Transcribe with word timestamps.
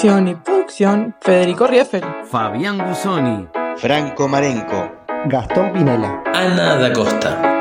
Y 0.00 0.34
producción, 0.34 1.14
Federico 1.20 1.66
Rieffel. 1.66 2.02
Fabián 2.24 2.78
Gusoni. 2.88 3.46
Franco 3.76 4.26
Marenco. 4.26 4.90
Gastón 5.26 5.72
Pinela. 5.72 6.22
Ana 6.34 6.76
da 6.76 6.92
Costa. 6.92 7.51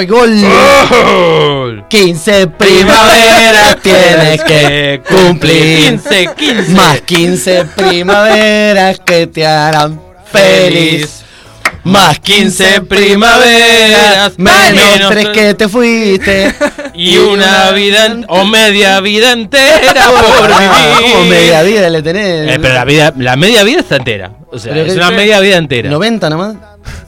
Y 0.00 0.06
gol. 0.06 1.84
15 1.88 2.46
primaveras 2.46 3.76
tienes 3.82 4.42
que 4.44 5.02
cumplir. 5.08 5.98
15, 6.00 6.28
15. 6.36 6.72
Más 6.72 7.00
15 7.02 7.64
primaveras 7.76 8.98
que 9.00 9.26
te 9.26 9.46
harán 9.46 10.00
feliz. 10.30 11.18
Más 11.84 12.20
15 12.20 12.82
primaveras, 12.82 14.38
menos 14.38 15.10
3 15.10 15.28
que 15.30 15.54
te 15.54 15.68
fuiste. 15.68 16.54
Y 16.94 17.16
una 17.18 17.72
vida 17.72 18.06
en- 18.06 18.24
o 18.28 18.44
media 18.44 19.00
vida 19.00 19.32
entera 19.32 19.92
por 20.38 20.52
Ah, 20.52 20.58
vivir. 21.00 21.12
Como 21.12 21.24
media 21.24 21.62
vida 21.62 21.90
le 21.90 22.00
tenés. 22.02 22.50
Eh, 22.52 22.58
pero 22.62 22.74
la 22.74 22.84
vida, 22.84 23.12
la 23.18 23.34
media 23.34 23.64
vida 23.64 23.80
está 23.80 23.96
entera. 23.96 24.30
O 24.52 24.58
sea, 24.60 24.72
Pero 24.72 24.86
es 24.86 24.92
que- 24.92 24.98
una 24.98 25.10
media 25.10 25.40
vida 25.40 25.56
entera. 25.56 25.90
90 25.90 26.30
nomás. 26.30 26.54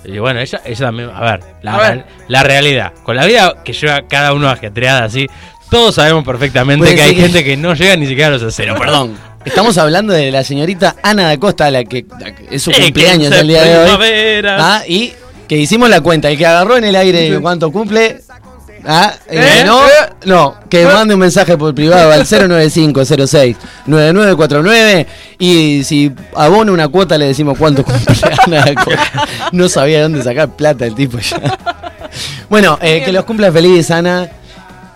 Y 0.05 0.19
bueno, 0.19 0.41
ella, 0.41 0.61
ella 0.65 0.79
también, 0.87 1.11
a 1.15 1.21
ver, 1.21 1.41
la, 1.63 1.75
A 1.75 1.79
ver. 1.91 2.05
la 2.29 2.43
realidad. 2.43 2.93
Con 3.03 3.17
la 3.17 3.25
vida 3.25 3.55
que 3.65 3.73
lleva 3.73 4.03
cada 4.09 4.33
uno 4.35 4.49
ajetreada 4.49 5.05
así, 5.05 5.27
todos 5.71 5.95
sabemos 5.95 6.25
perfectamente 6.25 6.95
que 6.95 7.03
hay 7.03 7.15
que- 7.15 7.23
gente 7.23 7.43
que 7.45 7.57
no 7.57 7.75
llega 7.75 7.97
ni 7.97 8.07
siquiera 8.07 8.29
a 8.29 8.31
los 8.33 8.43
60. 8.43 8.75
Pero 8.75 8.79
perdón, 8.85 9.17
estamos 9.45 9.77
hablando 9.79 10.13
de 10.13 10.31
la 10.31 10.45
señorita 10.45 10.97
Ana 11.03 11.29
da 11.29 11.39
Costa, 11.39 11.71
la 11.71 11.85
que, 11.85 12.05
la 12.21 12.35
que 12.35 12.49
es 12.51 12.63
su 12.63 12.71
cumpleaños 12.71 13.29
15 13.29 13.41
el 13.41 13.49
día 13.49 13.63
de 13.63 13.79
hoy. 13.79 14.47
Ah, 14.59 14.83
y 14.87 15.13
que 15.49 15.57
hicimos 15.57 15.89
la 15.91 16.01
cuenta, 16.01 16.31
el 16.31 16.39
que 16.39 16.47
agarró 16.47 16.77
en 16.77 16.85
el 16.85 16.97
aire 16.97 17.39
cuánto 17.41 17.71
cumple. 17.73 18.21
Ah, 18.87 19.15
¿Eh? 19.29 19.41
que 19.59 19.65
no, 19.65 19.87
¿Eh? 19.87 19.91
no, 20.27 20.57
que 20.69 20.85
mande 20.85 21.15
un 21.15 21.21
mensaje 21.21 21.57
por 21.57 21.75
privado 21.75 22.13
al 22.13 22.27
09506 22.27 23.57
9949 23.87 25.07
y 25.39 25.83
si 25.85 26.13
abona 26.35 26.71
una 26.73 26.89
cuota 26.89 27.17
le 27.17 27.27
decimos 27.27 27.57
cuánto 27.59 27.83
cumple 27.83 28.15
Ana 28.47 28.65
da 28.65 28.75
Costa. 28.75 29.29
No 29.53 29.69
sabía 29.69 29.99
de 29.99 30.03
dónde 30.03 30.23
sacar 30.23 30.51
plata 30.51 30.85
el 30.85 30.95
tipo 30.95 31.19
ya. 31.19 31.59
Bueno, 32.49 32.79
eh, 32.81 33.03
que 33.05 33.13
los 33.13 33.25
cumpla 33.25 33.51
feliz, 33.51 33.91
Ana. 33.91 34.29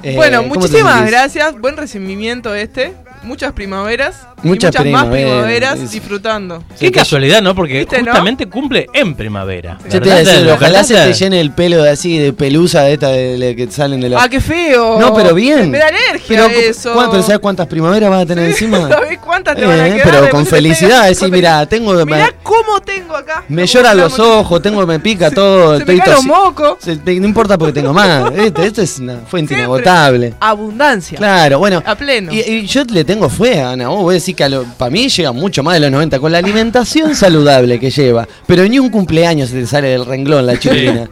Eh, 0.03 0.15
bueno, 0.15 0.43
¿cómo 0.43 0.55
te 0.55 0.61
muchísimas 0.61 1.07
gracias. 1.07 1.59
Buen 1.59 1.77
recibimiento 1.77 2.55
este. 2.55 2.95
Muchas 3.23 3.53
primaveras. 3.53 4.28
Y 4.43 4.49
Muchas 4.49 4.73
muchas 4.75 4.87
más 4.93 5.07
primaveras. 5.07 5.91
disfrutando. 5.91 6.63
Qué 6.79 6.91
casualidad, 6.93 7.43
¿no? 7.43 7.55
Porque 7.55 7.79
¿Viste, 7.81 7.99
no? 8.03 8.07
justamente 8.07 8.47
cumple 8.47 8.87
en 8.93 9.15
primavera. 9.15 9.79
Yo 9.91 10.01
te 10.01 10.09
iba 10.09 10.17
a 10.17 10.19
¿Verdad? 10.19 10.33
decir, 10.35 10.51
ojalá 10.53 10.85
se 10.85 10.95
te 10.95 11.13
llene 11.13 11.41
el 11.41 11.51
pelo 11.53 11.83
de 11.83 11.91
así, 11.91 12.19
de 12.19 12.33
pelusa 12.33 12.83
de 12.83 12.93
esta 12.95 13.09
de, 13.09 13.39
de 13.39 13.57
que 13.57 13.71
salen 13.71 14.01
de 14.01 14.09
la. 14.11 14.23
Ah, 14.23 14.29
qué 14.29 14.41
feo. 14.41 14.99
No, 15.01 15.13
pero 15.15 15.35
bien. 15.35 15.71
Me 15.71 15.79
da 15.79 15.89
alergia 15.89 16.21
pero, 16.29 16.47
eso. 16.49 16.93
¿cuán- 16.95 17.11
pero 17.11 17.23
¿sabes 17.23 17.39
cuántas 17.41 17.67
primaveras 17.67 18.11
vas 18.11 18.23
a 18.23 18.27
tener 18.27 18.47
encima? 18.51 18.89
¿Sabés 18.89 19.19
cuántas 19.19 19.57
te 19.57 19.65
van 19.67 19.79
a 19.81 19.89
Eh, 19.89 19.93
quedar? 19.95 20.11
pero 20.11 20.31
con 20.31 20.47
felicidad, 20.47 21.03
pega- 21.03 21.09
decir, 21.09 21.31
mira, 21.31 21.67
tengo. 21.67 21.95
Mirá 22.05 22.33
cómo 22.43 22.81
tengo 22.81 23.17
acá. 23.17 23.45
me 23.49 23.67
lloran 23.67 23.97
los 23.97 24.19
ojos, 24.19 24.63
tengo, 24.63 24.87
me 24.87 25.01
pica 25.01 25.31
todo. 25.31 25.79
se 25.79 25.85
me 25.85 25.95
estoy 25.95 25.99
caen 25.99 26.13
los 26.13 26.25
mocos. 26.25 26.79
no 26.87 27.13
importa 27.27 27.59
porque 27.59 27.73
tengo 27.73 27.93
más. 27.93 28.33
Esto 28.59 28.83
es 28.83 28.99
una 28.99 29.19
fuente 29.29 29.55
inagotable. 29.55 30.35
Abundancia. 30.41 31.19
Claro, 31.19 31.59
bueno. 31.59 31.83
A 31.85 31.95
pleno. 31.95 32.33
Y, 32.33 32.41
y 32.41 32.67
yo 32.67 32.85
le 32.85 33.05
tengo 33.05 33.29
fe 33.29 33.61
a 33.61 33.71
Ana. 33.73 33.89
Vos 33.89 34.05
para 34.35 34.91
mí 34.91 35.09
llega 35.09 35.33
mucho 35.33 35.63
más 35.63 35.75
de 35.75 35.81
los 35.81 35.91
90 35.91 36.19
con 36.21 36.33
la 36.33 36.39
alimentación 36.39 37.15
saludable 37.15 37.79
que 37.81 37.91
lleva. 37.91 38.27
Pero 38.47 38.65
ni 38.69 38.79
un 38.79 38.91
cumpleaños 38.91 39.51
se 39.51 39.61
te 39.61 39.67
sale 39.67 39.89
del 39.89 40.05
renglón 40.07 40.47
la 40.47 40.59
chilena. 40.59 41.09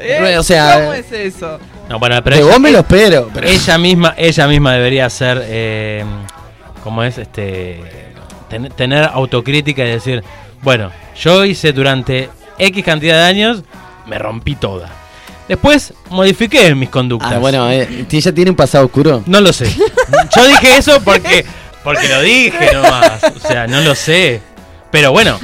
Eh, 0.00 0.36
o 0.38 0.42
sea, 0.42 0.74
¿Cómo 0.80 0.92
es 0.94 1.10
eso? 1.12 1.58
No, 1.88 1.98
bueno, 1.98 2.22
pero 2.24 2.36
De 2.36 2.42
ella- 2.42 2.50
vos 2.50 2.60
me 2.60 2.70
lo 2.72 2.78
espero. 2.80 3.30
pero- 3.32 3.46
ella 3.46 3.78
misma, 3.78 4.14
ella 4.16 4.46
misma 4.48 4.72
debería 4.74 5.08
ser, 5.10 5.42
eh, 5.46 6.04
como 6.82 7.02
es, 7.04 7.16
este, 7.18 7.80
ten- 8.50 8.70
tener 8.76 9.04
autocrítica 9.04 9.84
y 9.84 9.88
decir, 9.90 10.22
bueno, 10.62 10.90
yo 11.20 11.44
hice 11.44 11.72
durante 11.72 12.28
X 12.58 12.84
cantidad 12.84 13.16
de 13.18 13.22
años, 13.24 13.62
me 14.06 14.18
rompí 14.18 14.56
toda. 14.56 14.88
Después 15.48 15.92
modifiqué 16.08 16.74
mis 16.74 16.88
conductas. 16.88 17.32
Ah, 17.34 17.38
bueno, 17.38 17.70
eh, 17.70 18.06
ella 18.10 18.32
tiene 18.34 18.50
un 18.50 18.56
pasado 18.56 18.86
oscuro. 18.86 19.22
No 19.26 19.40
lo 19.42 19.52
sé. 19.52 19.66
Yo 20.36 20.46
dije 20.46 20.76
eso 20.78 21.00
porque, 21.04 21.44
porque 21.84 22.08
lo 22.08 22.20
dije 22.22 22.70
nomás. 22.72 23.22
O 23.22 23.46
sea, 23.46 23.66
no 23.66 23.80
lo 23.82 23.94
sé. 23.94 24.40
Pero 24.90 25.12
bueno, 25.12 25.38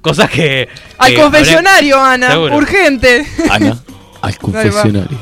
cosas 0.00 0.30
que. 0.30 0.68
Al 0.98 1.10
que 1.14 1.20
confesionario, 1.20 1.98
Ana. 2.02 2.30
Seguro. 2.30 2.56
Urgente. 2.56 3.26
Ana, 3.50 3.76
al 4.22 4.38
confesionario. 4.38 5.18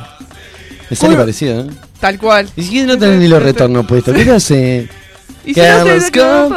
Me 0.90 0.96
sale 0.96 1.14
Uy. 1.14 1.18
parecido, 1.20 1.60
¿eh? 1.62 1.66
Tal 2.00 2.18
cual. 2.18 2.48
Y 2.56 2.62
si 2.62 2.82
no 2.82 2.98
tenés 2.98 3.18
ni 3.18 3.28
los 3.28 3.42
retornos 3.42 3.86
puestos, 3.86 4.14
¿qué 4.14 4.24
te 4.24 4.30
hace? 4.32 4.88
Y 5.44 5.54
si 5.54 5.60
no. 6.14 6.50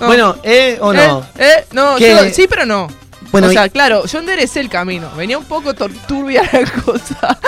Bueno, 0.00 0.36
¿eh 0.42 0.78
o 0.80 0.92
no? 0.92 1.20
Eh, 1.38 1.44
eh, 1.58 1.64
no, 1.72 1.96
¿Qué? 1.96 2.08
yo- 2.10 2.34
sí, 2.34 2.46
pero 2.48 2.64
no. 2.64 2.88
Bueno, 3.32 3.48
o 3.48 3.50
y- 3.50 3.54
sea, 3.54 3.68
claro, 3.68 4.06
yo 4.06 4.18
enderecé 4.20 4.60
el 4.60 4.68
camino. 4.70 5.10
Venía 5.16 5.36
un 5.38 5.44
poco 5.44 5.74
turbia 5.74 6.42
la 6.52 6.82
cosa. 6.82 7.38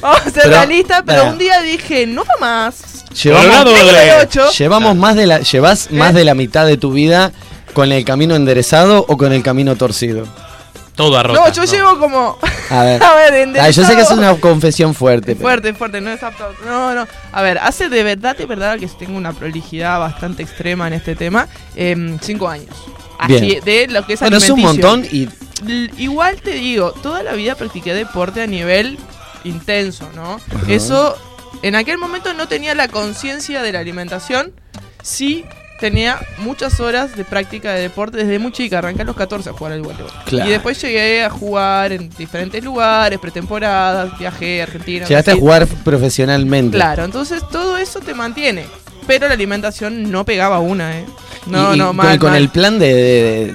Vamos 0.00 0.20
a 0.20 0.24
ser 0.24 0.32
Pero, 0.44 0.48
realistas, 0.56 1.02
pero 1.06 1.20
pará. 1.20 1.32
un 1.32 1.38
día 1.38 1.60
dije, 1.62 2.06
no 2.06 2.24
va 2.24 2.34
más. 2.40 3.04
Llevamos, 3.14 3.64
de 3.64 4.94
más 4.94 5.16
de 5.16 5.26
la, 5.26 5.40
llevas 5.40 5.90
más 5.90 6.14
de 6.14 6.24
la 6.24 6.34
mitad 6.34 6.66
de 6.66 6.76
tu 6.76 6.92
vida 6.92 7.32
con 7.72 7.90
el 7.92 8.04
camino 8.04 8.34
enderezado 8.36 9.04
o 9.08 9.16
con 9.16 9.32
el 9.32 9.42
camino 9.42 9.76
torcido. 9.76 10.26
Todo 10.94 11.18
a 11.18 11.22
No, 11.22 11.50
yo 11.50 11.64
llevo 11.64 11.98
como. 11.98 12.36
A 12.70 12.82
ver. 12.84 13.02
A 13.02 13.14
ver, 13.14 13.32
Ah, 13.32 13.36
yo 13.36 13.42
enderezado. 13.42 13.88
sé 13.88 13.96
que 13.96 14.02
es 14.02 14.10
una 14.10 14.34
confesión 14.34 14.94
fuerte. 14.94 15.34
pero- 15.34 15.40
Fuerte, 15.40 15.72
fuerte, 15.74 16.00
no 16.00 16.10
es 16.10 16.22
apto. 16.22 16.44
No, 16.66 16.94
no. 16.94 17.06
A 17.32 17.42
ver, 17.42 17.58
hace 17.58 17.88
de 17.88 18.02
verdad, 18.02 18.36
de 18.36 18.44
verdad 18.46 18.78
que 18.78 18.86
tengo 18.88 19.16
una 19.16 19.32
prolijidad 19.32 19.98
bastante 19.98 20.42
extrema 20.42 20.86
en 20.88 20.92
este 20.92 21.16
tema. 21.16 21.48
em, 21.74 22.18
cinco 22.20 22.48
años. 22.48 22.68
Así, 23.20 23.40
Bien. 23.40 23.64
de 23.64 23.86
lo 23.88 24.06
que 24.06 24.14
es 24.14 24.20
Bueno, 24.20 24.38
es 24.38 24.50
un 24.50 24.60
montón 24.60 25.04
y 25.10 25.28
Igual 25.98 26.40
te 26.40 26.52
digo, 26.52 26.92
toda 26.92 27.22
la 27.22 27.34
vida 27.34 27.54
practiqué 27.54 27.92
deporte 27.92 28.42
a 28.42 28.46
nivel 28.46 28.98
intenso, 29.44 30.08
¿no? 30.14 30.40
Eso, 30.68 31.16
en 31.62 31.74
aquel 31.74 31.98
momento 31.98 32.32
no 32.32 32.48
tenía 32.48 32.74
la 32.74 32.88
conciencia 32.88 33.62
de 33.62 33.72
la 33.72 33.80
alimentación, 33.80 34.52
sí 35.02 35.44
tenía 35.78 36.18
muchas 36.38 36.78
horas 36.78 37.16
de 37.16 37.24
práctica 37.24 37.72
de 37.72 37.80
deporte 37.80 38.18
desde 38.18 38.38
muy 38.38 38.52
chica, 38.52 38.78
arranqué 38.78 39.02
a 39.02 39.04
los 39.06 39.16
14 39.16 39.50
a 39.50 39.52
jugar 39.52 39.72
al 39.72 39.82
voleibol. 39.82 40.12
Claro. 40.26 40.48
Y 40.48 40.52
después 40.52 40.80
llegué 40.80 41.24
a 41.24 41.30
jugar 41.30 41.92
en 41.92 42.10
diferentes 42.10 42.62
lugares, 42.62 43.18
pretemporadas, 43.18 44.18
viajé 44.18 44.60
a 44.60 44.64
Argentina. 44.64 45.06
llegaste 45.06 45.30
a 45.32 45.36
jugar 45.36 45.66
profesionalmente. 45.66 46.76
Claro, 46.76 47.04
entonces 47.04 47.42
todo 47.50 47.78
eso 47.78 48.00
te 48.00 48.14
mantiene. 48.14 48.66
Pero 49.10 49.26
la 49.26 49.34
alimentación 49.34 50.08
no 50.12 50.24
pegaba 50.24 50.60
una, 50.60 51.00
¿eh? 51.00 51.04
No, 51.46 51.74
Y- 51.74 51.78
no, 51.78 51.88
con- 51.88 51.96
mal, 51.96 52.18
con, 52.20 52.30
mal. 52.30 52.40
el 52.42 52.48
plan 52.48 52.78
de, 52.78 52.94
de- 52.94 53.02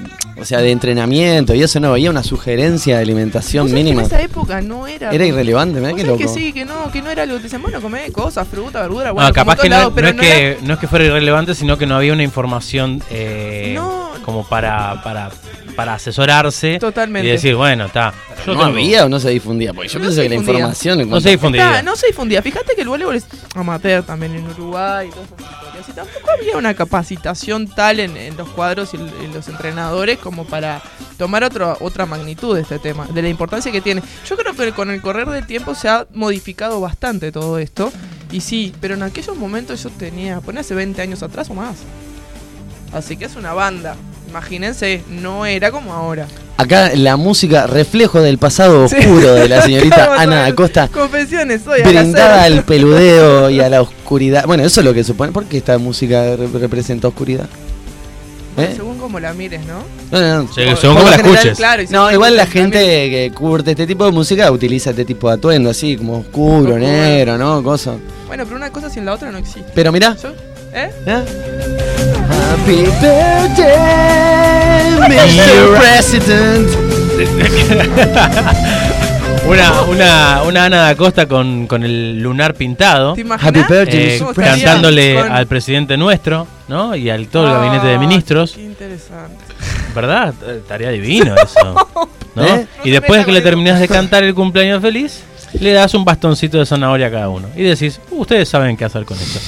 o 0.38 0.44
sea, 0.44 0.58
de 0.60 0.70
entrenamiento 0.70 1.54
y 1.54 1.62
eso 1.62 1.80
no 1.80 1.92
había 1.92 2.10
una 2.10 2.22
sugerencia 2.22 2.96
de 2.96 3.02
alimentación 3.02 3.64
¿Vos 3.64 3.70
sabés 3.70 3.80
que 3.80 3.84
mínima. 3.84 4.02
En 4.02 4.06
esa 4.06 4.20
época 4.20 4.60
no 4.60 4.86
era. 4.86 5.10
Era 5.12 5.24
irrelevante, 5.24 5.80
¿Vos 5.80 5.94
qué 5.94 6.04
loco. 6.04 6.18
que 6.18 6.28
sí, 6.28 6.52
que 6.52 6.66
no, 6.66 6.92
que 6.92 7.00
no 7.00 7.10
era 7.10 7.22
algo 7.22 7.36
que 7.36 7.40
te 7.40 7.44
dicen, 7.44 7.62
bueno, 7.62 7.80
comé 7.80 8.12
cosas, 8.12 8.46
fruta, 8.46 8.82
verdura, 8.82 9.08
No, 9.08 9.14
bueno, 9.14 9.28
como 9.30 9.34
capaz 9.34 9.62
que 9.62 9.70
no, 9.70 9.76
lados, 9.76 9.90
no 9.92 9.94
pero 9.94 10.08
es 10.08 10.14
no 10.14 10.20
que 10.20 10.46
era- 10.50 10.60
no 10.62 10.74
es 10.74 10.78
que 10.78 10.88
fuera 10.88 11.04
irrelevante, 11.06 11.54
sino 11.54 11.78
que 11.78 11.86
no 11.86 11.96
había 11.96 12.12
una 12.12 12.22
información 12.22 13.02
eh, 13.10 13.72
No. 13.74 14.10
como 14.26 14.46
para, 14.46 15.00
para, 15.02 15.30
para 15.76 15.94
asesorarse 15.94 16.78
Totalmente. 16.78 17.28
y 17.28 17.30
decir, 17.32 17.54
bueno, 17.54 17.84
está. 17.86 18.12
¿No 18.46 18.52
tengo- 18.52 18.64
había 18.64 19.04
o 19.04 19.08
no 19.08 19.20
se 19.20 19.30
difundía? 19.30 19.72
Porque 19.74 19.88
yo 19.88 19.98
No 19.98 20.04
pienso 20.04 20.16
se 20.16 20.22
que 20.22 20.28
la 20.30 20.34
información... 20.36 21.00
en 21.00 21.10
No 21.10 21.20
se 21.20 21.30
difundía. 21.30 21.66
Está, 21.70 21.82
no 21.82 21.96
se 21.96 22.06
difundía. 22.08 22.42
Fíjate 22.42 22.74
que 22.74 22.82
el 22.82 22.88
voleibol 22.88 23.14
es 23.16 23.26
amateur 23.54 24.02
también 24.04 24.34
en 24.34 24.46
Uruguay 24.46 25.08
y 25.08 25.10
todas 25.10 25.26
esas 25.28 25.40
historias. 25.40 25.88
Y 25.88 25.92
tampoco 25.92 26.30
había 26.38 26.56
una 26.56 26.74
capacitación 26.74 27.68
tal 27.68 28.00
en, 28.00 28.16
en 28.16 28.36
los 28.36 28.48
cuadros 28.50 28.94
y, 28.94 28.96
en 28.96 29.32
los 29.34 29.48
entrenadores 29.48 30.18
como 30.18 30.44
para 30.46 30.82
tomar 31.18 31.44
otro, 31.44 31.76
otra 31.80 32.06
magnitud 32.06 32.54
de 32.56 32.62
este 32.62 32.78
tema, 32.78 33.06
de 33.06 33.22
la 33.22 33.28
importancia 33.28 33.70
que 33.70 33.80
tiene. 33.80 34.02
Yo 34.28 34.36
creo 34.36 34.54
que 34.54 34.72
con 34.72 34.90
el 34.90 35.00
correr 35.02 35.28
del 35.28 35.46
tiempo 35.46 35.74
se 35.74 35.88
ha 35.88 36.06
modificado 36.14 36.80
bastante 36.80 37.30
todo 37.32 37.58
esto. 37.58 37.92
Y 38.32 38.40
sí, 38.40 38.74
pero 38.80 38.94
en 38.94 39.02
aquellos 39.02 39.36
momentos 39.36 39.82
yo 39.82 39.90
tenía, 39.90 40.40
pone 40.40 40.60
hace 40.60 40.74
20 40.74 41.00
años 41.02 41.22
atrás 41.22 41.48
o 41.50 41.54
más. 41.54 41.76
Así 42.92 43.16
que 43.16 43.24
es 43.26 43.36
una 43.36 43.52
banda. 43.52 43.96
Imagínense, 44.40 45.02
no 45.08 45.46
era 45.46 45.70
como 45.70 45.94
ahora. 45.94 46.26
Acá 46.58 46.90
la 46.94 47.16
música, 47.16 47.66
reflejo 47.66 48.20
del 48.20 48.36
pasado 48.36 48.86
Sí. 48.86 48.96
oscuro 48.96 49.32
de 49.34 49.48
la 49.48 49.62
señorita 49.62 50.14
Ana. 50.18 50.44
Acosta, 50.44 50.88
Confesiones, 50.88 51.62
las 51.66 51.82
brindada 51.82 52.44
al 52.44 52.62
peludeo 52.66 53.48
y 53.48 53.60
a 53.60 53.70
la 53.70 53.80
oscuridad. 53.80 54.44
Bueno, 54.46 54.62
eso 54.64 54.80
es 54.80 54.84
lo 54.84 54.92
que 54.92 55.04
supone. 55.04 55.32
¿Por 55.32 55.46
qué 55.46 55.56
esta 55.56 55.78
música 55.78 56.36
re- 56.36 56.48
representa 56.58 57.08
oscuridad? 57.08 57.46
¿Eh? 58.58 58.72
Según 58.76 58.98
como 58.98 59.18
la 59.20 59.32
mires, 59.32 59.62
¿no? 59.66 59.78
No, 60.10 60.20
no, 60.20 60.42
no. 60.44 60.52
Según 60.52 60.96
cómo 60.96 61.00
lo 61.04 61.10
la 61.10 61.16
general, 61.16 61.34
escuches. 61.36 61.56
Claro, 61.58 61.82
No, 61.84 61.88
según 61.88 62.12
igual 62.12 62.36
la 62.36 62.46
gente 62.46 62.78
que 62.78 63.32
curte 63.34 63.70
este 63.70 63.86
tipo 63.86 64.04
de 64.04 64.12
música 64.12 64.50
utiliza 64.50 64.90
este 64.90 65.04
tipo 65.06 65.28
de 65.28 65.34
atuendo, 65.36 65.70
así 65.70 65.96
como 65.96 66.18
oscuro, 66.20 66.58
Oscuro. 66.74 66.78
negro, 66.78 67.38
¿no? 67.38 67.62
Cosa. 67.62 67.94
Bueno, 68.26 68.44
pero 68.44 68.56
una 68.56 68.70
cosa 68.70 68.90
sin 68.90 69.04
la 69.06 69.12
otra 69.14 69.30
no 69.30 69.38
existe. 69.38 69.70
Pero 69.74 69.92
mirá. 69.92 70.14
Yo- 70.22 70.32
¿Eh? 70.76 70.90
¿eh? 71.06 71.24
Happy 72.28 72.84
birthday, 73.00 73.78
Mr. 75.08 75.78
President. 75.78 76.68
Una, 79.48 79.82
una, 79.82 80.42
una 80.42 80.64
Ana 80.64 80.78
da 80.82 80.96
Costa 80.96 81.26
con, 81.28 81.66
con 81.68 81.84
el 81.84 82.20
lunar 82.20 82.54
pintado. 82.54 83.14
¿Te 83.14 83.22
Happy 83.22 83.60
birthday, 83.68 84.16
eh, 84.16 84.22
cantándole 84.34 85.14
Con- 85.14 85.30
al 85.30 85.46
presidente 85.46 85.96
nuestro, 85.96 86.48
¿no? 86.66 86.96
Y 86.96 87.08
al 87.10 87.28
todo 87.28 87.46
el 87.46 87.52
gabinete 87.52 87.86
de 87.86 87.94
Ah, 87.94 87.98
ministros. 87.98 88.52
Qué 88.52 88.62
interesante. 88.64 89.44
¿Verdad? 89.94 90.34
Eh, 90.48 90.56
Estaría 90.62 90.90
divino 90.90 91.36
eso. 91.36 91.88
¿no? 92.34 92.44
¿Eh? 92.44 92.66
Y 92.82 92.90
después 92.90 93.24
que 93.24 93.30
le 93.30 93.40
terminás 93.40 93.78
de 93.78 93.86
cantar 93.86 94.24
el 94.24 94.34
cumpleaños 94.34 94.82
feliz, 94.82 95.22
le 95.60 95.72
das 95.72 95.94
un 95.94 96.04
bastoncito 96.04 96.58
de 96.58 96.66
zanahoria 96.66 97.06
a 97.06 97.10
cada 97.10 97.28
uno. 97.28 97.48
Y 97.56 97.62
decís, 97.62 98.00
"Uh, 98.10 98.20
ustedes 98.22 98.48
saben 98.48 98.76
qué 98.76 98.84
hacer 98.84 99.04
con 99.04 99.16
esto. 99.18 99.38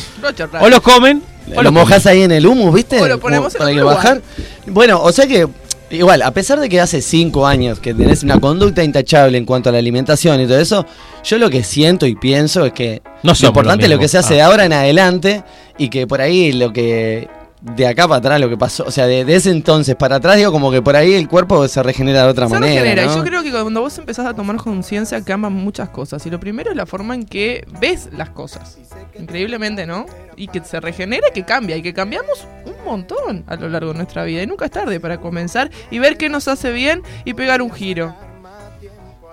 O 0.61 0.69
los 0.69 0.81
comen, 0.81 1.23
o 1.55 1.63
Lo 1.63 1.73
mojás 1.73 2.07
ahí 2.07 2.23
en 2.23 2.33
el 2.33 2.47
humus, 2.47 2.75
¿viste? 2.75 3.01
O 3.01 3.09
lo 3.09 3.19
ponemos 3.19 3.55
Como 3.55 3.69
en 3.69 3.77
para 3.77 3.89
que 3.91 3.95
bajar. 3.97 4.23
Bueno, 4.67 5.01
o 5.03 5.11
sea 5.13 5.27
que, 5.27 5.47
igual, 5.91 6.21
a 6.23 6.31
pesar 6.33 6.61
de 6.61 6.69
que 6.69 6.79
hace 6.81 7.01
cinco 7.01 7.47
años 7.47 7.81
que 7.81 7.95
tenés 7.95 8.23
una 8.23 8.39
conducta 8.39 8.85
intachable 8.85 9.39
en 9.39 9.47
cuanto 9.47 9.71
a 9.71 9.73
la 9.73 9.79
alimentación 9.79 10.41
y 10.43 10.47
todo 10.47 10.59
eso, 10.61 10.85
yo 11.25 11.39
lo 11.39 11.49
que 11.49 11.65
siento 11.65 12.07
y 12.07 12.15
pienso 12.17 12.67
es 12.67 12.73
que 12.75 13.01
No 13.23 13.33
lo 13.41 13.47
importante 13.49 13.85
es 13.87 13.91
lo 13.91 13.99
que 13.99 14.09
se 14.09 14.19
hace 14.19 14.35
Ah. 14.35 14.37
de 14.37 14.43
ahora 14.43 14.65
en 14.67 14.73
adelante 14.75 15.43
y 15.79 15.89
que 15.89 16.07
por 16.07 16.21
ahí 16.21 16.53
lo 16.53 16.73
que 16.73 17.29
de 17.61 17.87
acá 17.87 18.07
para 18.07 18.19
atrás 18.19 18.41
lo 18.41 18.49
que 18.49 18.57
pasó, 18.57 18.85
o 18.87 18.91
sea, 18.91 19.07
de, 19.07 19.25
de 19.25 19.35
ese 19.35 19.51
entonces 19.51 19.97
para 19.97 20.17
atrás, 20.17 20.37
digo, 20.37 20.53
como 20.53 20.71
que 20.71 20.81
por 20.81 20.95
ahí 20.95 21.15
el 21.15 21.29
cuerpo 21.29 21.67
se 21.67 21.83
regenera 21.83 22.23
de 22.25 22.29
otra 22.29 22.47
Se 22.49 22.55
manera. 22.55 22.83
regenera. 22.83 23.07
¿no? 23.07 23.13
Y 23.13 23.17
yo 23.17 23.25
creo 23.25 23.43
que 23.43 23.51
cuando 23.51 23.81
vos 23.81 23.99
empezás 23.99 24.27
a 24.27 24.35
tomar 24.35 24.57
conciencia 24.57 25.23
cambian 25.25 25.53
muchas 25.53 25.89
cosas. 25.89 26.25
Y 26.27 26.31
lo 26.31 26.39
primero 26.39 26.71
es 26.71 26.77
la 26.77 26.87
forma 26.87 27.15
en 27.15 27.25
que 27.25 27.67
ves 27.81 28.09
las 28.17 28.31
cosas. 28.31 28.79
Increíblemente, 29.19 29.87
¿no? 29.87 30.07
Y 30.37 30.47
que 30.49 30.63
se 30.63 30.79
regenera 30.81 31.29
y 31.31 31.33
que 31.33 31.45
cambia. 31.45 31.77
Y 31.77 31.83
que 31.83 31.93
cambiamos 31.93 32.47
un 32.65 32.85
montón 32.85 33.45
a 33.49 33.57
lo 33.57 33.69
largo 33.69 33.93
de 33.93 33.97
nuestra 33.99 34.25
vida. 34.25 34.43
Y 34.43 34.47
nunca 34.47 34.67
es 34.67 34.71
tarde 34.71 35.01
para 35.01 35.19
comenzar 35.19 35.71
y 35.91 35.99
ver 35.99 36.17
qué 36.17 36.29
nos 36.29 36.47
hace 36.49 36.71
bien 36.71 37.03
y 37.25 37.35
pegar 37.35 37.61
un 37.63 37.73
giro. 37.73 38.15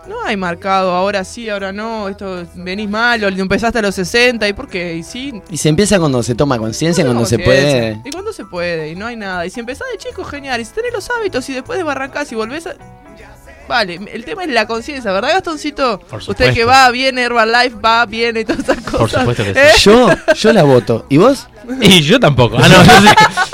No 0.07 0.23
hay 0.23 0.37
marcado, 0.37 0.91
ahora 0.91 1.23
sí, 1.23 1.49
ahora 1.49 1.71
no, 1.71 2.09
esto 2.09 2.45
venís 2.55 2.89
mal, 2.89 3.23
o 3.23 3.27
empezaste 3.27 3.79
a 3.79 3.81
los 3.81 3.95
60, 3.95 4.47
¿y 4.47 4.53
por 4.53 4.67
qué? 4.67 4.95
Y 4.95 5.03
sí, 5.03 5.41
Y 5.49 5.57
se 5.57 5.69
empieza 5.69 5.99
cuando 5.99 6.21
se 6.21 6.35
toma 6.35 6.57
conciencia, 6.57 7.03
cuando 7.03 7.25
se 7.25 7.39
puede. 7.39 8.01
Y 8.03 8.11
cuando 8.11 8.31
se 8.31 8.45
puede, 8.45 8.91
y 8.91 8.95
no 8.95 9.07
hay 9.07 9.15
nada. 9.15 9.45
Y 9.45 9.49
si 9.49 9.59
empezás 9.59 9.87
de 9.91 9.97
chico, 9.97 10.23
genial. 10.23 10.61
Y 10.61 10.65
si 10.65 10.73
tenés 10.73 10.93
los 10.93 11.09
hábitos 11.09 11.49
y 11.49 11.53
después 11.53 11.77
de 11.77 11.83
barrancás 11.83 12.31
y 12.31 12.35
volvés 12.35 12.67
a... 12.67 12.75
Vale, 13.67 13.99
el 14.13 14.23
tema 14.25 14.43
es 14.43 14.49
la 14.51 14.67
conciencia, 14.67 15.11
¿verdad, 15.11 15.33
Gastoncito? 15.33 15.99
Por 15.99 16.21
Usted 16.27 16.53
que 16.53 16.65
va, 16.65 16.89
viene, 16.91 17.23
Herbalife, 17.23 17.75
va, 17.83 18.05
viene 18.05 18.41
y 18.41 18.45
todas 18.45 18.61
esas 18.63 18.77
cosas. 18.81 18.99
Por 18.99 19.09
supuesto 19.35 19.43
que 19.43 19.53
sí. 19.53 19.59
¿Eh? 19.59 19.71
Yo, 19.81 20.09
yo 20.35 20.53
la 20.53 20.63
voto. 20.63 21.05
¿Y 21.09 21.17
vos? 21.17 21.47
Y 21.81 22.01
yo 22.01 22.19
tampoco. 22.19 22.57
Ah, 22.61 22.67
no, 22.69 22.83
yo 22.83 23.01
sí. 23.01 23.07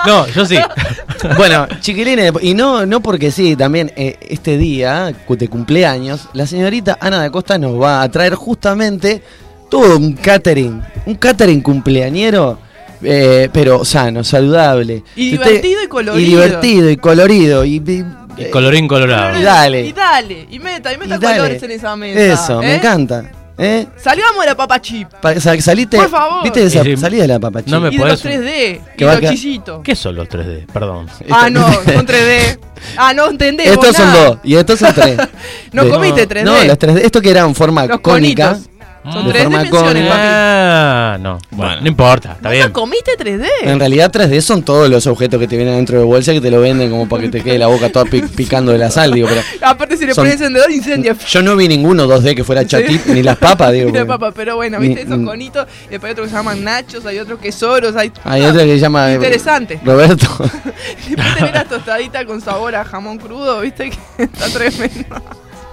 No, 0.06 0.28
yo 0.28 0.46
sí. 0.46 0.58
Bueno, 1.38 1.68
chiquilines, 1.82 2.34
y 2.42 2.56
no, 2.56 2.86
no 2.88 3.00
porque 3.00 3.30
sí, 3.32 3.56
también 3.56 3.92
eh, 3.96 4.18
este 4.22 4.58
día 4.58 5.14
de 5.28 5.48
cumpleaños, 5.48 6.28
la 6.34 6.48
señorita 6.48 6.98
Ana 7.00 7.20
da 7.20 7.30
Costa 7.30 7.60
nos 7.60 7.80
va 7.80 8.02
a 8.02 8.10
traer 8.10 8.34
justamente 8.34 9.22
todo 9.70 9.98
un 9.98 10.14
catering, 10.14 10.82
un 11.06 11.16
catering 11.16 11.62
cumpleañero, 11.62 12.58
eh, 13.04 13.50
pero 13.54 13.86
sano, 13.86 14.24
saludable. 14.24 15.04
Y 15.16 15.32
divertido 15.32 15.84
y 15.84 15.88
colorido. 15.88 16.20
Y 16.20 16.26
divertido 16.26 16.90
y 16.90 16.98
colorido. 16.98 17.66
Y, 17.66 17.76
y- 17.76 18.06
Y 18.38 18.46
colorín 18.50 18.88
colorado. 18.88 19.40
Y 19.40 19.44
dale. 19.44 19.82
Y 19.86 19.94
dale, 19.94 20.48
y 20.50 20.60
meta, 20.60 20.94
y 20.94 20.98
meta 20.98 21.16
y 21.16 21.20
dale. 21.20 21.38
colores 21.38 21.64
en 21.64 21.72
esa 21.72 21.96
mesa. 21.96 22.20
Eso, 22.34 22.60
me 22.60 22.72
¿eh? 22.74 22.76
encanta. 22.76 23.24
¿eh? 23.58 23.88
Salgamos 23.98 24.40
de 24.42 24.46
la 24.48 24.56
papa 24.56 24.82
chip. 24.82 25.08
Pa- 25.22 25.40
sal- 25.40 25.62
saliste, 25.62 25.98
Por 25.98 26.10
favor. 26.10 26.44
¿Viste 26.44 26.64
esa, 26.64 26.84
salí 26.98 27.18
de 27.18 27.28
la 27.28 27.40
papachita? 27.40 27.72
No 27.76 27.82
me 27.82 27.90
y 27.94 27.98
de 27.98 28.06
los 28.06 28.26
3D. 28.26 28.82
Que 28.98 29.06
y 29.06 29.58
los. 29.66 29.82
¿Qué 29.84 29.96
son 29.96 30.16
los 30.16 30.28
3D? 30.28 30.66
Perdón. 30.72 31.08
Ah, 31.30 31.50
no, 31.50 31.62
son 31.84 32.08
3D. 32.08 32.60
Ah, 32.98 33.14
no 33.14 33.30
entendés. 33.30 33.68
Estos 33.68 33.96
son 33.96 34.08
nada. 34.08 34.26
dos 34.26 34.38
y 34.44 34.56
estos 34.56 34.80
son 34.80 34.94
tres. 34.94 35.18
No 35.74 35.86
De- 35.86 35.90
comiste 35.92 36.28
3D. 36.28 36.44
No, 36.44 36.64
los 36.64 36.80
3D. 36.80 37.02
Esto 37.04 37.22
que 37.22 37.30
era 37.30 37.42
en 37.42 37.54
forma 37.56 37.86
Los 37.86 38.00
cónica. 38.02 38.50
conitos. 38.54 38.71
Son 39.04 39.26
de 39.26 39.32
tres 39.32 39.44
forma 39.46 39.64
dimensiones, 39.64 39.94
cónica. 39.94 40.10
papi. 40.10 40.22
Ah, 40.28 41.18
no. 41.20 41.40
Bueno, 41.50 41.82
no 41.82 41.88
importa, 41.88 42.34
está 42.34 42.50
¿Nunca 42.50 42.50
bien. 42.52 42.72
comiste 42.72 43.12
3D? 43.18 43.48
En 43.64 43.80
realidad 43.80 44.12
3D 44.12 44.42
son 44.42 44.62
todos 44.62 44.90
los 44.92 45.08
objetos 45.08 45.40
que 45.40 45.48
te 45.48 45.56
vienen 45.58 45.76
dentro 45.76 45.98
de 45.98 46.04
bolsa 46.06 46.32
que 46.34 46.40
te 46.42 46.52
lo 46.52 46.62
venden 46.62 46.92
como 46.92 47.10
para 47.10 47.24
que 47.24 47.30
te 47.30 47.42
quede 47.42 47.58
la 47.58 47.66
boca 47.68 47.90
toda 47.90 48.06
pi- 48.06 48.22
picando 48.22 48.72
de 48.72 48.78
la 48.78 48.92
sal, 48.92 49.12
digo, 49.12 49.28
pero 49.28 49.42
Aparte 49.62 49.98
si 49.98 50.06
le 50.06 50.14
Son- 50.14 50.24
pones 50.26 50.34
encendedor 50.40 50.70
incendia. 50.72 51.16
yo 51.28 51.42
no 51.42 51.56
vi 51.56 51.68
ninguno 51.68 52.06
2D 52.08 52.36
que 52.36 52.44
fuera 52.44 52.64
chatito, 52.66 53.12
ni 53.14 53.24
las 53.24 53.38
papas, 53.38 53.72
digo. 53.74 53.88
Ni 53.88 53.94
la 53.94 54.06
porque- 54.06 54.20
papa, 54.20 54.32
pero 54.36 54.56
bueno, 54.58 54.78
Ni- 54.78 54.90
viste 54.90 55.04
esos 55.04 55.18
ni- 55.18 55.26
conitos. 55.26 55.68
Y 55.88 55.90
después 55.92 56.10
hay 56.10 56.12
otros 56.12 56.28
que 56.28 56.32
se 56.32 56.38
llaman 56.38 56.64
nachos, 56.64 57.06
hay 57.06 57.18
otros 57.18 57.40
que 57.40 57.52
soros, 57.52 57.96
hay. 57.96 58.12
Hay 58.24 58.44
otro 58.44 58.60
que 58.60 58.68
se 58.74 58.80
llama 58.80 59.12
eh, 59.12 59.16
Interesante. 59.16 59.80
Roberto. 59.84 60.28
Después 61.10 61.36
tenés 61.36 61.54
la 61.54 61.66
tostadita 61.66 62.24
con 62.26 62.40
sabor 62.40 62.76
a 62.76 62.86
jamón 62.86 63.18
crudo, 63.18 63.62
viste 63.62 63.90
que 63.90 64.24
está 64.24 64.48
tremendo. 64.50 65.16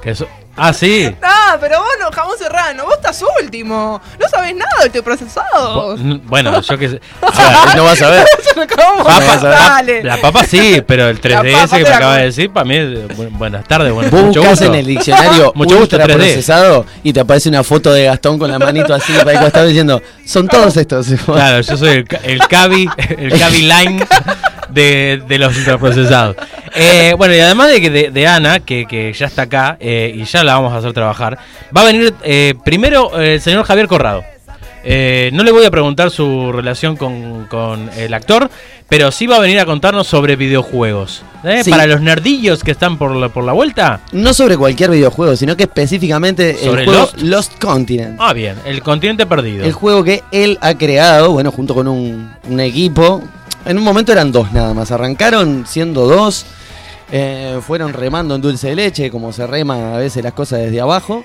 Que 0.02 0.10
eso- 0.12 0.26
Ah, 0.58 0.72
sí. 0.72 1.14
Ah, 1.22 1.56
pero 1.60 1.78
vos 1.78 1.88
no, 2.00 2.10
jamón 2.10 2.36
serrano, 2.38 2.84
vos 2.84 2.94
estás 2.96 3.22
último. 3.42 4.00
No 4.20 4.28
sabés 4.28 4.54
nada 4.56 4.70
de 4.80 4.86
este 4.86 5.02
procesado. 5.02 5.96
Bueno, 6.24 6.60
yo 6.60 6.78
que 6.78 6.88
sé. 6.88 7.00
A 7.22 7.64
ver, 7.66 7.76
No 7.76 7.84
vas 7.84 8.02
a 8.02 8.10
ver. 8.10 8.26
¿Cómo? 8.76 9.04
Papa- 9.04 9.36
Dale. 9.36 10.02
la, 10.02 10.16
la 10.16 10.20
papa 10.22 10.44
sí, 10.44 10.82
pero 10.86 11.08
el 11.08 11.20
La 11.22 11.42
3DS 11.42 11.52
papa 11.62 11.76
que 11.78 11.82
me 11.84 11.90
la 11.90 11.96
acaba 11.96 12.16
de 12.16 12.24
decir, 12.24 12.50
para 12.52 12.64
mí 12.64 12.76
es 12.76 12.88
bu- 13.08 13.30
buenas 13.38 13.64
tardes, 13.68 13.92
bueno, 13.92 14.10
Vos 14.10 14.22
mucho 14.22 14.40
buscas 14.40 14.58
gusto. 14.58 14.72
en 14.74 14.80
el 14.80 14.86
diccionario 14.86 15.52
Mucho 15.54 15.78
gusto, 15.78 15.96
3D. 15.96 16.12
procesado 16.14 16.84
y 17.04 17.12
te 17.12 17.20
aparece 17.20 17.48
una 17.48 17.62
foto 17.62 17.92
de 17.92 18.04
Gastón 18.04 18.38
con 18.38 18.50
la 18.50 18.58
manito 18.58 18.92
así 18.94 19.12
para 19.12 19.32
el 19.32 19.38
costado 19.40 19.66
diciendo, 19.66 20.02
son 20.24 20.48
todos 20.48 20.76
estos. 20.76 21.06
Claro, 21.24 21.60
yo 21.60 21.76
soy 21.76 21.88
el, 21.90 22.06
el 22.24 22.38
Cavi, 22.48 22.88
el 23.18 23.38
Cavi 23.38 23.62
Line 23.62 24.06
de, 24.70 25.22
de 25.26 25.38
los 25.38 25.56
ultraprocesados. 25.56 26.36
Eh, 26.74 27.14
bueno, 27.16 27.34
y 27.34 27.40
además 27.40 27.70
de, 27.70 27.80
que 27.80 27.90
de, 27.90 28.10
de 28.10 28.26
Ana, 28.26 28.60
que, 28.60 28.86
que 28.86 29.12
ya 29.12 29.26
está 29.26 29.42
acá 29.42 29.76
eh, 29.80 30.12
y 30.14 30.24
ya 30.24 30.44
la 30.44 30.54
vamos 30.54 30.72
a 30.72 30.78
hacer 30.78 30.92
trabajar, 30.92 31.38
va 31.76 31.82
a 31.82 31.84
venir 31.84 32.14
eh, 32.22 32.54
primero 32.64 33.18
eh, 33.20 33.34
el 33.34 33.40
señor 33.40 33.64
Javier 33.64 33.88
Corrado. 33.88 34.24
Eh, 34.84 35.30
no 35.34 35.42
le 35.42 35.50
voy 35.50 35.64
a 35.66 35.70
preguntar 35.70 36.10
su 36.10 36.52
relación 36.52 36.96
con, 36.96 37.46
con 37.46 37.90
el 37.96 38.14
actor, 38.14 38.48
pero 38.88 39.10
sí 39.10 39.26
va 39.26 39.36
a 39.36 39.40
venir 39.40 39.58
a 39.58 39.66
contarnos 39.66 40.06
sobre 40.06 40.36
videojuegos. 40.36 41.22
Sí. 41.62 41.70
Para 41.70 41.86
los 41.86 42.00
nerdillos 42.00 42.62
que 42.62 42.70
están 42.70 42.96
por 42.96 43.14
la, 43.14 43.28
por 43.28 43.44
la 43.44 43.52
vuelta. 43.52 44.00
No 44.12 44.32
sobre 44.32 44.56
cualquier 44.56 44.90
videojuego, 44.90 45.36
sino 45.36 45.56
que 45.56 45.64
específicamente 45.64 46.54
¿Sobre 46.54 46.82
el 46.82 46.88
juego 46.88 47.02
Lost? 47.02 47.20
Lost, 47.20 47.58
Continent. 47.58 48.16
Ah, 48.18 48.32
bien, 48.32 48.54
el 48.64 48.82
continente 48.82 49.26
perdido. 49.26 49.64
El 49.64 49.72
juego 49.72 50.04
que 50.04 50.22
él 50.30 50.56
ha 50.62 50.74
creado, 50.78 51.32
bueno, 51.32 51.50
junto 51.50 51.74
con 51.74 51.86
un, 51.88 52.32
un 52.48 52.60
equipo. 52.60 53.22
En 53.68 53.78
un 53.78 53.84
momento 53.84 54.10
eran 54.12 54.32
dos 54.32 54.50
nada 54.52 54.74
más. 54.74 54.90
Arrancaron 54.90 55.64
siendo 55.66 56.06
dos. 56.06 56.44
eh, 57.10 57.60
fueron 57.66 57.92
remando 57.94 58.34
en 58.34 58.40
dulce 58.42 58.68
de 58.68 58.74
leche, 58.76 59.10
como 59.10 59.32
se 59.32 59.46
rema 59.46 59.94
a 59.94 59.98
veces 59.98 60.22
las 60.24 60.32
cosas 60.34 60.58
desde 60.60 60.80
abajo. 60.80 61.24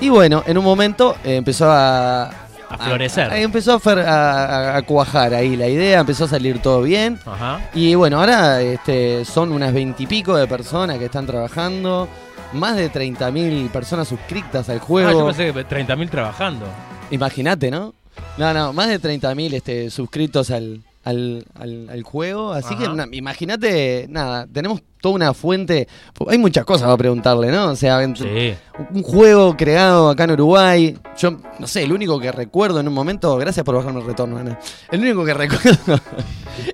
Y 0.00 0.08
bueno, 0.08 0.42
en 0.46 0.58
un 0.58 0.64
momento 0.64 1.16
eh, 1.24 1.36
empezó 1.36 1.70
a, 1.70 2.24
A 2.68 2.78
florecer. 2.78 3.30
a- 3.32 3.38
empezó 3.40 3.80
a, 3.84 4.82
cuajar 4.86 5.34
ahí 5.34 5.56
la 5.56 5.66
idea, 5.68 6.00
empezó 6.00 6.24
a 6.24 6.28
salir 6.28 6.60
todo 6.60 6.82
bien. 6.82 7.18
Ajá. 7.26 7.60
Y 7.74 7.94
bueno, 7.96 8.18
ahora 8.20 8.60
este, 8.60 9.24
son 9.24 9.50
unas 9.52 9.72
veintipico 9.72 10.36
de 10.36 10.46
personas 10.46 10.98
que 10.98 11.06
están 11.06 11.26
trabajando. 11.26 12.08
Más 12.52 12.76
de 12.76 12.88
30.000 12.92 13.68
personas 13.70 14.06
suscritas 14.06 14.68
al 14.68 14.76
Ah, 14.76 14.80
juego. 14.80 15.10
yo 15.10 15.26
pensé 15.26 15.52
que 15.52 15.66
30.000 15.66 16.10
trabajando. 16.10 16.66
Imagínate, 17.10 17.70
¿no? 17.72 17.92
No, 18.36 18.54
no, 18.54 18.72
más 18.72 18.86
de 18.88 19.00
30.000 19.00 19.54
este, 19.54 19.90
suscritos 19.90 20.52
al, 20.52 20.80
al, 21.04 21.44
al- 21.54 21.88
al 21.90 22.02
juego. 22.02 22.52
Así 22.52 22.74
que 22.76 22.84
Ajá. 22.86 23.06
imagínate, 23.12 24.06
nada, 24.08 24.46
tenemos 24.52 24.82
toda 25.00 25.14
una 25.16 25.34
fuente. 25.34 25.86
Hay 26.28 26.38
muchas 26.38 26.64
cosas 26.64 26.86
para 26.86 26.96
preguntarle, 26.96 27.50
¿no? 27.52 27.70
O 27.70 27.76
sea, 27.76 28.00
Sí. 28.14 28.54
un 28.94 29.02
juego 29.02 29.56
creado 29.56 30.08
acá 30.08 30.24
en 30.24 30.30
Uruguay. 30.32 30.98
Yo, 31.18 31.36
no 31.58 31.66
sé, 31.66 31.82
el 31.82 31.92
único 31.92 32.18
que 32.18 32.32
recuerdo 32.32 32.80
en 32.80 32.88
un 32.88 32.94
momento. 32.94 33.36
Gracias 33.36 33.64
por 33.64 33.74
bajarme 33.76 34.00
el 34.00 34.06
retorno, 34.06 34.38
Ana. 34.38 34.58
El 34.90 35.00
único 35.00 35.24
que 35.24 35.34
recuerdo 35.34 36.00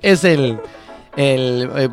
es 0.02 0.24
el. 0.24 0.58
El. 1.20 1.70
eh, 1.76 1.88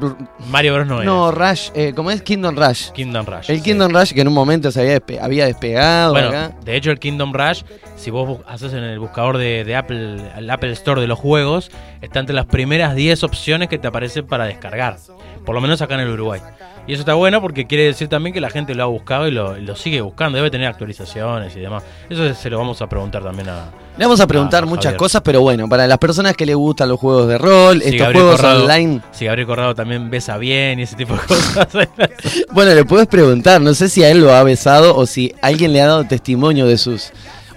Mario 0.49 0.73
Bros. 0.75 0.87
no, 0.87 1.03
no, 1.03 1.29
era. 1.29 1.49
Rush. 1.51 1.69
Eh, 1.75 1.93
¿Cómo 1.95 2.11
es? 2.11 2.21
Kingdom 2.21 2.55
Rush. 2.55 2.91
Kingdom 2.91 3.25
Rush. 3.25 3.49
El 3.49 3.57
sí. 3.57 3.63
Kingdom 3.63 3.91
Rush 3.93 4.13
que 4.13 4.21
en 4.21 4.27
un 4.27 4.33
momento 4.33 4.71
se 4.71 4.81
había, 4.81 4.99
despe- 5.01 5.19
había 5.21 5.45
despegado 5.45 6.13
Bueno, 6.13 6.29
acá. 6.29 6.51
de 6.63 6.75
hecho 6.75 6.91
el 6.91 6.99
Kingdom 6.99 7.33
Rush, 7.33 7.63
si 7.95 8.11
vos 8.11 8.39
haces 8.47 8.73
en 8.73 8.83
el 8.83 8.99
buscador 8.99 9.37
de, 9.37 9.63
de 9.63 9.75
Apple, 9.75 10.17
el 10.37 10.49
Apple 10.49 10.71
Store 10.71 11.01
de 11.01 11.07
los 11.07 11.19
juegos, 11.19 11.71
está 12.01 12.19
entre 12.19 12.35
las 12.35 12.45
primeras 12.45 12.95
10 12.95 13.23
opciones 13.23 13.67
que 13.69 13.77
te 13.77 13.87
aparecen 13.87 14.25
para 14.27 14.45
descargar. 14.45 14.97
Por 15.45 15.55
lo 15.55 15.61
menos 15.61 15.81
acá 15.81 15.95
en 15.95 16.01
el 16.01 16.09
Uruguay. 16.09 16.41
Y 16.87 16.93
eso 16.93 17.01
está 17.01 17.13
bueno 17.15 17.41
porque 17.41 17.67
quiere 17.67 17.83
decir 17.83 18.07
también 18.07 18.33
que 18.33 18.39
la 18.41 18.49
gente 18.49 18.73
lo 18.75 18.83
ha 18.83 18.87
buscado 18.87 19.27
y 19.27 19.31
lo, 19.31 19.57
y 19.57 19.61
lo 19.61 19.75
sigue 19.75 19.99
buscando. 20.01 20.37
Debe 20.37 20.49
tener 20.49 20.67
actualizaciones 20.67 21.55
y 21.55 21.59
demás. 21.59 21.83
Eso 22.09 22.33
se 22.33 22.49
lo 22.49 22.57
vamos 22.57 22.81
a 22.81 22.87
preguntar 22.87 23.23
también 23.23 23.49
a... 23.49 23.65
Le 23.97 24.05
vamos 24.05 24.19
a 24.19 24.27
preguntar 24.27 24.63
Ah, 24.63 24.65
muchas 24.67 24.83
Javier. 24.85 24.97
cosas, 24.97 25.21
pero 25.23 25.41
bueno, 25.41 25.67
para 25.67 25.87
las 25.87 25.97
personas 25.97 26.35
que 26.35 26.45
les 26.45 26.55
gustan 26.55 26.87
los 26.89 26.99
juegos 26.99 27.27
de 27.27 27.37
rol, 27.39 27.81
Si 27.81 27.85
estos 27.89 27.99
Gabriel 28.01 28.21
juegos 28.23 28.41
Corrado- 28.41 28.63
online. 28.63 29.01
Si 29.11 29.25
Gabriel 29.25 29.47
Corrado 29.47 29.75
también 29.75 30.09
besa 30.11 30.37
bien 30.37 30.79
y 30.79 30.83
ese 30.83 30.95
tipo 30.95 31.13
de 31.15 31.19
cosas. 31.21 31.67
Bueno, 32.51 32.73
le 32.75 32.85
puedes 32.85 33.07
preguntar, 33.07 33.59
no 33.61 33.73
sé 33.73 33.89
si 33.89 34.03
a 34.03 34.09
él 34.09 34.19
lo 34.21 34.33
ha 34.33 34.43
besado 34.43 34.95
o 34.95 35.05
si 35.07 35.33
alguien 35.41 35.73
le 35.73 35.81
ha 35.81 35.87
dado 35.87 36.03
testimonio 36.05 36.67
de 36.67 36.77
sus 36.77 37.11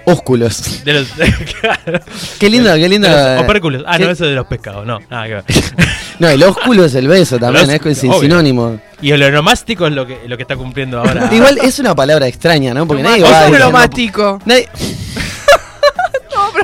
ósculos. 0.06 0.82
De 0.85 0.94
los, 0.94 1.09
claro. 1.61 2.00
Qué 2.38 2.49
lindo, 2.49 2.73
qué 2.75 2.88
lindo. 2.88 3.09
Los 3.09 3.42
opérculos. 3.42 3.85
Ah, 3.87 3.99
Qué- 3.99 4.04
no, 4.04 4.11
eso 4.11 4.25
de 4.25 4.35
los 4.35 4.47
pescados. 4.47 4.87
No, 4.87 4.99
nada 5.11 5.26
que 5.26 5.35
ver. 5.35 5.44
No, 6.20 6.28
el 6.28 6.42
ósculo 6.42 6.85
es 6.85 6.94
el 6.94 7.09
beso 7.09 7.38
también, 7.38 7.66
Los- 7.66 7.76
es, 7.87 8.04
es 8.04 8.04
obvio. 8.04 8.20
sinónimo. 8.20 8.78
Y 9.00 9.11
el 9.12 9.23
onomástico 9.23 9.87
es 9.87 9.94
lo 9.94 10.06
que, 10.06 10.18
lo 10.26 10.37
que 10.37 10.42
está 10.42 10.54
cumpliendo 10.54 10.99
ahora. 10.99 11.30
Igual 11.32 11.56
es 11.62 11.78
una 11.78 11.94
palabra 11.94 12.26
extraña, 12.26 12.75
¿no? 12.75 12.87
Porque 12.87 13.02
nadie 13.02 13.23
va 13.23 13.28
es 13.47 13.52
diciendo- 13.52 13.59
lo 13.66 13.73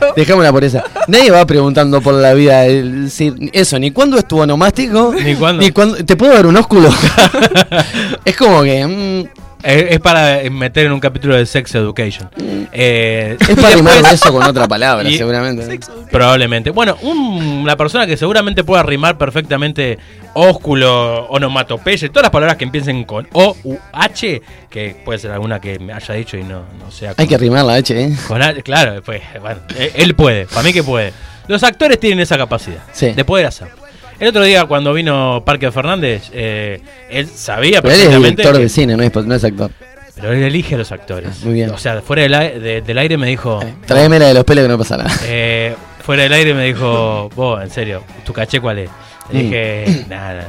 nadie- 0.00 0.12
Dejémosla 0.16 0.52
por 0.52 0.64
esa. 0.64 0.84
Nadie 1.08 1.30
va 1.30 1.44
preguntando 1.46 2.00
por 2.00 2.14
la 2.14 2.34
vida. 2.34 2.64
el- 2.66 3.10
eso, 3.52 3.78
ni 3.78 3.90
cuándo 3.90 4.18
estuvo 4.18 4.40
onomástico, 4.42 5.14
Ni 5.14 5.34
cuándo. 5.34 5.62
ni 5.62 5.70
cuándo. 5.70 6.04
¿Te 6.04 6.16
puedo 6.16 6.32
dar 6.34 6.46
un 6.46 6.56
ósculo? 6.56 6.88
es 8.24 8.36
como 8.36 8.62
que. 8.62 8.86
mm, 8.86 9.55
Es, 9.66 9.92
es 9.94 10.00
para 10.00 10.40
meter 10.50 10.86
en 10.86 10.92
un 10.92 11.00
capítulo 11.00 11.34
de 11.36 11.44
Sex 11.44 11.74
Education. 11.74 12.30
Eh, 12.72 13.36
es 13.40 13.56
para 13.56 13.74
rimar 13.76 13.94
eso 14.12 14.32
con 14.32 14.42
otra 14.44 14.68
palabra, 14.68 15.08
y- 15.08 15.16
seguramente. 15.18 15.80
Probablemente. 16.10 16.70
Bueno, 16.70 16.96
un- 17.02 17.42
una 17.62 17.76
persona 17.76 18.06
que 18.06 18.16
seguramente 18.16 18.62
pueda 18.64 18.82
rimar 18.84 19.18
perfectamente 19.18 19.98
ósculo, 20.34 21.26
onomatopeya, 21.28 22.08
todas 22.08 22.24
las 22.24 22.30
palabras 22.30 22.56
que 22.56 22.64
empiecen 22.64 23.04
con 23.04 23.26
O 23.32 23.56
u 23.64 23.76
H, 23.92 24.40
que 24.70 24.96
puede 25.04 25.18
ser 25.18 25.32
alguna 25.32 25.60
que 25.60 25.78
me 25.78 25.92
haya 25.92 26.14
dicho 26.14 26.36
y 26.36 26.44
no, 26.44 26.62
no 26.78 26.90
sea 26.90 27.14
con, 27.14 27.22
Hay 27.22 27.28
que 27.28 27.38
rimar 27.38 27.64
la 27.64 27.74
H, 27.74 27.98
¿eh? 28.00 28.12
con 28.28 28.40
H. 28.42 28.62
Claro, 28.62 29.02
pues, 29.02 29.22
bueno, 29.40 29.60
eh, 29.76 29.92
él 29.96 30.14
puede, 30.14 30.46
para 30.46 30.62
mí 30.62 30.72
que 30.72 30.82
puede. 30.84 31.12
Los 31.48 31.62
actores 31.62 31.98
tienen 32.00 32.20
esa 32.20 32.36
capacidad 32.36 32.82
Sí. 32.92 33.10
de 33.12 33.24
poder 33.24 33.46
hacerlo. 33.46 33.76
El 34.18 34.28
otro 34.28 34.42
día 34.44 34.64
cuando 34.64 34.92
vino 34.94 35.42
Parque 35.44 35.70
Fernández, 35.70 36.30
eh, 36.32 36.80
él 37.10 37.26
sabía 37.28 37.82
Pero 37.82 37.94
él 37.94 38.00
es 38.02 38.16
director 38.16 38.52
que- 38.54 38.58
de 38.60 38.68
cine, 38.68 38.96
no 38.96 39.02
es, 39.02 39.14
no 39.14 39.34
es 39.34 39.44
actor. 39.44 39.70
pero 40.14 40.32
él 40.32 40.42
elige 40.42 40.74
a 40.74 40.78
los 40.78 40.90
actores. 40.92 41.44
Muy 41.44 41.54
bien. 41.54 41.70
O 41.70 41.78
sea, 41.78 42.00
fuera 42.00 42.22
del, 42.22 42.34
ai- 42.34 42.58
de- 42.58 42.80
del 42.82 42.98
aire 42.98 43.18
me 43.18 43.26
dijo. 43.28 43.60
Tráeme 43.86 44.18
la 44.18 44.28
de 44.28 44.34
los 44.34 44.44
pelos 44.44 44.62
que 44.64 44.68
no 44.68 44.78
pasa 44.78 44.96
nada. 44.96 45.10
eh, 45.24 45.74
fuera 46.02 46.22
del 46.22 46.32
aire 46.32 46.54
me 46.54 46.64
dijo, 46.64 47.28
vos, 47.34 47.62
en 47.62 47.70
serio, 47.70 48.02
¿tu 48.24 48.32
caché 48.32 48.60
cuál 48.60 48.78
es? 48.78 48.90
Le 49.30 49.38
Mm. 49.38 49.42
dije, 49.42 50.04
nada, 50.08 50.46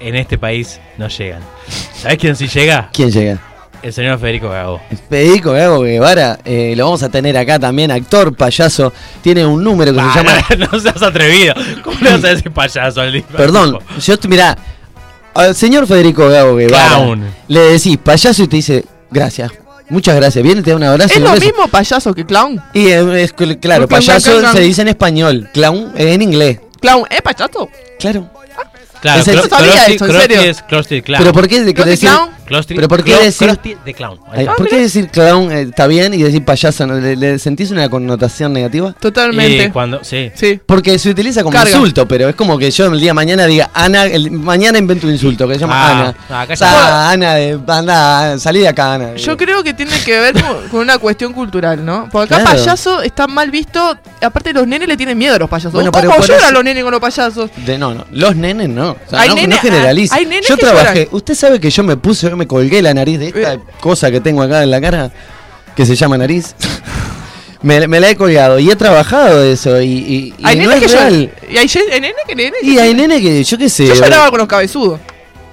en 0.00 0.14
este 0.16 0.36
país 0.36 0.80
no 0.98 1.08
llegan. 1.08 1.40
¿Sabés 1.94 2.18
quién 2.18 2.36
sí 2.36 2.48
llega? 2.48 2.90
¿Quién 2.92 3.10
llega? 3.10 3.38
El 3.84 3.92
señor 3.92 4.18
Federico 4.18 4.48
Gago. 4.48 4.80
Federico 5.10 5.52
Gago 5.52 5.80
Guevara, 5.82 6.38
eh, 6.46 6.72
lo 6.74 6.84
vamos 6.86 7.02
a 7.02 7.10
tener 7.10 7.36
acá 7.36 7.58
también, 7.58 7.90
actor, 7.90 8.34
payaso. 8.34 8.92
Tiene 9.20 9.44
un 9.44 9.62
número 9.62 9.92
que 9.92 10.00
se 10.00 10.06
llama. 10.06 10.32
no 10.72 10.80
seas 10.80 11.02
atrevido. 11.02 11.52
¿Cómo 11.82 11.98
le 12.00 12.10
vas 12.12 12.24
a 12.24 12.28
decir 12.28 12.50
payaso 12.50 13.02
al? 13.02 13.22
Perdón, 13.36 13.78
yo 14.00 14.18
te- 14.18 14.26
mirá, 14.26 14.56
al 15.34 15.54
señor 15.54 15.86
Federico 15.86 16.26
Gago 16.30 16.56
Guevara 16.56 16.88
Clown. 16.96 17.26
le 17.48 17.60
decís 17.60 17.98
payaso 18.02 18.42
y 18.42 18.48
te 18.48 18.56
dice, 18.56 18.84
gracias, 19.10 19.52
muchas 19.90 20.16
gracias. 20.16 20.42
Viene, 20.42 20.62
te 20.62 20.70
da 20.70 20.76
un 20.76 20.82
abrazo. 20.84 21.12
¿Es 21.12 21.20
lo 21.20 21.32
beso. 21.32 21.44
mismo 21.44 21.68
payaso 21.68 22.14
que 22.14 22.24
clown? 22.24 22.62
Y 22.72 22.86
es 22.88 23.34
claro, 23.60 23.86
payaso 23.86 24.30
clown, 24.30 24.40
clown. 24.44 24.56
se 24.56 24.62
dice 24.62 24.80
en 24.80 24.88
español, 24.88 25.50
clown 25.52 25.92
es 25.94 26.06
en 26.06 26.22
inglés. 26.22 26.58
¿Clown 26.80 27.04
es 27.10 27.20
payaso? 27.20 27.68
Claro. 28.00 28.30
Claro, 29.02 29.20
Es 29.20 29.28
el- 29.28 29.36
No 29.36 29.42
sabía 29.42 29.84
esto, 29.84 30.06
en 30.06 30.12
serio. 30.18 30.40
es 30.40 30.62
Krusty 30.62 31.02
Clown. 31.02 31.18
Pero 31.22 31.34
¿por 31.34 31.46
qué 31.46 31.62
de- 31.62 31.74
¿Krusty 31.74 31.90
decir, 31.90 32.08
Clown? 32.08 32.30
Krusty- 32.46 32.74
pero 32.76 32.88
por 32.88 33.02
qué 33.02 33.12
Clo- 33.12 33.20
decir- 33.22 33.78
de 33.84 33.94
Clown. 33.94 34.18
Ay. 34.32 34.46
¿Por 34.56 34.68
qué 34.68 34.76
decir 34.80 35.08
clown 35.08 35.50
eh, 35.52 35.62
está 35.62 35.86
bien 35.86 36.12
y 36.14 36.22
decir 36.22 36.44
payaso 36.44 36.86
no? 36.86 36.94
¿Le, 36.94 37.16
le 37.16 37.38
sentís 37.38 37.70
una 37.70 37.88
connotación 37.88 38.52
negativa? 38.52 38.92
Totalmente. 39.00 39.64
Y 39.64 39.70
cuando, 39.70 40.02
sí. 40.04 40.30
Sí. 40.34 40.60
Porque 40.66 40.98
se 40.98 41.10
utiliza 41.10 41.42
como 41.42 41.52
Carga. 41.56 41.70
insulto, 41.70 42.06
pero 42.06 42.28
es 42.28 42.34
como 42.34 42.58
que 42.58 42.70
yo 42.70 42.86
el 42.86 43.00
día 43.00 43.10
de 43.10 43.14
mañana 43.14 43.46
diga 43.46 43.70
Ana, 43.72 44.04
el, 44.06 44.30
mañana 44.30 44.78
invento 44.78 45.06
un 45.06 45.12
insulto 45.12 45.46
que 45.48 45.54
se 45.54 45.60
llama 45.60 45.74
Ah, 45.74 45.90
Ana. 46.00 46.16
ah, 46.30 46.40
acá 46.42 46.56
Sa- 46.56 47.10
Ana, 47.10 47.34
de, 47.34 47.58
anda, 47.66 48.38
salí 48.38 48.60
de 48.60 48.68
acá, 48.68 48.94
Ana. 48.94 49.14
Yo 49.16 49.36
creo 49.36 49.62
que 49.62 49.72
tiene 49.74 49.98
que 50.04 50.18
ver 50.20 50.34
con, 50.34 50.68
con 50.70 50.80
una 50.80 50.98
cuestión 50.98 51.32
cultural, 51.32 51.84
¿no? 51.84 52.08
Porque 52.10 52.34
acá 52.34 52.44
Claro. 52.44 52.58
payaso 52.58 53.02
está 53.02 53.26
mal 53.26 53.50
visto. 53.50 53.96
Aparte, 54.20 54.52
los 54.52 54.66
nenes 54.66 54.88
le 54.88 54.96
tienen 54.96 55.16
miedo 55.18 55.34
a 55.34 55.38
los 55.38 55.48
payasos. 55.48 55.72
Bueno, 55.72 55.90
¿Cómo 55.92 56.10
pero 56.12 56.26
lloran 56.26 56.52
los 56.54 56.64
nenes 56.64 56.82
con 56.82 56.92
los 56.92 57.00
payasos? 57.00 57.50
De, 57.64 57.78
no, 57.78 57.94
no, 57.94 58.04
los 58.10 58.34
nenes 58.36 58.68
no. 58.68 58.90
O 58.92 58.96
sea, 59.10 59.20
Hay 59.20 59.28
no, 59.30 59.34
nene- 59.36 59.48
no 59.48 59.56
generalice. 59.58 60.14
hay 60.14 60.26
nenes 60.26 60.48
yo 60.48 60.56
que 60.56 60.62
trabajé. 60.62 60.94
lloran. 61.04 61.08
Usted 61.12 61.34
sabe 61.34 61.60
que 61.60 61.70
yo 61.70 61.82
me 61.84 61.96
puse, 61.96 62.33
yo 62.34 62.36
me 62.36 62.46
colgué 62.48 62.82
la 62.82 62.92
nariz 62.92 63.18
de 63.20 63.28
esta 63.28 63.54
Eh. 63.54 63.60
cosa 63.80 64.10
que 64.10 64.20
tengo 64.20 64.42
acá 64.42 64.62
en 64.64 64.70
la 64.72 64.80
cara, 64.80 65.12
que 65.76 65.86
se 65.86 65.94
llama 65.94 66.18
nariz. 66.18 66.54
me, 67.62 67.86
me 67.86 68.00
la 68.00 68.10
he 68.10 68.16
colgado 68.16 68.58
y 68.58 68.68
he 68.70 68.76
trabajado 68.76 69.40
de 69.40 69.52
eso 69.52 69.80
y, 69.80 69.86
y- 69.86 70.34
y 70.36 70.44
Hay 70.44 70.56
no 70.56 70.62
nenes 70.62 70.78
que 70.80 70.84
es 70.86 70.92
lloran. 70.92 71.08
real. 71.10 71.30
Y 71.48 71.56
hay, 71.56 71.70
hay 71.92 72.00
nenes 72.00 72.16
que 72.26 72.34
nenes. 72.34 72.62
Y 72.62 72.78
hay 72.78 72.92
nene 72.94 73.20
que, 73.22 73.44
yo 73.44 73.56
qué 73.58 73.68
sé. 73.70 73.86
Yo 73.86 73.94
lloraba 73.94 74.30
con 74.30 74.38
los 74.40 74.48
cabezudos. 74.48 74.98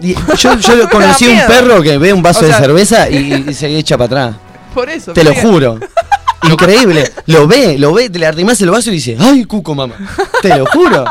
y 0.01 0.15
yo, 0.38 0.55
yo 0.57 0.89
conocí 0.91 1.27
un 1.27 1.39
perro 1.47 1.81
que 1.83 1.97
ve 2.00 2.11
un 2.11 2.23
vaso 2.23 2.39
O 2.43 2.47
sea- 2.47 2.57
de 2.59 2.65
cerveza 2.65 3.09
y, 3.09 3.45
y 3.50 3.53
se 3.53 3.67
echa 3.77 3.95
para 3.97 4.05
atrás. 4.07 4.35
Por 4.73 4.89
eso. 4.89 5.13
Te 5.13 5.23
lo 5.23 5.33
juro. 5.35 5.79
Increíble. 6.50 7.12
Lo 7.27 7.48
ve, 7.48 7.77
lo 7.77 7.93
ve, 7.93 8.10
te 8.10 8.17
le 8.19 8.25
arrimás 8.25 8.60
el 8.62 8.71
vaso 8.71 8.89
y 8.89 8.93
dice, 8.93 9.15
¡ay, 9.19 9.45
cuco, 9.45 9.75
mamá! 9.75 9.95
Te 10.41 10.50
lo 10.57 10.65
juro. 10.65 11.05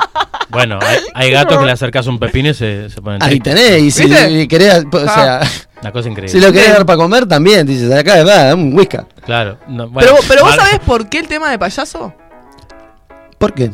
Bueno, 0.48 0.78
hay, 0.82 0.98
hay 1.14 1.30
gatos 1.30 1.58
que 1.58 1.64
le 1.64 1.70
acercas 1.72 2.06
un 2.08 2.18
pepino 2.18 2.48
y 2.48 2.54
se, 2.54 2.90
se 2.90 3.00
ponen 3.00 3.22
Ahí 3.22 3.38
tenés, 3.38 3.80
y 3.82 3.90
si 3.92 4.04
¿Viste? 4.06 4.48
querés, 4.48 4.84
o 4.90 4.98
sea, 5.00 5.40
Una 5.80 5.92
cosa 5.92 6.08
increíble. 6.08 6.32
si 6.40 6.44
lo 6.44 6.52
querés 6.52 6.72
dar 6.72 6.84
para 6.84 6.96
comer 6.96 7.26
también, 7.26 7.64
dices, 7.66 7.92
acá 7.92 8.18
es 8.18 8.24
verdad, 8.24 8.54
un 8.54 8.74
whisky. 8.76 8.96
Claro. 9.24 9.58
no, 9.68 9.88
bueno, 9.88 10.08
Pero, 10.16 10.16
pero 10.26 10.44
vos 10.44 10.56
sabés 10.56 10.80
por 10.80 11.08
qué 11.08 11.20
el 11.20 11.28
tema 11.28 11.50
de 11.50 11.58
payaso? 11.58 12.12
¿Por 13.38 13.54
qué? 13.54 13.70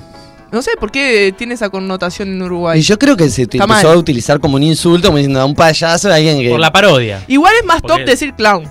No 0.52 0.62
sé 0.62 0.72
por 0.78 0.90
qué 0.92 1.34
tiene 1.36 1.54
esa 1.54 1.70
connotación 1.70 2.28
en 2.28 2.40
Uruguay. 2.42 2.78
Y 2.78 2.82
yo 2.82 2.98
creo 2.98 3.16
que 3.16 3.28
se 3.30 3.42
Está 3.42 3.56
empezó 3.64 3.88
mal. 3.88 3.96
a 3.96 3.98
utilizar 3.98 4.38
como 4.38 4.56
un 4.56 4.62
insulto, 4.62 5.08
como 5.08 5.16
diciendo 5.18 5.40
a 5.40 5.44
un 5.46 5.54
payaso, 5.54 6.10
a 6.10 6.14
alguien 6.14 6.38
que... 6.40 6.50
Por 6.50 6.60
la 6.60 6.70
parodia. 6.70 7.24
Igual 7.26 7.54
es 7.60 7.64
más 7.66 7.80
Porque- 7.80 7.96
top 8.02 8.06
decir 8.06 8.34
clown. 8.34 8.70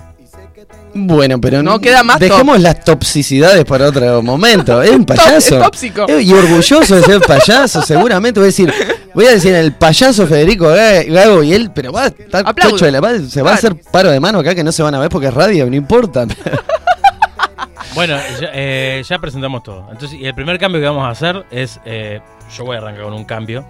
Bueno, 0.96 1.40
pero 1.40 1.62
No, 1.62 1.78
queda 1.78 2.02
más 2.02 2.18
Dejemos 2.18 2.58
las 2.60 2.82
toxicidades 2.84 3.64
para 3.64 3.88
otro 3.88 4.22
momento. 4.22 4.80
Es 4.82 4.90
un 4.90 5.04
payaso. 5.06 5.56
Es 5.58 5.62
tóxico. 5.62 6.06
Eh, 6.08 6.22
Y 6.22 6.32
orgulloso 6.32 6.96
de 6.96 7.02
ser 7.02 7.20
payaso, 7.20 7.82
seguramente. 7.82 8.40
Voy 8.40 8.46
a 8.46 8.50
decir, 8.50 8.72
voy 9.14 9.26
a 9.26 9.30
decir 9.32 9.54
el 9.54 9.72
payaso 9.72 10.26
Federico 10.26 10.66
Ga- 10.74 11.04
Gago 11.06 11.42
y 11.42 11.52
él, 11.54 11.70
pero 11.74 11.92
va 11.92 12.04
a 12.04 12.06
estar 12.06 12.54
chocho 12.54 12.84
de 12.86 12.92
la 12.92 13.00
paz, 13.00 13.22
se 13.30 13.42
va 13.42 13.52
a 13.52 13.54
hacer 13.54 13.76
paro 13.92 14.10
de 14.10 14.18
mano 14.20 14.38
acá 14.40 14.54
que 14.54 14.64
no 14.64 14.72
se 14.72 14.82
van 14.82 14.94
a 14.94 14.98
ver 14.98 15.08
porque 15.10 15.28
es 15.28 15.34
radio, 15.34 15.66
no 15.66 15.76
importa. 15.76 16.26
Bueno, 17.94 18.18
ya, 18.40 18.50
eh, 18.52 19.02
ya 19.08 19.18
presentamos 19.18 19.62
todo. 19.62 19.88
Entonces, 19.90 20.18
y 20.20 20.26
el 20.26 20.34
primer 20.34 20.58
cambio 20.58 20.80
que 20.82 20.86
vamos 20.86 21.04
a 21.04 21.10
hacer 21.10 21.46
es. 21.50 21.80
eh, 21.86 22.20
yo 22.54 22.64
voy 22.64 22.76
a 22.76 22.80
arrancar 22.80 23.04
con 23.04 23.14
un 23.14 23.24
cambio. 23.24 23.64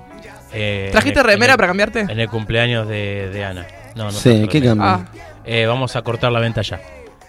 eh, 0.52 0.88
¿Trajiste 0.90 1.20
el- 1.20 1.26
remera 1.26 1.52
el- 1.52 1.56
para 1.56 1.68
cambiarte? 1.68 2.00
En 2.00 2.18
el 2.18 2.28
cumpleaños 2.28 2.88
de, 2.88 3.30
de 3.32 3.44
Ana. 3.44 3.66
No, 3.94 4.04
no 4.06 4.10
Sí, 4.10 4.46
¿qué 4.50 4.58
remera. 4.60 4.66
cambio? 4.68 4.84
Ah, 4.84 5.20
Eh, 5.44 5.64
vamos 5.66 5.94
a 5.94 6.02
cortar 6.02 6.32
la 6.32 6.40
venta 6.40 6.60
ya. 6.62 6.80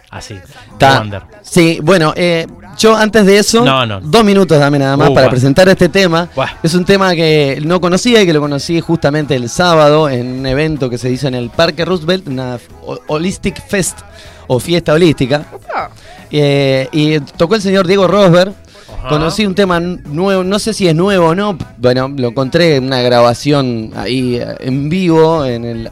Así. 0.09 0.35
Ta. 0.77 0.99
Wander. 0.99 1.21
Sí, 1.41 1.79
bueno, 1.83 2.13
eh, 2.15 2.47
yo 2.77 2.95
antes 2.95 3.25
de 3.25 3.39
eso, 3.39 3.65
No, 3.65 3.85
no. 3.85 3.99
dos 3.99 4.23
minutos 4.23 4.57
dame 4.57 4.79
nada 4.79 4.95
más 4.95 5.09
Uh, 5.09 5.13
para 5.13 5.29
presentar 5.29 5.67
este 5.67 5.89
tema. 5.89 6.29
Es 6.63 6.73
un 6.75 6.85
tema 6.85 7.13
que 7.13 7.59
no 7.65 7.81
conocía 7.81 8.21
y 8.21 8.25
que 8.25 8.31
lo 8.33 8.39
conocí 8.39 8.79
justamente 8.79 9.35
el 9.35 9.49
sábado 9.49 10.09
en 10.09 10.39
un 10.39 10.45
evento 10.45 10.89
que 10.89 10.97
se 10.97 11.09
hizo 11.11 11.27
en 11.27 11.35
el 11.35 11.49
Parque 11.49 11.83
Roosevelt, 11.83 12.27
una 12.27 12.57
ho- 12.85 12.99
Holistic 13.07 13.61
Fest 13.67 13.99
o 14.47 14.59
fiesta 14.59 14.93
holística. 14.93 15.45
Eh, 16.31 16.87
y 16.91 17.19
tocó 17.19 17.55
el 17.55 17.61
señor 17.61 17.85
Diego 17.87 18.07
Rosberg. 18.07 18.53
Ajá. 18.99 19.09
Conocí 19.09 19.45
un 19.45 19.53
tema 19.55 19.79
nuevo, 19.79 20.43
no 20.43 20.57
sé 20.59 20.73
si 20.73 20.87
es 20.87 20.95
nuevo 20.95 21.27
o 21.27 21.35
no. 21.35 21.57
Bueno, 21.77 22.07
lo 22.15 22.29
encontré 22.29 22.77
en 22.77 22.85
una 22.85 23.01
grabación 23.01 23.91
ahí 23.95 24.37
eh, 24.37 24.55
en 24.61 24.87
vivo 24.89 25.45
en 25.45 25.65
el 25.65 25.91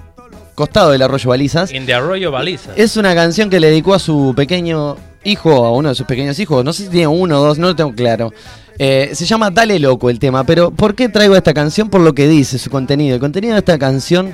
costado 0.55 0.91
del 0.91 1.01
Arroyo 1.01 1.29
Balizas. 1.29 1.71
In 1.71 1.85
the 1.85 1.93
Arroyo 1.93 2.31
Baliza. 2.31 2.71
Es 2.75 2.97
una 2.97 3.13
canción 3.13 3.49
que 3.49 3.59
le 3.59 3.67
dedicó 3.67 3.93
a 3.93 3.99
su 3.99 4.33
pequeño 4.35 4.97
hijo, 5.23 5.65
a 5.65 5.71
uno 5.71 5.89
de 5.89 5.95
sus 5.95 6.07
pequeños 6.07 6.39
hijos. 6.39 6.63
No 6.63 6.73
sé 6.73 6.83
si 6.83 6.89
tiene 6.89 7.07
uno 7.07 7.41
o 7.41 7.45
dos, 7.45 7.59
no 7.59 7.67
lo 7.67 7.75
tengo 7.75 7.93
claro. 7.93 8.33
Eh, 8.79 9.11
se 9.13 9.25
llama 9.25 9.51
Dale 9.51 9.79
Loco 9.79 10.09
el 10.09 10.19
tema, 10.19 10.43
pero 10.43 10.71
¿por 10.71 10.95
qué 10.95 11.09
traigo 11.09 11.35
esta 11.35 11.53
canción? 11.53 11.89
Por 11.89 12.01
lo 12.01 12.15
que 12.15 12.27
dice 12.27 12.57
su 12.57 12.69
contenido. 12.69 13.15
El 13.15 13.21
contenido 13.21 13.53
de 13.53 13.59
esta 13.59 13.77
canción 13.77 14.33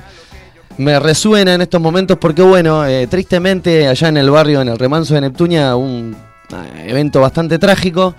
me 0.78 0.98
resuena 0.98 1.54
en 1.54 1.62
estos 1.62 1.80
momentos 1.80 2.16
porque, 2.18 2.42
bueno, 2.42 2.86
eh, 2.86 3.06
tristemente 3.06 3.86
allá 3.88 4.08
en 4.08 4.16
el 4.16 4.30
barrio, 4.30 4.62
en 4.62 4.68
el 4.68 4.78
remanso 4.78 5.14
de 5.14 5.22
Neptunia, 5.22 5.76
un 5.76 6.16
eh, 6.50 6.86
evento 6.88 7.20
bastante 7.20 7.58
trágico 7.58 8.14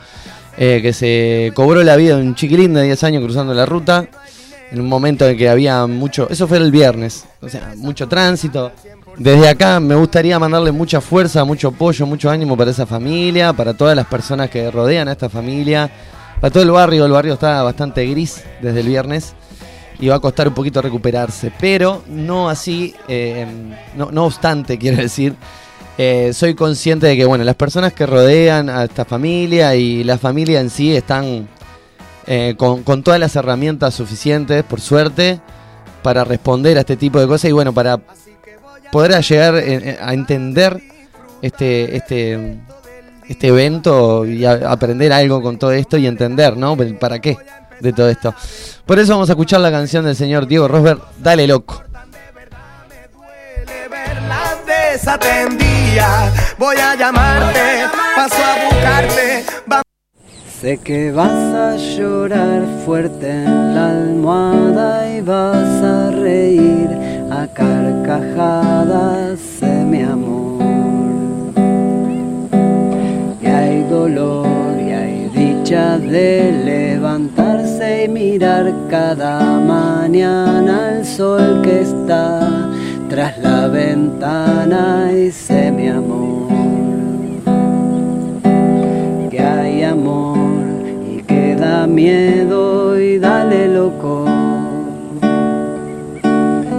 eh, 0.57 0.79
que 0.81 0.93
se 0.93 1.51
cobró 1.55 1.83
la 1.83 1.95
vida 1.95 2.17
de 2.17 2.23
un 2.23 2.35
chiquilín 2.35 2.73
de 2.73 2.83
10 2.83 3.03
años 3.03 3.23
cruzando 3.23 3.53
la 3.53 3.65
ruta. 3.65 4.07
En 4.73 4.81
un 4.81 4.89
momento 4.89 5.27
en 5.27 5.37
que 5.37 5.47
había 5.47 5.85
mucho, 5.85 6.27
eso 6.31 6.47
fue 6.47 6.57
el 6.57 6.71
viernes, 6.71 7.25
o 7.41 7.47
sea, 7.47 7.73
mucho 7.77 8.07
tránsito. 8.07 8.71
Desde 9.17 9.47
acá 9.47 9.79
me 9.79 9.93
gustaría 9.93 10.39
mandarle 10.39 10.71
mucha 10.71 10.99
fuerza, 10.99 11.45
mucho 11.45 11.67
apoyo, 11.67 12.07
mucho 12.07 12.31
ánimo 12.31 12.57
para 12.57 12.71
esa 12.71 12.87
familia, 12.87 13.53
para 13.53 13.75
todas 13.75 13.95
las 13.95 14.07
personas 14.07 14.49
que 14.49 14.71
rodean 14.71 15.07
a 15.09 15.11
esta 15.11 15.29
familia, 15.29 15.91
para 16.41 16.51
todo 16.51 16.63
el 16.63 16.71
barrio. 16.71 17.05
El 17.05 17.11
barrio 17.11 17.33
está 17.33 17.61
bastante 17.61 18.03
gris 18.07 18.43
desde 18.63 18.79
el 18.79 18.87
viernes 18.87 19.35
y 19.99 20.07
va 20.07 20.15
a 20.15 20.19
costar 20.19 20.47
un 20.47 20.55
poquito 20.55 20.81
recuperarse, 20.81 21.51
pero 21.59 22.01
no 22.07 22.49
así, 22.49 22.95
eh, 23.07 23.45
no, 23.95 24.09
no 24.09 24.25
obstante, 24.25 24.77
quiero 24.79 24.97
decir, 24.97 25.35
eh, 25.99 26.31
soy 26.33 26.55
consciente 26.55 27.05
de 27.05 27.15
que 27.15 27.25
bueno, 27.25 27.43
las 27.43 27.55
personas 27.55 27.93
que 27.93 28.07
rodean 28.07 28.71
a 28.71 28.85
esta 28.85 29.05
familia 29.05 29.75
y 29.75 30.03
la 30.03 30.17
familia 30.17 30.59
en 30.59 30.71
sí 30.71 30.95
están 30.95 31.47
eh, 32.27 32.55
con, 32.57 32.83
con 32.83 33.03
todas 33.03 33.19
las 33.19 33.35
herramientas 33.35 33.93
suficientes, 33.93 34.63
por 34.63 34.79
suerte, 34.81 35.39
para 36.01 36.23
responder 36.23 36.77
a 36.77 36.81
este 36.81 36.97
tipo 36.97 37.19
de 37.19 37.27
cosas 37.27 37.49
y 37.49 37.53
bueno, 37.53 37.73
para 37.73 37.99
poder 38.91 39.19
llegar 39.23 39.55
eh, 39.57 39.97
a 40.01 40.13
entender 40.13 40.81
este, 41.41 41.97
este, 41.97 42.57
este 43.27 43.47
evento 43.47 44.25
y 44.25 44.45
aprender 44.45 45.11
algo 45.11 45.41
con 45.41 45.57
todo 45.57 45.71
esto 45.71 45.97
y 45.97 46.05
entender, 46.07 46.55
¿no? 46.55 46.77
¿Para 46.99 47.19
qué 47.19 47.37
de 47.79 47.91
todo 47.91 48.09
esto? 48.09 48.35
Por 48.85 48.99
eso 48.99 49.13
vamos 49.13 49.29
a 49.29 49.33
escuchar 49.33 49.61
la 49.61 49.71
canción 49.71 50.05
del 50.05 50.15
señor 50.15 50.45
Diego 50.47 50.67
Rosberg, 50.67 51.01
Dale 51.19 51.47
Loco. 51.47 51.83
Sé 60.63 60.77
que 60.77 61.11
vas 61.11 61.53
a 61.53 61.75
llorar 61.75 62.63
fuerte 62.85 63.29
en 63.29 63.75
la 63.75 63.89
almohada 63.89 65.13
y 65.13 65.19
vas 65.19 65.83
a 65.83 66.09
reír 66.11 66.87
a 67.29 67.45
carcajadas 67.47 69.41
de 69.59 69.83
mi 69.83 70.03
amor. 70.03 70.63
Y 73.41 73.45
hay 73.45 73.83
dolor 73.89 74.79
y 74.79 74.91
hay 74.91 75.29
dicha 75.35 75.97
de 75.97 76.53
levantarse 76.63 78.05
y 78.05 78.07
mirar 78.07 78.73
cada 78.89 79.59
mañana 79.59 80.93
el 80.95 81.05
sol 81.05 81.61
que 81.61 81.81
está 81.81 82.71
tras 83.09 83.37
la 83.39 83.67
ventana 83.67 85.11
y 85.11 85.29
sé 85.29 85.73
mi 85.73 85.89
amor 85.89 86.62
miedo 91.87 92.99
y 92.99 93.19
dale 93.19 93.67
loco. 93.67 94.25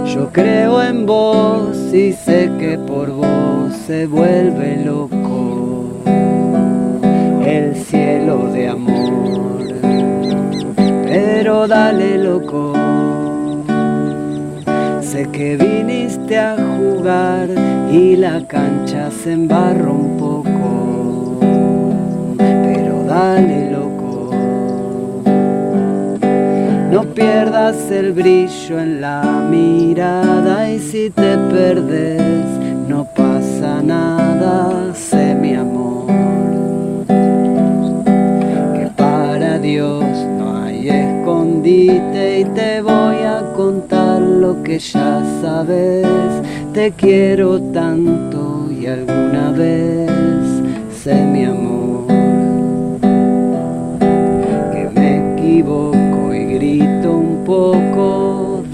Yo 0.05 0.29
creo 0.31 0.81
en 0.81 1.05
vos 1.05 1.75
y 1.93 2.13
sé 2.13 2.51
que 2.59 2.77
por 2.77 3.11
vos 3.11 3.73
se 3.85 4.07
vuelve 4.07 4.83
loco 4.85 5.89
el 7.45 7.75
cielo 7.75 8.49
de 8.51 8.69
amor. 8.69 9.63
Pero 11.05 11.67
dale 11.67 12.17
loco. 12.17 12.73
Sé 15.01 15.27
que 15.31 15.55
viniste 15.55 16.37
a 16.37 16.55
jugar 16.57 17.47
y 17.91 18.15
la 18.15 18.45
cancha 18.47 19.11
se 19.11 19.33
embarró 19.33 19.93
un 19.93 20.17
poco 20.17 20.85
pero 22.37 23.03
dale 23.05 23.71
loco. 23.71 23.84
Pierdas 27.05 27.91
el 27.91 28.13
brillo 28.13 28.79
en 28.79 29.01
la 29.01 29.21
mirada 29.49 30.71
y 30.71 30.79
si 30.79 31.09
te 31.09 31.37
perdes 31.37 32.45
no 32.87 33.05
pasa 33.15 33.81
nada, 33.81 34.93
sé 34.93 35.35
mi 35.35 35.53
amor. 35.53 36.07
Que 37.07 38.89
para 38.95 39.59
Dios 39.59 40.03
no 40.37 40.63
hay 40.63 40.89
escondite 40.89 42.39
y 42.41 42.45
te 42.45 42.81
voy 42.81 43.17
a 43.23 43.51
contar 43.55 44.21
lo 44.21 44.63
que 44.63 44.79
ya 44.79 45.21
sabes. 45.41 46.07
Te 46.73 46.91
quiero 46.91 47.61
tanto 47.61 48.69
y 48.71 48.85
alguna 48.85 49.51
vez 49.51 50.11
sé 50.91 51.15
mi 51.15 51.45
amor 51.45 51.74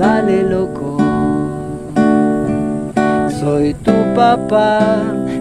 dale 0.02 0.42
loco. 0.42 0.98
Soy 3.40 3.76
tu 3.76 3.94
papá, 4.16 4.98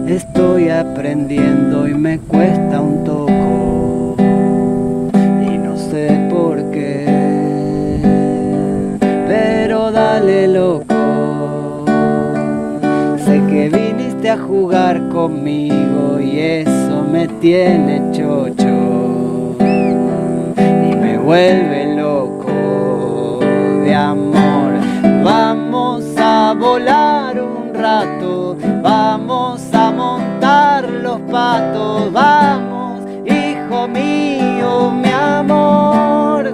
estoy 0.07 0.69
aprendiendo 0.69 1.87
y 1.87 1.95
me 1.95 2.19
cuesta 2.19 2.79
un 2.79 3.03
toco. 3.03 4.15
Y 5.51 5.57
no 5.57 5.75
sé 5.75 6.27
por 6.29 6.57
qué, 6.69 7.05
pero 9.27 9.91
dale 9.91 10.47
loco. 10.47 11.85
Sé 13.25 13.41
que 13.49 13.69
viniste 13.69 14.29
a 14.29 14.37
jugar 14.37 15.09
conmigo 15.09 16.19
y 16.19 16.39
eso 16.39 17.03
me 17.11 17.27
tiene 17.27 18.11
chocho 18.11 19.55
y 20.57 20.95
me 21.03 21.17
vuelve 21.17 21.95
loco 21.95 23.39
de 23.83 23.95
amor 23.95 24.30
a 26.51 26.53
volar 26.53 27.41
un 27.41 27.73
rato, 27.73 28.57
vamos 28.81 29.61
a 29.73 29.89
montar 29.89 30.83
los 30.83 31.21
patos, 31.31 32.11
vamos, 32.11 32.99
hijo 33.25 33.87
mío, 33.87 34.91
mi 34.91 35.11
amor. 35.11 36.53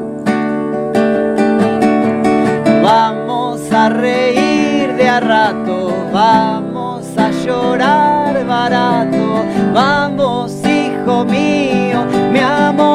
Vamos 2.83 3.71
a 3.71 3.89
reír 3.89 4.95
de 4.97 5.09
a 5.09 5.19
rato, 5.19 5.91
vamos 6.13 7.17
a 7.17 7.31
llorar 7.31 8.45
barato, 8.45 9.45
vamos, 9.73 10.53
hijo 10.63 11.25
mío, 11.25 12.05
mi 12.31 12.39
amor. 12.39 12.86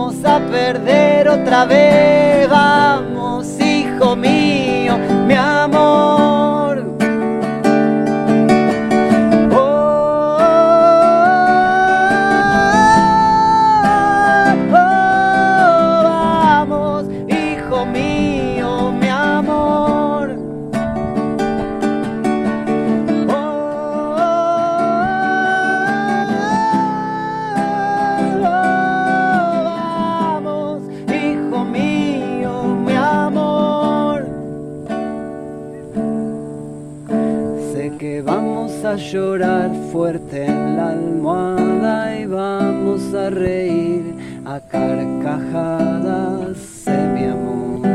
Vamos 0.00 0.24
a 0.24 0.40
perder 0.40 1.28
otra 1.28 1.66
vez, 1.66 2.48
vamos 2.48 3.46
hijo 3.60 4.16
mío, 4.16 4.79
reír 43.30 44.14
a 44.44 44.60
carcajadas, 44.60 46.56
sé 46.58 46.96
mi 46.96 47.24
amor. 47.24 47.86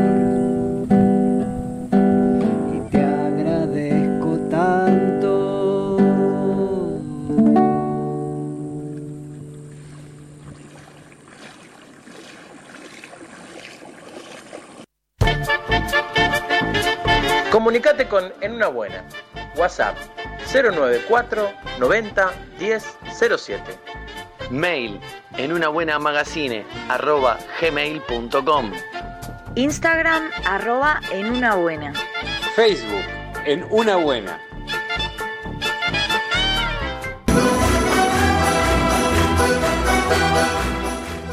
Y 2.74 2.80
te 2.90 3.04
agradezco 3.04 4.38
tanto. 4.50 5.32
Comunicate 17.52 18.08
con 18.08 18.34
En 18.42 18.54
Una 18.54 18.68
Buena. 18.68 19.06
WhatsApp 19.58 19.96
094 20.54 21.50
90 21.80 22.32
10 22.60 22.98
07. 23.38 24.05
Mail 24.52 25.00
en 25.38 25.52
una 25.52 25.68
buena 25.68 26.00
magazine 26.00 26.66
arroba 26.90 27.38
gmail.com. 27.62 28.72
Instagram 29.56 30.30
arroba 30.46 31.02
en 31.12 31.28
una 31.28 31.56
buena. 31.56 31.94
Facebook, 32.56 33.06
en 33.46 33.66
una 33.70 33.96
buena. 33.96 34.40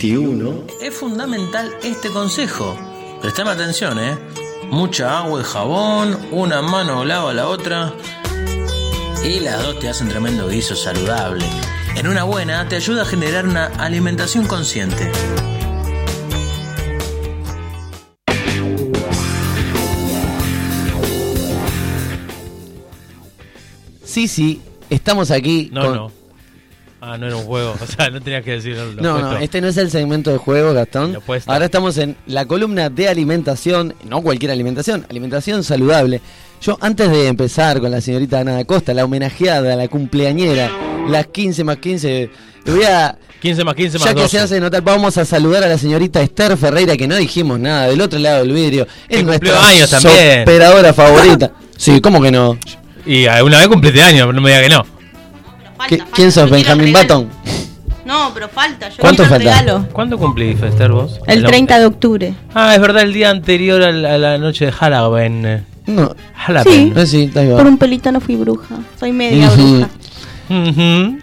2021 0.00 0.66
es 0.82 0.94
fundamental 0.94 1.72
este 1.82 2.10
consejo. 2.10 2.76
Prestame 3.22 3.50
atención, 3.52 3.98
¿eh? 3.98 4.16
Mucha 4.70 5.20
agua 5.20 5.40
y 5.40 5.44
jabón, 5.44 6.18
una 6.32 6.60
mano 6.60 7.04
lava 7.04 7.32
la 7.32 7.48
otra 7.48 7.94
y 9.24 9.40
las 9.40 9.62
dos 9.62 9.78
te 9.78 9.88
hacen 9.88 10.08
tremendo 10.08 10.48
guiso 10.48 10.76
saludable. 10.76 11.46
En 11.96 12.08
una 12.08 12.24
buena 12.24 12.68
te 12.68 12.76
ayuda 12.76 13.02
a 13.02 13.04
generar 13.06 13.46
una 13.46 13.66
alimentación 13.78 14.46
consciente. 14.46 15.10
Sí, 24.04 24.28
sí, 24.28 24.60
estamos 24.90 25.30
aquí. 25.30 25.68
No, 25.72 25.82
con- 25.82 25.94
no. 25.96 26.12
Ah, 27.08 27.16
no 27.16 27.28
era 27.28 27.36
un 27.36 27.44
juego. 27.44 27.76
O 27.80 27.86
sea, 27.86 28.10
no 28.10 28.20
tenías 28.20 28.42
que 28.42 28.52
decirlo. 28.52 28.92
lo 28.92 29.00
No, 29.00 29.18
no, 29.20 29.36
este 29.38 29.60
no 29.60 29.68
es 29.68 29.76
el 29.76 29.92
segmento 29.92 30.32
de 30.32 30.38
juego, 30.38 30.72
Gastón. 30.72 31.16
Ahora 31.46 31.64
estamos 31.66 31.96
en 31.98 32.16
la 32.26 32.46
columna 32.46 32.90
de 32.90 33.08
alimentación, 33.08 33.94
no 34.08 34.22
cualquier 34.22 34.50
alimentación, 34.50 35.06
alimentación 35.08 35.62
saludable. 35.62 36.20
Yo, 36.60 36.76
antes 36.80 37.08
de 37.08 37.28
empezar 37.28 37.80
con 37.80 37.92
la 37.92 38.00
señorita 38.00 38.40
Ana 38.40 38.54
da 38.54 38.64
Costa, 38.64 38.92
la 38.92 39.04
homenajeada, 39.04 39.76
la 39.76 39.86
cumpleañera, 39.86 40.68
las 41.08 41.28
15 41.28 41.62
más 41.62 41.76
15, 41.76 42.30
le 42.64 42.72
voy 42.72 42.84
a. 42.84 43.16
15 43.40 43.62
más 43.62 43.74
15 43.76 43.98
más 43.98 44.08
Ya 44.08 44.14
que 44.14 44.22
12. 44.22 44.36
se 44.36 44.42
hace 44.42 44.60
notar, 44.60 44.82
vamos 44.82 45.16
a 45.16 45.24
saludar 45.24 45.62
a 45.62 45.68
la 45.68 45.78
señorita 45.78 46.20
Esther 46.22 46.56
Ferreira, 46.56 46.96
que 46.96 47.06
no 47.06 47.14
dijimos 47.14 47.60
nada, 47.60 47.86
del 47.86 48.00
otro 48.00 48.18
lado 48.18 48.40
del 48.40 48.52
vidrio. 48.52 48.88
Es 49.08 49.22
nuestra 49.22 49.64
años 49.68 49.90
también. 49.90 50.42
operadora 50.42 50.92
favorita. 50.92 51.52
Sí, 51.78 52.00
¿cómo 52.00 52.22
que 52.22 52.30
no? 52.30 52.58
Y 53.04 53.26
alguna 53.26 53.58
vez 53.58 53.68
cumpliste 53.68 54.00
años, 54.00 54.34
no 54.34 54.40
me 54.40 54.48
diga 54.48 54.62
que 54.62 54.70
no. 54.70 54.95
¿Qué- 55.88 55.98
¿Quién 56.12 56.32
sos, 56.32 56.50
Benjamín 56.50 56.92
Button? 56.92 57.28
No, 58.04 58.30
pero 58.32 58.48
falta. 58.48 58.88
Yo 58.88 58.96
¿Cuánto 59.00 59.24
falta? 59.24 59.38
regalo. 59.38 59.86
¿Cuándo 59.92 60.16
cumplís, 60.18 60.60
Esther, 60.62 60.92
vos? 60.92 61.20
El 61.26 61.42
no- 61.42 61.48
30 61.48 61.78
de 61.80 61.86
octubre. 61.86 62.34
Ah, 62.54 62.74
es 62.74 62.80
verdad, 62.80 63.02
el 63.02 63.12
día 63.12 63.30
anterior 63.30 63.82
a 63.82 63.90
la, 63.92 64.14
a 64.14 64.18
la 64.18 64.38
noche 64.38 64.66
de 64.66 64.72
Halloween. 64.72 65.64
No. 65.86 66.14
Halloween. 66.34 66.94
Sí. 66.96 67.06
Sí, 67.06 67.22
está 67.24 67.40
ahí 67.40 67.48
va. 67.48 67.58
Por 67.58 67.66
un 67.66 67.78
pelito 67.78 68.10
no 68.12 68.20
fui 68.20 68.36
bruja. 68.36 68.76
Soy 68.98 69.12
media 69.12 69.50
bruja. 69.50 69.88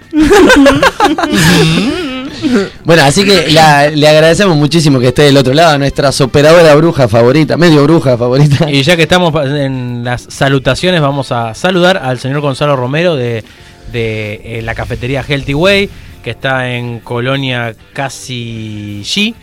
Bueno, 2.83 3.03
así 3.03 3.23
que 3.23 3.51
la- 3.51 3.89
le 3.89 4.07
agradecemos 4.07 4.57
muchísimo 4.57 4.99
que 4.99 5.09
esté 5.09 5.21
del 5.23 5.37
otro 5.37 5.53
lado, 5.53 5.77
nuestra 5.77 6.09
operadora 6.19 6.75
bruja 6.75 7.07
favorita, 7.07 7.55
medio 7.55 7.83
bruja 7.83 8.17
favorita. 8.17 8.69
Y 8.69 8.83
ya 8.83 8.97
que 8.97 9.03
estamos 9.03 9.33
en 9.45 10.03
las 10.03 10.23
salutaciones, 10.29 10.99
vamos 10.99 11.31
a 11.31 11.53
saludar 11.53 11.97
al 11.97 12.19
señor 12.19 12.41
Gonzalo 12.41 12.75
Romero 12.75 13.15
de, 13.15 13.45
de 13.93 14.41
eh, 14.43 14.62
la 14.62 14.75
cafetería 14.75 15.23
Healthy 15.25 15.53
Way, 15.53 15.89
que 16.23 16.32
está 16.32 16.69
en 16.75 16.99
Colonia 16.99 17.73
Casi 17.93 19.01
G. 19.06 19.34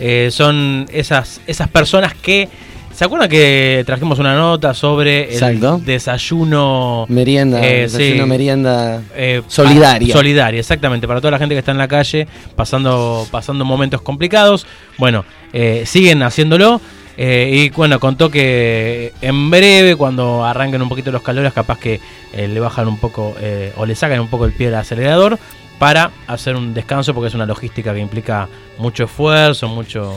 Eh, 0.00 0.30
son 0.32 0.86
esas, 0.92 1.40
esas 1.46 1.68
personas 1.68 2.14
que 2.14 2.48
¿Se 2.92 3.04
acuerdan 3.04 3.28
que 3.28 3.84
trajimos 3.86 4.18
una 4.18 4.34
nota 4.34 4.74
sobre 4.74 5.28
el 5.28 5.34
Exacto. 5.34 5.80
desayuno 5.84 7.06
Merienda, 7.08 7.64
Eh, 7.64 7.82
desayuno, 7.82 8.24
sí. 8.24 8.28
merienda 8.28 9.02
solidaria. 9.46 10.12
solidaria, 10.12 10.58
exactamente, 10.58 11.06
para 11.06 11.20
toda 11.20 11.30
la 11.30 11.38
gente 11.38 11.54
que 11.54 11.60
está 11.60 11.70
en 11.70 11.78
la 11.78 11.86
calle 11.86 12.26
pasando, 12.56 13.24
pasando 13.30 13.64
momentos 13.64 14.02
complicados. 14.02 14.66
Bueno, 14.96 15.24
siguen 15.84 16.24
haciéndolo. 16.24 16.80
Eh, 17.20 17.50
y 17.52 17.70
bueno, 17.70 17.98
contó 17.98 18.30
que 18.30 19.12
en 19.20 19.50
breve, 19.50 19.96
cuando 19.96 20.44
arranquen 20.44 20.80
un 20.80 20.88
poquito 20.88 21.10
los 21.10 21.22
calores, 21.22 21.52
capaz 21.52 21.80
que 21.80 22.00
eh, 22.32 22.46
le 22.46 22.60
bajan 22.60 22.86
un 22.86 22.96
poco 22.96 23.34
eh, 23.40 23.72
o 23.76 23.86
le 23.86 23.96
sacan 23.96 24.20
un 24.20 24.28
poco 24.28 24.44
el 24.44 24.52
pie 24.52 24.68
al 24.68 24.76
acelerador 24.76 25.36
para 25.80 26.12
hacer 26.28 26.54
un 26.54 26.74
descanso, 26.74 27.14
porque 27.14 27.26
es 27.26 27.34
una 27.34 27.44
logística 27.44 27.92
que 27.92 27.98
implica 27.98 28.48
mucho 28.78 29.04
esfuerzo, 29.04 29.66
mucho 29.66 30.14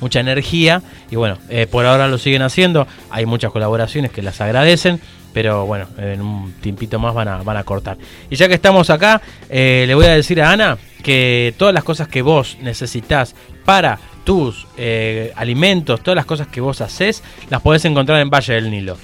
mucha 0.00 0.20
energía. 0.20 0.82
Y 1.10 1.16
bueno, 1.16 1.38
por 1.70 1.86
ahora 1.86 2.08
lo 2.08 2.18
siguen 2.18 2.42
haciendo. 2.42 2.86
Hay 3.10 3.24
muchas 3.24 3.50
colaboraciones 3.50 4.10
que 4.10 4.20
las 4.20 4.40
agradecen. 4.40 5.00
Pero 5.32 5.64
bueno, 5.64 5.86
en 5.96 6.20
un 6.20 6.52
tiempito 6.60 6.98
más 6.98 7.14
van 7.14 7.28
a, 7.28 7.36
van 7.38 7.56
a 7.56 7.64
cortar. 7.64 7.96
Y 8.28 8.36
ya 8.36 8.48
que 8.48 8.54
estamos 8.54 8.90
acá, 8.90 9.22
le 9.48 9.94
voy 9.94 10.06
a 10.06 10.10
decir 10.10 10.42
a 10.42 10.50
Ana 10.50 10.76
que 11.02 11.54
todas 11.56 11.72
las 11.72 11.84
cosas 11.84 12.08
que 12.08 12.20
vos 12.22 12.58
necesitas 12.60 13.34
para 13.64 13.98
tus 14.24 14.66
eh, 14.76 15.32
alimentos, 15.36 16.00
todas 16.02 16.16
las 16.16 16.26
cosas 16.26 16.46
que 16.48 16.60
vos 16.60 16.80
haces, 16.80 17.22
las 17.50 17.60
podés 17.60 17.84
encontrar 17.84 18.20
en 18.20 18.30
Valle 18.30 18.54
del 18.54 18.70
Nilo. 18.70 18.96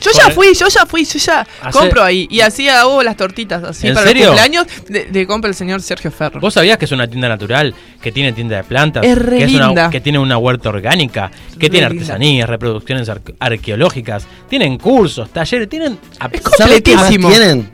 Yo 0.00 0.10
ya 0.18 0.30
fui, 0.30 0.52
yo 0.52 0.66
ya 0.66 0.84
fui, 0.84 1.04
yo 1.04 1.16
ya 1.20 1.46
Hace- 1.60 1.78
compro 1.78 2.02
ahí. 2.02 2.26
Y 2.28 2.40
así 2.40 2.68
hago 2.68 3.04
las 3.04 3.16
tortitas 3.16 3.62
así 3.62 3.86
¿En 3.86 3.94
para 3.94 4.08
serio? 4.08 4.32
los 4.32 4.40
cumpleaños 4.40 4.66
de, 4.88 5.04
de 5.04 5.26
compra 5.28 5.48
el 5.48 5.54
señor 5.54 5.80
Sergio 5.80 6.10
Ferro. 6.10 6.40
¿Vos 6.40 6.54
sabías 6.54 6.76
que 6.76 6.86
es 6.86 6.90
una 6.92 7.06
tienda 7.06 7.28
natural, 7.28 7.72
que 8.00 8.10
tiene 8.10 8.32
tienda 8.32 8.56
de 8.56 8.64
plantas, 8.64 9.04
Es 9.04 9.16
re 9.16 9.38
que, 9.38 9.46
linda. 9.46 9.70
una, 9.70 9.90
que 9.90 10.00
tiene 10.00 10.18
una 10.18 10.38
huerta 10.38 10.70
orgánica, 10.70 11.30
que 11.56 11.66
Re 11.66 11.70
tiene 11.70 11.88
linda. 11.88 12.02
artesanías, 12.02 12.48
reproducciones 12.48 13.08
ar- 13.08 13.20
arqueológicas, 13.38 14.26
tienen 14.50 14.76
cursos, 14.76 15.30
talleres, 15.30 15.68
tienen... 15.68 15.96
¿Sabés 16.18 16.82
qué 16.82 16.96
más 16.96 17.04
completísimo. 17.04 17.28
tienen? 17.28 17.70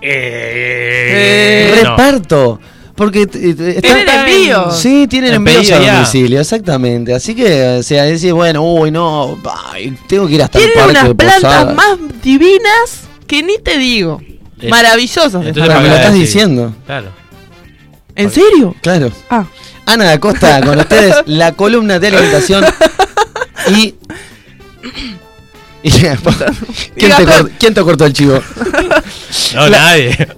Eh, 0.00 1.80
no. 1.82 1.90
Reparto. 1.90 2.60
Porque 2.94 3.26
t- 3.26 3.54
t- 3.54 3.80
Tienen 3.80 4.08
envío. 4.08 4.70
Sí, 4.70 5.06
tienen 5.08 5.34
envíos 5.34 5.70
a 5.70 5.78
domicilio, 5.78 6.40
exactamente. 6.40 7.14
Así 7.14 7.34
que, 7.34 7.78
o 7.78 7.82
sea, 7.82 8.04
decís, 8.04 8.32
bueno, 8.32 8.62
uy, 8.62 8.90
no, 8.90 9.38
ay, 9.70 9.96
tengo 10.08 10.26
que 10.26 10.34
ir 10.34 10.42
hasta 10.42 10.58
el 10.58 10.64
Tienen 10.64 10.78
parque 10.78 10.90
unas 10.92 11.08
de 11.08 11.14
plantas 11.14 11.74
más 11.74 11.98
divinas 12.22 13.00
que 13.26 13.42
ni 13.42 13.58
te 13.58 13.78
digo. 13.78 14.20
Eh, 14.60 14.68
Maravillosas. 14.68 15.44
entonces 15.44 15.74
me 15.74 15.88
lo 15.88 15.94
estás 15.94 16.12
decir. 16.12 16.26
diciendo. 16.26 16.74
Claro. 16.86 17.08
¿En 18.14 18.30
serio? 18.30 18.76
Claro. 18.82 19.10
Ah. 19.30 19.46
Ana 19.86 20.04
da 20.04 20.20
Costa 20.20 20.60
con 20.60 20.78
ustedes, 20.78 21.16
la 21.26 21.52
columna 21.52 21.98
de 21.98 22.08
alimentación 22.08 22.64
y. 23.74 23.94
y- 25.82 25.90
¿Quién, 26.96 27.16
te 27.16 27.24
quién 27.58 27.74
cortó 27.74 28.04
el 28.06 28.12
chivo? 28.12 28.40
No, 29.54 29.68
La- 29.68 29.78
nadie. 29.78 30.28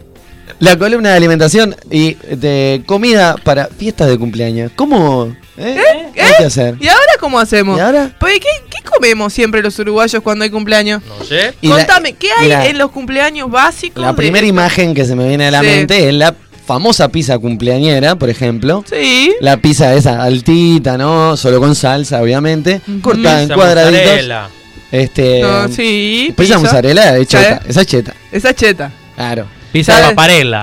La 0.65 0.79
columna 0.79 1.11
de 1.11 1.17
alimentación 1.17 1.77
y 1.91 2.15
de 2.15 2.83
comida 2.87 3.37
para 3.45 3.67
fiestas 3.67 4.09
de 4.09 4.19
cumpleaños. 4.19 4.73
¿Cómo? 4.75 5.35
¿Eh? 5.57 5.77
¿Qué 6.15 6.23
hay 6.23 6.33
que 6.39 6.45
hacer? 6.45 6.77
¿Y 6.81 6.89
ahora 6.89 7.13
cómo 7.21 7.39
hacemos? 7.39 7.79
¿Y 7.79 7.81
ahora? 7.81 8.11
Pues, 8.19 8.35
¿qué, 8.41 8.49
qué 8.71 8.79
comemos 8.89 9.33
siempre 9.33 9.63
los 9.63 9.79
uruguayos 9.79 10.23
cuando 10.23 10.45
hay 10.45 10.51
cumpleaños? 10.51 11.03
No 11.07 11.25
sé. 11.25 11.55
Y 11.61 11.69
la- 11.69 11.77
Contame, 11.77 12.15
¿qué 12.15 12.29
hay 12.33 12.71
en 12.71 12.79
los 12.79 12.91
cumpleaños 12.91 13.51
básicos? 13.51 14.01
La 14.03 14.09
de- 14.13 14.17
primera 14.17 14.47
imagen 14.47 14.95
que 14.95 15.05
se 15.05 15.15
me 15.15 15.29
viene 15.29 15.47
a 15.47 15.51
la 15.51 15.61
Sí. 15.61 15.67
mente 15.67 16.09
es 16.09 16.15
la 16.15 16.35
famosa 16.67 17.09
pizza 17.09 17.39
cumpleañera, 17.39 18.17
por 18.17 18.31
ejemplo. 18.31 18.85
Sí. 18.91 19.35
La 19.41 19.59
pizza 19.59 19.95
esa 19.95 20.23
altita, 20.23 20.97
¿no? 20.97 21.37
Solo 21.37 21.61
con 21.61 21.75
salsa, 21.75 22.23
obviamente. 22.23 22.81
Cortada 23.03 23.43
en 23.43 23.49
Pizza 23.49 23.55
cuadraditos. 23.55 24.03
mozzarella. 24.05 24.49
Este. 24.91 25.41
No, 25.43 25.69
sí, 25.69 26.33
Pizza 26.37 26.55
pizza. 26.55 26.59
mozzarella 26.59 27.17
es 27.19 27.29
cheta. 27.29 27.61
Sí. 27.63 27.67
Esa 27.71 27.81
es 27.83 27.87
cheta. 27.87 28.15
Esa 28.33 28.55
cheta. 28.55 28.93
Claro. 29.15 29.47
Pizza. 29.75 30.15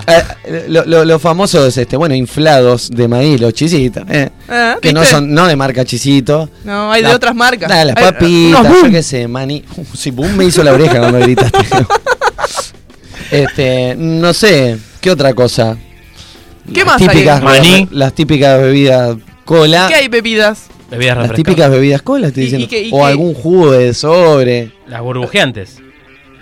Eh, 0.08 0.65
lo- 0.69 0.86
lo- 0.86 1.04
los 1.04 1.21
famosos, 1.21 1.78
este, 1.78 1.97
bueno, 1.97 2.15
inflados 2.15 2.89
de 2.89 3.10
maíz, 3.10 3.41
los 3.41 3.54
chisitos, 3.54 4.04
eh, 4.10 4.30
Ah, 4.47 4.78
que 4.82 4.93
no 4.93 5.04
son, 5.04 5.34
no 5.34 5.47
de 5.47 5.56
marca 5.58 5.84
chisito. 5.84 6.50
No, 6.63 6.89
hay 6.93 7.04
de 7.04 7.13
otras 7.13 7.36
marcas. 7.36 7.69
Ah, 7.69 7.84
las 7.84 7.97
Hay- 7.97 8.06
papitas, 8.06 8.63
yo 8.86 8.89
qué 8.89 9.04
sé, 9.04 9.28
maní. 9.28 9.65
Uh, 9.76 9.84
sí, 9.97 10.12
boom 10.12 10.38
me 10.38 10.45
hizo 10.45 10.63
la 10.63 10.71
oreja 10.71 10.97
cuando 11.00 11.19
gritaste. 11.19 11.58
este, 13.32 13.95
no 13.97 14.34
sé, 14.34 14.78
¿qué 15.02 15.12
otra 15.12 15.34
cosa? 15.34 15.78
¿Qué 16.74 16.86
Las 16.86 16.86
más 16.86 17.02
hay? 17.02 17.08
típicas, 17.10 17.43
Maní. 17.43 17.88
Las 17.91 18.13
típicas 18.13 18.62
bebidas 18.62 19.17
cola. 19.43 19.88
¿Qué 19.89 19.95
hay 19.95 20.08
bebidas? 20.08 20.67
Bebidas 20.89 21.17
Las 21.17 21.34
típicas 21.34 21.69
bebidas 21.69 22.02
cola, 22.02 22.28
estoy 22.28 22.43
¿Y- 22.43 22.45
diciendo. 22.45 22.65
y 22.65 22.69
qué- 22.69 22.84
y 22.84 22.89
o 22.93 22.97
qué? 23.00 23.04
algún 23.04 23.34
jugo 23.34 23.71
de 23.71 23.93
sobre. 23.93 24.71
Las 24.88 25.02
burbujeantes. 25.02 25.80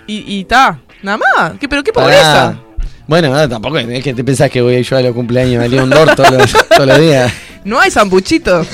Y, 0.06 0.24
y 0.38 0.44
ta, 0.44 0.78
nada 1.02 1.18
más. 1.18 1.52
¿Qué, 1.58 1.68
¿Pero 1.68 1.82
qué 1.82 1.92
pobreza? 1.92 2.58
Bueno, 3.06 3.30
no, 3.30 3.48
tampoco 3.48 3.78
es 3.78 4.04
que 4.04 4.14
te 4.14 4.22
pensás 4.22 4.50
que 4.50 4.62
voy 4.62 4.82
yo 4.82 4.96
a 4.96 5.02
los 5.02 5.14
cumpleaños 5.14 5.64
a 5.64 5.68
León 5.68 5.90
Dor 5.90 6.14
todos 6.14 6.30
los, 6.30 6.52
todos 6.68 6.86
los 6.86 7.00
días. 7.00 7.32
No 7.64 7.80
hay 7.80 7.90
zambuchitos. 7.90 8.66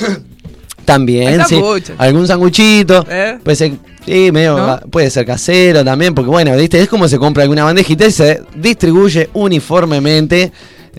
También, 0.85 1.41
Hay 1.41 1.47
sí. 1.49 1.61
Algún 1.97 2.25
sanguchito. 2.27 3.05
¿Eh? 3.09 3.39
Puede 3.43 3.55
ser, 3.57 3.73
sí, 4.05 4.31
medio, 4.31 4.55
¿No? 4.55 4.79
puede 4.89 5.09
ser 5.09 5.25
casero 5.25 5.83
también, 5.83 6.15
porque 6.15 6.29
bueno, 6.29 6.55
¿viste? 6.55 6.79
Es 6.79 6.87
como 6.87 7.09
se 7.09 7.17
compra 7.17 7.43
alguna 7.43 7.65
bandejita 7.65 8.05
y 8.05 8.11
se 8.11 8.41
distribuye 8.55 9.29
uniformemente. 9.33 10.53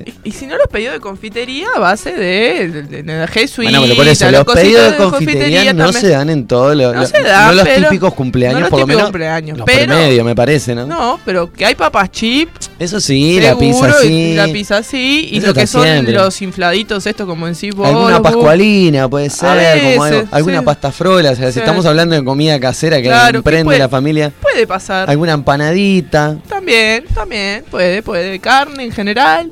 Y, 0.06 0.14
y 0.28 0.32
si 0.32 0.46
no 0.46 0.56
los 0.56 0.66
pedidos 0.68 0.94
de 0.94 1.00
confitería 1.00 1.66
a 1.76 1.78
base 1.78 2.12
de, 2.12 2.68
de, 2.68 2.82
de, 2.82 3.02
de 3.02 3.26
jesuita, 3.28 3.70
Bueno, 3.78 3.82
pero 3.84 3.96
por 3.96 4.08
eso, 4.08 4.30
los 4.30 4.44
pedidos 4.44 4.90
de 4.92 4.96
confitería 4.96 5.72
no 5.72 5.84
también. 5.84 6.00
se 6.02 6.08
dan 6.08 6.30
en 6.30 6.46
todos 6.46 6.76
los, 6.76 6.94
No 6.94 7.00
los- 7.00 7.10
se 7.10 7.22
dan, 7.22 7.48
no 7.56 7.62
los 7.64 7.74
típicos 7.74 8.14
cumpleaños, 8.14 8.54
no 8.54 8.60
los 8.60 8.70
por 8.70 8.80
lo 8.80 8.86
menos 8.86 9.02
cumpleaños, 9.04 9.58
los 9.58 9.66
pero- 9.66 9.86
promedios, 9.86 10.24
me 10.24 10.34
parece, 10.34 10.74
¿no? 10.74 10.86
No, 10.86 11.20
pero 11.24 11.52
que 11.52 11.64
hay 11.66 11.74
papas 11.74 12.10
chip, 12.10 12.48
Eso 12.78 13.00
sí, 13.00 13.40
la 13.40 13.56
pizza 13.56 13.92
sí. 14.02 14.34
la 14.34 14.46
pizza 14.48 14.82
sí, 14.82 15.28
y 15.32 15.38
Eso 15.38 15.48
lo 15.48 15.54
que 15.54 15.66
son 15.66 15.82
siempre. 15.84 16.12
los 16.14 16.40
infladitos 16.42 17.06
estos 17.06 17.26
como 17.26 17.46
en 17.48 17.54
sí 17.54 17.70
vos, 17.70 17.86
Alguna 17.88 18.20
pascualina 18.22 19.08
puede 19.08 19.30
ser, 19.30 19.48
como 19.80 20.04
algo- 20.04 20.16
veces, 20.16 20.28
alguna 20.32 20.58
sí. 20.60 20.64
pasta 20.64 20.92
frola, 20.92 21.30
o 21.32 21.36
sea, 21.36 21.52
si 21.52 21.58
estamos 21.58 21.84
hablando 21.86 22.14
de 22.14 22.24
comida 22.24 22.58
casera 22.60 22.96
que 22.98 23.04
Claro, 23.04 23.30
que 23.32 23.36
emprende 23.38 23.64
puede- 23.64 23.78
la 23.78 23.88
familia, 23.88 24.32
Puede 24.40 24.66
pasar. 24.66 25.08
alguna 25.10 25.32
empanadita, 25.32 26.36
También, 26.48 27.04
también, 27.14 27.64
puede, 27.70 28.02
puede. 28.02 28.38
Carne 28.38 28.84
en 28.84 28.92
general, 28.92 29.50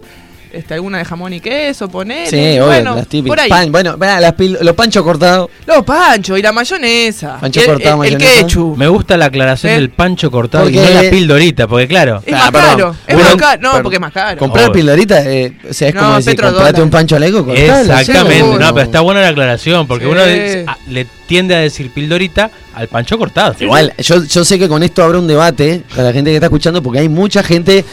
este, 0.52 0.74
alguna 0.74 0.98
de 0.98 1.04
jamón 1.04 1.32
y 1.32 1.40
queso, 1.40 1.88
poner. 1.88 2.28
sí, 2.28 2.36
obvio, 2.36 2.66
bueno, 2.66 2.90
las 2.94 3.04
por 3.04 3.06
típicas. 3.10 3.38
ahí. 3.40 3.48
Pan, 3.50 3.72
bueno, 3.72 3.96
mirá, 3.96 4.20
las 4.20 4.34
pil- 4.34 4.58
los 4.60 4.74
panchos 4.74 5.02
cortados, 5.02 5.50
Los 5.66 5.84
panchos 5.84 6.38
y 6.38 6.42
la 6.42 6.52
mayonesa. 6.52 7.38
Pancho 7.40 7.60
y 7.60 7.62
el, 7.64 7.68
cortado, 7.70 8.04
el- 8.04 8.12
el 8.14 8.18
ketchup. 8.18 8.76
Me 8.76 8.88
gusta 8.88 9.16
la 9.16 9.26
aclaración 9.26 9.72
¿Eh? 9.72 9.76
del 9.76 9.90
pancho 9.90 10.30
cortado 10.30 10.64
Porque- 10.64 10.78
y 10.78 10.94
no 10.94 11.02
la 11.02 11.10
pildorita, 11.10 11.66
porque 11.66 11.88
claro. 11.88 12.22
Es 12.24 12.34
Ah, 12.34 12.38
más 12.38 12.50
perdón. 12.52 12.70
caro. 12.76 12.96
Es 13.06 13.16
más 13.16 13.36
caro. 13.36 13.62
No, 13.62 13.68
perdón. 13.70 13.82
porque 13.82 13.96
es 13.96 14.00
más 14.00 14.12
caro. 14.12 14.38
comprar 14.38 14.64
Obvio. 14.66 14.72
pildorita, 14.74 15.22
eh, 15.30 15.52
o 15.68 15.72
sea, 15.74 15.88
es 15.88 15.94
No, 15.94 16.00
como 16.02 16.16
decir, 16.16 16.40
comprate 16.40 16.82
un 16.82 16.90
pancho 16.90 17.16
cortalo, 17.16 17.52
Exactamente, 17.54 18.58
no, 18.58 18.74
pero 18.74 18.80
está 18.86 19.00
buena 19.00 19.20
la 19.22 19.28
aclaración, 19.28 19.86
porque 19.86 20.04
Sí. 20.04 20.10
uno 20.10 20.20
de- 20.22 20.64
a- 20.66 20.78
le 20.88 21.06
tiende 21.26 21.54
a 21.54 21.58
decir 21.58 21.90
pildorita 21.90 22.50
al 22.74 22.88
pancho 22.88 23.18
cortado. 23.18 23.54
Igual, 23.58 23.92
yo, 23.98 24.22
yo 24.24 24.44
sé 24.44 24.58
que 24.58 24.68
con 24.68 24.82
esto 24.82 25.02
habrá 25.02 25.18
un 25.18 25.26
debate 25.26 25.82
para 25.90 26.04
la 26.04 26.12
gente 26.12 26.30
que 26.30 26.36
está 26.36 26.46
escuchando, 26.46 26.82
porque 26.82 27.00
hay 27.00 27.08
mucha 27.08 27.42
gente 27.42 27.84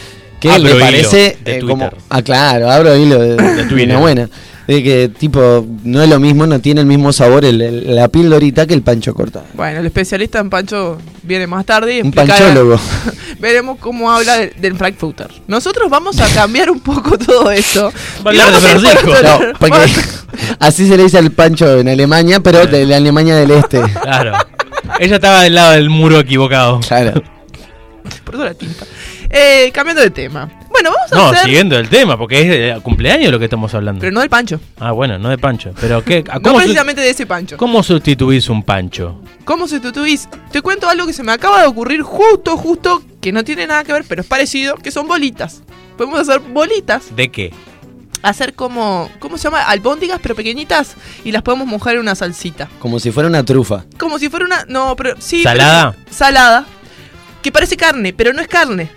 que 0.49 0.49
Abro 0.51 0.63
le 0.65 0.69
hilo 0.75 0.79
parece 0.85 1.37
de 1.43 1.57
eh, 1.57 1.61
como. 1.61 1.89
Ah, 2.09 2.21
claro, 2.21 2.69
abro 2.69 2.95
hilo 2.97 3.17
de, 3.19 3.35
de 3.37 3.63
Twitter. 3.65 3.89
una 3.91 3.99
buena. 3.99 4.29
De 4.67 4.81
que, 4.81 5.09
tipo, 5.09 5.65
no 5.83 6.01
es 6.01 6.07
lo 6.09 6.21
mismo, 6.21 6.47
no 6.47 6.57
tiene 6.59 6.79
el 6.79 6.87
mismo 6.87 7.11
sabor 7.11 7.43
el, 7.43 7.61
el- 7.61 7.95
la 7.95 8.07
pildorita 8.07 8.65
que 8.65 8.73
el 8.73 8.81
pancho 8.81 9.13
cortado. 9.13 9.45
Bueno, 9.55 9.79
el 9.81 9.85
especialista 9.85 10.39
en 10.39 10.49
pancho 10.49 10.97
viene 11.23 11.47
más 11.47 11.65
tarde 11.65 11.97
y 11.97 12.01
Un 12.01 12.11
panchólogo. 12.13 12.79
Veremos 13.39 13.77
cómo 13.79 14.09
habla 14.09 14.37
de- 14.37 14.53
del 14.57 14.75
Frankfurter. 14.77 15.27
Nosotros 15.47 15.89
vamos 15.89 16.17
a 16.21 16.27
cambiar 16.33 16.71
un 16.71 16.79
poco 16.79 17.17
todo 17.25 17.51
esto. 17.51 17.91
Va 18.25 18.31
a 18.31 18.33
Y 18.33 18.39
hablar 18.39 18.61
de 18.61 18.67
vamos 18.67 18.83
a 18.85 18.87
Francisco. 18.89 19.11
poner- 19.11 19.47
No, 19.53 19.59
porque 19.59 19.91
así 20.59 20.87
se 20.87 20.95
le 20.95 21.03
dice 21.03 21.17
al 21.17 21.31
pancho 21.31 21.79
en 21.79 21.89
Alemania, 21.89 22.39
pero 22.39 22.65
de 22.65 22.85
la 22.85 22.95
Alemania 22.97 23.35
del 23.35 23.51
Este. 23.51 23.81
Claro. 24.01 24.33
Ella 24.99 25.15
estaba 25.15 25.41
del 25.43 25.55
lado 25.55 25.73
del 25.73 25.89
muro 25.89 26.19
equivocado. 26.19 26.79
Claro. 26.87 27.21
Por 28.23 28.35
eso 28.35 28.43
la 28.45 28.53
tinta. 28.53 28.85
Eh, 29.35 29.71
cambiando 29.73 30.01
de 30.03 30.11
tema. 30.11 30.47
Bueno, 30.69 30.91
vamos 30.91 31.11
a 31.11 31.15
No, 31.15 31.25
hacer. 31.29 31.45
siguiendo 31.45 31.75
el 31.77 31.89
tema, 31.89 32.17
porque 32.19 32.41
es 32.41 32.47
de 32.47 32.79
cumpleaños 32.83 33.31
lo 33.31 33.39
que 33.39 33.45
estamos 33.45 33.73
hablando. 33.73 33.99
Pero 33.99 34.11
no 34.11 34.19
del 34.19 34.29
pancho. 34.29 34.59
Ah, 34.79 34.91
bueno, 34.91 35.17
no 35.17 35.29
de 35.29 35.39
pancho. 35.39 35.73
Pero 35.81 36.03
¿qué? 36.03 36.23
No 36.33 36.41
¿Cómo, 36.41 36.57
precisamente 36.59 37.01
de 37.01 37.09
ese 37.09 37.25
pancho. 37.25 37.57
¿Cómo 37.57 37.81
sustituís 37.81 38.47
un 38.49 38.61
pancho? 38.61 39.19
¿Cómo 39.43 39.67
sustituís? 39.67 40.29
Te 40.51 40.61
cuento 40.61 40.87
algo 40.87 41.07
que 41.07 41.13
se 41.13 41.23
me 41.23 41.31
acaba 41.31 41.61
de 41.61 41.67
ocurrir 41.67 42.03
justo, 42.03 42.57
justo, 42.57 43.01
que 43.21 43.31
no 43.31 43.43
tiene 43.43 43.65
nada 43.65 43.83
que 43.83 43.91
ver, 43.93 44.05
pero 44.07 44.21
es 44.21 44.27
parecido, 44.27 44.75
que 44.75 44.91
son 44.91 45.07
bolitas. 45.07 45.63
Podemos 45.97 46.19
hacer 46.19 46.39
bolitas, 46.39 47.15
¿De 47.15 47.29
qué? 47.31 47.51
hacer 48.21 48.53
como, 48.53 49.09
¿cómo 49.19 49.37
se 49.37 49.45
llama? 49.45 49.63
Albóndigas, 49.63 50.19
pero 50.21 50.35
pequeñitas, 50.35 50.95
y 51.25 51.31
las 51.31 51.41
podemos 51.41 51.67
mojar 51.67 51.95
en 51.95 52.01
una 52.01 52.15
salsita. 52.15 52.69
Como 52.79 52.99
si 52.99 53.11
fuera 53.11 53.27
una 53.27 53.43
trufa. 53.43 53.83
Como 53.97 54.17
si 54.19 54.29
fuera 54.29 54.45
una, 54.45 54.63
no, 54.67 54.95
pero 54.95 55.15
sí. 55.19 55.41
¿Salada? 55.43 55.91
pero- 55.93 56.13
salada, 56.15 56.65
que 57.41 57.51
parece 57.51 57.75
carne, 57.77 58.13
pero 58.13 58.31
no 58.31 58.41
es 58.41 58.47
carne. 58.47 58.89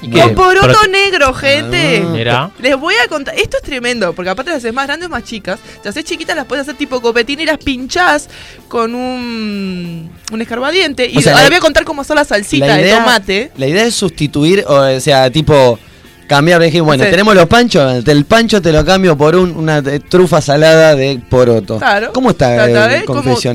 Con 0.00 0.34
poroto 0.34 0.86
negro, 0.90 1.34
gente. 1.34 2.02
Ah. 2.30 2.50
Les 2.58 2.76
voy 2.78 2.94
a 3.04 3.08
contar. 3.08 3.34
Esto 3.38 3.58
es 3.58 3.62
tremendo, 3.62 4.12
porque 4.14 4.30
aparte 4.30 4.50
las 4.50 4.58
haces 4.58 4.72
más 4.72 4.86
grandes 4.86 5.08
o 5.08 5.10
más 5.10 5.24
chicas. 5.24 5.58
Las 5.84 5.88
haces 5.88 6.04
chiquitas, 6.04 6.34
las 6.34 6.46
puedes 6.46 6.62
hacer 6.62 6.76
tipo 6.76 7.00
copetín 7.00 7.40
y 7.40 7.44
las 7.46 7.58
pinchás 7.58 8.28
con 8.68 8.94
un, 8.94 10.10
un 10.32 10.40
escarbadiente. 10.42 11.06
Y 11.08 11.18
O 11.18 11.20
sea, 11.20 11.32
ahora 11.32 11.44
la- 11.44 11.48
voy 11.50 11.56
a 11.58 11.60
contar 11.60 11.84
cómo 11.84 12.02
son 12.04 12.16
la 12.16 12.24
salsita 12.24 12.66
La 12.66 12.76
de 12.76 12.90
tomate. 12.90 13.52
La 13.56 13.66
idea 13.66 13.84
es 13.84 13.94
sustituir, 13.94 14.64
o 14.66 15.00
sea, 15.00 15.30
tipo 15.30 15.78
cambiar, 16.26 16.60
decir, 16.60 16.80
bueno, 16.82 17.02
Sí. 17.04 17.10
tenemos 17.10 17.34
los 17.34 17.46
panchos, 17.46 18.06
el 18.06 18.24
pancho 18.24 18.62
te 18.62 18.70
lo 18.72 18.84
cambio 18.84 19.18
por 19.18 19.34
un- 19.34 19.50
una 19.56 19.82
trufa 19.82 20.40
salada 20.40 20.94
de 20.94 21.20
poroto. 21.28 21.78
Claro. 21.78 22.12
¿Cómo 22.14 22.30
está 22.30 22.66
el 22.66 23.04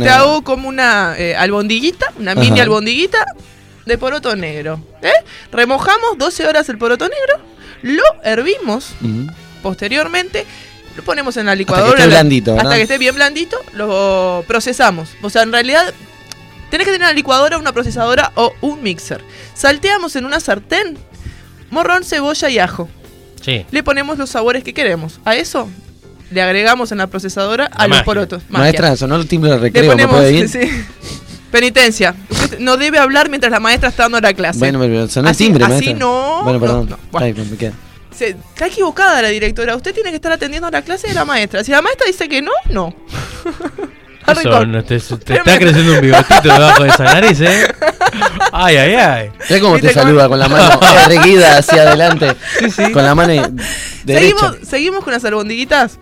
te 0.01 0.09
hago 0.09 0.43
como 0.43 0.67
una 0.67 1.15
eh, 1.17 1.35
albondiguita, 1.35 2.11
una 2.19 2.35
mini 2.35 2.55
Ajá. 2.59 2.63
albondiguita 2.63 3.25
de 3.85 3.97
poroto 3.97 4.35
negro. 4.35 4.79
¿eh? 5.01 5.11
Remojamos 5.51 6.17
12 6.17 6.47
horas 6.47 6.67
el 6.69 6.77
poroto 6.77 7.05
negro, 7.07 7.45
lo 7.83 8.03
hervimos 8.23 8.93
posteriormente. 9.61 10.45
Lo 10.95 11.03
ponemos 11.03 11.35
en 11.37 11.45
la 11.45 11.51
que 11.53 11.57
licuadora. 11.57 11.89
esté 11.89 12.01
la- 12.03 12.07
blandito, 12.07 12.51
Hasta 12.51 12.63
¿verdad? 12.63 12.75
que 12.77 12.81
esté 12.83 12.97
bien 12.97 13.15
blandito, 13.15 13.57
lo 13.73 14.45
procesamos. 14.47 15.09
O 15.21 15.29
sea, 15.29 15.43
en 15.43 15.51
realidad 15.51 15.93
tenés 16.71 16.85
que 16.87 16.93
tener 16.93 17.07
una 17.07 17.13
licuadora, 17.13 17.57
una 17.57 17.73
procesadora 17.73 18.31
o 18.35 18.53
un 18.61 18.81
mixer. 18.81 19.21
Salteamos 19.55 20.15
en 20.15 20.25
una 20.25 20.39
sartén 20.39 20.97
morrón, 21.69 22.05
cebolla 22.05 22.49
y 22.49 22.59
ajo. 22.59 22.87
Sí. 23.41 23.65
Le 23.71 23.83
ponemos 23.83 24.17
los 24.17 24.29
sabores 24.29 24.63
que 24.63 24.73
queremos. 24.73 25.19
A 25.25 25.35
eso 25.35 25.69
le 26.31 26.41
agregamos 26.41 26.93
en 26.93 26.99
la 26.99 27.07
procesadora 27.07 27.65
a 27.65 27.87
los 27.87 28.01
porotos. 28.03 28.43
Magia. 28.47 28.63
Maestra, 28.63 28.95
sonó 28.95 29.17
el 29.17 29.27
timbre 29.27 29.51
de 29.51 29.57
Le 29.57 29.61
recreo, 29.63 29.95
¿me 29.97 30.07
puede 30.07 30.31
ir? 30.31 30.47
sí. 30.49 30.61
Penitencia. 31.51 32.15
Usted 32.29 32.59
no 32.59 32.77
debe 32.77 32.97
hablar 32.99 33.29
mientras 33.29 33.51
la 33.51 33.59
maestra 33.59 33.89
está 33.89 34.03
dando 34.03 34.19
la 34.21 34.33
clase. 34.33 34.59
Bueno, 34.59 34.79
pero 34.79 35.07
sonó 35.07 35.27
el 35.29 35.31
Así- 35.31 35.45
timbre, 35.45 35.63
así 35.65 35.73
maestra. 35.73 35.93
no, 35.93 36.41
Bueno, 36.43 36.59
perdón. 36.59 36.89
no, 36.89 36.97
no. 37.11 37.19
Ay, 37.19 37.33
me 37.33 37.57
queda. 37.57 37.71
Se- 38.15 38.29
está 38.29 38.67
equivocada 38.67 39.21
la 39.21 39.29
directora. 39.29 39.75
Usted 39.75 39.93
tiene 39.93 40.09
que 40.09 40.15
estar 40.17 40.31
atendiendo 40.31 40.69
la 40.69 40.81
clase 40.81 41.07
de 41.07 41.13
la 41.13 41.25
maestra. 41.25 41.63
Si 41.63 41.71
la 41.71 41.81
maestra 41.81 42.07
dice 42.07 42.27
que 42.29 42.41
no, 42.41 42.51
no. 42.69 42.93
Eso, 44.27 44.49
con- 44.49 44.71
no 44.71 44.83
te, 44.83 44.99
te 44.99 45.33
está 45.35 45.59
creciendo 45.59 45.93
un 45.93 46.01
bigotito 46.01 46.41
debajo 46.41 46.81
de 46.83 46.89
esa 46.89 47.03
nariz, 47.03 47.39
¿eh? 47.41 47.67
Ay, 48.51 48.75
ay, 48.77 48.95
ay. 48.95 49.29
Mira 49.49 49.61
cómo 49.61 49.75
te 49.75 49.81
¿Viste 49.83 49.93
cómo- 49.93 50.05
saluda 50.07 50.27
con 50.27 50.39
la 50.39 50.47
mano 50.49 50.79
erguida 51.11 51.57
hacia 51.59 51.83
adelante. 51.83 52.35
Con 52.91 53.03
la 53.03 53.13
mano 53.13 53.33
derecha. 54.03 54.35
Seguimos, 54.39 54.67
seguimos 54.67 55.03
con 55.03 55.13
las 55.13 55.23
albondiguitas. 55.25 55.99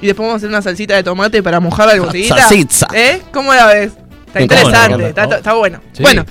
Y 0.00 0.06
después 0.06 0.24
vamos 0.26 0.34
a 0.34 0.36
hacer 0.38 0.48
una 0.48 0.62
salsita 0.62 0.94
de 0.94 1.02
tomate 1.02 1.42
para 1.42 1.60
mojar 1.60 1.88
la 1.88 1.92
albondiguita. 1.92 2.38
Salsita. 2.38 2.88
¿Eh? 2.94 3.20
¿Cómo 3.32 3.52
la 3.52 3.66
ves? 3.66 3.92
Está 4.32 4.40
interesante, 4.40 5.08
está, 5.08 5.52
bueno. 5.52 5.80
Sí. 5.92 6.02
Bueno, 6.02 6.24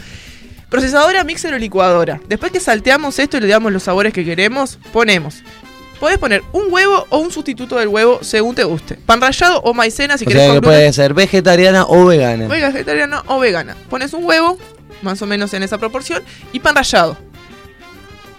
procesadora, 0.70 1.24
mixer 1.24 1.54
o 1.54 1.60
licuadora. 1.60 2.20
Después 2.28 2.52
que 2.52 2.60
salteamos 2.60 3.20
esto 3.20 3.38
y 3.38 3.42
le 3.42 3.48
damos 3.48 3.72
los 3.72 3.84
sabores 3.84 4.12
que 4.12 4.26
queremos, 4.26 4.80
ponemos. 4.92 5.44
Podés 6.00 6.18
poner 6.18 6.42
un 6.52 6.74
huevo 6.74 7.06
o 7.10 7.20
un 7.20 7.32
sustituto 7.32 7.76
del 7.76 7.90
huevo 7.90 8.20
según 8.24 8.56
te 8.56 8.64
guste. 8.64 8.96
Pan 8.96 9.22
rallado 9.22 9.62
o 9.62 9.76
maicena 9.76 10.18
si 10.18 10.26
O 10.26 10.28
querés 10.28 10.46
sea 10.46 10.54
que 10.56 10.62
puede 10.62 10.92
ser 10.94 11.14
vegetariana 11.14 11.86
o 11.88 12.06
vegana. 12.06 12.48
Vegetariana 12.48 13.24
o 13.28 13.40
vegana. 13.40 13.76
Pones 13.88 14.14
un 14.14 14.24
huevo, 14.24 14.58
más 15.04 15.22
o 15.22 15.28
menos 15.28 15.54
en 15.54 15.62
esa 15.62 15.78
proporción, 15.78 16.24
y 16.54 16.60
pan 16.60 16.76
rallado. 16.76 17.18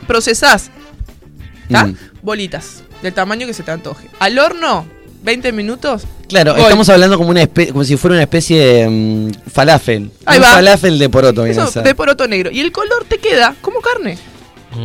Procesás. 0.09 0.73
Mm. 1.69 1.93
Bolitas, 2.21 2.83
del 3.01 3.15
tamaño 3.15 3.47
que 3.47 3.55
se 3.55 3.63
te 3.63 3.71
antoje. 3.71 4.11
Al 4.19 4.41
horno, 4.41 4.87
20 5.23 5.53
minutos. 5.53 6.03
Claro, 6.29 6.57
estamos 6.57 6.89
hablando 6.89 7.17
como 7.19 7.31
una 7.31 7.47
como 7.47 7.85
si 7.85 7.97
fuera 7.97 8.15
una 8.15 8.23
especie 8.23 8.59
de 8.65 8.89
mm, 8.89 9.51
falafel. 9.51 10.11
Ahí 10.27 10.39
un 10.39 10.45
va. 10.45 10.49
falafel 10.49 10.99
de 10.99 11.09
poroto 11.09 11.45
Eso 11.47 11.71
de 11.83 11.95
poroto 11.95 12.27
negro. 12.27 12.51
Y 12.51 12.61
el 12.61 12.73
color 12.73 13.05
te 13.09 13.19
queda 13.19 13.55
como 13.61 13.81
carne. 13.81 14.19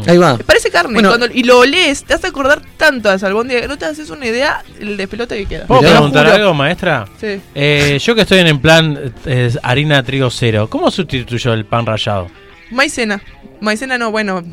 Ahí 0.05 0.17
va. 0.17 0.37
Parece 0.37 0.69
carne. 0.69 0.95
Bueno. 0.95 1.09
Cuando- 1.09 1.27
y 1.33 1.43
lo 1.43 1.59
olés, 1.59 2.03
te 2.03 2.13
hace 2.13 2.27
acordar 2.27 2.61
tanto 2.75 3.09
a 3.09 3.13
esa 3.13 3.27
albóndiga 3.27 3.61
que 3.61 3.69
no 3.69 3.77
te 3.77 3.85
haces 3.85 4.09
una 4.09 4.25
idea 4.25 4.61
el 4.81 4.97
despelote 4.97 5.37
que 5.37 5.45
queda. 5.45 5.65
¿Puedo 5.65 5.79
preguntar 5.81 6.27
algo, 6.27 6.53
maestra? 6.53 7.07
Sí. 7.19 7.39
Eh, 7.55 7.97
yo 8.03 8.13
que 8.13 8.21
estoy 8.21 8.39
en 8.39 8.47
el 8.47 8.59
plan 8.59 9.13
eh, 9.25 9.49
harina 9.63 10.03
trigo 10.03 10.29
cero, 10.29 10.67
¿cómo 10.69 10.91
sustituyo 10.91 11.53
el 11.53 11.65
pan 11.65 11.85
rallado? 11.85 12.27
Maicena. 12.69 13.21
Maicena 13.61 13.97
no, 13.97 14.11
bueno. 14.11 14.43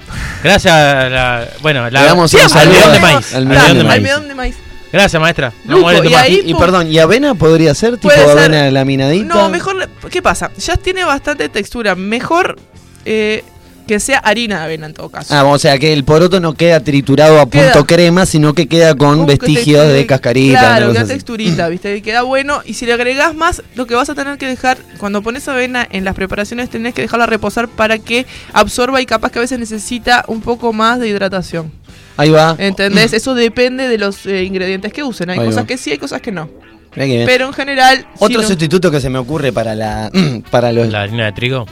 Gracias 0.43 0.73
a 0.73 1.09
la. 1.11 1.49
Bueno, 1.63 1.91
la, 1.91 2.01
Le 2.01 2.07
damos 2.07 2.33
almidón 2.33 2.93
de 2.93 2.97
al- 2.97 3.01
maíz. 3.01 3.35
al 3.35 3.43
almidón 3.43 3.87
de 3.87 3.93
almidón 3.93 4.29
de 4.29 4.35
maíz. 4.37 4.57
Gracias, 4.95 5.21
maestra. 5.21 5.53
No 5.65 5.81
molesto 5.81 6.09
y 6.09 6.15
ahí- 6.15 6.43
Y, 6.45 6.51
y 6.53 6.55
perdón, 6.55 6.91
¿y 6.91 6.99
avena 7.01 7.35
podría 7.35 7.75
ser? 7.75 7.97
¿Tipo 7.99 8.15
ser. 8.15 8.29
avena 8.31 8.71
laminadita? 8.71 9.25
No, 9.35 9.49
mejor. 9.49 9.75
le- 9.77 9.89
¿Qué 10.11 10.23
pasa? 10.23 10.51
Ya 10.57 10.77
tiene 10.77 11.05
bastante 11.05 11.49
textura. 11.49 11.95
Mejor 11.97 12.57
eh, 13.05 13.43
que 13.87 14.01
sea 14.01 14.19
harina 14.19 14.59
de 14.61 14.65
avena 14.65 14.87
en 14.87 14.95
todo 14.95 15.11
caso. 15.11 15.35
Ah, 15.35 15.45
o 15.45 15.59
sea 15.59 15.77
que 15.79 15.93
el 15.93 16.05
poroto 16.05 16.41
no 16.41 16.55
queda 16.55 16.81
triturado 16.81 17.39
a 17.41 17.51
Queda- 17.51 17.73
punto 17.73 17.87
crema, 17.87 18.25
sino 18.25 18.55
que 18.55 18.67
queda 18.67 18.95
con 18.95 19.27
que 19.27 19.37
vestigios 19.37 19.87
de 19.89 20.07
cascarita. 20.07 20.59
Claro, 20.61 20.93
queda 20.93 21.05
texturita, 21.07 21.69
¿viste? 21.69 21.97
Y 21.97 22.01
queda 22.01 22.23
bueno. 22.23 22.63
Y 22.65 22.75
si 22.75 22.87
le 22.87 22.93
agregás 22.95 23.35
más, 23.35 23.63
lo 23.75 23.87
que 23.87 23.95
vas 23.95 24.09
a 24.09 24.15
tener 24.15 24.39
que 24.39 24.47
dejar, 24.47 24.79
cuando 24.99 25.21
pones 25.23 25.47
avena 25.49 25.87
en 25.91 26.05
las 26.05 26.15
preparaciones, 26.15 26.71
tenés 26.71 26.95
que 26.95 27.03
dejarla 27.03 27.27
reposar 27.27 27.69
para 27.69 27.99
que 27.99 28.25
absorba 28.55 29.03
y 29.03 29.07
capaz 29.07 29.33
que 29.33 29.41
a 29.41 29.43
veces 29.43 29.59
necesita 29.59 30.25
un 30.29 30.41
poco 30.41 30.73
más 30.73 30.99
de 31.01 31.09
hidratación. 31.09 31.71
Ahí 32.17 32.31
va. 32.31 32.55
¿Entendés? 32.59 33.13
Eso 33.13 33.35
depende 33.35 33.89
de 33.89 33.99
los 33.99 34.25
eh, 34.27 34.45
ingredientes 34.45 34.93
que 34.93 35.03
usen. 35.03 35.31
Hay 35.31 35.39
Ahí 35.39 35.47
cosas 35.47 35.65
va. 35.65 35.67
que 35.67 35.77
sí, 35.77 35.91
hay 35.91 35.99
cosas 35.99 36.21
que 36.21 36.31
no. 36.33 36.49
Mirá 36.95 37.07
que 37.07 37.15
bien. 37.17 37.27
Pero 37.27 37.47
en 37.49 37.53
general. 37.53 38.07
Otro 38.19 38.29
si 38.29 38.43
no- 38.43 38.49
sustituto 38.49 38.91
que 38.91 39.01
se 39.01 39.11
me 39.11 39.19
ocurre 39.19 39.53
para 39.53 39.75
la 39.75 40.11
para 40.51 40.73
los 40.73 40.89
¿La 40.89 41.03
harina 41.03 41.25
de 41.27 41.33
trigo? 41.33 41.67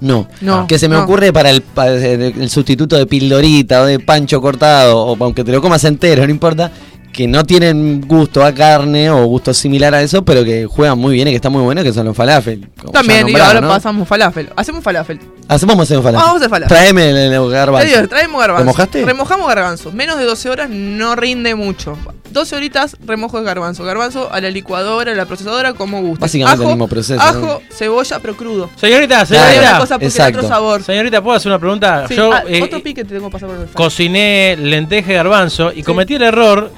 no, 0.00 0.28
No, 0.40 0.66
que 0.68 0.78
se 0.78 0.88
me 0.88 0.94
no. 0.94 1.02
ocurre 1.02 1.32
para 1.32 1.50
el, 1.50 1.62
para 1.62 1.92
el- 1.96 2.22
el 2.40 2.50
sustituto 2.50 2.96
de 2.96 3.06
pildorita 3.06 3.82
o 3.82 3.86
de 3.86 3.98
pancho 3.98 4.40
cortado 4.40 4.96
o 5.04 5.16
aunque 5.24 5.42
te 5.42 5.50
lo 5.50 5.60
comas 5.60 5.82
entero, 5.82 6.24
no 6.24 6.30
importa, 6.30 6.70
que 7.18 7.26
no 7.26 7.42
tienen 7.42 8.00
gusto 8.06 8.44
a 8.44 8.54
carne 8.54 9.10
o 9.10 9.26
gusto 9.26 9.52
similar 9.52 9.92
a 9.92 10.00
eso, 10.02 10.24
pero 10.24 10.44
que 10.44 10.66
juegan 10.66 10.96
muy 10.96 11.14
bien 11.14 11.26
y 11.26 11.32
que 11.32 11.36
están 11.38 11.50
muy 11.50 11.62
buenos, 11.62 11.82
que 11.82 11.92
son 11.92 12.06
los 12.06 12.16
falafel. 12.16 12.68
También, 12.92 13.28
y 13.28 13.34
ahora 13.34 13.60
¿no? 13.60 13.66
pasamos 13.66 14.06
falafel. 14.06 14.50
Hacemos 14.54 14.84
falafel. 14.84 15.18
Hacemos 15.48 15.76
hacer 15.80 15.96
un 15.96 16.04
falafel. 16.04 16.24
Vamos 16.24 16.34
a 16.34 16.36
hacer 16.36 16.48
falafel. 16.48 16.68
Traeme 16.78 17.10
el, 17.10 17.32
el 17.32 17.50
garbanzo. 17.50 18.06
Traemos 18.06 18.40
garbanzo. 18.40 18.62
¿Remojaste? 18.62 19.04
Remojamos 19.04 19.48
garbanzo. 19.48 19.90
Menos 19.90 20.16
de 20.16 20.26
12 20.26 20.48
horas 20.48 20.70
no 20.70 21.16
rinde 21.16 21.56
mucho. 21.56 21.98
12 22.30 22.54
horitas 22.54 22.96
remojo 23.04 23.40
de 23.40 23.44
garbanzo. 23.44 23.82
Garbanzo 23.82 24.32
a 24.32 24.40
la 24.40 24.50
licuadora, 24.50 25.10
a 25.10 25.14
la 25.16 25.26
procesadora, 25.26 25.72
como 25.72 26.00
guste. 26.00 26.20
Básicamente 26.20 26.54
ajo, 26.54 26.70
el 26.70 26.76
mismo 26.76 26.86
proceso, 26.86 27.20
Ajo, 27.20 27.40
¿no? 27.40 27.60
cebolla, 27.72 28.20
pero 28.20 28.36
crudo. 28.36 28.70
Señorita, 28.76 29.26
señorita. 29.26 29.70
una 29.70 29.78
cosa 29.80 29.98
tiene 29.98 30.24
otro 30.36 30.46
sabor. 30.46 30.84
Señorita, 30.84 31.20
¿puedo 31.20 31.36
hacer 31.36 31.50
una 31.50 31.58
pregunta? 31.58 32.06
Sí, 32.06 32.14
Yo 32.14 32.32
ah, 32.32 32.44
eh, 32.46 32.62
otro 32.62 32.80
pique 32.80 33.02
te 33.02 33.14
tengo 33.14 33.26
que 33.26 33.32
pasar 33.32 33.48
por 33.48 33.56
el 33.56 33.62
falafel. 33.62 33.74
cociné 33.74 34.56
lenteja 34.56 35.10
y 35.10 35.14
garbanzo 35.16 35.72
y 35.74 35.82
cometí 35.82 36.14
el 36.14 36.22
error 36.22 36.70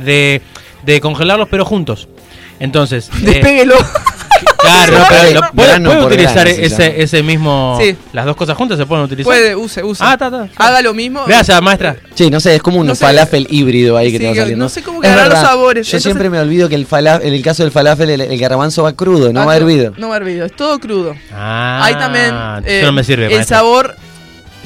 de, 0.00 0.42
de 0.84 1.00
congelarlos 1.00 1.48
pero 1.50 1.64
juntos. 1.64 2.08
Entonces, 2.60 3.08
eh, 3.08 3.26
Despéguelo. 3.26 3.74
claro, 4.58 4.98
pero 5.08 5.40
lo- 5.40 5.50
¿puede, 5.52 5.68
grano 5.70 5.88
puede 5.90 6.02
por 6.02 6.12
utilizar 6.12 6.46
grano 6.46 6.62
ese, 6.62 7.02
ese 7.02 7.22
mismo 7.24 7.76
Sí. 7.80 7.96
las 8.12 8.24
dos 8.24 8.36
cosas 8.36 8.56
juntas 8.56 8.78
se 8.78 8.86
pueden 8.86 9.04
utilizar? 9.04 9.24
Puede, 9.26 9.56
use, 9.56 9.82
use. 9.82 10.02
Ah, 10.04 10.12
está, 10.12 10.26
está. 10.26 10.48
Haga 10.56 10.80
lo 10.80 10.94
mismo. 10.94 11.24
Gracias, 11.26 11.60
maestra. 11.60 11.96
Sí, 12.14 12.30
no 12.30 12.38
sé, 12.38 12.54
es 12.54 12.62
como 12.62 12.78
un 12.80 12.86
No 12.86 12.94
sé. 12.94 13.04
falafel 13.04 13.46
híbrido 13.50 13.96
ahí 13.96 14.12
que 14.12 14.18
Sí, 14.18 14.22
te 14.24 14.28
va 14.30 14.36
saliendo. 14.36 14.64
no 14.64 14.68
sé 14.68 14.82
cómo 14.82 15.00
quedarán 15.00 15.30
los 15.30 15.40
sabores. 15.40 15.86
Yo 15.86 15.90
Entonces- 15.90 16.02
siempre 16.04 16.30
me 16.30 16.38
olvido 16.38 16.68
que 16.68 16.76
el 16.76 16.86
falafel, 16.86 17.26
en 17.26 17.34
el 17.34 17.42
caso 17.42 17.64
del 17.64 17.72
falafel, 17.72 18.10
el, 18.10 18.20
el 18.20 18.38
garbanzo 18.38 18.84
va 18.84 18.92
crudo, 18.92 19.32
no 19.32 19.42
Ah, 19.42 19.46
va 19.46 19.56
hervido. 19.56 19.92
No 19.96 20.10
va 20.10 20.16
hervido, 20.16 20.46
es 20.46 20.54
todo 20.54 20.78
crudo. 20.78 21.14
Ah, 21.32 21.80
Ahí 21.84 21.94
también. 21.96 22.32
eh, 22.66 22.82
no 22.84 22.92
me 22.92 23.02
sirve, 23.02 23.26
El 23.26 23.32
maestra. 23.34 23.58
sabor. 23.58 23.96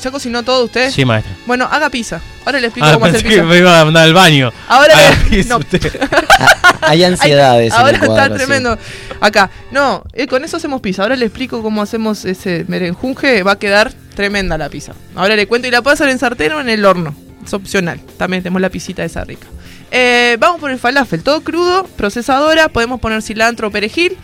¿Ya 0.02 0.11
cocinó 0.11 0.42
todo 0.42 0.64
usted? 0.64 0.90
Sí, 0.90 1.04
maestra. 1.04 1.34
Bueno, 1.46 1.68
haga 1.70 1.90
pizza. 1.90 2.20
Ahora 2.44 2.61
le 2.61 2.68
explico 2.68 2.87
Ah, 2.88 2.94
cómo 2.94 3.06
hacer 3.06 3.22
pensé 3.22 3.28
que 3.28 3.42
pizza. 3.42 3.46
me 3.52 3.58
iba 3.58 3.80
a 3.80 3.84
mandar 3.84 4.04
al 4.04 4.14
baño. 4.14 4.52
Ahora 4.68 4.94
Ah, 4.96 5.11
le- 5.24 5.30
¿qué 5.30 5.38
hizo 5.40 5.48
no. 5.50 5.58
usted? 5.58 6.00
Hay 6.80 7.04
ansiedades. 7.04 7.72
en 7.74 7.78
Ahora 7.78 7.90
el 7.92 7.98
cuadro, 7.98 8.14
está 8.24 8.28
sí. 8.38 8.44
tremendo. 8.44 8.78
Acá. 9.20 9.50
No, 9.70 10.04
eh, 10.12 10.26
con 10.26 10.44
eso 10.44 10.56
hacemos 10.56 10.80
pizza. 10.80 11.02
Ahora 11.02 11.16
le 11.16 11.26
explico 11.26 11.62
cómo 11.62 11.82
hacemos 11.82 12.24
ese 12.24 12.64
merenjunje. 12.68 13.42
Va 13.42 13.52
a 13.52 13.58
quedar 13.58 13.92
tremenda 14.14 14.56
la 14.56 14.68
pizza. 14.68 14.92
Ahora 15.14 15.37
le 15.37 15.46
cuento 15.46 15.68
y 15.68 15.70
la 15.70 15.82
puedo 15.82 15.94
hacer 15.94 16.08
en 16.08 16.18
sartén 16.18 16.52
o 16.52 16.61
en 16.61 16.68
el 16.68 16.84
horno. 16.84 17.14
Es 17.44 17.52
opcional. 17.52 18.00
También 18.16 18.42
tenemos 18.42 18.61
la 18.62 18.70
pisita 18.70 19.04
esa 19.04 19.24
rica. 19.24 19.46
Eh, 19.90 20.37
vamos 20.38 20.61
por 20.61 20.70
el 20.70 20.78
falafel. 20.78 21.22
Todo 21.22 21.40
crudo, 21.42 21.84
procesadora. 21.96 22.68
Podemos 22.68 23.00
poner 23.00 23.22
cilantro 23.22 23.68
o 23.68 23.70
perejil. 23.70 24.16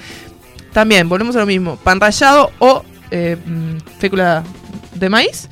También, 0.72 1.08
volvemos 1.08 1.34
a 1.36 1.40
lo 1.40 1.46
mismo. 1.46 1.76
Pan 1.76 2.00
rallado 2.00 2.50
o 2.58 2.84
eh, 3.10 3.36
mm, 3.44 3.76
fécula 3.98 4.42
de 4.94 5.08
maíz. 5.08 5.48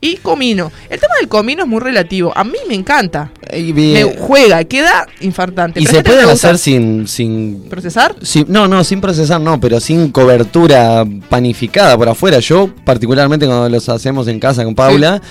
Y 0.00 0.16
comino. 0.18 0.70
El 0.90 1.00
tema 1.00 1.14
del 1.18 1.28
comino 1.28 1.62
es 1.62 1.68
muy 1.68 1.80
relativo. 1.80 2.32
A 2.36 2.44
mí 2.44 2.58
me 2.68 2.74
encanta. 2.74 3.30
Y, 3.52 3.72
Me 3.72 4.04
juega, 4.18 4.62
queda 4.64 5.06
infartante. 5.20 5.80
y 5.80 5.84
se 5.86 5.88
hay 5.88 5.94
gente 5.96 6.10
que 6.10 6.14
puede 6.16 6.26
le 6.26 6.32
gusta. 6.32 6.48
hacer 6.48 6.58
sin, 6.58 7.08
sin 7.08 7.62
¿Procesar? 7.70 8.14
Sí, 8.22 8.44
no, 8.46 8.68
no, 8.68 8.84
sin 8.84 9.00
procesar 9.00 9.40
no, 9.40 9.58
pero 9.58 9.80
sin 9.80 10.10
cobertura 10.12 11.04
panificada 11.30 11.96
por 11.96 12.08
afuera. 12.10 12.38
Yo, 12.40 12.70
particularmente 12.84 13.46
cuando 13.46 13.68
los 13.70 13.88
hacemos 13.88 14.28
en 14.28 14.38
casa 14.38 14.64
con 14.64 14.74
Paula, 14.74 15.22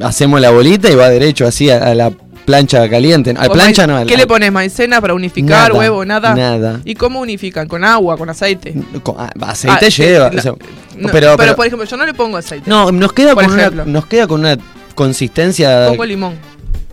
hacemos 0.00 0.40
la 0.40 0.50
bolita 0.50 0.90
y 0.90 0.94
va 0.94 1.08
derecho 1.10 1.46
así 1.46 1.68
a, 1.70 1.78
a 1.84 1.94
la 1.94 2.12
plancha 2.44 2.88
caliente. 2.88 3.34
A 3.36 3.46
O 3.46 3.52
plancha 3.52 3.86
no, 3.86 3.96
a 3.96 4.00
la- 4.00 4.06
¿Qué 4.06 4.16
le 4.16 4.26
pones? 4.26 4.50
¿Maicena 4.52 5.00
para 5.00 5.14
unificar? 5.14 5.68
Nada, 5.70 5.78
¿Huevo? 5.78 6.04
Nada. 6.04 6.34
nada. 6.34 6.80
¿Y 6.84 6.94
cómo 6.94 7.20
unifican? 7.20 7.66
¿Con 7.68 7.84
agua? 7.84 8.16
¿Con 8.16 8.28
aceite? 8.30 8.74
con- 9.02 9.16
ah, 9.18 9.30
aceite 9.40 9.86
Ah, 9.86 9.88
lleva. 9.88 10.30
sí, 10.30 10.36
o 10.38 10.40
sea, 10.42 10.52
No, 10.96 11.08
pero, 11.10 11.36
pero- 11.36 11.56
por 11.56 11.66
ejemplo, 11.66 11.86
yo 11.86 11.96
no 11.96 12.06
le 12.06 12.14
pongo 12.14 12.36
aceite. 12.36 12.68
no, 12.68 12.90
nos 12.92 13.12
queda, 13.12 13.34
por 13.34 13.44
con 13.44 13.54
una, 13.54 13.70
nos 13.70 14.06
queda 14.06 14.26
con 14.26 14.40
una 14.40 14.56
consistencia. 14.94 15.88
Poco 15.88 16.04
limón. 16.04 16.34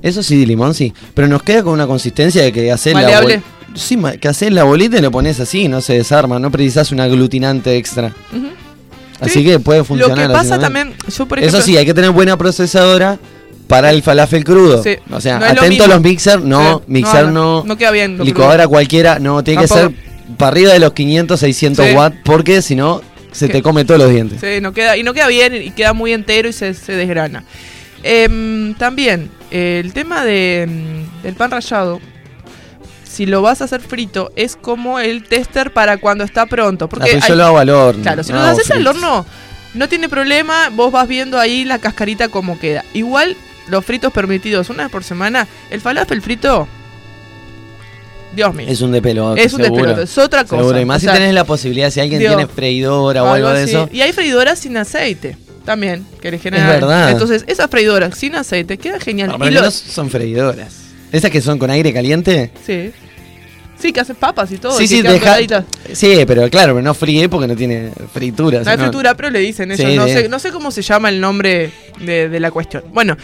Eso 0.02 0.24
sí, 0.24 0.46
limón 0.46 0.74
sí. 0.74 0.94
Pero 1.14 1.28
nos 1.28 1.44
queda 1.44 1.62
con 1.64 1.74
una 1.74 1.86
consistencia 1.88 2.42
de 2.42 2.52
que 2.52 2.72
haces 2.72 2.94
la 2.94 3.02
Maleable. 3.02 3.36
bol- 3.38 3.44
Sí, 3.74 3.98
que 4.20 4.28
haces 4.28 4.52
la 4.52 4.64
bolita 4.66 4.98
y 4.98 5.02
lo 5.02 5.12
pones 5.12 5.40
así, 5.40 5.70
no 5.70 5.80
se 5.80 5.94
desarma, 5.94 6.40
no 6.40 6.52
precisas 6.52 6.92
un 6.92 7.00
aglutinante 7.00 7.78
extra. 7.78 8.12
Así 9.22 9.34
Sí. 9.40 9.44
que 9.46 9.60
puede 9.60 9.80
Lo 9.80 9.86
funcionar. 9.86 10.18
que 10.18 10.24
así 10.24 10.34
pasa 10.34 10.60
también. 10.60 10.90
también, 10.90 11.16
yo 11.16 11.26
por 11.28 11.38
ejemplo. 11.40 11.58
Eso 11.60 11.66
sí, 11.66 11.78
hay 11.78 11.86
que 11.86 11.94
tener 11.94 12.10
buena 12.12 12.36
procesadora 12.38 13.18
para 13.72 13.90
el 13.90 14.04
falafel 14.04 14.44
crudo. 14.44 14.84
Sí, 14.84 14.98
O 15.12 15.22
sea, 15.22 15.40
no 15.40 15.46
es 15.46 15.56
lo 15.56 15.62
atento 15.62 15.84
a 15.86 15.88
los 15.88 16.02
mixer, 16.02 16.42
no, 16.42 16.80
Sí, 16.80 16.84
mixer 16.88 17.28
no, 17.28 17.64
no. 17.66 17.78
queda 17.78 17.92
bien 17.92 18.18
Licuadora 18.24 18.64
crudo. 18.64 18.70
cualquiera, 18.70 19.18
no, 19.20 19.44
tiene 19.44 19.62
que 19.62 19.68
ser 19.68 19.92
para 20.38 20.52
arriba 20.52 20.74
de 20.74 20.80
los 20.80 20.94
500, 20.94 21.40
600 21.40 21.86
Sí. 21.88 21.94
watts, 21.94 22.18
porque 22.24 22.62
si 22.62 22.76
no, 22.76 23.02
se 23.32 23.48
te 23.48 23.62
come 23.62 23.86
todos 23.86 24.00
los 24.02 24.10
dientes. 24.10 24.40
Sí, 24.42 24.62
no 24.62 24.74
queda, 24.74 24.98
y 24.98 25.04
no 25.04 25.14
queda 25.14 25.28
bien 25.28 25.56
y 25.56 25.72
queda 25.72 25.94
muy 25.94 26.12
entero 26.14 26.50
y 26.50 26.54
se, 26.54 26.74
se 26.74 26.92
desgrana. 26.94 27.44
Em, 28.04 28.74
también, 28.76 29.30
eh, 29.52 29.82
el 29.84 29.94
tema 29.94 30.26
de, 30.26 30.68
mm, 30.68 31.24
del 31.24 31.36
pan 31.36 31.52
rallado, 31.52 32.00
si 33.04 33.26
lo 33.26 33.42
vas 33.42 33.62
a 33.62 33.66
hacer 33.66 33.82
frito, 33.82 34.32
es 34.36 34.56
como 34.56 35.00
el 35.00 35.24
tester 35.24 35.72
para 35.72 35.98
cuando 35.98 36.24
está 36.24 36.46
pronto. 36.46 36.88
Porque 36.90 37.20
yo 37.28 37.36
lo 37.36 37.46
hago 37.46 37.58
al 37.60 37.70
horno. 37.70 38.02
Claro, 38.02 38.24
si 38.24 38.32
no 38.34 38.40
lo 38.40 38.46
haces 38.48 38.72
al 38.72 38.86
horno, 38.88 39.26
no 39.74 39.88
tiene 39.90 40.10
problema, 40.10 40.70
vos 40.74 40.92
vas 40.92 41.08
viendo 41.08 41.38
ahí 41.40 41.64
la 41.66 41.80
cascarita 41.80 42.30
como 42.30 42.58
queda. 42.60 42.84
Igual, 42.94 43.36
los 43.72 43.84
fritos 43.86 44.14
permitidos 44.14 44.70
una 44.70 44.84
vez 44.84 44.92
por 44.92 45.04
semana, 45.04 45.48
el 45.72 45.82
falafel 45.82 46.22
frito, 46.22 46.68
Dios 48.36 48.54
mío. 48.54 48.68
Es 48.70 48.82
un 48.82 48.92
de 48.92 49.02
pelote. 49.02 49.44
Es 49.44 49.54
un 49.54 49.62
seguro. 49.62 49.84
despelote, 49.84 50.04
es 50.04 50.18
otra 50.18 50.44
cosa. 50.46 50.58
Seguro, 50.62 50.80
y 50.80 50.86
más 50.86 50.98
O 50.98 51.00
si 51.02 51.06
sea, 51.08 51.14
tenés 51.16 51.34
la 51.34 51.44
posibilidad, 51.44 51.90
si 51.90 52.00
alguien 52.00 52.20
Dios, 52.20 52.36
tiene 52.36 52.48
freidora 52.48 53.24
o 53.24 53.28
algo 53.34 53.50
de 53.50 53.64
eso. 53.64 53.90
Y 53.92 54.02
hay 54.02 54.14
freidoras 54.14 54.60
sin 54.60 54.78
aceite 54.78 55.38
también, 55.66 56.06
que 56.22 56.32
le 56.32 56.40
generan. 56.40 56.68
verdad. 56.68 57.12
Entonces, 57.12 57.44
esas 57.48 57.70
freidoras 57.70 58.18
sin 58.18 58.36
aceite 58.36 58.78
quedan 58.78 59.02
genial. 59.02 59.30
No, 59.30 59.36
Y 59.36 59.40
pero 59.40 59.52
lo- 59.52 59.60
que 59.62 59.66
no 59.66 59.72
son 59.72 60.10
freidoras. 60.10 60.76
Esas 61.12 61.30
que 61.30 61.42
son 61.42 61.60
con 61.60 61.70
aire 61.70 61.92
caliente. 61.94 62.52
Sí. 62.66 62.92
Sí, 63.78 63.92
que 63.92 64.00
hacen 64.00 64.16
papas 64.16 64.52
y 64.52 64.58
todo. 64.60 64.78
sí, 64.78 64.84
y 64.84 64.88
sí, 64.88 65.02
deja-. 65.02 65.66
Sí, 65.92 66.24
pero 66.28 66.48
claro, 66.50 66.74
pero 66.76 66.84
no 66.84 66.94
fríe 66.94 67.28
porque 67.28 67.48
no 67.48 67.56
tiene 67.56 67.92
fritura. 68.14 68.62
No 68.64 68.70
hay 68.72 68.78
fritura, 68.78 69.16
pero 69.16 69.30
le 69.32 69.40
dicen 69.40 69.72
eso. 69.72 69.84
Sí, 69.86 69.96
no, 69.96 70.06
sé, 70.08 70.30
no 70.30 70.38
sé 70.40 70.52
cómo 70.52 70.70
se 70.72 70.84
llama 70.84 71.10
el 71.10 71.20
nombre 71.20 71.72
de, 72.00 72.30
de 72.30 72.40
la 72.40 72.52
cuestión. 72.52 72.84
Bueno, 72.94 73.18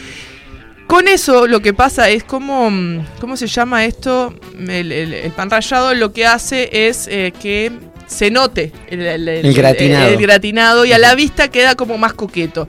con 0.87 1.07
eso 1.07 1.47
lo 1.47 1.61
que 1.61 1.73
pasa 1.73 2.09
es 2.09 2.23
como. 2.23 2.69
mm, 2.71 3.05
¿Cómo 3.19 3.37
se 3.37 3.47
llama 3.47 3.85
esto? 3.85 4.33
El, 4.57 4.91
el- 4.91 5.13
el 5.13 5.31
pan 5.31 5.49
rallado 5.49 5.93
lo 5.93 6.11
que 6.13 6.25
hace 6.25 6.87
es 6.87 7.07
eh, 7.11 7.33
que 7.39 7.71
se 8.07 8.31
note 8.31 8.71
el, 8.89 9.53
gratinado. 9.53 10.07
el 10.09 10.17
gratinado 10.17 10.85
y 10.85 10.93
a 10.93 10.97
la 10.97 11.13
vista 11.15 11.49
queda 11.49 11.75
como 11.75 11.97
más 11.97 12.13
coqueto. 12.13 12.67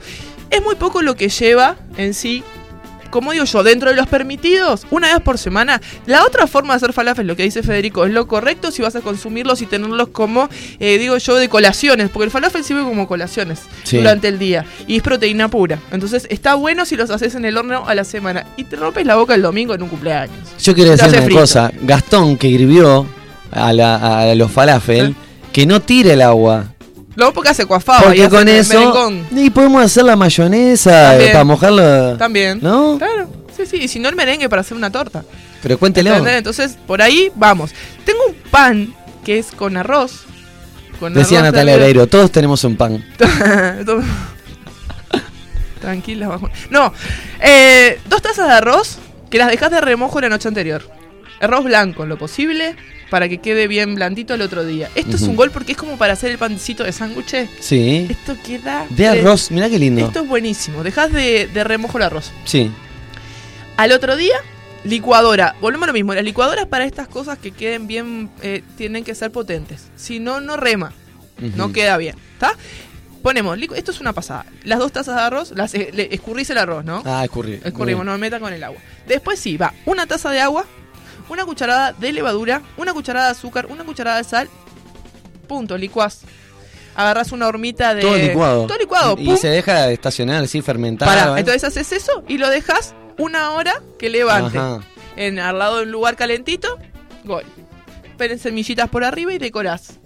Es 0.49 0.61
muy 0.61 0.75
poco 0.75 1.01
lo 1.01 1.15
que 1.15 1.29
lleva 1.29 1.77
en 1.97 2.13
sí. 2.13 2.43
Como 3.09 3.31
digo 3.31 3.45
yo, 3.45 3.63
dentro 3.63 3.89
de 3.89 3.95
los 3.95 4.07
permitidos, 4.07 4.85
una 4.91 5.11
vez 5.13 5.21
por 5.21 5.37
semana. 5.37 5.81
La 6.05 6.23
otra 6.25 6.47
forma 6.47 6.73
de 6.73 6.77
hacer 6.77 6.93
falafel, 6.93 7.27
lo 7.27 7.35
que 7.35 7.43
dice 7.43 7.63
Federico, 7.63 8.05
es 8.05 8.11
lo 8.13 8.27
correcto 8.27 8.71
si 8.71 8.81
vas 8.81 8.95
a 8.95 9.01
consumirlos 9.01 9.61
y 9.61 9.65
tenerlos 9.65 10.09
como, 10.09 10.49
eh, 10.79 10.97
digo 10.97 11.17
yo, 11.17 11.35
de 11.35 11.49
colaciones. 11.49 12.09
Porque 12.09 12.25
el 12.25 12.31
falafel 12.31 12.63
sirve 12.63 12.83
como 12.83 13.07
colaciones 13.07 13.59
Sí. 13.83 13.97
durante 13.97 14.27
el 14.27 14.37
día. 14.39 14.65
Y 14.87 14.97
es 14.97 15.01
proteína 15.03 15.47
pura. 15.49 15.79
Entonces 15.91 16.27
está 16.29 16.55
bueno 16.55 16.85
si 16.85 16.95
los 16.95 17.09
haces 17.09 17.35
en 17.35 17.45
el 17.45 17.57
horno 17.57 17.83
a 17.87 17.95
la 17.95 18.03
semana. 18.03 18.45
Y 18.57 18.63
te 18.65 18.75
rompes 18.75 19.05
la 19.05 19.15
boca 19.15 19.33
el 19.35 19.41
domingo 19.41 19.73
en 19.73 19.81
un 19.83 19.89
cumpleaños. 19.89 20.37
Yo 20.61 20.73
quiero 20.75 20.91
decir 20.91 21.07
una 21.09 21.21
frito. 21.23 21.39
cosa. 21.39 21.71
Gastón, 21.81 22.37
que 22.37 22.47
hirvió 22.47 23.05
a, 23.51 23.73
la- 23.73 24.21
a 24.31 24.35
los 24.35 24.51
falafel, 24.51 25.15
que 25.51 25.65
no 25.65 25.81
tire 25.81 26.13
el 26.13 26.21
agua. 26.21 26.65
Luego 27.19 27.33
porque 27.33 27.49
hace 27.49 27.65
cuafaba 27.65 27.99
y 27.99 28.03
Porque 28.05 28.21
hace 28.23 28.29
con 28.35 28.47
eso. 28.47 29.11
Y 29.31 29.49
podemos 29.49 29.83
hacer 29.83 30.05
la 30.05 30.15
mayonesa 30.15 31.09
También. 31.09 31.29
eh, 31.29 31.33
para 31.33 31.43
mojarlo. 31.43 32.17
También. 32.17 32.59
¿No? 32.61 32.97
Claro. 32.97 33.29
Sí, 33.57 33.65
sí. 33.65 33.75
Y 33.75 33.87
si 33.89 33.99
no 33.99 34.07
el 34.07 34.15
merengue 34.15 34.47
para 34.47 34.61
hacer 34.61 34.77
una 34.77 34.89
torta. 34.89 35.25
Pero 35.61 35.77
cuéntelo. 35.77 36.11
¿Entendés? 36.11 36.37
Entonces, 36.37 36.77
por 36.87 37.01
ahí 37.01 37.29
vamos. 37.35 37.71
Tengo 38.05 38.19
un 38.29 38.35
pan 38.49 38.95
que 39.25 39.37
es 39.37 39.47
con 39.47 39.75
arroz. 39.75 40.21
Con 40.97 41.13
Decía 41.13 41.39
arroz 41.39 41.51
Natalia. 41.51 41.75
Oreiro, 41.75 42.07
todos 42.07 42.31
tenemos 42.31 42.63
un 42.63 42.77
pan. 42.77 43.05
Tranquila, 45.81 46.29
bajo. 46.29 46.49
No, 46.69 46.93
eh, 47.41 47.99
dos 48.07 48.21
tazas 48.21 48.47
de 48.47 48.53
arroz 48.53 48.97
que 49.29 49.37
las 49.37 49.49
dejas 49.49 49.71
de 49.71 49.81
remojo 49.81 50.21
la 50.21 50.29
noche 50.29 50.47
anterior. 50.47 50.89
Arroz 51.41 51.63
blanco, 51.65 52.03
en 52.03 52.09
lo 52.09 52.17
posible, 52.17 52.75
para 53.09 53.29
que 53.29 53.37
quede 53.39 53.67
bien 53.67 53.95
blandito 53.95 54.33
el 54.33 54.41
otro 54.41 54.65
día. 54.65 54.89
Esto 54.95 55.15
es 55.15 55.21
un 55.23 55.35
gol 55.35 55.51
porque 55.51 55.71
es 55.73 55.77
como 55.77 55.97
para 55.97 56.13
hacer 56.13 56.31
el 56.31 56.37
pancito 56.37 56.83
de 56.83 56.91
sándwich. 56.91 57.47
Sí. 57.59 58.07
Esto 58.09 58.35
queda. 58.45 58.85
De 58.89 59.07
arroz, 59.07 59.49
mirá 59.51 59.69
qué 59.69 59.79
lindo. 59.79 60.05
Esto 60.05 60.21
es 60.23 60.27
buenísimo. 60.27 60.83
Dejas 60.83 61.11
de, 61.13 61.47
de 61.47 61.63
remojo 61.63 61.97
el 61.97 62.03
arroz. 62.03 62.31
Sí. 62.45 62.69
Al 63.77 63.91
otro 63.93 64.15
día, 64.17 64.35
licuadora. 64.83 65.55
Volvemos 65.61 65.85
a 65.85 65.87
lo 65.87 65.93
mismo. 65.93 66.13
Las 66.13 66.23
licuadoras 66.23 66.65
para 66.65 66.85
estas 66.85 67.07
cosas 67.07 67.37
que 67.37 67.51
queden 67.51 67.87
bien 67.87 68.29
eh, 68.41 68.63
tienen 68.77 69.03
que 69.03 69.15
ser 69.15 69.31
potentes. 69.31 69.87
Si 69.95 70.19
no, 70.19 70.41
no 70.41 70.57
rema. 70.57 70.93
No 71.55 71.71
queda 71.71 71.95
bien. 71.95 72.15
¿Está? 72.33 72.51
Ponemos, 73.23 73.57
esto 73.75 73.91
es 73.91 73.99
una 74.01 74.13
pasada. 74.13 74.45
Las 74.63 74.79
dos 74.79 74.91
tazas 74.91 75.15
de 75.15 75.21
arroz, 75.21 75.51
las 75.55 75.73
eh, 75.73 75.89
le- 75.93 76.13
escurrís 76.13 76.49
el 76.49 76.57
arroz, 76.57 76.83
¿no? 76.85 77.01
Ah, 77.05 77.23
escurrir. 77.23 77.61
Escurrimos, 77.65 78.05
no 78.05 78.11
me 78.13 78.17
meta 78.17 78.39
con 78.39 78.51
el 78.53 78.63
agua. 78.63 78.79
Después 79.07 79.39
sí, 79.39 79.57
va 79.57 79.73
una 79.85 80.05
taza 80.05 80.31
de 80.31 80.39
agua, 80.39 80.65
una 81.29 81.45
cucharada 81.45 81.93
de 81.93 82.11
levadura, 82.11 82.61
una 82.77 82.93
cucharada 82.93 83.27
de 83.27 83.31
azúcar, 83.31 83.67
una 83.67 83.83
cucharada 83.83 84.17
de 84.17 84.23
sal. 84.23 84.49
Punto, 85.47 85.77
licuás. 85.77 86.21
Agarrás 86.95 87.31
una 87.31 87.47
hormita 87.47 87.93
de. 87.95 88.01
Todo 88.01 88.17
licuado. 88.17 88.67
Todo 88.67 88.77
licuado. 88.77 89.15
Y 89.17 89.25
pum. 89.27 89.37
se 89.37 89.47
deja 89.47 89.89
estacionar, 89.91 90.47
sí, 90.47 90.61
fermentado. 90.61 91.09
Pará, 91.11 91.35
¿eh? 91.37 91.39
entonces 91.39 91.63
haces 91.63 91.91
eso 91.91 92.23
y 92.27 92.37
lo 92.37 92.49
dejas 92.49 92.93
una 93.17 93.51
hora 93.51 93.81
que 93.97 94.09
levante. 94.09 94.57
Ajá. 94.57 94.79
En, 95.15 95.39
al 95.39 95.57
lado 95.59 95.77
de 95.77 95.83
un 95.83 95.91
lugar 95.91 96.15
calentito, 96.15 96.77
gol. 97.23 97.43
Ponen 98.17 98.37
semillitas 98.39 98.89
por 98.89 99.03
arriba 99.03 99.33
y 99.33 99.37
decorás. 99.37 99.99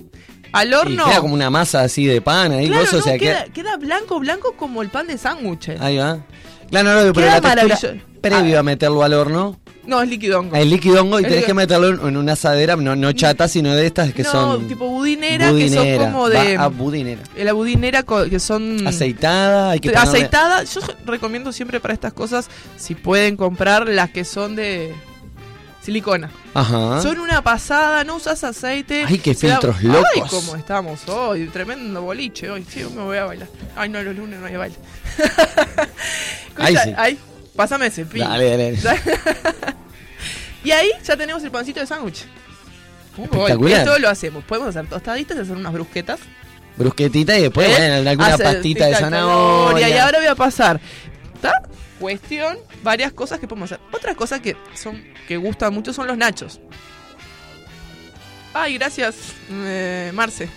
Al 0.52 0.70
Y 0.70 0.74
horno. 0.76 1.06
queda 1.06 1.20
como 1.20 1.34
una 1.34 1.50
masa 1.50 1.82
así 1.82 2.06
de 2.06 2.22
pan 2.22 2.52
ahí, 2.52 2.68
Claro, 2.68 2.84
gozo, 2.84 2.98
o 2.98 3.00
no, 3.00 3.06
sea, 3.06 3.18
queda, 3.18 3.46
queda- 3.46 3.54
queda 3.54 3.78
blanco, 3.78 4.20
blanco 4.20 4.54
como 4.56 4.84
el 4.84 4.90
pan 4.90 5.08
de 5.08 5.18
sándwich. 5.18 5.70
Ahí 5.80 5.98
va. 5.98 6.20
Claro, 6.70 6.90
no, 6.94 7.04
no, 7.06 7.14
pero 7.14 7.28
la 7.28 7.78
previo 8.22 8.60
a 8.60 8.64
meterlo 8.64 9.04
al 9.04 9.14
horno. 9.14 9.60
No, 9.86 10.02
es 10.02 10.08
líquido 10.08 10.40
hongo. 10.40 10.56
El 10.56 10.70
líquido 10.70 11.02
hongo 11.02 11.20
y 11.20 11.24
Es 11.24 11.30
tenés 11.30 11.46
que 11.46 11.54
meterlo 11.54 12.08
en 12.08 12.16
una 12.16 12.34
asadera, 12.34 12.76
no, 12.78 12.96
no 12.96 13.12
chata, 13.12 13.50
sino 13.50 13.76
de 13.76 13.86
estas 13.86 14.14
que 14.14 14.24
no, 14.24 14.32
son. 14.32 14.68
tipo 14.68 14.88
budinera, 14.88 15.48
que 15.48 15.52
budinera. 15.52 16.04
son 16.06 16.12
como 16.14 16.30
de. 16.30 16.58
Va 16.58 16.64
a 16.64 16.68
budinera. 16.68 17.22
La 17.36 17.52
budinera 17.54 18.04
que 18.30 18.40
son. 18.40 18.88
Aceitada, 18.88 19.72
hay 19.72 19.80
que 19.82 19.90
ponerle- 19.92 20.08
Aceitada. 20.10 20.64
Yo 20.64 20.80
recomiendo 21.06 21.52
siempre 21.52 21.82
para 21.82 21.94
estas 21.94 22.14
cosas, 22.14 22.48
si 22.78 22.96
pueden 22.96 23.36
comprar 23.36 23.90
las 23.90 24.10
que 24.12 24.24
son 24.24 24.56
de 24.56 24.94
silicona. 25.82 26.32
Ajá. 26.54 27.02
Son 27.02 27.20
una 27.20 27.42
pasada, 27.44 28.06
no 28.06 28.16
usas 28.16 28.42
aceite. 28.46 29.04
Ay, 29.06 29.18
qué 29.18 29.34
da- 29.34 29.40
filtros 29.40 29.76
Ay, 29.80 29.88
locos. 29.88 30.30
cómo 30.30 30.56
estamos 30.56 31.02
hoy. 31.10 31.48
Tremendo 31.48 32.02
boliche 32.02 32.50
hoy. 32.50 32.66
Sí, 32.70 32.86
me 32.96 33.02
voy 33.02 33.18
a 33.18 33.26
bailar. 33.26 33.50
Ay, 33.76 33.90
no, 33.90 34.02
los 34.02 34.16
lunes 34.16 34.40
no 34.40 34.46
hay 34.46 34.56
baile. 34.56 34.76
Ay, 36.58 36.78
sí. 36.84 36.94
ay, 36.96 37.18
pásame 37.56 37.88
ese 37.88 38.04
cepillo. 38.06 38.28
Dale, 38.28 38.50
dale. 38.50 38.78
y 40.64 40.72
ahí 40.72 40.92
ya 41.04 41.18
tenemos 41.18 41.44
el 41.44 41.52
pancito 41.52 41.80
de 41.80 41.88
sándwich. 41.88 42.26
Espectacular. 43.18 43.80
Esto 43.80 44.00
lo 44.00 44.10
hacemos. 44.10 44.44
Podemos 44.44 44.70
hacer 44.70 44.88
tostaditas 44.90 45.38
y 45.38 45.42
hacer 45.42 45.56
unas 45.56 45.74
brusquetas. 45.74 46.20
Brusquetita 46.78 47.38
y 47.38 47.44
después, 47.44 47.68
¿Eh? 47.70 47.76
bueno, 47.78 48.10
alguna 48.10 48.38
pastita 48.38 48.88
de 48.88 48.96
zanahoria. 48.96 49.90
Y 49.90 49.98
ahora 49.98 50.18
voy 50.18 50.28
a 50.28 50.36
pasar. 50.36 50.80
¿Está? 51.36 51.62
Cuestión, 52.00 52.58
varias 52.82 53.14
cosas 53.14 53.40
que 53.40 53.48
podemos 53.48 53.72
hacer. 53.72 53.86
Otra 53.92 54.16
cosa 54.16 54.42
que 54.42 54.58
son 54.74 55.04
que 55.28 55.38
gustan 55.38 55.74
mucho 55.74 55.94
son 55.94 56.08
los 56.08 56.18
nachos. 56.18 56.60
Ay, 58.54 58.78
gracias, 58.78 59.16
eh, 59.52 60.12
Marce. 60.14 60.50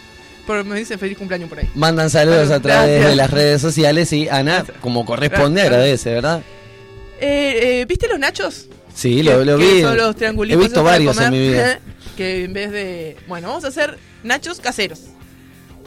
Por, 0.46 0.64
me 0.64 0.78
dice 0.78 0.96
feliz 0.96 1.18
cumpleaños 1.18 1.48
por 1.48 1.58
ahí. 1.58 1.68
Mandan 1.74 2.08
saludos 2.08 2.50
a 2.50 2.60
través 2.60 2.88
Gracias. 2.88 3.10
de 3.10 3.16
las 3.16 3.30
redes 3.30 3.60
sociales 3.60 4.12
y 4.12 4.28
Ana, 4.28 4.64
como 4.80 5.04
corresponde, 5.04 5.60
Gracias. 5.62 5.66
agradece, 5.72 6.14
¿verdad? 6.14 6.42
Eh, 7.20 7.80
eh, 7.80 7.84
¿Viste 7.88 8.08
los 8.08 8.18
nachos? 8.18 8.66
Sí, 8.94 9.22
lo, 9.22 9.56
vi. 9.58 9.82
Son 9.82 9.96
los 9.96 10.16
triangulitos 10.16 10.60
He 10.60 10.64
visto 10.64 10.82
varios 10.82 11.18
en 11.20 11.30
mi 11.30 11.38
vida. 11.48 11.80
Que 12.16 12.44
en 12.44 12.54
vez 12.54 12.70
de. 12.72 13.16
Bueno, 13.28 13.48
vamos 13.48 13.64
a 13.64 13.68
hacer 13.68 13.98
nachos 14.24 14.58
caseros. 14.58 15.00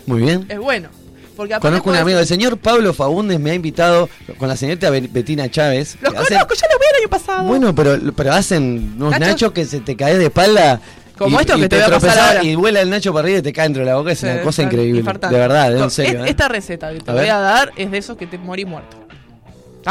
Muy 0.06 0.22
bien. 0.22 0.46
Es 0.48 0.60
bueno. 0.60 0.90
Porque 1.36 1.56
Conozco 1.60 1.90
un 1.90 1.96
amigo, 1.96 2.20
el 2.20 2.28
señor 2.28 2.58
Pablo 2.58 2.94
Faúndez 2.94 3.40
me 3.40 3.50
ha 3.50 3.54
invitado 3.56 4.10
con 4.38 4.48
la 4.48 4.56
señorita 4.56 4.90
Be- 4.92 5.08
Betina 5.10 5.50
Chávez. 5.50 5.98
Los 6.02 6.14
que 6.14 6.20
hacen- 6.20 6.38
conozco, 6.38 6.54
ya 6.54 6.68
los 6.70 6.80
vi 6.80 6.86
el 6.92 7.02
año 7.02 7.10
pasado. 7.10 7.48
bueno, 7.48 7.74
pero, 7.74 7.98
pero 8.16 8.34
hacen 8.34 8.94
unos 8.98 9.12
¿Nachos? 9.12 9.28
nachos, 9.28 9.52
que 9.54 9.66
se 9.66 9.80
te 9.80 9.96
cae 9.96 10.18
de 10.20 10.26
espalda. 10.26 10.80
Como 11.18 11.38
y, 11.38 11.42
estos 11.42 11.58
y 11.58 11.62
que 11.62 11.70
te 11.70 11.76
voy 11.78 11.86
a 11.86 11.90
pasar 12.00 12.20
ahora. 12.20 12.44
Y 12.44 12.54
vuela 12.56 12.82
el 12.82 12.90
nacho 12.92 13.12
para 13.12 13.24
arriba 13.26 13.40
y 13.40 13.42
te 13.42 13.54
cae 13.54 13.64
dentro 13.64 13.80
de 13.84 13.86
la 13.90 13.96
boca. 13.96 14.12
Es 14.12 14.22
una 14.22 14.42
cosa 14.42 14.62
increíble. 14.64 15.02
De 15.02 15.38
verdad, 15.38 15.72
en 15.74 15.80
No, 15.80 15.90
serio. 15.90 16.20
es- 16.20 16.28
¿eh? 16.28 16.30
Esta 16.30 16.48
receta 16.48 16.94
que 16.94 17.00
te 17.00 17.10
A 17.10 17.14
voy 17.14 17.24
ver. 17.24 17.32
a 17.32 17.40
dar 17.40 17.72
es 17.76 17.90
de 17.90 17.98
esos 17.98 18.18
que 18.18 18.28
te 18.28 18.38
morí 18.38 18.66
muerto. 18.66 18.98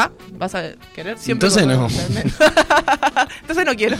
¿Ah? 0.00 0.12
¿Vas 0.34 0.54
a 0.54 0.62
querer 0.94 1.18
siempre? 1.18 1.48
Entonces 1.48 1.66
no. 1.66 1.88
Entonces 3.40 3.66
no 3.66 3.74
quiero. 3.74 3.96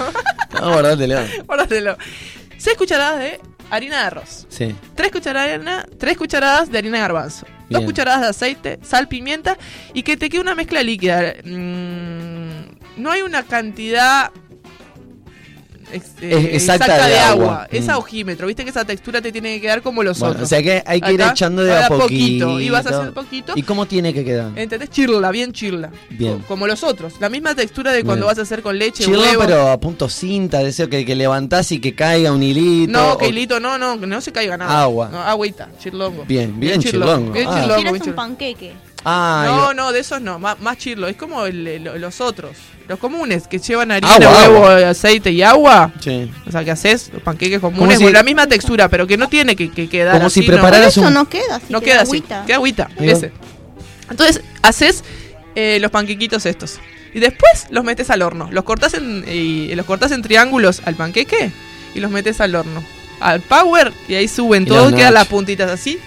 No, 0.53 0.73
guardátelo. 0.73 1.19
Guárdatelo. 1.45 1.97
6 2.57 2.77
cucharadas 2.77 3.19
de 3.19 3.41
harina 3.69 3.99
de 3.99 4.03
arroz. 4.05 4.47
Sí. 4.49 4.77
3 4.95 5.11
cucharadas, 5.11 5.87
tres 5.99 6.17
cucharadas 6.17 6.71
de 6.71 6.79
harina 6.79 6.99
de 6.99 7.03
garbanzo. 7.03 7.47
dos 7.69 7.85
cucharadas 7.85 8.21
de 8.21 8.27
aceite, 8.29 8.79
sal, 8.83 9.09
pimienta 9.09 9.59
y 9.93 10.05
que 10.05 10.17
te 10.17 10.31
quede 10.31 10.41
una 10.41 10.55
mezcla 10.55 10.85
líquida. 10.85 11.35
Mm, 11.45 13.03
no 13.03 13.11
hay 13.11 13.23
una 13.23 13.43
cantidad 13.43 14.31
ex- 15.93 16.07
eh, 16.21 16.51
Es- 16.53 16.63
exacta 16.63 17.07
de 17.07 17.19
agua. 17.19 17.67
Es 17.71 17.87
Mm. 17.87 17.91
a 17.91 17.99
ojímetro. 17.99 18.47
Viste 18.47 18.65
que 18.65 18.71
esa 18.71 18.85
textura 18.85 19.21
te 19.21 19.33
tiene 19.33 19.55
que 19.57 19.61
quedar 19.63 19.83
como 19.83 20.03
los 20.03 20.19
Bueno, 20.19 20.33
otros. 20.33 20.47
o 20.47 20.49
sea 20.49 20.63
que 20.63 20.83
hay 20.87 21.01
que 21.01 21.13
ir 21.13 21.23
Acá, 21.23 21.33
echando 21.33 21.63
de 21.63 21.73
a 21.75 21.87
ahora 21.87 21.89
poquito. 22.05 22.61
Y 22.61 22.71
vas 22.71 22.87
a 22.87 22.91
hacer 23.01 23.13
poquito. 23.13 23.53
¿Y 23.57 23.63
cómo 23.63 23.87
tiene 23.87 24.13
que 24.15 24.25
quedar? 24.25 24.53
¿Entendés? 24.57 24.91
Chirla, 24.91 25.31
bien 25.31 25.53
chirla. 25.53 25.91
Bien. 26.11 26.39
Como 26.49 26.67
los 26.67 26.83
otros. 26.85 27.15
La 27.21 27.29
misma 27.29 27.55
textura 27.55 27.93
de 27.93 28.03
cuando 28.05 28.27
Bien. 28.27 28.31
vas 28.33 28.39
a 28.39 28.43
hacer 28.43 28.63
con 28.63 28.79
leche, 28.79 29.05
Chirlo, 29.05 29.21
huevo. 29.21 29.43
pero 29.45 29.69
a 29.69 29.79
punto 29.81 30.09
cinta, 30.09 30.59
deseo 30.61 30.89
que, 30.89 31.05
que 31.05 31.15
levantás 31.15 31.71
y 31.73 31.81
que 31.81 31.95
caiga 31.95 32.33
un 32.33 32.43
hilito. 32.43 32.93
No, 32.93 33.13
o- 33.13 33.19
que 33.19 33.29
hilito, 33.29 33.61
no, 33.61 33.79
no, 33.79 33.99
que 33.99 34.07
no 34.07 34.21
se 34.21 34.33
caiga 34.33 34.57
nada. 34.57 34.83
Agua. 34.83 35.09
No, 35.11 35.21
agüita, 35.23 35.69
chirlongo. 35.83 36.25
Bien, 36.27 36.59
bien 36.59 36.81
chirlongo. 36.81 37.33
Bien 37.33 37.47
Ah. 37.49 37.53
chirlongo, 37.61 37.75
Tienes 37.77 37.83
bien 37.85 37.95
un 37.95 38.01
chirlongo. 38.01 38.17
panqueque. 38.17 38.73
Ah, 39.05 39.45
No, 39.47 39.75
no, 39.75 39.93
de 39.93 40.01
esos 40.01 40.21
no, 40.21 40.39
más, 40.39 40.59
más 40.61 40.77
chirlo. 40.79 41.07
Es 41.09 41.17
como 41.17 41.47
el- 41.47 41.67
el- 41.67 42.01
los 42.01 42.21
otros, 42.21 42.57
los 42.89 42.99
comunes, 42.99 43.47
que 43.47 43.59
llevan 43.59 43.91
harina, 43.93 44.13
Agua, 44.15 44.31
huevo, 44.49 44.67
agua. 44.67 44.89
aceite 44.91 45.31
y 45.31 45.43
agua. 45.43 45.93
Sí. 46.01 46.31
O 46.47 46.51
sea, 46.51 46.65
que 46.65 46.71
haces 46.73 47.11
los 47.13 47.23
panqueques 47.23 47.61
Como 47.61 47.77
comunes 47.77 47.99
si- 47.99 48.05
con 48.05 48.13
la 48.13 48.23
misma 48.23 48.47
textura, 48.47 48.89
pero 48.89 49.07
que 49.07 49.17
no 49.17 49.29
tiene 49.29 49.55
que, 49.57 49.71
que 49.71 49.89
quedar 49.89 50.17
Como 50.19 50.31
si 50.31 50.41
así, 50.41 50.49
prepararas 50.49 50.89
Eso 50.89 51.03
un- 51.03 51.15
no 51.15 51.29
queda 51.29 51.57
así. 51.57 51.67
No 51.71 51.81
queda 51.81 51.93
queda 51.93 52.03
así, 52.03 52.09
agüita. 52.11 52.45
queda 52.47 52.57
agüita, 52.57 52.89
ese. 52.99 53.33
Entonces, 54.11 54.43
haces 54.63 55.05
eh, 55.55 55.79
los 55.81 55.91
panquequitos 55.91 56.45
estos. 56.47 56.79
Y 57.15 57.21
después 57.21 57.67
los 57.71 57.85
metes 57.85 58.11
al 58.11 58.23
horno. 58.23 58.49
Los 58.53 58.65
cortás 58.65 58.95
en, 58.95 59.25
y 59.29 59.75
los 59.75 59.87
cortás 59.87 60.13
en 60.13 60.23
triángulos 60.23 60.83
al 60.85 60.95
panqueque 60.95 61.51
y 61.95 62.01
los 62.01 62.11
metes 62.11 62.41
al 62.41 62.55
horno. 62.55 62.83
Al 63.21 63.41
power 63.41 63.93
y 64.09 64.15
ahí 64.15 64.29
suben 64.29 64.63
Y 64.63 64.67
todo, 64.67 64.91
los 64.91 64.95
quedan 64.99 65.15
las 65.15 65.27
puntitas 65.27 65.71
así. 65.71 65.99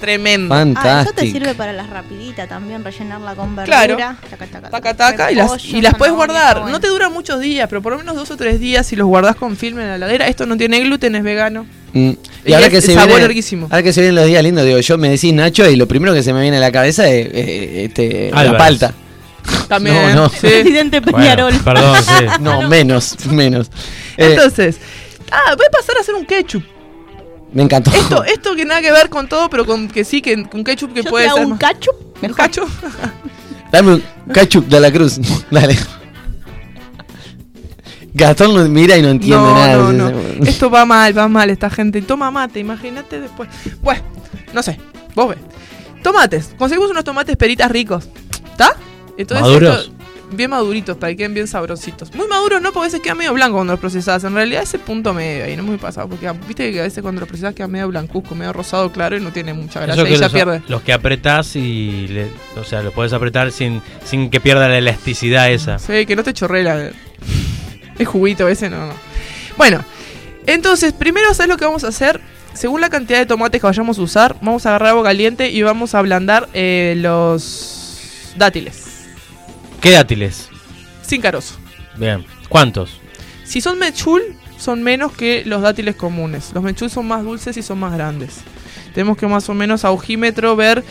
Tremendo. 0.00 0.54
Ah, 0.54 0.62
eso 0.62 0.72
te 0.72 0.74
Fantástico. 0.80 1.32
sirve 1.38 1.54
para 1.54 1.72
las 1.72 1.90
rapiditas 1.90 2.48
también, 2.48 2.82
rellenarla 2.82 3.34
con 3.34 3.54
Claro. 3.54 3.96
verdura. 3.96 4.16
Taca, 4.30 4.46
taca, 4.46 4.70
Taca, 4.70 4.94
taca, 4.96 5.32
y 5.32 5.34
las, 5.34 5.64
y 5.64 5.82
las 5.82 5.94
puedes 5.94 6.14
guardar. 6.14 6.64
No 6.66 6.80
te 6.80 6.88
dura 6.88 7.08
muchos 7.10 7.40
días, 7.40 7.68
pero 7.68 7.82
por 7.82 7.92
lo 7.92 7.98
menos 7.98 8.16
dos 8.16 8.30
o 8.30 8.36
tres 8.36 8.58
días 8.60 8.86
si 8.86 8.96
los 8.96 9.06
guardas 9.06 9.36
con 9.36 9.56
film 9.56 9.78
en 9.80 9.88
la 9.88 9.94
heladera. 9.96 10.26
Esto 10.26 10.46
no 10.46 10.56
tiene 10.56 10.80
gluten, 10.80 11.14
es 11.14 11.22
vegano. 11.22 11.66
Mm. 11.92 12.10
Y 12.46 12.52
es 12.52 12.88
el 12.88 12.94
sabor 12.94 13.20
larguísimo. 13.20 13.66
Ahora 13.70 13.82
que 13.82 13.92
se 13.92 14.00
vienen 14.00 14.14
los 14.16 14.26
días 14.26 14.42
lindos, 14.42 14.64
digo, 14.64 14.78
yo 14.78 14.96
me 14.96 15.10
decís 15.10 15.34
Nacho 15.34 15.68
y 15.68 15.76
lo 15.76 15.86
primero 15.86 16.14
que 16.14 16.22
se 16.22 16.32
me 16.32 16.40
viene 16.40 16.56
a 16.56 16.60
la 16.60 16.72
cabeza 16.72 17.08
es 17.08 17.26
eh, 17.32 17.84
este, 17.84 18.30
la 18.32 18.56
palta. 18.56 18.94
También. 19.68 19.96
No, 20.14 20.14
no. 20.14 20.28
sí. 20.28 20.38
Presidente 20.40 21.02
Peñarol. 21.02 21.52
Bueno, 21.52 21.64
perdón, 21.64 21.96
sí. 22.02 22.24
No, 22.40 22.62
menos, 22.68 23.16
menos. 23.26 23.68
Eh, 24.16 24.30
Entonces, 24.30 24.76
ah, 25.30 25.54
voy 25.56 25.66
a 25.66 25.70
pasar 25.70 25.96
a 25.96 26.00
hacer 26.00 26.14
un 26.14 26.24
ketchup. 26.24 26.62
Me 27.52 27.62
encantó. 27.62 27.90
Esto, 27.90 28.24
esto 28.24 28.54
que 28.54 28.64
nada 28.64 28.80
que 28.80 28.92
ver 28.92 29.08
con 29.08 29.28
todo, 29.28 29.48
pero 29.50 29.64
con 29.66 29.88
que 29.88 30.04
sí, 30.04 30.20
que 30.22 30.34
un 30.52 30.64
ketchup 30.64 30.92
que 30.94 31.02
Yo 31.02 31.10
puede 31.10 31.24
te 31.24 31.28
hago 31.30 31.36
ser. 31.38 31.46
un 31.46 31.50
más- 31.52 31.60
cacho. 31.60 31.90
¿Un 32.22 32.32
cacho? 32.32 32.66
Dame 33.72 33.94
un 33.94 34.02
ketchup 34.32 34.66
de 34.66 34.80
la 34.80 34.90
cruz. 34.92 35.18
Dale. 35.50 35.76
Gastón 38.12 38.54
lo 38.54 38.68
mira 38.68 38.96
y 38.96 39.02
no 39.02 39.08
entiende 39.08 39.36
No, 39.36 39.54
nada. 39.54 39.76
no, 39.92 39.92
no. 40.10 40.10
Esto 40.46 40.68
va 40.70 40.84
mal, 40.84 41.16
va 41.16 41.28
mal 41.28 41.48
esta 41.50 41.70
gente. 41.70 42.02
Toma 42.02 42.30
mate, 42.30 42.58
imagínate 42.58 43.20
después. 43.20 43.48
Bueno, 43.82 44.02
no 44.52 44.62
sé, 44.62 44.78
vos 45.14 45.28
ves. 45.30 45.38
Tomates. 46.02 46.54
Conseguimos 46.58 46.90
unos 46.90 47.04
tomates 47.04 47.36
peritas 47.36 47.70
ricos. 47.70 48.08
¿Está? 48.50 48.74
Entonces 49.16 49.46
¿Maduros? 49.46 49.80
esto- 49.82 49.92
bien 50.32 50.50
maduritos, 50.50 50.96
para 50.96 51.10
que 51.12 51.16
queden 51.18 51.34
bien 51.34 51.46
sabrositos. 51.46 52.14
Muy 52.14 52.26
maduros 52.28 52.60
no, 52.62 52.72
porque 52.72 52.84
a 52.86 52.88
veces 52.88 53.00
queda 53.00 53.14
medio 53.14 53.32
blanco 53.34 53.56
cuando 53.56 53.72
los 53.72 53.80
procesás. 53.80 54.24
En 54.24 54.34
realidad 54.34 54.62
ese 54.62 54.78
punto 54.78 55.12
medio 55.14 55.44
ahí, 55.44 55.56
no 55.56 55.62
es 55.62 55.68
muy 55.68 55.76
pasado. 55.78 56.08
Porque 56.08 56.30
viste 56.46 56.72
que 56.72 56.80
a 56.80 56.84
veces 56.84 57.02
cuando 57.02 57.20
los 57.20 57.28
procesás 57.28 57.54
queda 57.54 57.68
medio 57.68 57.88
blancuzco, 57.88 58.34
medio 58.34 58.52
rosado 58.52 58.90
claro 58.92 59.16
y 59.16 59.20
no 59.20 59.32
tiene 59.32 59.52
mucha 59.54 59.80
gracia. 59.80 60.02
Y 60.08 60.12
ya 60.14 60.18
los, 60.20 60.32
pierde. 60.32 60.62
los 60.68 60.82
que 60.82 60.92
apretás 60.92 61.56
y 61.56 62.06
le- 62.08 62.28
o 62.56 62.64
sea, 62.64 62.82
lo 62.82 62.92
puedes 62.92 63.12
apretar 63.12 63.52
sin, 63.52 63.82
sin 64.04 64.30
que 64.30 64.40
pierda 64.40 64.68
la 64.68 64.78
elasticidad 64.78 65.50
esa. 65.50 65.78
Sí, 65.78 66.06
que 66.06 66.16
no 66.16 66.22
te 66.22 66.32
chorre 66.32 66.62
la- 66.64 66.90
el 67.98 68.06
juguito 68.06 68.48
ese, 68.48 68.70
no, 68.70 68.86
no. 68.86 68.94
Bueno, 69.56 69.84
entonces, 70.46 70.92
primero, 70.92 71.32
¿sabes 71.34 71.48
lo 71.50 71.56
que 71.58 71.64
vamos 71.66 71.84
a 71.84 71.88
hacer? 71.88 72.20
Según 72.54 72.80
la 72.80 72.88
cantidad 72.90 73.18
de 73.18 73.26
tomates 73.26 73.60
que 73.60 73.66
vayamos 73.66 73.98
a 73.98 74.02
usar, 74.02 74.36
vamos 74.40 74.66
a 74.66 74.70
agarrar 74.70 74.88
agua 74.90 75.04
caliente 75.04 75.50
y 75.50 75.62
vamos 75.62 75.94
a 75.94 75.98
ablandar 76.00 76.48
eh, 76.52 76.94
los 76.96 78.32
dátiles. 78.36 78.84
¿Qué 79.80 79.90
dátiles? 79.92 80.48
Sin 81.02 81.20
carozo. 81.20 81.54
Bien. 81.96 82.24
¿Cuántos? 82.48 83.00
Si 83.44 83.60
son 83.60 83.78
mechul, 83.78 84.22
son 84.58 84.82
menos 84.82 85.12
que 85.12 85.42
los 85.44 85.62
dátiles 85.62 85.96
comunes. 85.96 86.50
Los 86.54 86.62
mechul 86.62 86.90
son 86.90 87.08
más 87.08 87.22
dulces 87.24 87.56
y 87.56 87.62
son 87.62 87.78
más 87.80 87.92
grandes. 87.92 88.38
Tenemos 88.94 89.16
que 89.16 89.26
más 89.26 89.48
o 89.48 89.54
menos 89.54 89.84
a 89.84 89.90
ojímetro 89.90 90.56
ver. 90.56 90.84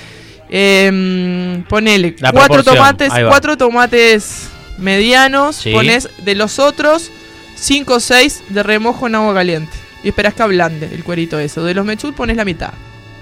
em, 0.52 1.64
ponele 1.66 2.16
La 2.20 2.32
cuatro 2.32 2.64
tomates, 2.64 3.12
cuatro 3.28 3.56
tomates 3.56 4.48
medianos. 4.80 5.58
Sí. 5.58 5.72
Pones 5.72 6.10
de 6.26 6.34
los 6.34 6.58
otros, 6.58 7.12
cinco 7.56 7.96
o 7.96 8.00
seis 8.00 8.42
de 8.50 8.64
remojo 8.64 9.06
en 9.08 9.16
agua 9.16 9.34
caliente. 9.36 9.72
Y 10.04 10.08
esperás 10.08 10.34
que 10.34 10.42
ablande 10.42 10.90
el 10.92 11.04
cuerito 11.04 11.38
eso. 11.38 11.64
De 11.64 11.74
los 11.76 11.86
mechul 11.86 12.14
pones 12.16 12.36
la 12.36 12.46
mitad. 12.46 12.72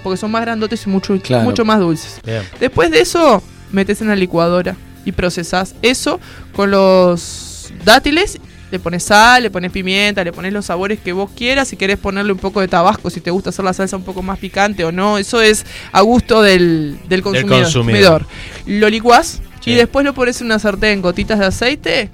Porque 0.03 0.15
son 0.17 0.31
más 0.31 0.41
grandotes 0.43 0.85
y 0.85 0.89
mucho, 0.89 1.19
Claro. 1.19 1.43
mucho 1.43 1.65
más 1.65 1.79
dulces. 1.79 2.21
Bien. 2.25 2.43
Después 2.61 2.91
de 2.91 3.01
eso, 3.01 3.43
metes 3.71 3.99
en 4.01 4.07
la 4.07 4.15
licuadora 4.15 4.77
y 5.07 5.13
procesás 5.13 5.73
eso 5.81 6.19
con 6.53 6.69
los 6.71 7.71
dátiles. 7.85 8.39
Le 8.69 8.79
pones 8.79 9.03
sal, 9.03 9.43
le 9.43 9.49
pones 9.49 9.71
pimienta, 9.71 10.25
le 10.25 10.33
pones 10.33 10.51
los 10.51 10.65
sabores 10.65 10.99
que 10.99 11.13
vos 11.13 11.31
quieras. 11.33 11.69
Si 11.69 11.77
querés 11.77 11.97
ponerle 11.97 12.33
un 12.33 12.37
poco 12.37 12.59
de 12.59 12.67
tabasco, 12.67 13.09
si 13.09 13.21
te 13.21 13.31
gusta 13.31 13.51
hacer 13.51 13.63
la 13.63 13.71
salsa 13.71 13.95
un 13.95 14.03
poco 14.03 14.21
más 14.21 14.37
picante 14.39 14.83
o 14.83 14.91
no. 14.91 15.17
Eso 15.17 15.41
es 15.41 15.65
a 15.93 16.01
gusto 16.01 16.41
del, 16.41 16.99
del 17.07 17.21
consumidor. 17.21 17.61
consumidor. 17.63 18.25
Lo 18.65 18.89
licuás 18.89 19.41
Sí. 19.61 19.71
y 19.71 19.75
después 19.75 20.03
lo 20.05 20.13
pones 20.13 20.39
en 20.41 20.47
una 20.47 20.59
sartén, 20.59 21.01
gotitas 21.01 21.39
de 21.39 21.45
aceite. 21.45 22.09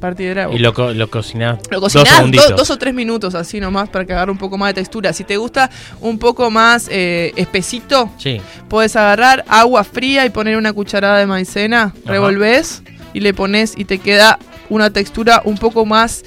Partidera. 0.00 0.48
Y 0.52 0.58
lo, 0.58 0.74
co- 0.74 0.92
lo 0.92 1.08
cocinás, 1.10 1.58
Lo 1.70 1.80
dos 1.80 1.92
cocinás 1.92 2.16
segunditos. 2.16 2.50
do- 2.50 2.56
dos 2.56 2.70
o 2.70 2.76
tres 2.78 2.92
minutos 2.94 3.34
así 3.34 3.60
nomás 3.60 3.88
para 3.88 4.04
que 4.04 4.12
agarre 4.12 4.30
un 4.30 4.38
poco 4.38 4.58
más 4.58 4.68
de 4.70 4.74
textura. 4.74 5.12
Si 5.12 5.24
te 5.24 5.36
gusta 5.38 5.70
un 6.00 6.18
poco 6.18 6.50
más 6.50 6.88
eh, 6.90 7.32
espesito, 7.36 8.10
Sí. 8.18 8.40
Puedes 8.68 8.94
agarrar 8.96 9.44
agua 9.48 9.84
fría 9.84 10.26
y 10.26 10.30
poner 10.30 10.56
una 10.56 10.72
cucharada 10.72 11.18
de 11.18 11.26
maicena, 11.26 11.82
Ajá. 11.82 11.94
revolves 12.12 12.82
y 13.14 13.20
le 13.20 13.32
pones 13.32 13.74
y 13.76 13.84
te 13.86 13.98
queda 13.98 14.38
una 14.68 14.90
textura 14.90 15.40
un 15.44 15.56
poco 15.56 15.86
más 15.86 16.24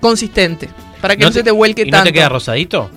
consistente. 0.00 0.68
Para 1.00 1.16
que 1.16 1.24
no, 1.24 1.32
se 1.32 1.42
te 1.42 1.50
vuelque 1.50 1.82
¿Y 1.82 1.86
no 1.86 1.92
tanto. 1.98 2.04
te 2.08 2.12
queda 2.12 2.28
rosadito? 2.28 2.90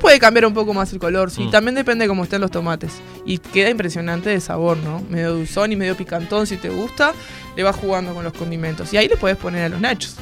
Puede 0.00 0.18
cambiar 0.18 0.44
un 0.46 0.54
poco 0.54 0.74
más 0.74 0.92
el 0.92 0.98
color, 0.98 1.30
sí. 1.30 1.42
Mm. 1.44 1.50
También 1.50 1.74
depende 1.74 2.04
de 2.04 2.08
cómo 2.08 2.24
estén 2.24 2.40
los 2.40 2.50
tomates. 2.50 2.92
Y 3.24 3.38
queda 3.38 3.70
impresionante 3.70 4.28
de 4.30 4.40
sabor, 4.40 4.76
¿no? 4.78 5.02
Medio 5.08 5.32
dulzón 5.34 5.72
y 5.72 5.76
medio 5.76 5.96
picantón 5.96 6.46
si 6.46 6.56
te 6.56 6.68
gusta. 6.68 7.12
Le 7.56 7.62
vas 7.62 7.76
jugando 7.76 8.12
con 8.14 8.22
los 8.24 8.32
condimentos. 8.34 8.92
Y 8.92 8.96
ahí 8.98 9.08
le 9.08 9.16
puedes 9.16 9.36
poner 9.38 9.64
a 9.64 9.68
los 9.70 9.80
nachos. 9.80 10.16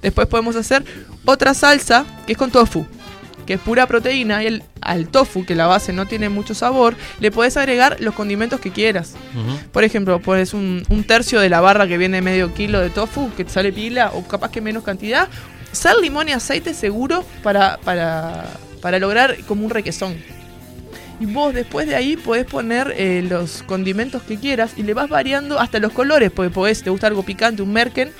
Después 0.00 0.26
podemos 0.28 0.56
hacer 0.56 0.84
otra 1.24 1.52
salsa 1.54 2.04
que 2.26 2.32
es 2.32 2.38
con 2.38 2.50
tofu. 2.50 2.86
Que 3.46 3.54
es 3.54 3.60
pura 3.60 3.86
proteína. 3.86 4.42
Y 4.42 4.46
el- 4.46 4.62
al 4.80 5.08
tofu, 5.08 5.44
que 5.44 5.54
la 5.54 5.66
base 5.66 5.92
no 5.92 6.06
tiene 6.06 6.28
mucho 6.28 6.54
sabor, 6.54 6.94
le 7.20 7.30
puedes 7.30 7.56
agregar 7.56 7.96
los 8.00 8.14
condimentos 8.14 8.60
que 8.60 8.70
quieras. 8.70 9.14
Por 9.72 9.84
ejemplo, 9.84 10.20
pones 10.20 10.54
un, 10.54 10.84
un 10.88 11.04
tercio 11.04 11.40
de 11.40 11.48
la 11.50 11.60
barra 11.60 11.86
que 11.88 11.98
viene 11.98 12.22
medio 12.22 12.54
kilo 12.54 12.78
de 12.80 12.88
tofu, 12.88 13.30
que 13.36 13.44
te 13.44 13.50
sale 13.50 13.72
pila, 13.72 14.12
o 14.14 14.22
capaz 14.26 14.50
que 14.50 14.60
menos 14.62 14.84
cantidad. 14.84 15.28
Sal, 15.72 16.00
limón 16.00 16.28
y 16.28 16.32
aceite 16.32 16.72
seguro 16.72 17.24
para, 17.42 17.78
para, 17.84 18.44
para 18.80 18.98
lograr 18.98 19.36
como 19.46 19.64
un 19.64 19.70
requesón. 19.70 20.16
Y 21.20 21.26
vos 21.26 21.52
después 21.52 21.86
de 21.88 21.96
ahí 21.96 22.16
podés 22.16 22.44
poner 22.46 22.94
eh, 22.96 23.24
los 23.28 23.62
condimentos 23.64 24.22
que 24.22 24.36
quieras 24.38 24.72
y 24.76 24.84
le 24.84 24.94
vas 24.94 25.08
variando 25.08 25.58
hasta 25.58 25.80
los 25.80 25.92
colores, 25.92 26.30
porque 26.30 26.50
podés, 26.50 26.82
te 26.82 26.90
gusta 26.90 27.08
algo 27.08 27.24
picante, 27.24 27.60
un 27.62 27.72
merken, 27.72 28.10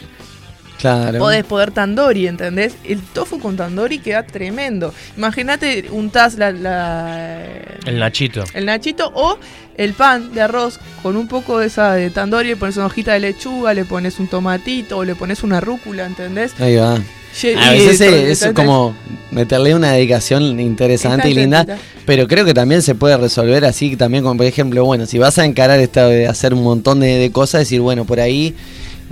Claro. 0.79 1.19
podés 1.19 1.45
poner 1.45 1.73
tandoori, 1.73 2.29
¿entendés? 2.29 2.77
El 2.85 3.01
tofu 3.03 3.41
con 3.41 3.57
tandoori 3.57 3.99
queda 3.99 4.23
tremendo. 4.25 4.95
Imagínate 5.17 5.87
untás 5.91 6.35
la, 6.37 6.53
la, 6.53 7.45
El 7.85 7.99
nachito. 7.99 8.45
el 8.55 8.65
nachito 8.67 9.11
o 9.13 9.39
el 9.77 9.93
pan 9.95 10.33
de 10.35 10.41
arroz 10.43 10.79
con 11.03 11.17
un 11.17 11.27
poco 11.27 11.59
de 11.59 11.67
esa 11.67 11.95
de 11.95 12.11
tandoori, 12.11 12.51
le 12.51 12.57
pones 12.57 12.77
una 12.77 12.87
hojita 12.87 13.13
de 13.13 13.21
lechuga, 13.21 13.75
le 13.75 13.85
pones 13.85 14.21
un 14.21 14.29
tomatito 14.29 14.99
o 14.99 15.05
le 15.05 15.17
pones 15.17 15.43
una 15.43 15.61
rúcula, 15.61 16.07
¿entendés? 16.07 16.53
Ahí 16.61 16.77
va. 16.77 16.97
Ye- 17.41 17.57
A 17.57 17.71
veces 17.73 18.01
es, 18.01 18.43
es 18.43 18.53
como 18.53 18.95
meterle 19.31 19.75
una 19.75 19.93
dedicación 19.93 20.59
interesante 20.61 21.29
y 21.31 21.35
linda, 21.35 21.67
pero 22.07 22.27
creo 22.27 22.45
que 22.45 22.55
también 22.55 22.83
se 22.83 22.95
puede 22.95 23.17
resolver 23.17 23.65
así, 23.65 23.97
también 23.97 24.25
como 24.25 24.37
por 24.39 24.47
ejemplo, 24.47 24.85
bueno, 24.85 25.07
si 25.07 25.19
vas 25.19 25.39
a 25.39 25.45
encarar 25.45 25.79
esta 25.81 26.07
de 26.09 26.27
hacer 26.27 26.55
un 26.55 26.63
montón 26.63 27.01
de, 27.01 27.17
de 27.19 27.31
cosas, 27.31 27.61
decir, 27.61 27.81
bueno, 27.81 28.05
por 28.05 28.21
ahí 28.21 28.55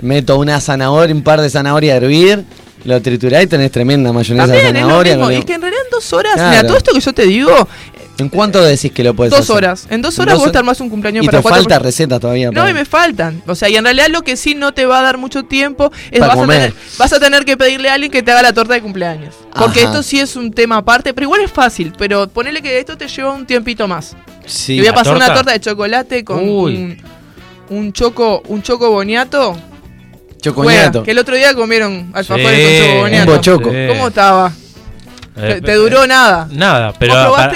meto 0.01 0.37
una 0.37 0.59
zanahoria, 0.59 1.13
un 1.15 1.21
par 1.23 1.41
de 1.41 1.49
zanahorias 1.49 1.93
a 1.93 1.97
hervir, 1.97 2.43
lo 2.83 3.01
triturás 3.01 3.43
y 3.43 3.47
tenés 3.47 3.71
tremenda 3.71 4.11
mayonesa 4.13 4.47
de 4.47 4.57
es 4.57 4.63
lo 4.63 4.69
zanahoria. 4.79 5.13
mismo. 5.17 5.25
con- 5.31 5.37
Y 5.37 5.43
que 5.43 5.53
en 5.53 5.61
realidad 5.61 5.83
en 5.85 5.91
dos 5.91 6.13
horas, 6.13 6.33
Claro. 6.35 6.49
mira, 6.51 6.67
todo 6.67 6.77
esto 6.77 6.91
que 6.93 6.99
yo 7.01 7.13
te 7.13 7.25
digo, 7.25 7.67
¿En 8.19 8.29
cuánto 8.29 8.63
decís 8.63 8.91
que 8.91 9.03
lo 9.03 9.13
puedes 9.13 9.31
dos 9.31 9.41
hacer? 9.41 9.55
horas. 9.55 9.87
En 9.89 10.01
dos 10.01 10.17
horas 10.19 10.35
Dos 10.35 10.43
vos 10.43 10.51
te 10.51 10.57
armás 10.57 10.81
un 10.81 10.89
cumpleaños 10.89 11.23
Y 11.23 11.27
para 11.27 11.37
te 11.39 11.41
cuatro 11.43 11.61
falta 11.61 11.75
per- 11.77 11.85
receta 11.85 12.19
todavía. 12.19 12.47
No, 12.51 12.61
para- 12.61 12.69
y 12.71 12.73
me 12.73 12.85
faltan. 12.85 13.43
O 13.45 13.53
sea, 13.55 13.69
y 13.69 13.75
en 13.75 13.83
realidad 13.83 14.07
lo 14.09 14.23
que 14.23 14.37
sí 14.37 14.55
no 14.55 14.73
te 14.73 14.85
va 14.85 14.99
a 14.99 15.01
dar 15.03 15.17
mucho 15.17 15.43
tiempo 15.43 15.91
es 16.09 16.19
vas 16.19 16.37
a, 16.37 16.41
tener, 16.41 16.73
vas 16.97 17.13
a 17.13 17.19
tener 17.19 17.45
que 17.45 17.57
pedirle 17.57 17.89
a 17.89 17.93
alguien 17.93 18.11
que 18.11 18.23
te 18.23 18.31
haga 18.31 18.41
la 18.41 18.53
torta 18.53 18.73
de 18.73 18.81
cumpleaños. 18.81 19.35
Porque 19.57 19.81
Ajá. 19.81 19.89
esto 19.89 20.03
sí 20.03 20.19
es 20.19 20.35
un 20.35 20.51
tema 20.51 20.77
aparte, 20.77 21.13
pero 21.13 21.25
igual 21.25 21.41
es 21.41 21.51
fácil. 21.51 21.93
Pero 21.97 22.27
ponele 22.27 22.61
que 22.61 22.79
esto 22.79 22.97
te 22.97 23.07
lleva 23.07 23.31
un 23.33 23.45
tiempito 23.45 23.87
más. 23.87 24.15
Sí. 24.45 24.73
Y 24.73 24.79
voy 24.79 24.87
a 24.87 24.91
¿La 24.91 24.95
pasar 24.97 25.15
una 25.15 25.25
torta? 25.25 25.39
torta 25.41 25.51
de 25.53 25.59
chocolate 25.59 26.23
con 26.23 26.39
un, 26.49 26.97
un 27.69 27.93
choco 27.93 28.41
un 28.47 28.61
choco 28.63 28.89
boniato. 28.89 29.57
Chocoñato. 30.41 30.89
Juega, 30.99 31.03
que 31.03 31.11
el 31.11 31.17
otro 31.19 31.35
día 31.35 31.53
comieron 31.55 32.11
alfajores 32.13 32.55
Sí, 32.55 32.77
con 32.77 32.85
choco 32.85 32.93
Un 32.95 33.01
boniato. 33.01 33.31
bochoco. 33.31 33.69
Sí. 33.71 33.75
¿Cómo 33.89 34.07
estaba? 34.07 34.51
Eh, 35.37 35.61
¿Te, 35.63 35.73
duró 35.75 36.07
nada? 36.07 36.47
Nada, 36.51 36.93
pero 36.97 37.13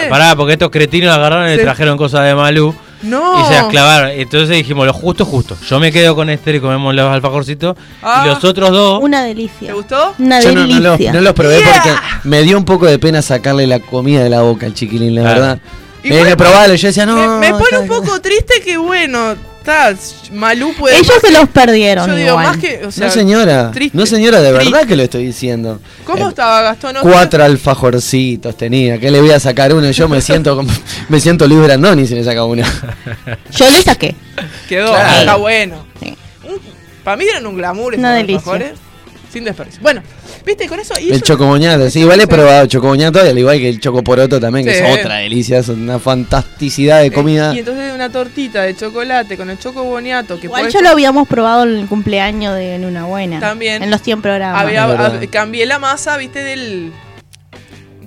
pará, 0.09 0.35
porque 0.35 0.53
estos 0.53 0.69
cretinos 0.69 1.15
agarraron 1.15 1.47
y 1.51 1.55
le 1.57 1.63
trajeron 1.63 1.97
cosas 1.97 2.25
de 2.25 2.35
Malú 2.35 2.75
No. 3.03 3.41
y 3.41 3.45
se 3.45 3.53
las 3.53 3.65
clavaron. 3.67 4.11
Entonces 4.11 4.49
dijimos, 4.57 4.85
lo 4.85 4.93
justo, 4.93 5.25
justo. 5.25 5.57
Yo 5.67 5.79
me 5.79 5.91
quedo 5.91 6.15
con 6.15 6.29
Esther 6.29 6.55
y 6.55 6.59
comemos 6.59 6.93
los 6.93 7.11
alfajorcitos. 7.11 7.75
Ah. 8.03 8.23
Y 8.25 8.29
los 8.29 8.43
otros 8.43 8.69
dos. 8.71 8.99
Una 9.01 9.23
delicia. 9.23 9.67
¿Te 9.69 9.73
gustó? 9.73 10.13
Una 10.19 10.39
Yo 10.41 10.51
no, 10.53 10.67
no 10.67 10.79
los, 10.79 10.91
delicia. 10.93 11.13
no 11.13 11.21
los 11.21 11.33
probé 11.33 11.57
Yeah. 11.59 11.71
porque 11.73 11.89
me 12.29 12.41
dio 12.43 12.57
un 12.57 12.65
poco 12.65 12.85
de 12.85 12.99
pena 12.99 13.21
sacarle 13.21 13.65
la 13.67 13.79
comida 13.79 14.23
de 14.23 14.29
la 14.29 14.41
boca 14.41 14.65
al 14.65 14.73
chiquilín, 14.73 15.15
la 15.15 15.21
Claro. 15.21 15.39
verdad. 15.41 15.59
Me 16.03 16.09
Igual- 16.09 16.23
dije, 16.23 16.37
probalo. 16.37 16.75
Yo 16.75 16.87
decía, 16.87 17.05
no. 17.05 17.15
me, 17.39 17.51
me 17.51 17.51
pone 17.59 17.79
un 17.79 17.87
poco 17.87 18.19
triste 18.21 18.61
que 18.63 18.77
bueno, 18.77 19.35
está 19.61 19.95
Malú 20.31 20.73
puede 20.73 20.97
Ellos 20.97 21.13
se 21.21 21.27
que- 21.27 21.33
los 21.33 21.47
perdieron 21.49 22.07
Yo 22.07 22.15
digo 22.15 22.29
igual. 22.29 22.45
más 22.45 22.57
que, 22.57 22.85
o 22.85 22.91
sea, 22.91 23.07
no, 23.07 23.13
señora. 23.13 23.71
triste, 23.71 23.97
no, 23.97 24.05
señora, 24.05 24.41
de 24.41 24.51
verdad 24.51 24.85
que 24.87 24.95
lo 24.95 25.03
estoy 25.03 25.25
diciendo. 25.25 25.79
¿Cómo 26.03 26.25
Eh, 26.25 26.29
estaba 26.29 26.61
Gastón? 26.61 26.95
¿No? 26.95 27.01
Cuatro 27.01 27.43
alfajorcitos 27.43 28.55
tenía. 28.57 28.97
¿Qué 28.99 29.11
le 29.11 29.21
voy 29.21 29.31
a 29.31 29.39
sacar 29.39 29.73
uno? 29.73 29.89
Yo 29.91 30.07
me 30.09 30.19
siento 30.21 30.55
como, 30.55 30.71
me 31.09 31.19
siento 31.19 31.47
Luis 31.47 31.63
Brandoni 31.63 32.05
si 32.07 32.15
le 32.15 32.23
saca 32.23 32.43
uno. 32.43 32.63
Yo 33.55 33.69
le 33.69 33.81
saqué. 33.83 34.15
Quedó, 34.67 34.87
Claro. 34.87 35.19
está 35.19 35.35
bueno. 35.35 35.85
Sí. 36.01 36.15
Para 37.03 37.17
mí 37.17 37.25
eran 37.25 37.45
un 37.47 37.55
glamour 37.57 37.93
esos 37.93 37.99
Una 37.99 38.13
delicia. 38.15 38.73
Sin 39.31 39.43
desperdicio. 39.45 39.81
Bueno, 39.81 40.01
viste, 40.45 40.67
con 40.67 40.79
eso. 40.79 40.93
y 40.99 41.11
El 41.11 41.21
chocomoñato, 41.21 41.89
sí, 41.89 41.99
igual 42.01 42.19
he 42.19 42.27
probado 42.27 42.65
chocomoñato 42.65 43.25
y 43.25 43.29
al 43.29 43.37
igual 43.37 43.57
que 43.59 43.69
el 43.69 43.79
chocoporoto 43.79 44.39
también, 44.39 44.65
que 44.65 44.73
Sí. 44.75 44.83
es 44.83 44.99
otra 44.99 45.15
delicia, 45.17 45.59
es 45.59 45.69
una 45.69 45.99
fantasticidad 45.99 47.01
de 47.01 47.11
comida. 47.11 47.55
Y 47.55 47.59
entonces 47.59 47.93
una 47.93 48.09
tortita 48.11 48.63
de 48.63 48.75
chocolate 48.75 49.37
con 49.37 49.49
el 49.49 49.57
choco 49.57 49.83
boniato 49.83 50.37
que 50.39 50.47
Igual 50.47 50.67
ya 50.69 50.81
lo 50.81 50.89
habíamos 50.89 51.27
probado 51.27 51.63
en 51.63 51.77
el 51.77 51.87
cumpleaños 51.87 52.55
de 52.55 52.75
En 52.75 52.85
Una 52.85 53.05
Buena. 53.05 53.39
También. 53.39 53.81
En 53.83 53.89
los 53.89 54.01
100 54.01 54.21
programas. 54.21 54.61
había, 54.61 54.87
hab- 54.87 55.29
cambié 55.29 55.65
la 55.65 55.79
masa, 55.79 56.17
viste, 56.17 56.39
del. 56.43 56.91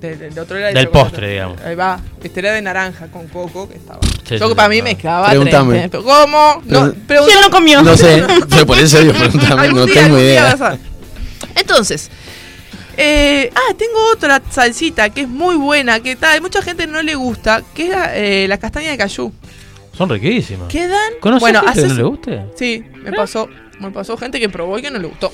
de- 0.00 0.16
del 0.16 0.38
otro 0.38 0.58
era 0.58 0.68
de 0.68 0.74
Del 0.74 0.84
chocolate. 0.84 1.10
postre, 1.10 1.30
digamos. 1.30 1.60
Ahí 1.62 1.74
va. 1.74 1.98
Este 2.22 2.40
era 2.40 2.52
de 2.52 2.60
naranja 2.60 3.06
con 3.06 3.26
coco 3.28 3.66
que 3.68 3.76
estaba. 3.76 4.00
Sí, 4.28 4.36
yo 4.38 4.48
sí, 4.50 4.54
para 4.54 4.68
sí, 4.68 4.74
mí 4.74 4.78
no. 4.78 4.84
me 4.84 4.96
clavaba 4.96 5.28
Pregúntame. 5.30 5.78
30. 5.78 5.98
¿Cómo? 5.98 6.62
No, 6.66 6.92
¿Quién 7.06 7.40
lo 7.42 7.50
comió? 7.50 7.82
No 7.82 7.96
sé, 7.96 8.22
pero 8.50 8.66
por 8.66 8.78
eso 8.78 8.98
digo, 9.00 9.14
preguntame, 9.14 9.68
no 9.68 9.86
día, 9.86 9.94
tengo 10.02 10.18
idea. 10.18 10.78
Entonces, 11.54 12.10
eh, 12.96 13.50
ah, 13.54 13.74
tengo 13.76 13.98
otra 14.12 14.40
salsita 14.50 15.10
que 15.10 15.22
es 15.22 15.28
muy 15.28 15.56
buena, 15.56 16.00
que 16.00 16.16
tal, 16.16 16.40
mucha 16.40 16.62
gente 16.62 16.86
no 16.86 17.02
le 17.02 17.14
gusta, 17.14 17.62
que 17.74 17.84
es 17.84 17.90
la, 17.90 18.16
eh, 18.16 18.48
la 18.48 18.58
castaña 18.58 18.90
de 18.90 18.98
cayú. 18.98 19.32
Son 19.96 20.08
riquísimas. 20.08 20.68
Quedan. 20.68 21.14
¿Conoces 21.20 21.40
bueno, 21.40 21.60
gente 21.60 21.82
que 21.82 21.88
no 21.88 21.94
le 21.94 22.02
guste? 22.02 22.44
Sí, 22.56 22.84
me 23.02 23.12
pasó, 23.12 23.48
me 23.80 23.90
pasó 23.90 24.16
gente 24.16 24.40
que 24.40 24.48
probó 24.48 24.78
y 24.78 24.82
que 24.82 24.90
no 24.90 24.98
le 24.98 25.08
gustó. 25.08 25.32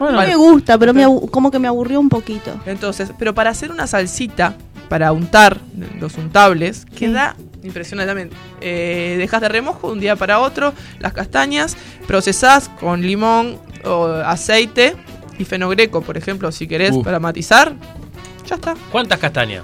No 0.00 0.12
me 0.12 0.36
gusta, 0.36 0.78
pero 0.78 0.94
me 0.94 1.04
como 1.30 1.50
que 1.50 1.58
me 1.58 1.66
aburrió 1.66 1.98
un 1.98 2.08
poquito. 2.08 2.58
Entonces, 2.66 3.10
pero 3.18 3.34
para 3.34 3.50
hacer 3.50 3.70
una 3.70 3.86
salsita, 3.86 4.54
para 4.88 5.12
untar 5.12 5.58
los 6.00 6.16
untables, 6.16 6.86
queda 6.96 7.36
impresionante 7.62 8.08
también. 8.08 8.30
Eh, 8.60 9.16
dejas 9.18 9.40
de 9.40 9.48
remojo 9.48 9.88
de 9.88 9.92
un 9.94 10.00
día 10.00 10.14
para 10.14 10.38
otro 10.38 10.72
las 11.00 11.12
castañas, 11.12 11.76
procesás 12.06 12.68
con 12.80 13.02
limón 13.02 13.58
o 13.84 14.06
aceite 14.06 14.94
y 15.38 15.44
fenogreco, 15.44 16.02
por 16.02 16.16
ejemplo, 16.16 16.50
si 16.52 16.66
querés, 16.66 16.92
Uh. 16.92 17.02
para 17.02 17.18
matizar. 17.20 17.74
Ya 18.48 18.54
está. 18.56 18.74
¿Cuántas 18.90 19.18
castañas? 19.18 19.62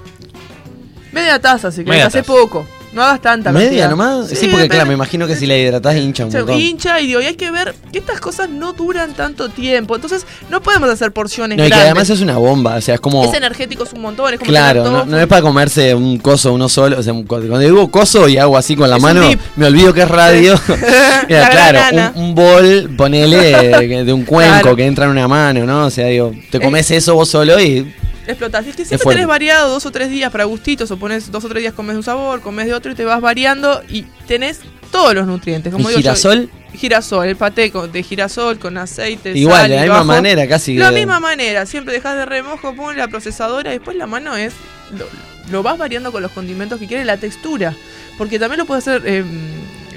Media 1.11 1.39
taza, 1.39 1.71
si 1.71 1.77
querés, 1.77 1.89
Media 1.91 2.07
hace 2.07 2.19
taza. 2.21 2.31
poco. 2.33 2.65
No 2.95 3.03
hagas 3.03 3.21
tanta 3.21 3.51
¿Media 3.51 3.67
cantidad. 3.67 3.89
nomás? 3.91 4.29
Sí, 4.29 4.35
Sí, 4.37 4.47
porque 4.47 4.69
claro, 4.69 4.85
me 4.87 4.93
imagino 4.93 5.27
que 5.27 5.35
si 5.35 5.45
la 5.45 5.57
hidratás 5.57 5.95
hincha 5.97 6.25
un 6.25 6.31
se 6.31 6.37
montón. 6.39 6.59
hincha 6.59 6.99
y 7.01 7.07
digo, 7.07 7.21
y 7.21 7.25
hay 7.25 7.35
que 7.35 7.51
ver 7.51 7.75
que 7.91 7.99
estas 7.99 8.19
cosas 8.19 8.49
no 8.49 8.73
duran 8.73 9.13
tanto 9.13 9.49
tiempo. 9.49 9.95
Entonces, 9.95 10.25
no 10.49 10.61
podemos 10.61 10.89
hacer 10.89 11.11
porciones 11.11 11.57
No, 11.57 11.65
y 11.65 11.69
que 11.69 11.75
además 11.75 12.09
es 12.09 12.21
una 12.21 12.37
bomba, 12.37 12.75
o 12.75 12.81
sea, 12.81 12.95
es 12.95 13.01
como... 13.01 13.23
Es 13.25 13.33
energético, 13.33 13.83
es 13.83 13.93
un 13.93 14.01
montón. 14.01 14.33
Es 14.33 14.39
como 14.39 14.49
Claro, 14.49 15.05
no, 15.05 15.19
es 15.19 15.27
para 15.27 15.41
comerse 15.41 15.93
un 15.93 16.17
coso 16.19 16.53
uno 16.53 16.69
solo. 16.69 16.97
O 16.99 17.03
sea, 17.03 17.11
un 17.13 17.25
cuando 17.25 17.59
digo 17.59 17.91
coso 17.91 18.27
y 18.29 18.37
hago 18.37 18.57
así 18.57 18.75
con 18.75 18.89
la 18.89 18.95
Es 18.95 19.01
mano, 19.01 19.29
me 19.57 19.65
olvido 19.65 19.93
que 19.93 20.01
es 20.03 20.07
radio. 20.09 20.57
Mira, 21.27 21.41
La 21.41 21.49
claro, 21.49 22.11
un, 22.15 22.23
un 22.23 22.35
bol, 22.35 22.89
ponele 22.95 24.03
de, 24.05 24.13
un 24.13 24.23
cuenco 24.23 24.61
Claro. 24.61 24.75
que 24.77 24.85
entra 24.85 25.05
en 25.05 25.11
una 25.11 25.27
mano, 25.27 25.65
¿no? 25.65 25.85
O 25.87 25.89
sea, 25.89 26.07
digo, 26.07 26.31
te 26.49 26.59
comes 26.61 26.89
eso 26.91 27.15
vos 27.15 27.27
solo 27.29 27.59
y 27.59 27.93
Explotás. 28.27 28.65
Y 28.65 28.69
es 28.69 28.75
que 28.75 28.85
siempre 28.85 29.09
tenés 29.11 29.27
variado 29.27 29.69
dos 29.69 29.85
o 29.85 29.91
tres 29.91 30.09
días 30.09 30.31
para 30.31 30.43
gustitos, 30.45 30.89
o 30.91 30.97
pones 30.97 31.31
dos 31.31 31.43
o 31.45 31.49
tres 31.49 31.61
días 31.61 31.73
comes 31.73 31.93
de 31.93 31.97
un 31.97 32.03
sabor, 32.03 32.41
comes 32.41 32.65
de 32.65 32.73
otro 32.73 32.91
y 32.91 32.95
te 32.95 33.05
vas 33.05 33.21
variando 33.21 33.81
y 33.89 34.03
tenés 34.27 34.59
todos 34.91 35.13
los 35.13 35.27
nutrientes. 35.27 35.71
Como 35.71 35.85
¿Y 35.89 35.93
digo 35.93 35.99
yo, 35.99 36.03
girasol? 36.03 36.49
girasol, 36.73 37.27
el 37.27 37.35
paté 37.35 37.71
de 37.91 38.03
girasol 38.03 38.59
con 38.59 38.77
aceite. 38.77 39.31
Igual, 39.37 39.61
sal 39.61 39.69
de 39.69 39.75
la 39.75 39.81
misma 39.83 39.95
bajo. 39.97 40.05
manera, 40.07 40.47
casi 40.47 40.75
La 40.77 40.89
que- 40.89 40.95
misma 40.95 41.19
manera, 41.19 41.65
siempre 41.65 41.93
dejas 41.93 42.15
de 42.17 42.25
remojo, 42.25 42.75
pones 42.75 42.97
la 42.97 43.07
procesadora 43.07 43.69
y 43.71 43.77
después 43.77 43.95
la 43.97 44.07
mano 44.07 44.35
es. 44.35 44.53
Lo, 44.97 45.05
lo 45.51 45.63
vas 45.63 45.77
variando 45.77 46.11
con 46.11 46.21
los 46.23 46.31
condimentos 46.31 46.79
que 46.79 46.87
quieres, 46.87 47.05
la 47.05 47.17
textura. 47.17 47.73
Porque 48.17 48.39
también 48.39 48.59
lo 48.59 48.65
puedes 48.65 48.87
hacer 48.87 49.03
eh, 49.05 49.23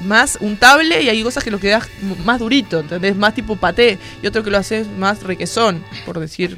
más 0.04 0.38
untable 0.40 1.02
y 1.02 1.08
hay 1.08 1.22
cosas 1.22 1.42
que 1.44 1.50
lo 1.50 1.58
quedas 1.60 1.88
más 2.24 2.38
durito, 2.40 2.80
¿entendés? 2.80 3.16
Más 3.16 3.34
tipo 3.34 3.56
paté 3.56 3.98
y 4.22 4.26
otro 4.26 4.42
que 4.42 4.50
lo 4.50 4.58
haces 4.58 4.86
más 4.98 5.22
requesón, 5.22 5.82
por 6.06 6.18
decir 6.20 6.56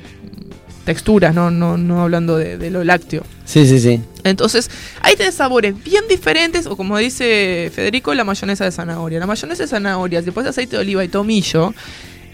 texturas, 0.91 1.33
no, 1.33 1.53
no, 1.53 1.77
no 1.77 2.03
hablando 2.03 2.37
de, 2.37 2.59
de 2.59 2.69
lo 2.69 2.83
lácteo. 2.83 3.23
Sí, 3.45 3.65
sí, 3.65 3.79
sí. 3.79 4.01
Entonces, 4.25 4.69
ahí 5.03 5.15
tenés 5.15 5.37
sabores 5.37 5.73
bien 5.85 6.03
diferentes, 6.09 6.67
o 6.67 6.77
como 6.77 6.99
dice 6.99 7.71
Federico, 7.73 8.13
la 8.13 8.25
mayonesa 8.25 8.65
de 8.65 8.73
zanahoria. 8.73 9.21
La 9.21 9.27
mayonesa 9.27 9.63
de 9.63 9.69
zanahoria, 9.69 10.21
si 10.21 10.33
pones 10.33 10.51
aceite 10.51 10.75
de 10.75 10.83
oliva 10.83 11.05
y 11.05 11.09
tomillo, 11.09 11.73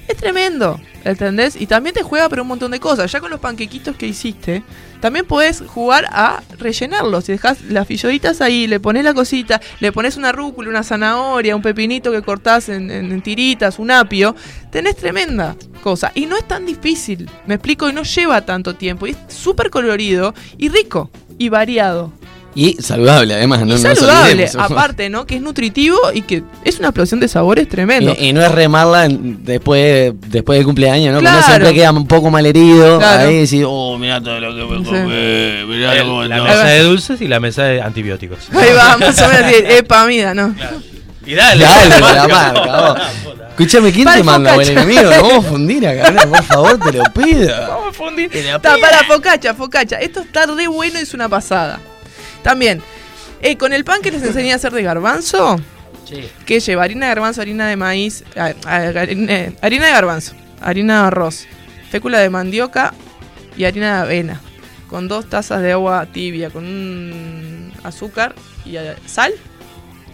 es 0.08 0.16
tremendo, 0.16 0.80
¿entendés? 1.04 1.56
Y 1.60 1.66
también 1.66 1.94
te 1.94 2.02
juega 2.02 2.28
para 2.28 2.42
un 2.42 2.48
montón 2.48 2.70
de 2.70 2.80
cosas. 2.80 3.10
Ya 3.10 3.20
con 3.20 3.30
los 3.30 3.40
panquequitos 3.40 3.96
que 3.96 4.06
hiciste, 4.06 4.62
también 5.00 5.26
podés 5.26 5.62
jugar 5.66 6.06
a 6.10 6.42
rellenarlos. 6.58 7.24
Si 7.24 7.32
dejas 7.32 7.62
las 7.62 7.86
filloditas 7.86 8.40
ahí, 8.40 8.66
le 8.66 8.80
pones 8.80 9.04
la 9.04 9.14
cosita, 9.14 9.60
le 9.80 9.92
pones 9.92 10.16
una 10.16 10.32
rúcula, 10.32 10.70
una 10.70 10.82
zanahoria, 10.82 11.56
un 11.56 11.62
pepinito 11.62 12.12
que 12.12 12.22
cortás 12.22 12.68
en 12.68 13.22
tiritas, 13.22 13.78
un 13.78 13.90
apio, 13.90 14.34
tenés 14.70 14.96
tremenda 14.96 15.56
cosa. 15.82 16.10
Y 16.14 16.26
no 16.26 16.36
es 16.36 16.46
tan 16.48 16.66
difícil, 16.66 17.30
me 17.46 17.54
explico, 17.54 17.88
y 17.88 17.92
no 17.92 18.02
lleva 18.02 18.44
tanto 18.44 18.74
tiempo. 18.74 19.06
Y 19.06 19.10
es 19.10 19.18
súper 19.28 19.70
colorido 19.70 20.34
y 20.58 20.68
rico 20.68 21.10
y 21.38 21.48
variado. 21.48 22.12
Y 22.56 22.72
saludable, 22.82 23.34
además, 23.34 23.60
no, 23.60 23.66
y 23.66 23.68
no 23.68 23.74
nos 23.74 23.98
saludable, 23.98 24.50
aparte, 24.58 25.10
¿no? 25.10 25.26
Que 25.26 25.36
es 25.36 25.42
nutritivo 25.42 25.98
y 26.14 26.22
que 26.22 26.42
es 26.64 26.78
una 26.78 26.88
explosión 26.88 27.20
de 27.20 27.28
sabores 27.28 27.68
tremendo. 27.68 28.16
Y, 28.18 28.28
y 28.28 28.32
no 28.32 28.42
es 28.42 28.50
remarla 28.50 29.04
en- 29.04 29.44
después, 29.44 30.12
después 30.28 30.58
del 30.58 30.64
cumpleaños, 30.64 31.12
¿no? 31.12 31.20
Claro. 31.20 31.36
Como 31.42 31.46
siempre 31.48 31.74
queda 31.74 31.92
un 31.92 32.06
poco 32.08 32.30
mal 32.30 32.46
herido. 32.46 32.98
Claro. 32.98 33.28
Ahí 33.28 33.36
decís, 33.40 33.62
oh, 33.66 33.98
mira 33.98 34.22
todo 34.22 34.40
lo 34.40 34.54
que 34.56 34.74
me 34.74 34.78
Sí. 34.78 34.90
comí, 34.90 35.76
mirá 35.76 36.02
cómo 36.02 36.24
La 36.24 36.36
no". 36.38 36.44
mesa 36.44 36.64
de 36.64 36.82
dulces 36.82 37.20
y 37.20 37.28
la 37.28 37.40
mesa 37.40 37.64
de 37.64 37.82
antibióticos. 37.82 38.38
Ahí 38.52 38.70
va, 38.72 38.96
más 38.96 39.20
o 39.20 39.28
menos 39.28 39.42
así, 39.44 39.54
epamida, 39.68 40.32
¿no? 40.32 40.54
Y 41.26 41.34
dale, 41.34 41.62
Dale, 41.64 41.88
la 42.00 42.12
la 42.14 42.28
marca. 42.28 42.80
vos. 42.80 42.98
Escuchame, 43.50 43.92
¿quién 43.92 44.04
Para 44.04 44.16
te 44.18 44.22
manda, 44.22 44.54
buen 44.54 44.68
enemigo? 44.68 45.02
No 45.02 45.10
vamos 45.10 45.44
a 45.44 45.48
fundir 45.48 45.86
acá, 45.86 46.10
no, 46.10 46.30
por 46.30 46.42
favor, 46.44 46.78
te 46.78 46.92
lo 46.92 47.04
pido. 47.12 47.50
Vamos 47.68 47.88
a 47.88 47.92
fundir. 47.92 48.30
Está 48.34 48.76
para 48.78 49.04
focacha, 49.04 49.54
focacha. 49.54 49.96
Esto 49.96 50.20
está 50.20 50.46
re 50.46 50.66
bueno 50.68 50.98
y 50.98 51.02
es 51.02 51.12
una 51.14 51.28
pasada. 51.28 51.80
También, 52.46 52.80
eh, 53.42 53.56
con 53.56 53.72
el 53.72 53.82
pan 53.84 54.02
que 54.02 54.12
les 54.12 54.22
enseñé 54.22 54.52
a 54.52 54.54
hacer 54.54 54.72
de 54.72 54.80
garbanzo, 54.80 55.60
que 56.46 56.60
lleva 56.60 56.84
harina 56.84 57.06
de 57.06 57.10
garbanzo, 57.10 57.40
harina 57.40 57.66
de 57.66 57.74
maíz, 57.74 58.22
ah, 58.36 58.52
harina, 58.66 59.52
harina 59.60 59.86
de 59.86 59.92
garbanzo, 59.92 60.36
harina 60.60 61.00
de 61.00 61.06
arroz, 61.08 61.48
fécula 61.90 62.20
de 62.20 62.30
mandioca 62.30 62.94
y 63.56 63.64
harina 63.64 63.96
de 63.96 64.02
avena. 64.02 64.40
Con 64.88 65.08
dos 65.08 65.28
tazas 65.28 65.60
de 65.60 65.72
agua 65.72 66.06
tibia, 66.06 66.50
con 66.50 66.64
un 66.64 67.72
azúcar 67.82 68.36
y 68.64 68.76
sal. 69.06 69.32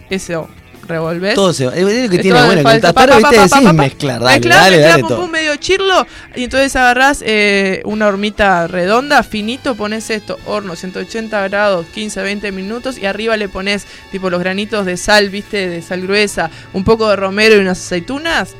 Eso 0.09 0.49
revolvés. 0.87 1.35
Todo 1.35 1.53
se 1.53 1.65
va. 1.65 1.75
Es 1.75 1.81
lo 1.83 1.87
que 2.09 2.19
tiene 2.19 2.39
con 2.39 2.63
falta- 2.63 2.93
Tataro, 2.93 3.11
pa, 3.21 3.29
viste, 3.29 3.35
decís 3.55 3.73
mezclar, 3.73 4.21
dale, 4.21 4.35
Mezclar, 4.39 4.59
dale, 4.59 4.75
mezclar, 4.77 4.91
dale 4.91 5.01
pum, 5.03 5.09
pum, 5.23 5.31
medio 5.31 5.55
chirlo. 5.57 6.07
Y 6.35 6.43
entonces 6.45 6.75
agarrás 6.75 7.23
eh, 7.25 7.81
una 7.85 8.07
hormita 8.07 8.67
redonda, 8.67 9.23
finito, 9.23 9.75
pones 9.75 10.09
esto, 10.09 10.37
horno, 10.45 10.75
180 10.75 11.47
grados, 11.47 11.85
15, 11.93 12.21
20 12.21 12.51
minutos. 12.51 12.97
Y 12.97 13.05
arriba 13.05 13.37
le 13.37 13.49
pones 13.49 13.85
tipo 14.11 14.29
los 14.29 14.39
granitos 14.39 14.85
de 14.85 14.97
sal, 14.97 15.29
viste, 15.29 15.67
de 15.69 15.81
sal 15.81 16.01
gruesa, 16.01 16.49
un 16.73 16.83
poco 16.83 17.09
de 17.09 17.15
romero 17.15 17.55
y 17.55 17.59
unas 17.59 17.79
aceitunas. 17.79 18.55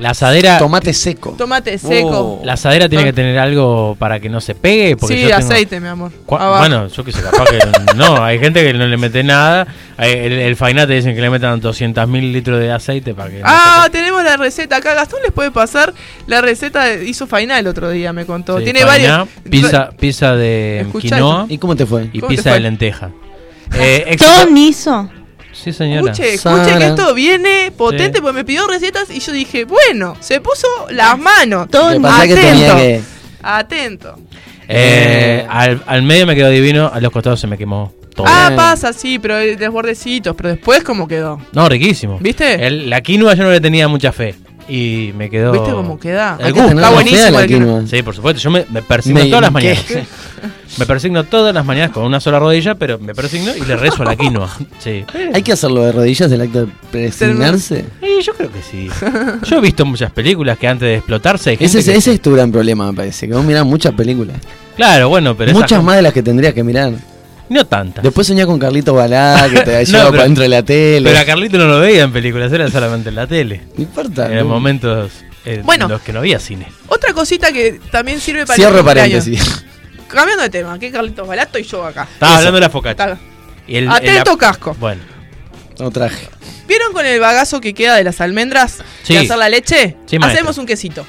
La 0.00 0.10
asadera. 0.10 0.58
Tomate 0.58 0.92
seco. 0.94 1.34
Tomate 1.36 1.76
seco. 1.78 2.40
La 2.42 2.54
asadera 2.54 2.88
tiene 2.88 3.04
que 3.04 3.12
tener 3.12 3.38
algo 3.38 3.94
para 3.98 4.18
que 4.18 4.28
no 4.30 4.40
se 4.40 4.54
pegue. 4.54 4.96
Porque 4.96 5.14
sí, 5.14 5.20
yo 5.22 5.28
tengo- 5.28 5.38
aceite, 5.40 5.78
mi 5.78 5.88
amor. 5.88 6.10
Cua-. 6.26 6.58
Bueno, 6.58 6.86
yo 6.88 7.04
que 7.04 7.12
sé, 7.12 7.20
capaz 7.22 7.44
que 7.50 7.58
no. 7.96 8.24
Hay 8.24 8.38
gente 8.38 8.62
que 8.64 8.72
no 8.72 8.86
le 8.86 8.96
mete 8.96 9.22
nada. 9.22 9.66
El, 9.98 10.32
el 10.32 10.56
Fainate 10.56 10.94
dicen 10.94 11.14
que 11.14 11.20
le 11.20 11.28
metan 11.28 11.60
200 11.60 12.08
mil 12.08 12.32
litros 12.32 12.58
de 12.58 12.72
aceite 12.72 13.12
para 13.14 13.28
que. 13.30 13.36
no 13.40 13.44
Ah, 13.46 13.88
tenemos 13.92 14.24
la 14.24 14.36
receta 14.38 14.76
acá. 14.76 14.94
Gastón 14.94 15.20
les 15.22 15.32
puede 15.32 15.50
pasar 15.50 15.92
la 16.26 16.40
receta. 16.40 16.84
de- 16.84 17.04
hizo 17.06 17.26
Faina 17.26 17.58
el 17.58 17.66
otro 17.66 17.90
día, 17.90 18.12
me 18.14 18.24
contó. 18.24 18.58
Tiene 18.60 18.80
fainá, 18.80 19.26
Pizza, 19.50 19.90
pizza 19.98 20.34
de 20.34 20.80
Escuchá 20.80 21.16
quinoa. 21.16 21.36
eso. 21.44 21.46
¿Y 21.52 21.58
cómo 21.58 21.76
te 21.76 21.84
fue? 21.84 22.08
Y 22.12 22.20
¿Cómo 22.20 22.28
te 22.30 22.36
pizza 22.36 22.42
fue? 22.50 22.52
de 22.54 22.60
lenteja. 22.60 23.10
Eh, 23.78 24.16
Chonizo. 24.18 25.08
Sí, 25.52 25.72
señora. 25.72 26.12
Escuche, 26.12 26.34
escuche 26.34 26.78
que 26.78 26.86
esto 26.86 27.14
viene 27.14 27.72
potente 27.76 28.20
porque 28.20 28.34
me 28.34 28.44
pidió 28.44 28.66
recetas 28.66 29.10
y 29.10 29.20
yo 29.20 29.32
dije, 29.32 29.64
bueno, 29.64 30.16
se 30.20 30.40
puso 30.40 30.66
las 30.90 31.18
manos. 31.18 31.66
Que 31.66 31.78
que 31.78 31.86
Atento. 32.06 32.34
tenía 32.36 32.76
que. 32.76 33.00
Atento. 33.42 34.18
Eh, 34.68 35.44
al, 35.48 35.82
al 35.86 36.02
medio 36.02 36.26
me 36.26 36.34
quedó 36.36 36.48
divino, 36.50 36.90
a 36.92 37.00
los 37.00 37.10
costados 37.10 37.40
se 37.40 37.46
me 37.46 37.58
quemó 37.58 37.92
todo. 38.14 38.26
Ah, 38.28 38.52
pasa, 38.54 38.92
sí, 38.92 39.18
pero 39.18 39.36
de 39.36 39.56
los 39.56 39.72
bordecitos, 39.72 40.36
pero 40.36 40.50
después 40.50 40.82
cómo 40.84 41.08
quedó. 41.08 41.40
No, 41.52 41.68
riquísimo. 41.68 42.18
¿Viste? 42.20 42.66
El- 42.66 42.88
la 42.88 43.00
quinoa 43.00 43.34
yo 43.34 43.42
no 43.44 43.50
le 43.50 43.60
tenía 43.60 43.88
mucha 43.88 44.12
fe. 44.12 44.34
Y 44.70 45.12
me 45.16 45.28
quedó. 45.28 45.50
¿Viste 45.52 45.70
cómo 45.72 45.98
queda? 45.98 46.36
El 46.38 46.52
gusto. 46.52 46.68
Está 46.70 46.90
buenísimo 46.90 47.40
la 47.40 47.46
quinoa. 47.46 47.86
Sí, 47.86 48.02
por 48.02 48.14
supuesto. 48.14 48.40
Yo 48.40 48.50
me, 48.50 48.64
me 48.70 48.82
persigno 48.82 49.20
Me- 49.20 49.26
todas 49.26 49.42
las 49.42 49.50
¿qué? 49.50 49.52
mañanas. 49.52 50.08
me 50.78 50.86
persigno 50.86 51.24
todas 51.24 51.52
las 51.54 51.64
mañanas 51.66 51.90
con 51.90 52.04
una 52.04 52.20
sola 52.20 52.38
rodilla, 52.38 52.76
pero 52.76 52.98
me 52.98 53.12
persigno 53.14 53.54
y 53.56 53.60
le 53.62 53.76
rezo 53.76 54.02
a 54.02 54.06
la 54.06 54.16
quinoa. 54.16 54.48
Sí. 54.78 55.04
Hay 55.34 55.42
que 55.42 55.52
hacerlo 55.52 55.82
de 55.84 55.92
rodillas 55.92 56.30
el 56.30 56.40
acto 56.40 56.66
de 56.66 56.72
presignarse. 56.92 57.84
Y 58.00 58.22
yo 58.22 58.32
creo 58.34 58.50
que 58.52 58.62
sí. 58.62 58.88
Yo 59.48 59.56
he 59.56 59.60
visto 59.60 59.84
muchas 59.84 60.12
películas 60.12 60.56
que 60.56 60.68
antes 60.68 60.86
de 60.88 60.94
explotarse 60.96 61.50
hay 61.50 61.56
gente 61.56 61.66
Ese, 61.66 61.78
es- 61.80 61.84
que- 61.86 61.96
ese 61.98 62.12
es 62.14 62.20
tu 62.22 62.32
gran 62.32 62.52
problema, 62.52 62.90
me 62.90 62.96
parece. 62.96 63.26
Que 63.26 63.34
vos 63.34 63.44
mirás 63.44 63.66
muchas 63.66 63.92
películas. 63.94 64.36
Claro, 64.76 65.08
bueno, 65.08 65.36
pero 65.36 65.52
Muchas 65.52 65.82
más 65.82 65.96
de 65.96 66.02
las 66.02 66.12
que 66.12 66.22
tendrías 66.22 66.54
que 66.54 66.62
mirar. 66.62 66.92
No 67.50 67.66
tantas. 67.66 68.02
Después 68.02 68.26
soñás 68.26 68.46
con 68.46 68.58
Carlito 68.58 68.94
Balá, 68.94 69.48
que 69.52 69.60
te 69.60 69.72
No, 69.72 69.82
lleva 69.82 69.98
pero- 70.04 70.10
para 70.12 70.22
dentro 70.24 70.42
de 70.42 70.48
la 70.48 70.62
tele. 70.62 71.10
Pero 71.10 71.18
a 71.20 71.24
Carlito 71.26 71.58
no 71.58 71.66
lo 71.66 71.80
veía 71.80 72.04
en 72.04 72.12
películas, 72.12 72.50
era 72.52 72.70
solamente 72.70 73.10
en 73.10 73.16
la 73.16 73.26
tele. 73.26 73.60
No 73.76 73.82
importa. 73.82 74.30
En 74.32 74.38
¿no? 74.38 74.44
momentos 74.46 75.10
en 75.44 75.62
Bueno. 75.64 75.88
los 75.88 76.00
que 76.00 76.12
no 76.12 76.20
había 76.20 76.38
cine. 76.40 76.66
Otra 76.88 77.12
cosita 77.12 77.52
que 77.52 77.80
también 77.90 78.20
sirve 78.20 78.46
para 78.46 78.54
Cierro 78.56 78.84
paréntesis. 78.84 79.64
Cambiando 80.08 80.42
de 80.44 80.50
tema, 80.50 80.78
que 80.78 80.90
Carlitos 80.90 81.26
Balato 81.28 81.58
y 81.58 81.62
yo 81.64 81.84
acá. 81.84 82.06
Estaba 82.12 82.38
hablando 82.38 82.56
de 82.56 82.60
la 82.62 83.18
el- 83.68 83.88
Atento 83.90 84.32
el- 84.32 84.38
casco. 84.38 84.76
Bueno. 84.80 85.02
No 85.78 85.90
traje. 85.90 86.28
¿Vieron 86.68 86.92
con 86.92 87.04
el 87.06 87.18
bagazo 87.20 87.60
que 87.60 87.74
queda 87.74 87.96
de 87.96 88.04
las 88.04 88.20
almendras? 88.20 88.78
Sí. 89.02 89.14
De 89.14 89.20
hacer 89.20 89.38
la 89.38 89.48
leche. 89.48 89.96
Sí. 90.06 90.18
Hacemos 90.20 90.58
un 90.58 90.66
quesito. 90.66 91.04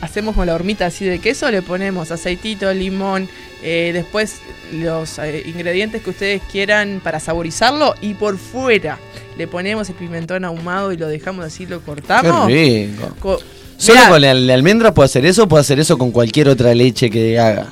Hacemos 0.00 0.34
con 0.34 0.46
la 0.46 0.54
hormita 0.54 0.86
así 0.86 1.04
de 1.06 1.18
queso, 1.20 1.50
le 1.50 1.62
ponemos 1.62 2.10
aceitito, 2.10 2.72
limón, 2.74 3.28
eh, 3.62 3.90
después 3.94 4.36
los 4.72 5.18
eh, 5.18 5.42
ingredientes 5.46 6.02
que 6.02 6.10
ustedes 6.10 6.42
quieran 6.52 7.00
para 7.02 7.18
saborizarlo 7.18 7.94
y 8.02 8.12
por 8.14 8.36
fuera 8.36 8.98
le 9.38 9.46
ponemos 9.48 9.88
el 9.88 9.94
pimentón 9.94 10.44
ahumado 10.44 10.92
y 10.92 10.96
lo 10.98 11.08
dejamos 11.08 11.44
así, 11.46 11.66
lo 11.66 11.80
cortamos. 11.80 12.46
Qué 12.48 12.90
rico. 12.94 13.14
Co- 13.20 13.40
Solo 13.78 13.98
Mirá, 13.98 14.08
con 14.10 14.20
la, 14.22 14.34
la 14.34 14.54
almendra 14.54 14.92
puedo 14.94 15.04
hacer 15.04 15.24
eso, 15.26 15.46
puedo 15.48 15.60
hacer 15.60 15.78
eso 15.80 15.98
con 15.98 16.10
cualquier 16.10 16.48
otra 16.48 16.74
leche 16.74 17.10
que 17.10 17.38
haga. 17.38 17.66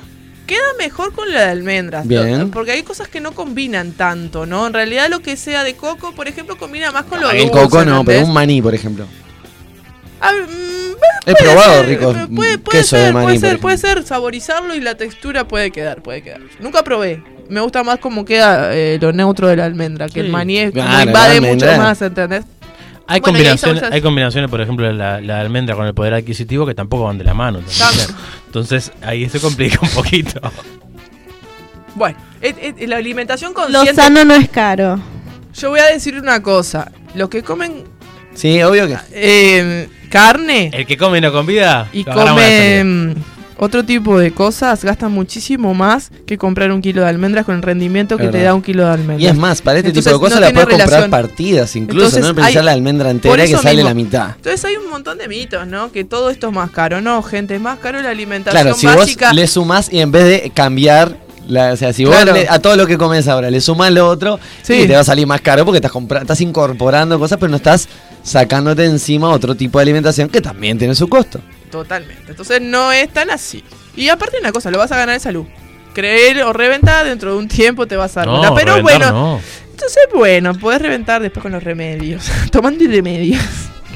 Queda 0.45 0.61
mejor 0.77 1.11
con 1.13 1.31
la 1.31 1.41
de 1.45 1.49
almendras. 1.51 2.07
Bien. 2.07 2.39
lo- 2.39 2.47
Porque 2.51 2.71
hay 2.71 2.83
cosas 2.83 3.07
que 3.07 3.19
no 3.19 3.31
combinan 3.33 3.91
tanto, 3.93 4.45
¿no? 4.45 4.67
En 4.67 4.73
realidad 4.73 5.09
lo 5.09 5.21
que 5.21 5.35
sea 5.37 5.63
de 5.63 5.73
coco, 5.75 6.11
por 6.13 6.27
ejemplo, 6.27 6.57
combina 6.57 6.91
más 6.91 7.05
con 7.05 7.19
lo 7.21 7.31
el 7.31 7.37
dulce, 7.49 7.51
coco 7.51 7.83
no, 7.85 8.03
pero 8.05 8.23
un 8.25 8.33
maní, 8.33 8.61
por 8.61 8.75
ejemplo. 8.75 9.07
Ah, 10.21 10.31
mm, 10.33 11.29
He 11.29 11.33
probado 11.35 11.73
ser, 11.81 11.87
rico 11.87 12.13
puede, 12.35 12.57
puede 12.57 12.77
queso 12.79 12.95
ser, 12.95 13.05
de 13.07 13.13
maní. 13.13 13.25
Puede 13.25 13.39
ser, 13.39 13.59
puede 13.59 13.77
ser, 13.77 14.03
saborizarlo 14.03 14.75
y 14.75 14.81
la 14.81 14.95
textura 14.95 15.47
puede 15.47 15.71
quedar, 15.71 16.01
puede 16.01 16.21
quedar. 16.21 16.41
Nunca 16.59 16.83
probé. 16.83 17.23
Me 17.49 17.59
gusta 17.61 17.83
más 17.83 17.99
como 17.99 18.25
queda 18.25 18.73
eh, 18.75 18.97
lo 19.01 19.11
neutro 19.13 19.47
de 19.47 19.55
la 19.57 19.65
almendra, 19.65 20.07
que 20.09 20.19
el 20.21 20.29
maní 20.29 20.57
es 20.57 20.71
Claro, 20.71 21.07
invade 21.09 21.41
mucho 21.41 21.65
más, 21.77 22.01
¿entendés? 22.01 22.43
Hay, 23.07 23.19
Bueno, 23.19 23.37
y 23.37 23.41
hay 23.41 23.47
combinaciones, 23.49 23.83
hay 23.93 24.01
combinaciones, 24.01 24.49
por 24.49 24.61
ejemplo, 24.61 24.91
la, 24.91 25.21
la 25.21 25.39
almendra 25.39 25.75
con 25.75 25.85
el 25.85 25.93
poder 25.93 26.15
adquisitivo 26.15 26.65
que 26.65 26.73
tampoco 26.73 27.03
van 27.03 27.19
de 27.19 27.23
la 27.23 27.35
mano. 27.35 27.59
también. 27.77 28.07
Entonces 28.47 28.91
ahí 29.03 29.29
se 29.29 29.39
complica 29.39 29.79
un 29.81 29.89
poquito. 29.89 30.39
Bueno, 31.95 32.17
es- 32.41 32.55
es- 32.77 32.89
la 32.89 32.97
alimentación 32.97 33.51
Lo 33.51 33.55
consciente. 33.55 33.95
sano 34.01 34.25
no 34.25 34.33
es 34.33 34.49
caro. 34.49 34.99
Yo 35.53 35.69
voy 35.69 35.79
a 35.79 35.85
decir 35.85 36.17
una 36.19 36.41
cosa. 36.41 36.91
Los 37.13 37.29
que 37.29 37.41
comen 37.41 37.83
Sí, 38.35 38.61
obvio 38.61 38.87
que. 38.87 38.97
eh, 39.13 39.89
carne 40.09 40.69
El 40.73 40.85
que 40.85 40.97
come 40.97 41.17
y 41.17 41.21
no 41.21 41.31
convida. 41.31 41.89
y 41.91 42.03
salida. 42.03 42.25
comen 42.31 43.15
otro 43.57 43.85
tipo 43.85 44.19
de 44.19 44.31
cosas 44.31 44.83
gastan 44.83 45.13
muchísimo 45.13 45.73
más 45.73 46.11
que 46.27 46.37
comprar 46.37 46.73
un 46.73 46.81
kilo 46.81 47.03
de 47.03 47.07
almendras 47.07 47.45
con 47.45 47.55
el 47.55 47.61
rendimiento 47.61 48.17
que 48.17 48.27
te 48.27 48.41
da 48.43 48.53
un 48.53 48.61
kilo 48.61 48.83
de 48.85 48.89
almendras. 48.91 49.21
Y 49.21 49.27
es 49.27 49.35
más, 49.35 49.61
para 49.61 49.79
este 49.79 49.93
tipo 49.93 50.09
de 50.09 50.19
cosas 50.19 50.41
no 50.41 50.41
la 50.41 50.51
puedes 50.51 50.67
comprar 50.67 50.87
relación. 50.89 51.09
partidas, 51.11 51.75
incluso, 51.77 52.05
Entonces, 52.17 52.25
no 52.25 52.35
pensar 52.35 52.57
hay- 52.59 52.65
la 52.65 52.71
almendra 52.73 53.09
entera 53.11 53.45
que 53.47 53.55
sale 53.55 53.75
mismo. 53.77 53.87
la 53.89 53.93
mitad. 53.93 54.29
Entonces 54.35 54.65
hay 54.65 54.75
un 54.75 54.89
montón 54.89 55.17
de 55.17 55.29
mitos, 55.29 55.65
¿no? 55.67 55.89
Que 55.93 56.03
todo 56.03 56.29
esto 56.31 56.47
es 56.49 56.53
más 56.53 56.69
caro. 56.71 56.99
No, 56.99 57.23
gente, 57.23 57.55
es 57.55 57.61
más 57.61 57.79
caro 57.79 58.01
la 58.01 58.09
alimentación 58.09 58.61
Claro, 58.61 58.75
si 58.77 58.87
básica. 58.87 59.27
vos 59.27 59.35
le 59.35 59.47
sumás 59.47 59.87
y 59.91 60.01
en 60.01 60.11
vez 60.11 60.25
de 60.25 60.51
cambiar, 60.53 61.15
la- 61.47 61.73
o 61.73 61.77
sea, 61.77 61.93
si 61.93 62.05
vos 62.05 62.15
Claro. 62.15 62.33
le- 62.33 62.47
a 62.49 62.59
todo 62.59 62.75
lo 62.75 62.87
que 62.87 62.97
comes 62.97 63.27
ahora 63.27 63.49
le 63.49 63.61
sumás 63.61 63.91
lo 63.91 64.07
otro, 64.07 64.39
Sí. 64.63 64.73
y 64.73 64.87
te 64.87 64.93
va 64.93 64.99
a 64.99 65.03
salir 65.03 65.25
más 65.27 65.41
caro 65.41 65.65
porque 65.65 65.77
estás, 65.77 65.91
estás 66.21 66.41
incorporando 66.41 67.17
cosas, 67.19 67.37
pero 67.39 67.49
no 67.49 67.57
estás 67.57 67.87
sacándote 68.23 68.85
encima 68.85 69.29
otro 69.29 69.55
tipo 69.55 69.77
de 69.79 69.83
alimentación 69.83 70.29
que 70.29 70.41
también 70.41 70.77
tiene 70.77 70.95
su 70.95 71.07
costo. 71.07 71.39
Totalmente. 71.71 72.23
Entonces 72.31 72.61
no 72.61 72.91
es 72.91 73.11
tan 73.11 73.29
así. 73.29 73.63
Y 73.95 74.09
aparte 74.09 74.37
una 74.39 74.51
cosa, 74.51 74.71
lo 74.71 74.77
vas 74.77 74.91
a 74.91 74.97
ganar 74.97 75.15
en 75.15 75.21
salud. 75.21 75.45
Creer 75.93 76.43
o 76.43 76.51
reventar 76.53 77.05
dentro 77.05 77.31
de 77.33 77.37
un 77.37 77.47
tiempo 77.47 77.87
te 77.87 77.95
vas 77.95 78.15
a 78.17 78.21
dar 78.21 78.27
No, 78.27 78.39
cuenta. 78.39 78.55
Pero 78.55 78.75
reventar 78.75 79.11
bueno, 79.11 79.11
no. 79.11 79.41
entonces 79.71 80.03
bueno, 80.13 80.53
podés 80.55 80.81
reventar 80.81 81.21
después 81.21 81.41
con 81.41 81.51
los 81.51 81.63
remedios. 81.63 82.25
Tomando 82.51 82.83
remedios. 82.85 83.41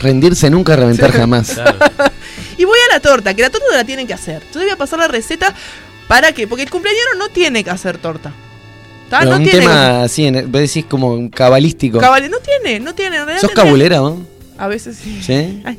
Rendirse 0.02 0.50
nunca, 0.50 0.76
reventar 0.76 1.12
jamás. 1.12 1.60
Y 2.58 2.66
voy 2.66 2.78
a 2.90 2.94
la 2.96 3.00
torta, 3.00 3.34
que 3.34 3.42
la 3.42 3.50
torta 3.50 3.66
la 3.74 3.86
tienen 3.86 4.06
que 4.06 4.14
hacer. 4.14 4.36
Entonces 4.42 4.64
voy 4.64 4.72
a 4.72 4.76
pasar 4.76 5.00
la 5.00 5.08
receta 5.08 5.56
para 6.10 6.34
qué, 6.34 6.46
porque 6.46 6.64
el 6.64 6.70
cumpleañero 6.70 7.12
no 7.18 7.30
tiene 7.30 7.64
que 7.64 7.70
hacer 7.70 7.98
torta. 8.00 8.34
¿Tá? 9.10 9.20
Pero 9.20 9.32
No 9.32 9.38
un 9.38 9.44
tiene 9.44 9.60
tema 9.62 10.04
así, 10.04 10.26
en- 10.26 10.52
vos 10.52 10.60
decís 10.62 10.84
como 10.90 11.32
cabalístico. 11.32 12.00
Cabale- 12.00 12.30
no 12.30 12.38
tiene, 12.40 12.80
no 12.82 12.94
tiene. 12.94 13.16
En 13.18 13.26
realidad 13.26 13.42
¿Sos 13.42 13.50
tendría- 13.52 13.64
cabulera, 13.64 14.00
vos? 14.02 14.16
A 14.58 14.68
veces 14.68 14.98
sí. 15.02 15.22
¿Sí? 15.26 15.62
Ay, 15.66 15.78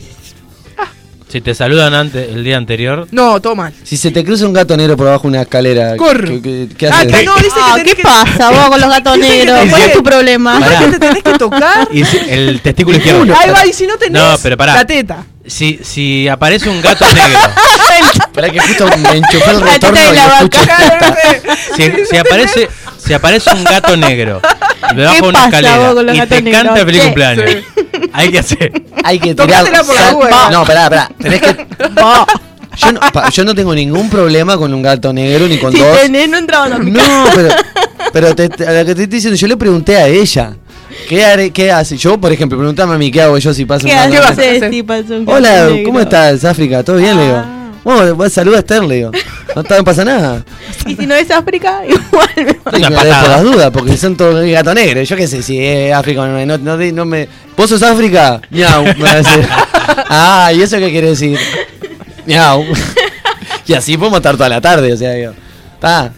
Si 1.28 1.40
te 1.40 1.54
saludan 1.54 1.94
antes 1.94 2.28
el 2.28 2.42
día 2.42 2.56
anterior. 2.56 3.06
No, 3.12 3.40
todo 3.40 3.54
mal. 3.54 3.72
Si 3.84 3.96
se 3.96 4.10
te 4.10 4.24
cruza 4.24 4.46
un 4.46 4.52
gato 4.52 4.76
negro 4.76 4.96
por 4.96 5.06
abajo 5.06 5.22
de 5.22 5.28
una 5.28 5.42
escalera, 5.42 5.96
Corre. 5.96 6.42
¿qué, 6.42 6.66
qué- 6.68 6.74
qué 6.76 6.88
Ah, 6.88 6.98
haces? 7.02 7.14
que 7.18 7.24
no, 7.24 7.36
dice 7.36 7.48
Ah, 7.54 7.72
que 7.76 7.84
¿Qué 7.84 7.94
tenés 7.94 7.94
que- 7.94 8.02
pasa 8.02 8.50
vos 8.50 8.68
con 8.70 8.80
los 8.80 8.90
gatos 8.90 9.14
Dice 9.16 9.28
que 9.28 9.44
negros? 9.46 9.68
¿Cuál 9.70 9.82
es 9.82 9.92
tu 9.92 10.02
problema? 10.02 10.58
Pará. 10.58 10.78
que 10.80 10.86
te 10.90 10.98
tenés 10.98 11.22
que 11.22 11.32
tocar. 11.38 11.88
Y 11.92 12.04
si- 12.04 12.18
el 12.28 12.60
testículo 12.60 12.96
izquierdo. 12.98 13.22
Ahí 13.38 13.50
va, 13.50 13.64
y 13.64 13.72
si 13.72 13.86
no 13.86 13.96
tenés 13.96 14.20
No, 14.20 14.36
pero 14.42 14.56
pará. 14.56 14.74
la 14.74 14.84
teta. 14.84 15.24
Si, 15.46 15.80
si 15.82 16.28
aparece 16.28 16.68
un 16.68 16.80
gato 16.82 17.04
negro. 17.14 17.38
Esperá 18.14 18.50
que 18.50 18.60
justo 18.60 18.86
me 18.98 19.16
enchufé 19.18 19.50
el 19.50 19.60
La 19.60 19.66
retorno 19.72 19.98
teta 19.98 20.06
de 20.06 20.12
y 20.12 20.16
la 20.16 20.26
lo 20.26 20.34
escucho. 20.34 20.60
Si, 21.76 21.92
si 22.10 22.16
aparece, 22.16 22.68
si 22.98 23.14
aparece 23.14 23.50
un 23.54 23.64
gato 23.64 23.96
negro 23.96 24.40
debajo 24.94 25.14
¿Qué 25.16 25.22
de 25.22 25.28
una 25.28 25.44
escalera 25.46 26.14
y 26.14 26.26
te 26.26 26.42
negros? 26.42 26.62
canta 26.64 26.84
feliz 26.84 27.02
cumpleaños, 27.04 27.50
hay 28.12 28.30
que 28.30 28.38
hacer. 28.38 28.72
Hay 29.04 29.18
que 29.18 29.34
tirar. 29.34 29.64
Tocátela 29.64 29.84
por 29.84 29.94
la 29.94 30.00
sal- 30.02 30.14
hueva. 30.16 30.50
No, 30.50 30.64
pará, 30.64 30.90
pará. 30.90 31.10
Tenés 31.18 31.40
que. 31.40 31.66
Yo 32.76 32.92
no, 32.92 33.00
pa- 33.12 33.28
yo 33.30 33.44
no 33.44 33.54
tengo 33.54 33.74
ningún 33.74 34.08
problema 34.10 34.56
con 34.56 34.72
un 34.72 34.82
gato 34.82 35.12
negro 35.12 35.46
ni 35.48 35.58
con 35.58 35.72
Si 35.72 35.78
dos. 35.78 36.00
tenés, 36.00 36.28
no 36.28 36.40
No, 36.40 37.24
pero, 37.34 37.48
pero 38.12 38.34
te, 38.34 38.48
te- 38.48 38.66
a 38.66 38.72
lo 38.72 38.78
que 38.86 38.94
te 38.94 39.02
estoy 39.02 39.06
diciendo, 39.06 39.36
yo 39.36 39.46
le 39.48 39.56
pregunté 39.56 39.96
a 39.96 40.06
ella. 40.06 40.54
¿Qué, 41.08 41.24
haré, 41.24 41.50
¿Qué 41.50 41.70
hace? 41.70 41.96
Yo, 41.96 42.18
por 42.18 42.32
ejemplo, 42.32 42.58
preguntame 42.58 42.94
a 42.94 42.98
mí 42.98 43.10
qué 43.10 43.22
hago 43.22 43.38
yo 43.38 43.52
si 43.52 43.64
pasa 43.64 43.86
¿Qué 43.86 43.94
un 43.94 44.16
haces 44.16 44.70
si 44.70 44.84
Hola, 45.26 45.66
negro? 45.66 45.84
¿cómo 45.84 46.00
estás, 46.00 46.44
África? 46.44 46.82
¿Todo 46.82 46.96
bien? 46.96 47.16
Le 47.16 47.24
digo. 47.24 47.44
Bueno, 47.82 48.14
vos 48.14 48.32
saluda 48.32 48.56
a 48.56 48.60
Esther, 48.60 48.84
le 48.84 48.96
digo. 48.96 49.10
No, 49.56 49.62
no 49.62 49.84
pasa 49.84 50.04
nada. 50.04 50.44
Y 50.86 50.94
si 50.94 51.06
no 51.06 51.14
es 51.14 51.30
África, 51.30 51.82
igual 51.88 52.28
me 52.36 52.78
Una 52.78 52.90
patada. 52.90 53.20
por 53.20 53.30
las 53.30 53.42
dudas, 53.42 53.70
porque 53.70 53.96
son 53.96 54.16
todos 54.16 54.46
gato 54.46 54.74
negro. 54.74 55.02
Yo 55.02 55.16
qué 55.16 55.26
sé, 55.26 55.42
si 55.42 55.58
es 55.64 55.92
África 55.92 56.26
no, 56.26 56.46
no, 56.46 56.58
no, 56.58 56.76
no 56.76 57.04
me. 57.04 57.28
¿Vos 57.56 57.70
sos 57.70 57.82
África? 57.82 58.40
Miau, 58.50 58.84
me 58.84 58.94
va 58.94 59.12
a 59.12 59.16
decir. 59.16 59.48
Ah, 60.12 60.52
¿y 60.52 60.62
eso 60.62 60.76
qué 60.78 60.90
quiere 60.90 61.08
decir? 61.10 61.38
Miau. 62.26 62.64
Y 63.66 63.74
así 63.74 63.96
podemos 63.96 64.18
estar 64.18 64.36
toda 64.36 64.48
la 64.48 64.60
tarde, 64.60 64.92
o 64.92 64.96
sea, 64.96 65.12
digo. 65.12 65.32
Está. 65.74 66.12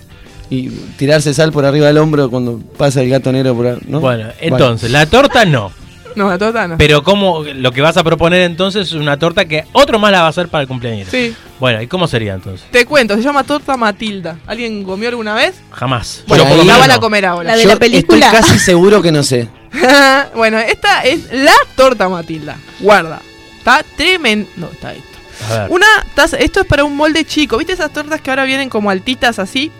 Y 0.52 0.68
tirarse 0.98 1.32
sal 1.32 1.50
por 1.50 1.64
arriba 1.64 1.86
del 1.86 1.96
hombro 1.96 2.28
cuando 2.28 2.58
pasa 2.76 3.00
el 3.00 3.08
gato 3.08 3.32
negro 3.32 3.54
por 3.54 3.66
ahí, 3.68 3.78
¿no? 3.86 4.00
Bueno, 4.00 4.28
entonces, 4.38 4.90
la 4.90 5.06
torta 5.06 5.46
no. 5.46 5.72
No, 6.14 6.28
la 6.28 6.36
torta 6.36 6.68
no. 6.68 6.76
Pero 6.76 7.02
como 7.02 7.42
lo 7.42 7.72
que 7.72 7.80
vas 7.80 7.96
a 7.96 8.04
proponer 8.04 8.42
entonces 8.42 8.88
es 8.88 8.92
una 8.92 9.18
torta 9.18 9.46
que 9.46 9.64
otro 9.72 9.98
más 9.98 10.12
la 10.12 10.20
va 10.20 10.26
a 10.26 10.28
hacer 10.28 10.48
para 10.48 10.60
el 10.60 10.68
cumpleaños. 10.68 11.08
Sí. 11.10 11.34
Bueno, 11.58 11.80
¿y 11.80 11.86
cómo 11.86 12.06
sería 12.06 12.34
entonces? 12.34 12.66
Te 12.70 12.84
cuento, 12.84 13.16
se 13.16 13.22
llama 13.22 13.44
torta 13.44 13.78
Matilda. 13.78 14.36
¿Alguien 14.46 14.84
comió 14.84 15.08
alguna 15.08 15.32
vez? 15.32 15.54
Jamás. 15.70 16.22
Bueno, 16.26 16.46
Yo 16.54 16.64
La 16.64 16.76
van 16.76 16.90
a 16.90 16.98
comer 16.98 17.24
ahora. 17.24 17.52
La 17.52 17.56
de 17.56 17.62
Yo 17.62 17.70
la 17.70 17.76
película. 17.76 18.26
Estoy 18.26 18.40
casi 18.40 18.58
seguro 18.58 19.00
que 19.00 19.10
no 19.10 19.22
sé. 19.22 19.48
bueno, 20.36 20.58
esta 20.58 21.00
es 21.00 21.32
la 21.32 21.54
torta 21.76 22.10
Matilda. 22.10 22.58
Guarda. 22.80 23.22
Está 23.56 23.82
tremendo. 23.96 24.50
No, 24.56 24.68
está 24.70 24.92
esto. 24.92 25.18
A 25.48 25.58
ver. 25.60 25.70
Una 25.70 25.86
taza, 26.14 26.36
esto 26.36 26.60
es 26.60 26.66
para 26.66 26.84
un 26.84 26.94
molde 26.94 27.24
chico. 27.24 27.56
¿Viste 27.56 27.72
esas 27.72 27.90
tortas 27.90 28.20
que 28.20 28.28
ahora 28.28 28.44
vienen 28.44 28.68
como 28.68 28.90
altitas 28.90 29.38
así? 29.38 29.72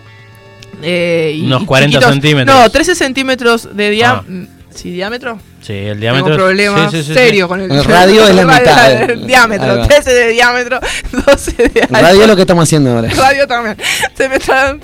Eh, 0.81 1.33
y- 1.37 1.45
Unos 1.45 1.63
y 1.63 1.65
40 1.65 1.91
chiquitos? 1.99 2.13
centímetros. 2.13 2.57
No, 2.59 2.69
13 2.69 2.95
centímetros 2.95 3.75
de 3.75 3.89
diámetro. 3.91 4.33
Ah. 4.33 4.47
¿Sí, 4.73 4.91
diámetro? 4.91 5.39
Sí, 5.61 5.73
el 5.73 5.85
Tengo 5.91 6.01
diámetro. 6.01 6.31
un 6.31 6.35
problema 6.37 6.89
sí, 6.89 6.97
sí, 6.97 7.03
sí, 7.03 7.13
serio 7.13 7.45
sí. 7.45 7.49
con 7.49 7.61
el, 7.61 7.71
El 7.71 7.83
radio 7.85 8.27
es 8.27 8.35
la 8.35 8.45
mitad. 8.59 8.91
El 9.03 9.09
Ahí 9.21 9.27
diámetro, 9.27 9.77
va. 9.77 9.87
13 9.87 10.13
de 10.13 10.27
diámetro, 10.29 10.79
12 11.27 11.51
de 11.51 11.79
En 11.81 11.89
radio 11.93 12.21
es 12.23 12.27
lo 12.27 12.35
que 12.35 12.41
estamos 12.41 12.63
haciendo 12.63 12.91
ahora. 12.91 13.09
Radio 13.15 13.47
también. 13.47 13.77
Se 14.17 14.27
me 14.29 14.39
traen. 14.39 14.81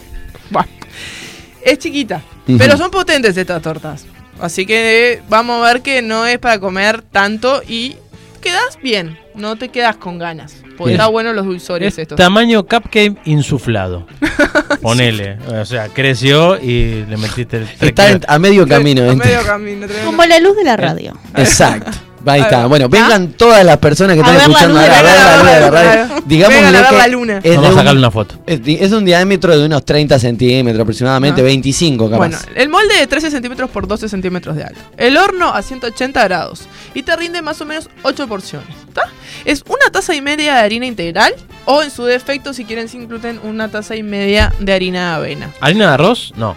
Es 1.64 1.78
chiquita. 1.80 2.22
Pero 2.58 2.78
son 2.78 2.90
potentes 2.90 3.36
estas 3.36 3.62
tortas. 3.62 4.06
Así 4.40 4.66
que 4.66 5.14
eh, 5.14 5.22
vamos 5.28 5.62
a 5.62 5.74
ver 5.74 5.82
que 5.82 6.02
no 6.02 6.26
es 6.26 6.40
para 6.40 6.60
comer 6.60 7.02
tanto 7.02 7.62
y 7.68 7.98
quedas 8.40 8.78
bien. 8.82 9.18
No 9.36 9.56
te 9.58 9.70
quedas 9.70 9.98
con 9.98 10.18
ganas. 10.18 10.56
Porque 10.78 10.94
está 10.94 11.08
bueno 11.08 11.34
los 11.34 11.46
dulzores 11.46 11.94
Es 11.94 12.00
estos. 12.00 12.18
tamaño 12.18 12.64
cupcake 12.64 13.18
insuflado. 13.26 14.08
Ponele. 14.82 15.38
O 15.48 15.66
sea, 15.66 15.90
creció 15.90 16.58
y 16.60 17.06
le 17.06 17.18
metiste 17.18 17.58
el 17.58 17.68
Está 17.82 18.12
en- 18.12 18.22
a 18.28 18.40
medio 18.40 18.66
camino. 18.68 19.04
A 19.04 19.08
entre- 19.10 19.30
medio 19.32 19.46
camino, 19.46 19.86
tremendo. 19.88 20.06
Como 20.12 20.26
la 20.26 20.40
luz 20.40 20.56
de 20.56 20.64
la 20.64 20.78
radio. 20.78 21.18
Exacto. 21.36 21.92
Ahí 22.26 22.42
está. 22.42 22.66
Bueno, 22.68 22.90
vengan 22.90 23.30
todas 23.34 23.64
las 23.66 23.78
personas 23.78 24.16
que 24.16 24.22
A 24.22 24.26
están 24.26 24.42
escuchando 24.52 24.80
ahora 24.80 25.00
a 25.00 25.02
ver 25.02 25.16
la 25.16 25.38
luna 25.38 25.52
de 25.54 25.60
la 25.62 25.70
radio. 25.70 26.00
Vengan 26.08 26.28
Digámosle 26.28 26.68
a 26.68 26.72
ver 26.72 26.86
que 26.90 26.98
la 26.98 27.08
luna. 27.08 27.40
es 27.44 27.56
Vamos 27.56 27.66
a 27.66 27.70
un- 27.72 27.78
sacarle 27.78 28.00
una 28.00 28.12
foto. 28.12 28.36
Es, 28.46 28.60
es 28.66 28.92
un 28.92 29.06
diámetro 29.06 29.58
de 29.58 29.66
unos 29.66 29.86
30 29.86 30.20
centímetros 30.20 30.82
aproximadamente, 30.82 31.42
Ah. 31.42 31.46
25 31.46 32.06
capaz. 32.10 32.18
Bueno, 32.18 32.38
el 32.56 32.70
molde 32.70 32.96
de 32.98 33.08
13 33.08 33.32
centímetros 33.32 33.70
por 33.70 33.88
12 33.88 34.10
centímetros 34.10 34.56
de 34.56 34.64
alto. 34.64 34.80
El 34.98 35.18
horno 35.18 35.50
a 35.54 35.62
180 35.62 36.24
grados. 36.26 36.64
Y 36.94 37.04
te 37.04 37.16
rinde 37.16 37.42
más 37.42 37.60
o 37.62 37.66
menos 37.66 37.90
8 38.04 38.28
porciones. 38.28 38.68
¿Está? 38.88 39.04
Es 39.46 39.64
una 39.68 39.90
taza 39.92 40.14
y 40.16 40.22
media 40.22 40.56
de 40.56 40.60
harina 40.60 40.86
integral. 40.86 41.34
O 41.66 41.84
en 41.84 41.92
su 41.92 42.04
defecto, 42.04 42.54
si 42.54 42.66
quieren 42.66 42.90
sin 42.90 43.08
gluten, 43.08 43.40
una 43.44 43.70
taza 43.70 43.96
y 43.96 44.04
media 44.04 44.52
de 44.60 44.74
harina 44.74 45.10
de 45.12 45.16
avena. 45.16 45.52
¿Harina 45.62 45.88
de 45.88 45.94
arroz? 45.94 46.34
No. 46.36 46.56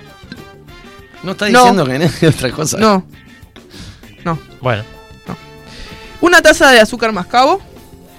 no 1.22 1.32
está 1.32 1.48
no. 1.50 1.58
diciendo 1.58 1.84
que 1.86 1.98
no 1.98 2.04
es 2.06 2.22
otra 2.36 2.50
cosa. 2.50 2.78
No. 2.78 3.04
No. 4.24 4.38
Bueno. 4.60 4.84
Una 6.22 6.40
taza 6.40 6.70
de 6.70 6.80
azúcar 6.80 7.12
mascabo. 7.12 7.60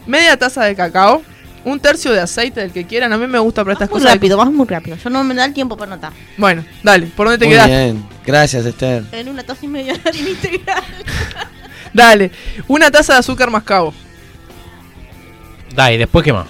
Media 0.05 0.37
taza 0.37 0.63
de 0.65 0.75
cacao. 0.75 1.23
Un 1.65 1.79
tercio 1.79 2.11
de 2.11 2.19
aceite 2.19 2.59
del 2.59 2.71
que 2.73 2.85
quieran. 2.85 3.11
A 3.13 3.17
mí 3.17 3.25
me 3.25 3.39
gusta 3.39 3.63
para 3.63 3.73
estas 3.73 3.89
Muy 3.89 3.99
cosas. 4.01 4.13
rápido, 4.13 4.37
vas 4.37 4.51
muy 4.51 4.67
rápido. 4.67 4.97
Yo 4.97 5.09
no 5.09 5.23
me 5.23 5.33
da 5.33 5.45
el 5.45 5.53
tiempo 5.53 5.77
para 5.77 5.93
anotar. 5.93 6.11
Bueno, 6.37 6.63
dale. 6.83 7.07
¿Por 7.07 7.25
dónde 7.27 7.37
te 7.39 7.45
Muy 7.45 7.53
quedas? 7.55 7.67
bien. 7.67 8.05
Gracias, 8.25 8.65
Esther. 8.65 9.05
En 9.13 9.29
una 9.29 9.43
taza 9.43 9.65
y 9.65 9.69
media 9.69 9.93
de 9.93 10.09
harina 10.09 10.29
integral. 10.29 10.83
Dale. 11.93 12.31
Una 12.67 12.91
taza 12.91 13.13
de 13.13 13.19
azúcar 13.19 13.49
mascabo. 13.49 13.93
Da, 15.73 15.91
y 15.91 15.97
después 15.97 16.23
qué 16.25 16.33
más. 16.33 16.47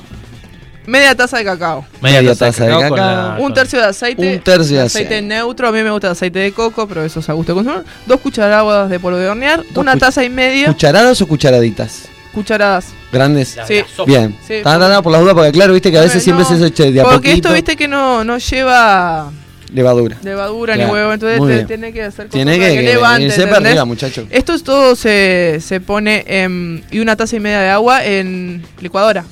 Media 0.85 1.15
taza 1.15 1.37
de 1.37 1.45
cacao. 1.45 1.85
Media 2.01 2.35
taza 2.35 2.65
de 2.65 2.71
cacao. 2.71 2.95
la- 2.97 3.37
Un 3.39 3.53
tercio 3.53 3.79
de 3.79 3.85
aceite. 3.85 4.33
Un 4.35 4.39
tercio 4.41 4.77
de 4.77 4.83
aceite 4.83 5.15
aceite. 5.15 5.21
neutro. 5.27 5.67
A 5.67 5.71
mí 5.71 5.81
me 5.81 5.91
gusta 5.91 6.07
el 6.07 6.11
aceite 6.11 6.39
de 6.39 6.51
coco, 6.51 6.87
pero 6.87 7.03
eso 7.03 7.19
es 7.21 7.29
a 7.29 7.33
gusto 7.33 7.53
de 7.53 7.55
consumidor. 7.55 7.85
Dos 8.05 8.19
cucharadas 8.19 8.89
de 8.89 8.99
polvo 8.99 9.17
de 9.17 9.29
hornear. 9.29 9.63
una 9.75 9.95
taza 9.97 10.23
y 10.23 10.29
media. 10.29 10.67
¿Cucharadas 10.67 11.21
o 11.21 11.27
cucharaditas? 11.27 12.09
cucharadas. 12.33 12.87
¿Grandes? 13.11 13.55
Sí. 13.67 13.83
Bien. 14.07 14.35
Sí, 14.47 14.55
ta, 14.63 15.01
por 15.03 15.11
las 15.11 15.21
dudas, 15.21 15.35
porque 15.35 15.51
claro, 15.51 15.71
viste 15.73 15.91
que 15.91 15.99
a 15.99 16.01
veces 16.01 16.15
No, 16.15 16.21
siempre 16.21 16.45
se 16.45 16.55
hace 16.55 16.91
de 16.91 16.99
a 16.99 17.03
Porque 17.03 17.29
poquito. 17.29 17.49
esto, 17.49 17.53
viste 17.53 17.75
que 17.75 17.87
no, 17.87 18.23
no 18.23 18.39
lleva 18.39 19.31
Levadura. 19.71 20.17
levadura 20.23 20.73
Claro, 20.73 20.87
ni 20.87 20.93
huevo. 20.95 21.13
Entonces 21.13 21.67
tiene 21.67 21.93
que 21.93 22.01
hacer 22.01 22.25
cosas 22.25 22.31
Tiene 22.31 22.57
para 22.57 22.69
que- 22.69 22.75
que 22.75 22.81
levante, 22.81 23.25
¿entendés? 23.27 23.53
arriba, 23.55 23.85
muchacho. 23.85 24.25
Esto 24.31 24.53
es 24.55 24.63
todo 24.63 24.95
se, 24.95 25.59
se 25.61 25.79
pone 25.79 26.23
en, 26.27 26.83
y 26.89 26.99
una 26.99 27.15
taza 27.15 27.35
y 27.35 27.39
media 27.39 27.59
de 27.59 27.69
agua 27.69 28.03
en 28.03 28.63
licuadora. 28.81 29.25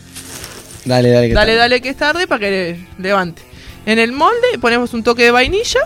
Dale, 0.86 1.10
dale. 1.12 1.28
que 1.30 1.34
Dale, 1.34 1.52
está. 1.54 1.62
dale 1.62 1.82
que 1.82 1.90
es 1.90 1.98
tarde 1.98 2.28
para 2.28 2.40
que 2.40 2.50
le- 2.52 2.88
levante. 3.04 3.42
En 3.86 4.00
el 4.00 4.12
molde 4.12 4.58
ponemos 4.60 4.94
un 4.94 5.04
toque 5.04 5.24
de 5.24 5.32
vainilla 5.32 5.82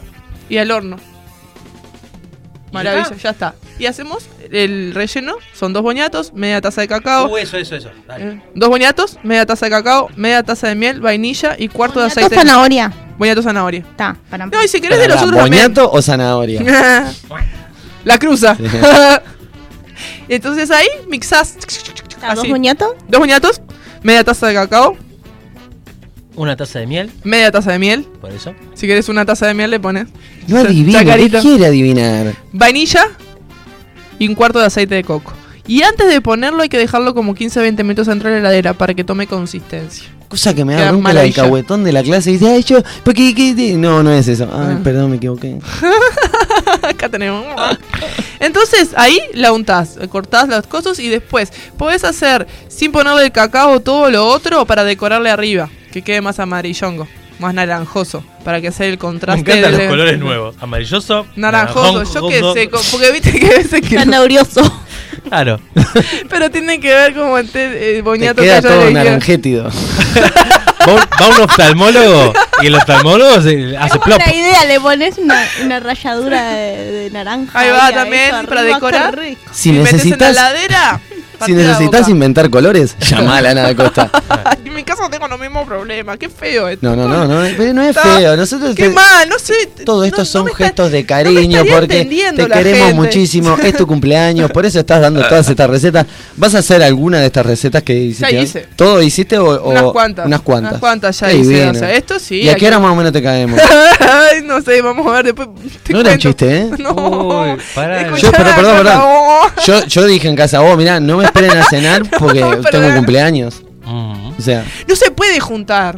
y 0.49 0.57
al 0.57 0.71
horno. 0.71 0.97
Maravilla, 2.71 3.15
ya 3.21 3.29
está. 3.29 3.55
Y 3.79 3.85
hacemos 3.85 4.27
el 4.51 4.93
relleno, 4.93 5.35
son 5.53 5.71
dos 5.73 5.81
boñatos, 5.81 6.33
media 6.33 6.59
taza 6.61 6.81
de 6.81 6.87
cacao. 6.89 7.27
Uh, 7.27 7.37
eso, 7.37 7.57
eso, 7.57 7.75
eso. 7.75 7.89
Dale. 8.07 8.25
eh, 8.33 8.41
dos 8.53 8.69
boñatos, 8.69 9.17
media 9.23 9.45
taza 9.45 9.65
de 9.67 9.71
cacao, 9.71 10.09
media 10.15 10.43
taza 10.43 10.67
de 10.67 10.75
miel, 10.75 10.99
vainilla 11.01 11.55
y 11.57 11.67
cuarto 11.69 11.99
de 11.99 12.05
Boñato, 12.07 12.19
aceite. 12.19 12.35
zanahoria. 12.35 12.91
Boñato 13.17 13.41
zanahoria. 13.41 13.79
Está, 13.79 14.17
para 14.29 14.45
No, 14.47 14.61
y 14.63 14.67
si 14.67 14.81
querés 14.81 14.99
de 14.99 15.07
los 15.07 15.21
otros 15.21 15.37
también. 15.37 15.63
¿Boñato 15.63 15.89
o 15.91 16.01
zanahoria? 16.01 16.61
La 18.03 18.17
cruza. 18.17 18.57
Entonces 20.27 20.69
ahí 20.71 20.87
mixás. 21.07 21.55
¿Dos 21.55 22.39
así. 22.39 22.49
boñatos? 22.49 22.93
Dos 23.07 23.19
boñatos, 23.19 23.61
media 24.05 24.23
taza 24.23 24.47
de 24.47 24.53
cacao, 24.53 24.95
Una 26.35 26.55
taza 26.55 26.79
de 26.79 26.85
miel, 26.87 27.09
media 27.23 27.51
taza 27.51 27.71
de 27.71 27.79
miel. 27.79 28.03
por 28.21 28.31
eso. 28.31 28.53
Si 28.75 28.85
querés 28.87 29.09
una 29.09 29.25
taza 29.25 29.47
de 29.47 29.53
miel 29.53 29.71
le 29.71 29.79
pones. 29.79 30.07
No 30.47 30.57
adivina, 30.59 30.99
¿qué 30.99 31.05
Chacarita. 31.05 31.41
quiere 31.41 31.65
adivinar? 31.65 32.33
Vainilla 32.51 33.07
y 34.19 34.27
un 34.27 34.35
cuarto 34.35 34.59
de 34.59 34.65
aceite 34.65 34.95
de 34.95 35.03
coco. 35.03 35.33
Y 35.67 35.81
antes 35.81 36.07
de 36.07 36.21
ponerlo 36.21 36.61
hay 36.61 36.69
que 36.69 36.77
dejarlo 36.77 37.15
como 37.15 37.33
15-20 37.33 37.77
minutos 37.83 38.05
dentro 38.07 38.29
de 38.29 38.35
la 38.35 38.39
heladera 38.41 38.73
para 38.73 38.93
que 38.93 39.03
tome 39.03 39.25
consistencia. 39.27 40.07
Cosa 40.27 40.53
que 40.53 40.65
me 40.65 40.73
da 40.75 40.89
bronca 40.91 41.11
el 41.11 41.17
alcahuetón 41.19 41.83
de 41.83 41.91
la 41.91 42.01
clase. 42.03 42.31
Dice, 42.31 42.49
ay, 42.49 42.63
yo, 42.63 42.81
¿por 43.03 43.13
qué, 43.13 43.33
qué, 43.35 43.55
qué?". 43.55 43.73
No, 43.73 44.01
no 44.03 44.11
es 44.11 44.27
eso. 44.27 44.45
Ay, 44.51 44.75
Ah. 44.77 44.79
perdón, 44.83 45.11
me 45.11 45.17
equivoqué. 45.17 45.59
Acá 46.81 47.09
tenemos. 47.09 47.45
Entonces 48.39 48.89
ahí 48.97 49.19
la 49.33 49.51
untás, 49.53 49.97
cortás 50.09 50.47
las 50.49 50.67
cosas 50.67 50.99
y 50.99 51.09
después 51.09 51.51
podés 51.77 52.03
hacer 52.03 52.47
sin 52.67 52.91
ponerle 52.91 53.23
el 53.25 53.31
cacao 53.31 53.79
todo 53.79 54.09
lo 54.11 54.25
otro 54.27 54.65
para 54.65 54.83
decorarle 54.83 55.29
arriba, 55.29 55.69
que 55.91 56.01
quede 56.01 56.21
más 56.21 56.39
amarillongo, 56.39 57.07
más 57.39 57.53
naranjoso, 57.53 58.23
para 58.43 58.61
que 58.61 58.71
sea 58.71 58.85
el 58.87 58.93
Me 58.93 58.97
contraste. 58.97 59.39
encantan 59.41 59.71
los 59.71 59.87
colores 59.89 60.19
nuevos. 60.19 60.55
Amarilloso. 60.59 61.25
Naranjoso, 61.35 62.03
yo 62.03 62.27
qué 62.27 62.41
naranjoso. 62.41 62.83
sé, 62.83 62.91
porque 62.91 63.11
viste 63.11 63.39
que 63.39 63.45
a 63.47 63.57
veces 63.57 63.81
que. 63.81 63.95
Zanaurioso. 63.99 64.61
Claro. 65.29 65.59
Pero 66.29 66.49
tiene 66.51 66.79
que 66.79 66.93
ver 66.93 67.13
como 67.13 67.37
el, 67.37 67.49
te- 67.49 67.89
el 67.91 67.95
Te 67.97 68.01
boñato 68.01 68.41
queda 68.41 68.61
que 68.61 68.67
haya 68.67 68.75
todo 68.77 68.91
naranjétido. 68.91 69.69
Va, 70.87 70.93
un- 70.93 70.99
va 70.99 71.27
un 71.35 71.41
oftalmólogo 71.41 72.33
y 72.61 72.67
el 72.67 72.75
oftalmólogo 72.75 73.41
se 73.41 73.75
hace 73.75 73.97
plop. 73.97 74.19
Una 74.23 74.33
idea, 74.35 74.65
le 74.65 74.79
pones 74.79 75.17
una, 75.17 75.43
una 75.63 75.79
rayadura 75.79 76.49
de, 76.51 76.91
de 76.91 77.09
naranja. 77.09 77.59
Ahí 77.59 77.71
va 77.71 77.91
también, 77.91 78.45
para 78.45 78.61
decorar. 78.61 79.19
Si 79.51 79.69
Y 79.69 79.73
metes 79.73 79.93
en 79.93 79.95
la 79.95 79.97
necesitas, 79.97 80.31
heladera. 80.31 80.99
Si 81.45 81.53
la 81.53 81.63
necesitas 81.63 82.09
inventar 82.09 82.49
colores, 82.49 82.95
llamala 83.09 83.49
a 83.49 83.51
Ana 83.51 83.61
da 83.63 83.75
Costa. 83.75 84.09
en 84.65 84.73
mi 84.73 84.83
casa 84.83 85.09
tengo 85.09 85.27
los 85.27 85.39
mismos 85.39 85.65
problemas. 85.67 86.17
Qué 86.17 86.29
feo 86.29 86.67
esto. 86.67 86.85
No, 86.87 86.95
no, 86.95 87.07
no, 87.07 87.25
no, 87.27 87.47
pero 87.57 87.73
no 87.73 87.81
es 87.81 87.95
feo. 87.97 88.35
Nosotros 88.35 88.75
Qué 88.75 88.89
te- 88.89 88.93
mal, 88.93 89.27
no 89.29 89.39
sé. 89.39 89.53
todo 89.85 90.03
esto 90.03 90.19
no- 90.19 90.25
son 90.25 90.39
no 90.41 90.45
me 90.45 90.51
está- 90.51 90.65
gestos 90.65 90.91
de 90.91 91.05
cariño 91.05 91.63
porque 91.71 92.05
te 92.35 92.47
la 92.47 92.55
queremos 92.57 92.87
gente. 92.87 92.93
muchísimo. 92.93 93.57
Es 93.63 93.75
tu 93.77 93.87
cumpleaños, 93.87 94.51
por 94.51 94.65
eso 94.65 94.79
estás 94.79 95.01
dando 95.01 95.21
todas 95.27 95.47
estas 95.49 95.69
recetas. 95.69 96.05
¿Vas 96.35 96.55
a 96.55 96.59
hacer 96.59 96.83
alguna 96.83 97.19
de 97.19 97.27
estas 97.27 97.45
recetas 97.45 97.83
que 97.83 97.93
hiciste? 97.95 98.33
Ya 98.33 98.41
hice. 98.41 98.67
¿Todo 98.75 99.01
hiciste 99.01 99.37
o, 99.37 99.45
o- 99.49 99.69
Unas 99.69 99.83
cuantas. 99.91 100.25
Unas 100.25 100.41
cuantas. 100.41 100.71
Unas 100.73 100.79
cuantas 100.79 101.19
ya 101.19 101.27
Qué 101.29 101.35
hice. 101.37 101.69
O 101.69 101.73
sea, 101.73 101.93
esto 101.93 102.19
sí. 102.19 102.41
¿Y 102.41 102.49
a 102.49 102.55
qué 102.55 102.67
hora 102.67 102.79
más 102.79 102.91
o 102.91 102.95
menos 102.95 103.11
te 103.13 103.21
caemos? 103.23 103.59
Ay, 103.99 104.41
no 104.43 104.61
sé, 104.61 104.81
vamos 104.81 105.05
a 105.07 105.11
ver 105.11 105.25
después. 105.25 105.47
te 105.83 105.93
No 105.93 106.01
era 106.01 106.11
un 106.11 106.17
chiste, 106.19 106.57
¿eh? 106.57 106.69
No. 106.79 106.91
Uy, 106.93 107.57
pará. 107.73 108.01
Escuchá, 108.01 108.21
Yo, 108.27 108.31
pero 108.31 108.55
perdón. 108.55 109.01
Yo, 109.65 109.85
yo 109.85 110.05
dije 110.05 110.27
en 110.27 110.35
casa, 110.35 110.59
vos, 110.59 110.77
mirá, 110.77 110.99
no 110.99 111.17
me 111.17 111.24
esperen 111.25 111.57
a 111.57 111.63
cenar 111.63 112.03
porque 112.19 112.41
No, 112.41 112.57
tengo 112.61 112.93
cumpleaños. 112.95 113.61
Mm. 113.83 114.29
O 114.37 114.41
sea, 114.41 114.63
No 114.87 114.95
se 114.95 115.11
puede 115.11 115.39
juntar. 115.39 115.95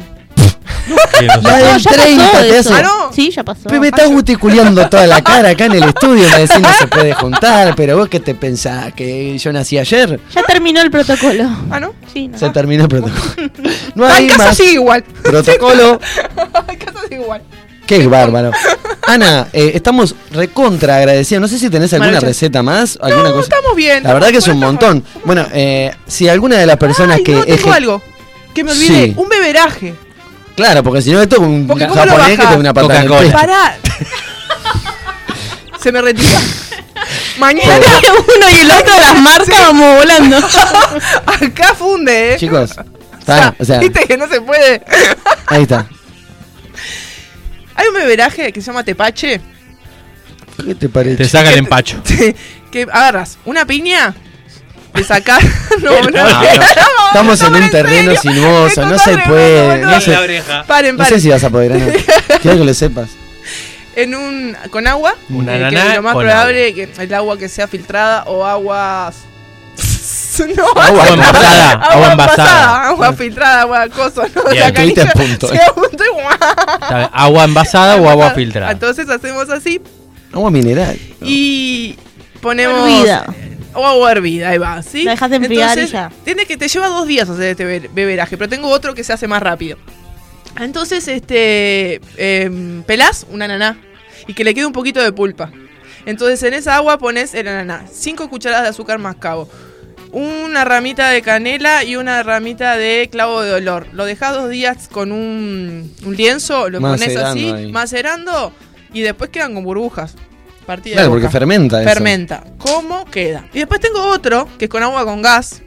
No 0.88 0.96
la 1.42 1.58
del 1.58 1.78
ya 1.82 1.90
30 1.92 2.24
pasó 2.32 2.40
te 2.46 2.58
hace. 2.58 2.72
Ah, 2.72 2.82
¿no? 2.82 3.12
Sí, 3.12 3.30
ya 3.30 3.42
pasó. 3.44 3.60
Pero 3.64 3.80
me 3.80 3.88
estás 3.88 4.08
guticuleando 4.08 4.88
toda 4.88 5.06
la 5.06 5.20
cara 5.22 5.50
acá 5.50 5.66
en 5.66 5.72
el 5.72 5.82
estudio. 5.84 6.26
Me 6.30 6.38
decís 6.40 6.60
no 6.60 6.72
se 6.78 6.86
puede 6.86 7.12
juntar. 7.12 7.74
Pero 7.76 7.98
vos 7.98 8.08
qué 8.08 8.20
te 8.20 8.34
pensás, 8.34 8.94
que 8.94 9.36
yo 9.36 9.52
nací 9.52 9.76
ayer. 9.78 10.18
Ya 10.34 10.42
terminó 10.44 10.80
el 10.80 10.90
protocolo. 10.90 11.44
Ah, 11.70 11.78
¿no? 11.78 11.94
Sí, 12.12 12.28
no. 12.28 12.38
Se 12.38 12.48
terminó 12.50 12.84
el 12.84 12.88
protocolo. 12.88 13.22
No 13.94 14.06
Ah, 14.06 14.14
hay 14.14 14.24
en 14.24 14.30
casa 14.30 14.44
más 14.44 14.56
sigue 14.56 14.72
igual. 14.72 15.02
protocolo. 15.22 16.00
en 16.68 16.76
casa 16.78 17.00
sigue 17.08 17.20
igual. 17.22 17.42
Qué 17.86 18.06
bárbaro. 18.06 18.52
Ana, 19.08 19.48
eh, 19.52 19.72
estamos 19.74 20.14
recontra 20.30 20.96
agradecidos. 20.96 21.40
No 21.40 21.48
sé 21.48 21.58
si 21.58 21.70
tenés 21.70 21.92
alguna 21.94 22.08
Maravilla. 22.12 22.28
receta 22.28 22.62
más, 22.62 22.98
alguna 23.00 23.28
No, 23.30 23.34
cosa. 23.36 23.42
estamos 23.54 23.74
bien. 23.76 24.02
La 24.02 24.12
verdad 24.14 24.28
que 24.30 24.36
es 24.38 24.48
un 24.48 24.58
montón. 24.58 25.04
Bueno, 25.24 25.46
eh, 25.52 25.92
si 26.06 26.28
alguna 26.28 26.56
de 26.58 26.66
las 26.66 26.76
personas 26.76 27.16
Ay, 27.18 27.24
que 27.24 27.32
no, 27.32 27.44
tengo 27.44 27.72
algo. 27.72 28.02
Que 28.54 28.64
me 28.64 28.72
olvidé. 28.72 29.06
Sí. 29.06 29.14
Un 29.16 29.28
beberaje. 29.28 29.94
Claro, 30.56 30.82
porque 30.82 31.00
si 31.02 31.12
no 31.12 31.22
esto 31.22 31.36
es 31.36 31.42
un 31.42 31.66
Porque 31.66 31.86
¿cómo 31.86 32.04
lo 32.04 32.10
japonés 32.10 32.30
que 32.30 32.36
te 32.44 32.50
da 32.52 32.56
una 32.58 32.74
patada. 32.74 33.32
Pará. 33.32 33.76
Se 35.80 35.92
me 35.92 36.02
retira. 36.02 36.38
Mañana. 37.38 37.76
Uno 38.36 38.48
y 38.50 38.58
el 38.60 38.70
otro 38.70 38.92
de 38.94 39.00
las 39.00 39.20
marcas 39.20 39.58
vamos 39.60 39.96
volando. 39.98 40.36
Acá 41.26 41.74
funde, 41.74 42.34
eh. 42.34 42.36
Chicos, 42.36 42.72
está, 43.18 43.54
o 43.58 43.64
sea, 43.64 43.78
Viste 43.78 44.00
que 44.00 44.16
no 44.16 44.26
se 44.28 44.40
puede. 44.40 44.82
ahí 45.46 45.62
está. 45.62 45.86
Hay 47.78 47.86
un 47.86 47.94
beberaje 47.94 48.52
que 48.52 48.60
se 48.60 48.66
llama 48.66 48.82
tepache. 48.82 49.40
¿Qué 50.64 50.74
te 50.74 50.88
parece? 50.88 51.16
Te 51.16 51.28
saca 51.28 51.52
el 51.52 51.58
empacho. 51.60 52.02
que 52.72 52.82
agarras 52.82 53.38
una 53.44 53.64
piña, 53.66 54.16
le 54.94 55.04
sacás. 55.04 55.44
no, 55.80 55.92
no, 56.02 56.10
No, 56.10 56.42
no. 56.42 56.52
Estamos 57.06 57.40
en 57.40 57.54
un 57.54 57.70
terreno 57.70 58.16
sinuoso, 58.16 58.84
no 58.84 58.98
se 58.98 59.16
puede. 59.18 59.78
No, 59.78 60.00
sé, 60.00 60.42
Paren, 60.66 60.96
no 60.96 61.04
sé 61.04 61.20
si 61.20 61.28
vas 61.28 61.44
a 61.44 61.50
poder, 61.50 61.74
Ana. 61.74 61.86
Quiero 62.42 62.58
que 62.58 62.64
lo 62.64 62.74
sepas. 62.74 63.10
En 63.94 64.16
un, 64.16 64.56
con 64.70 64.88
agua. 64.88 65.14
Un 65.28 65.48
eh, 65.48 65.68
que 65.70 65.94
lo 65.94 66.02
más 66.02 66.16
probable 66.16 66.74
que 66.74 66.88
el 66.98 67.14
agua 67.14 67.38
que 67.38 67.48
sea 67.48 67.68
filtrada 67.68 68.24
o 68.24 68.44
aguas. 68.44 69.18
No, 70.56 70.66
Agua 70.80 71.08
envasada, 71.08 71.72
agua 71.72 72.12
envasada. 72.12 72.88
agua 72.88 73.12
filtrada, 73.12 73.60
agua 73.62 73.88
coso, 73.88 74.22
¿no? 74.34 74.50
Bien, 74.50 74.72
punto, 75.14 75.48
se 75.48 75.54
eh. 75.56 75.60
y 75.60 77.08
¿Agua 77.12 77.44
envasada 77.44 77.96
o 77.96 78.08
agua 78.08 78.30
filtrada? 78.30 78.70
Entonces 78.72 79.08
hacemos 79.08 79.48
así 79.50 79.80
Agua 80.32 80.50
mineral. 80.50 80.98
y 81.22 81.96
ponemos 82.40 82.88
Hervida. 82.88 83.26
o 83.74 83.86
agua 83.86 84.12
hervida, 84.12 84.50
ahí 84.50 84.58
va, 84.58 84.82
¿sí? 84.82 85.04
La 85.04 85.12
dejas 85.12 85.30
de 85.30 85.36
enfriar 85.36 85.68
y 85.78 85.80
Entonces, 85.80 85.92
ya. 85.92 86.10
Tiene 86.24 86.46
que 86.46 86.56
te 86.56 86.68
lleva 86.68 86.88
dos 86.88 87.06
días 87.06 87.28
hacer 87.28 87.44
este 87.50 87.64
be- 87.64 87.90
beberaje, 87.92 88.36
pero 88.36 88.48
tengo 88.48 88.68
otro 88.68 88.94
que 88.94 89.04
se 89.04 89.12
hace 89.12 89.26
más 89.26 89.42
rápido. 89.42 89.78
Entonces, 90.58 91.06
este 91.08 92.00
em, 92.16 92.82
pelás 92.82 93.26
un 93.30 93.42
ananá 93.42 93.78
y 94.26 94.34
que 94.34 94.44
le 94.44 94.54
quede 94.54 94.66
un 94.66 94.72
poquito 94.72 95.00
de 95.02 95.12
pulpa. 95.12 95.50
Entonces 96.06 96.42
en 96.42 96.54
esa 96.54 96.76
agua 96.76 96.96
pones 96.98 97.34
el 97.34 97.46
ananá, 97.48 97.84
5 97.92 98.28
cucharadas 98.30 98.62
de 98.64 98.68
azúcar 98.70 98.98
mascabo, 98.98 99.48
una 100.12 100.64
ramita 100.64 101.10
de 101.10 101.22
canela 101.22 101.84
y 101.84 101.96
una 101.96 102.22
ramita 102.22 102.76
de 102.76 103.08
clavo 103.10 103.42
de 103.42 103.52
olor. 103.52 103.86
Lo 103.92 104.04
dejas 104.04 104.34
dos 104.34 104.50
días 104.50 104.88
con 104.88 105.12
un, 105.12 105.92
un 106.04 106.16
lienzo, 106.16 106.68
lo 106.70 106.80
pones 106.80 107.16
así, 107.16 107.50
ahí. 107.50 107.72
macerando 107.72 108.52
y 108.92 109.00
después 109.02 109.30
quedan 109.30 109.54
con 109.54 109.64
burbujas. 109.64 110.14
Partida 110.66 110.92
de 110.92 110.96
Claro, 110.96 111.10
porque 111.10 111.28
fermenta 111.30 111.80
eso. 111.80 111.88
Fermenta. 111.88 112.44
¿Cómo 112.58 113.04
queda? 113.06 113.46
Y 113.54 113.58
después 113.58 113.80
tengo 113.80 114.02
otro 114.02 114.48
que 114.58 114.66
es 114.66 114.70
con 114.70 114.82
agua 114.82 115.04
con 115.04 115.22
gas, 115.22 115.62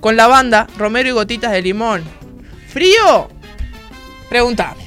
con 0.00 0.16
lavanda, 0.16 0.66
romero 0.78 1.08
y 1.08 1.12
gotitas 1.12 1.52
de 1.52 1.60
limón. 1.62 2.02
¿Frío? 2.68 3.28
Pregúntame. 4.28 4.85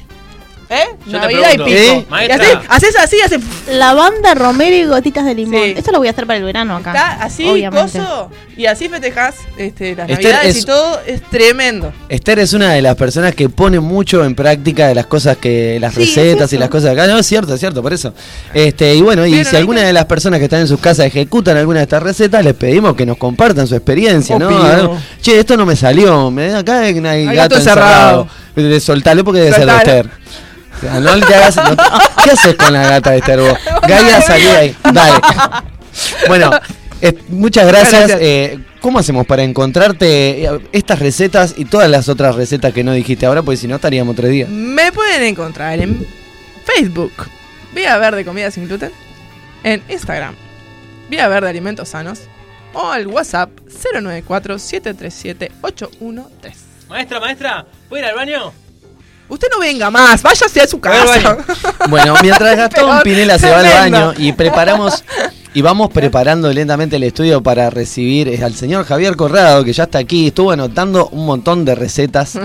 ¿Eh? 0.72 0.84
Yo 1.08 1.14
te 1.14 1.18
Navidad 1.18 1.50
y 1.54 1.58
pico. 1.58 1.70
Y 1.70 2.06
Maestra. 2.12 2.46
así- 2.46 2.68
haces 2.70 2.96
así, 3.00 3.18
haces 3.22 3.40
Lavanda, 3.72 4.36
romero 4.36 4.76
y 4.76 4.84
gotitas 4.86 5.26
de 5.26 5.34
limón. 5.34 5.64
Sí. 5.64 5.74
Esto 5.76 5.92
lo 5.92 5.98
voy 5.98 6.08
a 6.08 6.12
hacer 6.12 6.28
para 6.28 6.38
el 6.38 6.44
verano 6.44 6.76
acá. 6.76 6.92
Está 6.92 7.24
así, 7.24 7.44
obviamente. 7.48 7.98
coso, 7.98 8.30
y 8.56 8.68
así 8.68 8.88
festejas 8.88 9.36
este, 9.58 9.96
las 9.96 10.08
Esther, 10.10 10.26
navidades 10.34 10.56
es- 10.58 10.62
y 10.64 10.66
todo, 10.68 11.00
es 11.08 11.22
tremendo. 11.24 11.92
Esther 12.08 12.38
es 12.38 12.54
una 12.54 12.72
de 12.74 12.84
las 12.84 12.96
personas 12.98 13.34
que 13.34 13.50
pone 13.50 13.80
mucho 13.80 14.24
en 14.24 14.36
práctica 14.36 14.88
de 14.88 14.94
las 14.94 15.08
cosas 15.08 15.38
que 15.38 15.80
las 15.80 15.96
Sí, 15.96 16.02
recetas 16.02 16.50
es 16.50 16.54
y 16.54 16.58
las 16.60 16.70
cosas 16.70 16.92
acá. 16.92 17.08
No, 17.08 17.18
es 17.18 17.26
cierto, 17.26 17.56
es 17.56 17.60
cierto, 17.60 17.82
por 17.82 17.92
eso. 17.94 18.14
Este, 18.54 18.94
y 18.94 19.02
bueno, 19.02 19.26
y 19.26 19.32
Pero 19.38 19.50
si 19.50 19.56
alguna 19.56 19.82
de 19.82 19.94
las 19.94 20.06
personas 20.06 20.38
que 20.38 20.46
están 20.46 20.60
en 20.62 20.68
sus 20.68 20.80
casas 20.80 21.08
ejecutan 21.08 21.58
alguna 21.58 21.80
de 21.80 21.84
estas 21.86 22.04
recetas, 22.04 22.46
les 22.46 22.54
pedimos 22.54 22.96
que 22.96 23.08
nos 23.08 23.18
compartan 23.18 23.66
su 23.66 23.74
experiencia, 23.76 24.38
¿no? 24.38 24.48
Ver, 24.50 24.88
che, 25.20 25.40
esto 25.40 25.58
no 25.58 25.66
me 25.66 25.76
salió, 25.76 26.30
me 26.30 26.54
acá 26.54 26.82
hay, 26.82 26.94
hay 27.00 27.06
Hay 27.08 27.26
gato 27.26 27.36
gato 27.36 27.56
encerrado. 27.58 28.22
encerrado. 28.22 28.70
De 28.70 28.80
soltarle 28.82 29.24
porque 29.24 29.40
debe 29.40 29.56
ser 29.56 29.66
de 29.66 29.72
Soltalo. 29.72 30.00
Esther. 30.00 30.20
O 30.80 30.82
sea, 30.82 31.00
no 31.00 31.20
te 31.20 31.36
hagas- 31.36 31.56
no 31.58 31.76
te- 31.76 31.84
¿Qué 32.24 32.32
haces 32.32 32.56
con 32.56 32.74
la 32.74 32.88
gata 32.88 33.12
de 33.12 33.18
Esther 33.20 33.40
vos? 33.40 33.54
Gaia, 33.88 34.20
salí 34.22 34.44
de 34.46 34.58
ahí. 34.58 34.76
Dale. 34.94 35.20
Bueno, 36.28 36.52
eh, 37.02 37.14
muchas 37.30 37.68
gracias. 37.68 37.92
Gracias. 38.08 38.20
Eh, 38.22 38.60
¿Cómo 38.80 39.00
hacemos 39.00 39.26
para 39.26 39.44
encontrarte 39.44 40.46
eh, 40.46 40.60
estas 40.72 41.00
recetas 41.00 41.54
y 41.58 41.66
todas 41.66 41.90
las 41.90 42.08
otras 42.08 42.36
recetas 42.36 42.72
que 42.74 42.84
no 42.86 42.94
dijiste 42.94 43.26
ahora? 43.26 43.42
Porque 43.44 43.58
si 43.58 43.68
no 43.68 43.76
estaríamos 43.76 44.16
tres 44.16 44.32
días. 44.32 44.48
Me 44.50 44.92
pueden 44.94 45.24
encontrar 45.24 45.78
en 45.80 46.08
Facebook, 46.66 47.12
Vía 47.74 47.98
Verde 47.98 48.24
Comida 48.24 48.50
Sin 48.52 48.68
Gluten, 48.70 48.92
en 49.64 49.84
Instagram, 49.90 50.36
Vía 51.10 51.28
Verde 51.28 51.50
Alimentos 51.50 51.90
Sanos, 51.90 52.22
o 52.72 52.90
al 52.90 53.08
WhatsApp 53.08 53.50
094-737-813. 53.68 56.30
Maestra, 56.88 57.20
maestra, 57.20 57.66
¿puedo 57.90 58.02
ir 58.04 58.08
al 58.10 58.16
baño? 58.16 58.54
Usted 59.30 59.48
no 59.52 59.60
venga 59.60 59.90
más, 59.92 60.22
váyase 60.24 60.62
a 60.62 60.68
su 60.68 60.80
casa. 60.80 61.38
Bueno, 61.90 62.16
mientras 62.22 62.56
Gastón 62.58 63.00
Pinela 63.04 63.38
se 63.40 63.50
va 63.50 63.60
al 63.60 63.66
baño 63.92 64.14
y 64.18 64.32
preparamos 64.34 65.04
y 65.54 65.62
vamos 65.62 65.90
preparando 65.92 66.52
lentamente 66.54 66.98
el 66.98 67.04
estudio 67.04 67.42
para 67.42 67.70
recibir 67.70 68.28
eh, 68.28 68.44
al 68.44 68.54
señor 68.54 68.86
Javier 68.86 69.16
Corrado, 69.16 69.64
que 69.64 69.74
ya 69.74 69.84
está 69.84 69.98
aquí, 70.00 70.28
estuvo 70.28 70.52
anotando 70.52 71.08
un 71.10 71.26
montón 71.26 71.66
de 71.66 71.74
recetas. 71.76 72.38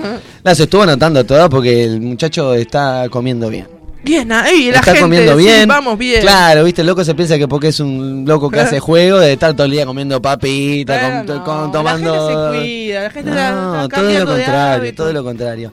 Las 0.43 0.61
estuvo 0.61 0.83
anotando 0.83 1.25
todas 1.27 1.49
porque 1.51 1.85
el 1.85 2.01
muchacho 2.01 2.55
está 2.55 3.07
comiendo 3.11 3.49
bien. 3.51 3.69
Bien, 4.03 4.31
ahí 4.33 4.71
la 4.71 4.79
está 4.81 4.93
gente, 4.93 5.01
comiendo 5.01 5.39
sí, 5.39 5.45
bien. 5.45 5.67
vamos 5.69 5.97
bien. 5.99 6.21
Claro, 6.21 6.65
viste, 6.65 6.83
el 6.83 6.87
loco 6.87 7.03
se 7.05 7.15
piensa 7.15 7.39
que 7.39 7.49
porque 7.49 7.69
es 7.69 7.81
un 7.81 8.25
loco 8.27 8.51
que 8.51 8.61
hace 8.61 8.79
juego, 8.79 9.19
de 9.19 9.33
estar 9.33 9.55
todo 9.55 9.65
el 9.65 9.71
día 9.73 9.87
comiendo 9.87 10.21
papitas, 10.21 11.01
Bueno, 11.01 11.27
con- 11.27 11.37
no, 11.37 11.45
con- 11.45 11.67
la 11.67 11.73
tomando. 11.73 12.29
gente 12.29 12.59
se 12.59 12.61
cuida, 12.61 13.03
la 13.03 13.11
gente 13.11 13.31
está- 13.31 13.51
No, 13.53 13.83
está 13.85 13.97
todo 13.97 14.11
lo 14.19 14.27
contrario, 14.27 14.95
todo 14.95 15.13
lo 15.13 15.25
contrario. 15.25 15.73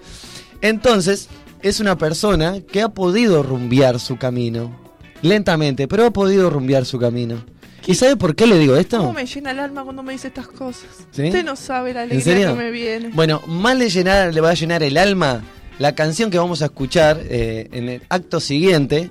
Entonces, 0.61 1.29
es 1.61 1.79
una 1.79 1.97
persona 1.97 2.61
que 2.61 2.81
ha 2.81 2.89
podido 2.89 3.43
rumbear 3.43 3.99
su 3.99 4.17
camino. 4.17 4.79
Lentamente, 5.21 5.87
pero 5.87 6.05
ha 6.05 6.11
podido 6.11 6.49
rumbear 6.49 6.85
su 6.85 6.97
camino. 6.97 7.43
¿Y 7.85 7.95
sabe 7.95 8.15
por 8.15 8.35
qué 8.35 8.47
le 8.47 8.57
digo 8.57 8.75
esto? 8.75 8.97
¿Cómo 8.97 9.13
me 9.13 9.25
llena 9.25 9.51
el 9.51 9.59
alma 9.59 9.83
cuando 9.83 10.03
me 10.03 10.13
dice 10.13 10.27
estas 10.27 10.47
cosas? 10.47 10.89
¿Sí? 11.11 11.25
Usted 11.25 11.43
no 11.43 11.55
sabe 11.55 11.93
la 11.93 12.03
¿En 12.03 12.11
alegría 12.11 12.49
que 12.49 12.53
me 12.55 12.71
viene. 12.71 13.09
Bueno, 13.13 13.41
más 13.47 13.75
le, 13.75 13.89
llenar, 13.89 14.33
le 14.33 14.41
va 14.41 14.51
a 14.51 14.53
llenar 14.53 14.83
el 14.83 14.97
alma 14.97 15.41
la 15.81 15.95
canción 15.95 16.29
que 16.29 16.37
vamos 16.37 16.61
a 16.61 16.65
escuchar 16.65 17.19
eh, 17.23 17.67
en 17.71 17.89
el 17.89 18.03
acto 18.07 18.39
siguiente, 18.39 19.09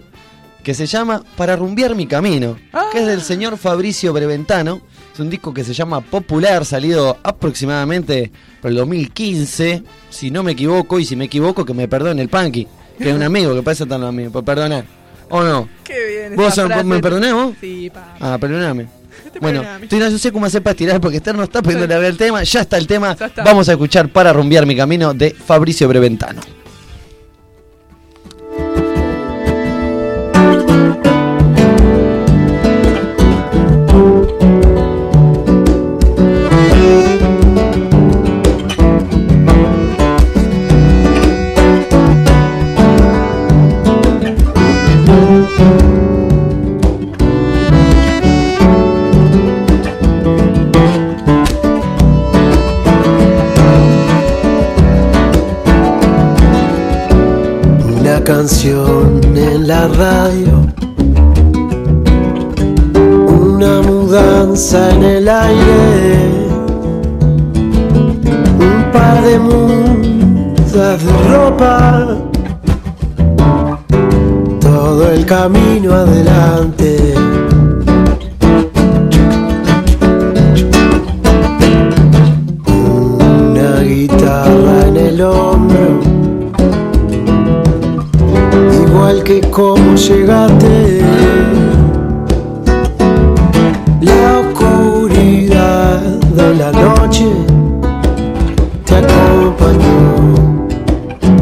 que 0.62 0.72
se 0.72 0.86
llama 0.86 1.24
Para 1.36 1.56
rumbear 1.56 1.96
mi 1.96 2.06
camino, 2.06 2.56
que 2.92 3.00
es 3.00 3.06
del 3.06 3.22
señor 3.22 3.58
Fabricio 3.58 4.12
Breventano. 4.12 4.80
Un 5.20 5.28
disco 5.30 5.52
que 5.52 5.64
se 5.64 5.74
llama 5.74 6.00
Popular, 6.00 6.64
salido 6.64 7.18
aproximadamente 7.22 8.30
por 8.62 8.70
el 8.70 8.78
2015, 8.78 9.82
si 10.08 10.30
no 10.30 10.42
me 10.42 10.52
equivoco, 10.52 10.98
y 10.98 11.04
si 11.04 11.14
me 11.14 11.26
equivoco, 11.26 11.64
que 11.64 11.74
me 11.74 11.88
perdone 11.88 12.22
el 12.22 12.28
Punky, 12.28 12.66
que 12.98 13.10
es 13.10 13.14
un 13.14 13.22
amigo, 13.22 13.54
que 13.54 13.62
parece 13.62 13.84
tan 13.86 14.02
amigo, 14.02 14.30
por 14.30 14.44
perdonar. 14.44 14.84
¿O 15.28 15.42
no? 15.42 15.68
Qué 15.84 16.06
bien. 16.06 16.36
¿Vos 16.36 16.54
frase. 16.54 16.84
me 16.84 17.00
perdonás 17.00 17.34
vos? 17.34 17.54
Sí, 17.60 17.90
pa. 17.92 18.16
Ah, 18.18 18.38
perdóname. 18.40 18.86
Bueno, 19.40 19.60
perdoname. 19.60 19.84
estoy, 19.84 19.98
no 20.00 20.18
sé 20.18 20.32
cómo 20.32 20.46
hacer 20.46 20.62
para 20.62 20.74
tirar 20.74 21.00
porque 21.00 21.18
Esther 21.18 21.36
no 21.36 21.44
está 21.44 21.62
pidiendo 21.62 21.84
Sí. 21.86 21.88
ver 21.88 22.04
el 22.04 22.16
tema. 22.16 22.42
Ya 22.42 22.60
está 22.62 22.78
el 22.78 22.86
tema. 22.86 23.12
está. 23.12 23.44
Vamos 23.44 23.68
a 23.68 23.72
escuchar 23.72 24.08
Para 24.08 24.32
rumbear 24.32 24.66
mi 24.66 24.74
camino 24.74 25.14
de 25.14 25.30
Fabricio 25.30 25.86
Breventano. 25.86 26.40
La 59.70 59.86
radio, 59.86 60.66
una 63.28 63.82
mudanza 63.82 64.90
en 64.90 65.02
el 65.04 65.28
aire, 65.28 66.48
un 68.66 68.90
par 68.92 69.22
de 69.22 69.38
mudas 69.38 70.72
de 71.04 71.12
ropa, 71.28 72.18
todo 74.60 75.12
el 75.12 75.24
camino 75.24 75.94
adelante. 75.94 77.14
Una 82.66 83.82
guitarra 83.82 84.88
en 84.88 84.96
el 84.96 85.20
hombro 85.20 86.09
igual 89.10 89.24
que 89.24 89.40
como 89.50 89.94
llegaste. 89.96 91.00
La 94.00 94.38
oscuridad 94.38 96.00
de 96.00 96.54
la 96.54 96.70
noche 96.70 97.26
te 98.84 98.96
acompañó 98.96 100.34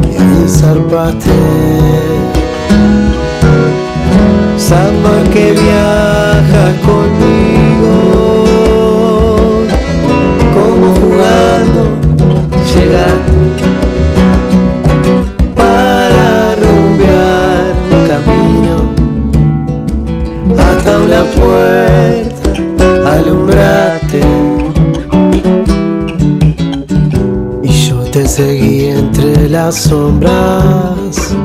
y 0.03 0.15
ahí 0.17 0.47
zarpaste. 0.47 1.31
Samba 4.57 5.23
que 5.33 5.51
viaja 5.51 6.65
conmigo, 6.85 8.38
seguí 28.39 28.85
entre 28.85 29.49
las 29.49 29.75
sombras 29.75 31.35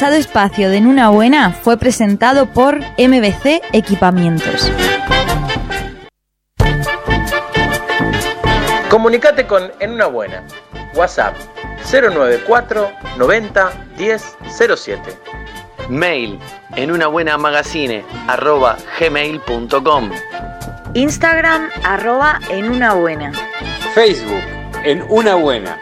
pasado 0.00 0.16
espacio 0.16 0.70
de 0.70 0.78
En 0.78 0.86
una 0.86 1.10
buena 1.10 1.52
fue 1.52 1.76
presentado 1.76 2.46
por 2.46 2.78
MBC 2.78 3.60
Equipamientos. 3.74 4.72
Comunicate 8.88 9.46
con 9.46 9.70
En 9.78 9.92
una 9.92 10.06
buena. 10.06 10.42
WhatsApp 10.94 11.36
094 11.92 12.90
90 13.18 13.72
10 13.98 14.36
07. 14.74 15.02
Mail 15.90 16.38
en 16.76 16.92
una 16.92 17.06
buena 17.08 17.36
magazine 17.36 18.02
arroba 18.26 18.78
gmail.com. 18.98 20.10
Instagram 20.94 21.68
arroba 21.84 22.40
en 22.48 22.70
una 22.70 22.94
buena. 22.94 23.32
Facebook, 23.92 24.40
en 24.82 25.04
una 25.10 25.34
buena. 25.34 25.78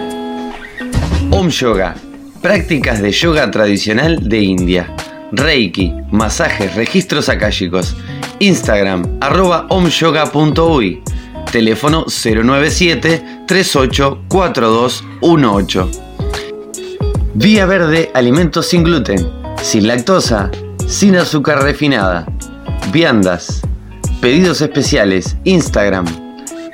Om 1.32 1.50
Yoga, 1.50 1.96
prácticas 2.42 3.02
de 3.02 3.12
yoga 3.12 3.50
tradicional 3.50 4.30
de 4.30 4.40
India. 4.40 4.96
Reiki, 5.32 5.94
masajes, 6.12 6.76
registros 6.76 7.30
akáshicos. 7.30 7.96
Instagram, 8.40 9.18
arroba 9.22 9.66
omyoga.uy. 9.70 11.02
Teléfono 11.52 12.06
097 12.06 13.46
38 13.48 14.24
4218. 14.28 15.92
Vía 17.34 17.66
Verde, 17.66 18.12
alimentos 18.14 18.68
sin 18.68 18.84
gluten, 18.84 19.28
sin 19.62 19.88
lactosa, 19.88 20.52
sin 20.88 21.16
azúcar 21.16 21.64
refinada. 21.64 22.26
Viandas. 22.92 23.62
Pedidos 24.22 24.62
especiales. 24.62 25.36
Instagram. 25.44 26.06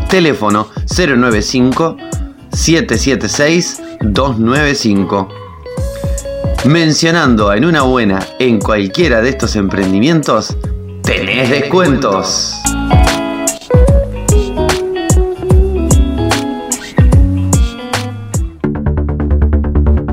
Teléfono 0.08 0.68
095 0.94 1.96
776 2.52 3.82
295. 4.02 5.28
Mencionando 6.66 7.52
en 7.52 7.64
una 7.64 7.82
buena 7.82 8.20
en 8.38 8.60
cualquiera 8.60 9.20
de 9.22 9.30
estos 9.30 9.56
emprendimientos, 9.56 10.56
tenés 11.02 11.50
descuentos. 11.50 12.62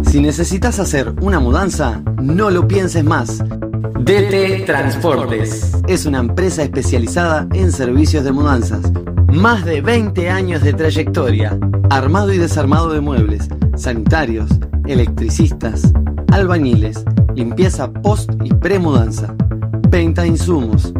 Si 0.09 0.19
necesitas 0.19 0.79
hacer 0.79 1.13
una 1.21 1.39
mudanza, 1.39 2.01
no 2.19 2.49
lo 2.49 2.67
pienses 2.67 3.03
más. 3.03 3.43
DT 3.99 4.65
Transportes 4.65 5.77
es 5.87 6.07
una 6.07 6.17
empresa 6.17 6.63
especializada 6.63 7.47
en 7.53 7.71
servicios 7.71 8.23
de 8.23 8.31
mudanzas. 8.31 8.91
Más 9.31 9.63
de 9.65 9.81
20 9.81 10.31
años 10.31 10.63
de 10.63 10.73
trayectoria. 10.73 11.59
Armado 11.91 12.33
y 12.33 12.39
desarmado 12.39 12.89
de 12.89 13.01
muebles, 13.01 13.49
sanitarios, 13.75 14.49
electricistas, 14.87 15.93
albañiles, 16.31 17.05
limpieza 17.35 17.93
post 17.93 18.31
y 18.43 18.51
premudanza, 18.55 19.35
venta 19.89 20.23
de 20.23 20.29
insumos. 20.29 20.91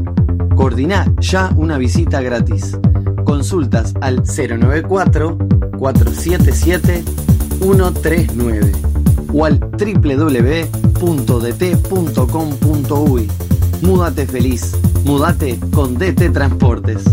Coordina 0.56 1.12
ya 1.20 1.52
una 1.56 1.80
visita 1.80 2.22
gratis. 2.22 2.78
Consultas 3.26 3.96
al 4.02 4.18
094 4.18 5.36
477 5.80 7.04
139 7.60 8.72
o 9.34 9.46
al 9.46 9.60
www.dt.com.uy. 9.60 11.00
Múdate 13.82 14.26
feliz, 14.28 14.76
múdate 15.06 15.58
con 15.74 15.98
DT 15.98 16.34
Transportes. 16.34 17.04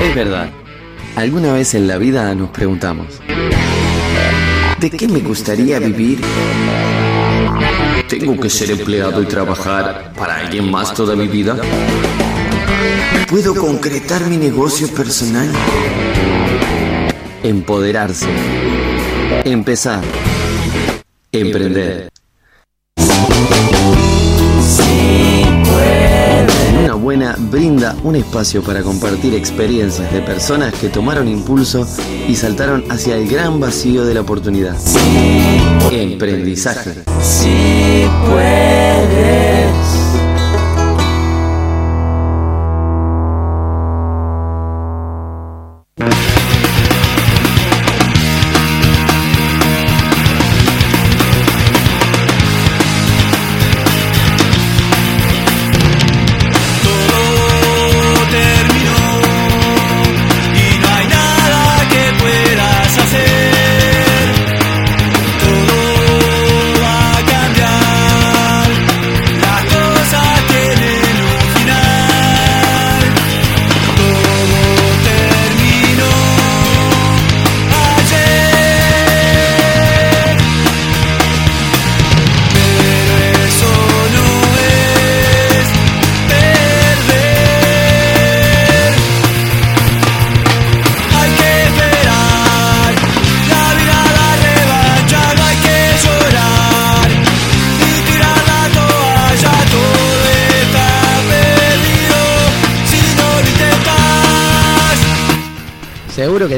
Es 0.00 0.14
verdad, 0.14 0.50
alguna 1.16 1.52
vez 1.52 1.74
en 1.74 1.88
la 1.88 1.98
vida 1.98 2.34
nos 2.34 2.50
preguntamos, 2.50 3.20
¿de 4.78 4.90
qué 4.90 5.08
me 5.08 5.20
gustaría 5.20 5.78
vivir? 5.78 6.20
¿Tengo 8.10 8.40
que 8.40 8.50
ser 8.50 8.72
empleado 8.72 9.22
y 9.22 9.26
trabajar 9.26 10.12
para 10.18 10.38
alguien 10.38 10.68
más 10.68 10.92
toda 10.92 11.14
mi 11.14 11.28
vida? 11.28 11.56
¿Puedo 13.28 13.54
concretar 13.54 14.26
mi 14.26 14.36
negocio 14.36 14.88
personal? 14.88 15.48
Empoderarse. 17.44 18.26
Empezar. 19.44 20.02
Emprender. 21.30 22.10
Buena 27.10 27.34
brinda 27.36 27.96
un 28.04 28.14
espacio 28.14 28.62
para 28.62 28.84
compartir 28.84 29.34
experiencias 29.34 30.12
de 30.12 30.20
personas 30.20 30.72
que 30.74 30.88
tomaron 30.88 31.26
impulso 31.26 31.84
y 32.28 32.36
saltaron 32.36 32.84
hacia 32.88 33.16
el 33.16 33.28
gran 33.28 33.58
vacío 33.58 34.04
de 34.04 34.14
la 34.14 34.20
oportunidad. 34.20 34.76
Emprendizaje. 35.90 37.02
Si 37.20 38.06
puedes. 38.28 39.59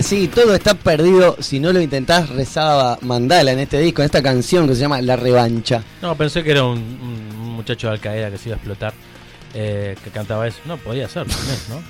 Que 0.03 0.09
sí, 0.09 0.29
todo 0.29 0.55
está 0.55 0.75
perdido 0.75 1.37
si 1.41 1.61
no 1.61 1.73
lo 1.73 1.81
intentás, 1.81 2.29
rezaba 2.31 2.99
Mandala 3.03 3.53
en 3.53 3.59
este 3.61 3.79
disco, 3.79 4.03
en 4.03 4.07
esta 4.07 4.23
canción 4.23 4.67
que 4.69 4.75
se 4.75 4.81
llama 4.81 5.01
La 5.01 5.17
Revancha. 5.17 5.83
No, 6.01 6.15
pensé 6.17 6.43
que 6.43 6.51
era 6.51 6.65
un, 6.65 6.79
un 6.79 7.51
muchacho 7.53 7.87
de 7.89 7.93
Al 7.95 8.01
Qaeda 8.01 8.31
que 8.31 8.39
se 8.39 8.49
iba 8.49 8.57
a 8.57 8.59
explotar, 8.59 8.93
eh, 9.55 9.97
que 10.03 10.11
cantaba 10.11 10.47
eso. 10.49 10.59
No, 10.65 10.77
podía 10.79 11.09
ser, 11.09 11.27
también, 11.27 11.57
¿no? 11.69 11.81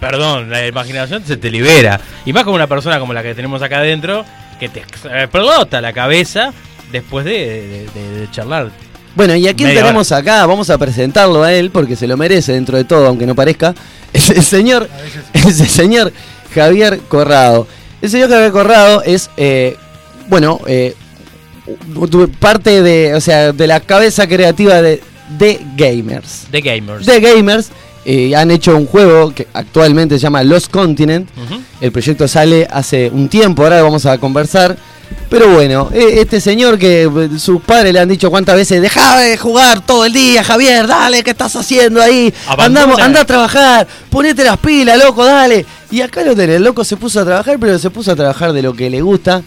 Perdón, 0.00 0.48
la 0.50 0.66
imaginación 0.66 1.22
se 1.26 1.36
te 1.36 1.50
libera. 1.50 2.00
Y 2.24 2.32
más 2.32 2.44
como 2.44 2.56
una 2.56 2.66
persona 2.66 2.98
como 2.98 3.12
la 3.12 3.22
que 3.22 3.34
tenemos 3.34 3.60
acá 3.60 3.78
adentro, 3.78 4.24
que 4.58 4.68
te 4.70 4.80
explota 4.80 5.80
la 5.80 5.92
cabeza 5.92 6.52
después 6.90 7.24
de, 7.26 7.32
de- 7.32 7.88
de- 7.94 8.20
de 8.20 8.30
charlar. 8.30 8.70
Bueno, 9.14 9.34
¿y 9.34 9.46
a 9.48 9.54
quién 9.54 9.68
Media 9.68 9.82
tenemos 9.82 10.10
acá? 10.12 10.46
Vamos 10.46 10.70
a 10.70 10.78
presentarlo 10.78 11.42
a 11.42 11.52
él 11.52 11.70
porque 11.70 11.96
se 11.96 12.06
lo 12.06 12.16
merece 12.16 12.52
dentro 12.52 12.76
de 12.78 12.84
todo, 12.84 13.06
aunque 13.08 13.26
no 13.26 13.34
parezca. 13.34 13.74
Es 14.12 14.30
el 14.30 14.42
señor, 14.42 14.88
es 15.34 15.60
el 15.60 15.68
señor 15.68 16.12
Javier 16.54 17.00
Corrado. 17.08 17.66
El 18.02 18.10
señor 18.10 18.30
Javier 18.30 18.52
Corrado 18.52 19.02
es, 19.02 19.30
eh, 19.36 19.76
bueno, 20.28 20.60
eh, 20.66 20.94
parte 22.38 22.82
de, 22.82 23.14
o 23.14 23.20
sea, 23.20 23.52
de 23.52 23.66
la 23.66 23.80
cabeza 23.80 24.26
creativa 24.26 24.82
de 24.82 25.02
The 25.38 25.60
Gamers. 25.76 26.46
The 26.50 26.60
Gamers. 26.60 27.06
The 27.06 27.20
Gamers 27.20 27.70
eh, 28.04 28.34
han 28.34 28.50
hecho 28.50 28.76
un 28.76 28.86
juego 28.86 29.32
que 29.34 29.46
actualmente 29.52 30.16
se 30.16 30.22
llama 30.22 30.42
Lost 30.42 30.70
Continent. 30.70 31.28
El 31.80 31.92
proyecto 31.92 32.26
sale 32.28 32.66
hace 32.70 33.10
un 33.10 33.28
tiempo, 33.28 33.62
ahora 33.62 33.82
vamos 33.82 34.06
a 34.06 34.18
conversar. 34.18 34.76
Pero 35.28 35.48
bueno, 35.48 35.90
eh, 35.92 36.20
este 36.20 36.40
señor 36.40 36.78
que 36.78 37.02
eh, 37.02 37.38
sus 37.38 37.62
padres 37.62 37.92
le 37.92 38.00
han 38.00 38.08
dicho 38.08 38.30
cuántas 38.30 38.56
veces, 38.56 38.80
deja 38.80 39.18
de 39.18 39.36
jugar 39.36 39.84
todo 39.84 40.04
el 40.04 40.12
día, 40.12 40.42
Javier, 40.42 40.86
dale, 40.86 41.22
¿qué 41.22 41.30
estás 41.30 41.54
haciendo 41.56 42.00
ahí? 42.00 42.32
Andamos, 42.46 42.98
anda 43.00 43.20
a 43.20 43.24
trabajar, 43.24 43.86
ponete 44.08 44.44
las 44.44 44.56
pilas, 44.58 44.98
loco, 44.98 45.24
dale. 45.24 45.66
Y 45.90 46.00
acá 46.00 46.22
lo 46.22 46.34
tenés, 46.34 46.56
el 46.56 46.64
loco 46.64 46.84
se 46.84 46.96
puso 46.96 47.20
a 47.20 47.24
trabajar, 47.24 47.58
pero 47.60 47.78
se 47.78 47.90
puso 47.90 48.12
a 48.12 48.16
trabajar 48.16 48.52
de 48.52 48.62
lo 48.62 48.74
que 48.74 48.90
le 48.90 49.02
gusta. 49.02 49.42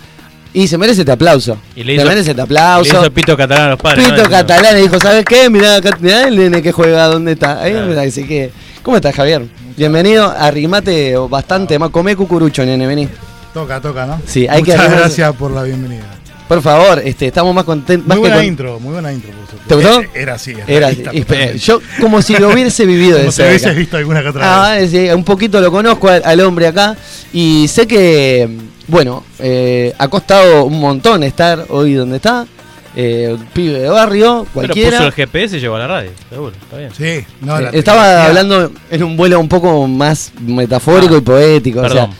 Y 0.53 0.67
se 0.67 0.77
merece 0.77 1.01
este 1.01 1.11
aplauso. 1.11 1.57
Y 1.75 1.83
le 1.83 1.93
se 1.95 2.01
hizo- 2.01 2.07
merece 2.07 2.29
este 2.31 2.35
Le 2.35 2.41
aplauso. 2.43 3.01
hizo 3.01 3.11
pito 3.11 3.35
catalán 3.35 3.65
a 3.65 3.69
los 3.71 3.79
padres. 3.79 4.05
Pito 4.05 4.23
¿no? 4.23 4.29
catalán 4.29 4.77
y 4.77 4.81
dijo, 4.83 4.99
¿sabes 4.99 5.25
qué? 5.25 5.49
Mirá, 5.49 5.77
acá- 5.77 5.97
mirá 5.99 6.27
el 6.27 6.35
nene 6.37 6.61
que 6.61 6.71
juega, 6.71 7.07
¿dónde 7.07 7.31
está? 7.33 7.61
Ahí, 7.61 7.73
Así 8.07 8.23
que, 8.25 8.51
¿cómo 8.83 8.97
estás, 8.97 9.15
Javier? 9.15 9.43
Bienvenido, 9.75 10.29
arrimate 10.37 11.15
bastante 11.29 11.79
más, 11.79 11.89
comé 11.89 12.15
cucurucho, 12.15 12.63
nene, 12.65 12.85
vení. 12.85 13.09
Toca, 13.53 13.81
toca, 13.81 14.05
¿no? 14.05 14.21
Sí, 14.27 14.47
hay 14.47 14.61
que 14.61 14.71
Muchas 14.73 14.91
gracias 14.91 15.35
por 15.35 15.51
la 15.51 15.63
bienvenida. 15.63 16.03
Por 16.47 16.61
favor, 16.61 17.01
este, 17.03 17.27
estamos 17.27 17.55
más 17.55 17.63
contentos. 17.63 18.07
Muy 18.07 18.17
buena 18.19 18.35
con- 18.35 18.45
intro, 18.45 18.79
muy 18.79 18.93
buena 18.93 19.11
intro, 19.11 19.31
por 19.31 19.47
supuesto. 19.47 19.67
¿Te 19.67 19.75
gustó? 19.75 20.01
Eh, 20.01 20.09
Era 20.13 20.35
así, 20.35 20.53
era 20.67 20.87
así. 20.89 21.03
Yo, 21.59 21.81
como 21.99 22.21
si 22.21 22.35
lo 22.35 22.49
hubiese 22.49 22.85
vivido 22.85 23.13
de 23.17 23.21
Como 23.21 23.31
si 23.31 23.37
cerca. 23.37 23.49
hubieses 23.51 23.75
visto 23.75 23.97
alguna 23.97 24.21
que 24.21 24.27
otra 24.29 24.73
Ah, 24.73 24.77
sí, 24.87 25.09
un 25.09 25.23
poquito 25.23 25.59
lo 25.61 25.71
conozco 25.71 26.09
al, 26.09 26.21
al 26.23 26.39
hombre 26.41 26.67
acá. 26.67 26.95
Y 27.31 27.67
sé 27.69 27.87
que, 27.87 28.47
bueno, 28.87 29.23
eh, 29.39 29.93
ha 29.97 30.07
costado 30.07 30.65
un 30.65 30.79
montón 30.79 31.23
estar 31.23 31.65
hoy 31.69 31.93
donde 31.93 32.17
está. 32.17 32.45
Eh, 32.95 33.35
un 33.35 33.45
pibe 33.47 33.79
de 33.79 33.89
barrio, 33.89 34.41
Pero 34.53 34.53
cualquiera. 34.67 34.97
puso 34.97 35.05
el 35.07 35.13
GPS 35.13 35.57
y 35.57 35.59
llegó 35.59 35.75
a 35.77 35.79
la 35.79 35.87
radio, 35.87 36.11
seguro, 36.29 36.53
está 36.61 36.77
bien. 36.77 36.91
Sí, 36.95 37.25
no, 37.41 37.57
Eh, 37.59 37.69
Estaba 37.73 38.03
tecnología- 38.03 38.25
hablando 38.27 38.71
en 38.91 39.03
un 39.03 39.17
vuelo 39.17 39.39
un 39.39 39.47
poco 39.49 39.87
más 39.87 40.31
metafórico 40.39 41.15
Ah, 41.15 41.17
y 41.17 41.21
poético. 41.21 41.79
o 41.79 41.89
sea, 41.89 42.01
perdón. 42.01 42.15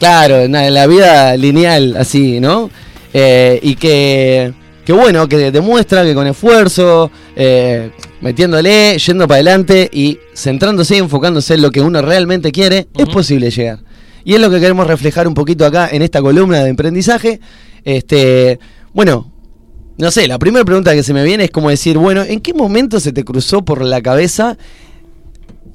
claro, 0.00 0.36
en 0.40 0.74
la- 0.74 0.86
vida 0.88 1.36
lineal, 1.36 1.96
así, 1.96 2.40
¿no? 2.40 2.68
Eh, 3.14 3.60
y 3.62 3.76
que, 3.76 4.52
que 4.84 4.92
bueno, 4.92 5.28
que 5.28 5.52
demuestra 5.52 6.02
que 6.02 6.14
con 6.14 6.26
esfuerzo, 6.26 7.12
eh, 7.36 7.90
metiéndole, 8.20 8.98
yendo 8.98 9.28
para 9.28 9.36
adelante 9.36 9.88
y 9.92 10.18
centrándose 10.34 10.96
y 10.96 10.98
enfocándose 10.98 11.54
en 11.54 11.62
lo 11.62 11.70
que 11.70 11.80
uno 11.80 12.02
realmente 12.02 12.50
quiere, 12.50 12.88
es 12.96 13.06
posible 13.08 13.52
llegar. 13.52 13.78
Y 14.24 14.34
es 14.34 14.40
lo 14.40 14.50
que 14.50 14.60
queremos 14.60 14.86
reflejar 14.86 15.26
un 15.28 15.34
poquito 15.34 15.64
acá 15.64 15.88
en 15.90 16.02
esta 16.02 16.20
columna 16.20 16.62
de 16.62 16.70
emprendizaje. 16.70 17.40
Este, 17.84 18.58
bueno, 18.92 19.32
no 19.98 20.10
sé, 20.10 20.28
la 20.28 20.38
primera 20.38 20.64
pregunta 20.64 20.94
que 20.94 21.02
se 21.02 21.12
me 21.12 21.24
viene 21.24 21.44
es 21.44 21.50
como 21.50 21.70
decir, 21.70 21.98
bueno, 21.98 22.22
¿en 22.22 22.40
qué 22.40 22.54
momento 22.54 23.00
se 23.00 23.12
te 23.12 23.24
cruzó 23.24 23.64
por 23.64 23.82
la 23.82 24.00
cabeza 24.00 24.56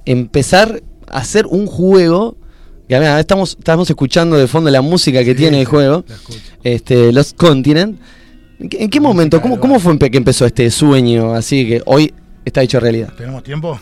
empezar 0.05 0.81
a 1.09 1.17
hacer 1.17 1.45
un 1.45 1.67
juego? 1.67 2.37
Que, 2.87 2.99
mira, 2.99 3.19
estamos, 3.19 3.57
estamos 3.57 3.89
escuchando 3.89 4.37
de 4.37 4.47
fondo 4.47 4.69
la 4.69 4.81
música 4.81 5.23
que 5.23 5.35
tiene 5.35 5.61
el 5.61 5.65
juego, 5.65 6.05
este, 6.63 7.11
Lost 7.11 7.35
Continent. 7.35 7.99
¿En 8.59 8.69
qué, 8.69 8.83
en 8.83 8.89
qué 8.89 8.99
momento, 8.99 9.41
cómo, 9.41 9.59
cómo 9.59 9.79
fue 9.79 9.97
que 9.97 10.17
empezó 10.17 10.45
este 10.45 10.69
sueño 10.69 11.33
así 11.33 11.67
que 11.67 11.81
hoy 11.85 12.13
está 12.45 12.61
hecho 12.61 12.79
realidad? 12.79 13.13
¿Tenemos 13.17 13.43
tiempo? 13.43 13.79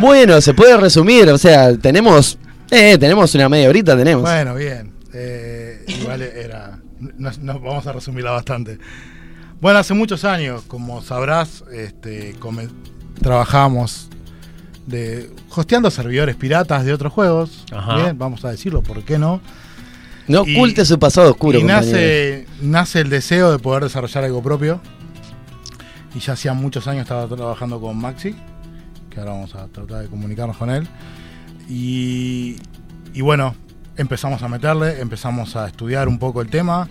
Bueno, 0.00 0.40
se 0.40 0.54
puede 0.54 0.76
resumir, 0.76 1.28
o 1.30 1.38
sea, 1.38 1.76
tenemos, 1.76 2.38
eh, 2.70 2.96
tenemos 2.98 3.34
una 3.34 3.48
media 3.48 3.68
horita, 3.68 3.96
tenemos. 3.96 4.22
Bueno, 4.22 4.54
bien. 4.54 4.92
Eh, 5.14 5.84
igual 5.88 6.22
era. 6.22 6.78
Nos, 7.18 7.38
nos 7.38 7.60
vamos 7.62 7.86
a 7.86 7.92
resumirla 7.92 8.30
bastante. 8.32 8.78
Bueno, 9.60 9.78
hace 9.78 9.94
muchos 9.94 10.24
años, 10.24 10.62
como 10.66 11.00
sabrás, 11.02 11.64
este, 11.72 12.34
come- 12.38 12.68
trabajamos 13.20 14.08
de 14.86 15.30
hosteando 15.50 15.90
servidores 15.90 16.36
piratas 16.36 16.84
de 16.84 16.92
otros 16.92 17.12
juegos. 17.12 17.64
Ajá. 17.72 17.96
Bien, 17.96 18.18
vamos 18.18 18.44
a 18.44 18.50
decirlo, 18.50 18.82
¿por 18.82 19.02
qué 19.04 19.18
no? 19.18 19.40
no 20.28 20.44
y- 20.46 20.56
oculte 20.56 20.84
su 20.84 20.98
pasado 20.98 21.30
oscuro, 21.30 21.58
y 21.58 21.62
nace, 21.64 22.46
nace 22.60 23.00
el 23.00 23.08
deseo 23.10 23.52
de 23.52 23.58
poder 23.58 23.84
desarrollar 23.84 24.24
algo 24.24 24.42
propio. 24.42 24.80
Y 26.14 26.18
ya 26.20 26.32
hacía 26.32 26.52
muchos 26.54 26.86
años 26.88 27.02
estaba 27.02 27.26
trabajando 27.28 27.80
con 27.80 27.96
Maxi, 27.96 28.34
que 29.10 29.20
ahora 29.20 29.32
vamos 29.32 29.54
a 29.54 29.66
tratar 29.68 30.02
de 30.02 30.08
comunicarnos 30.08 30.56
con 30.56 30.70
él. 30.70 30.86
Y, 31.68 32.56
y 33.14 33.20
bueno, 33.20 33.54
empezamos 33.96 34.42
a 34.42 34.48
meterle, 34.48 35.00
empezamos 35.00 35.56
a 35.56 35.66
estudiar 35.66 36.08
un 36.08 36.18
poco 36.18 36.40
el 36.42 36.48
tema, 36.48 36.88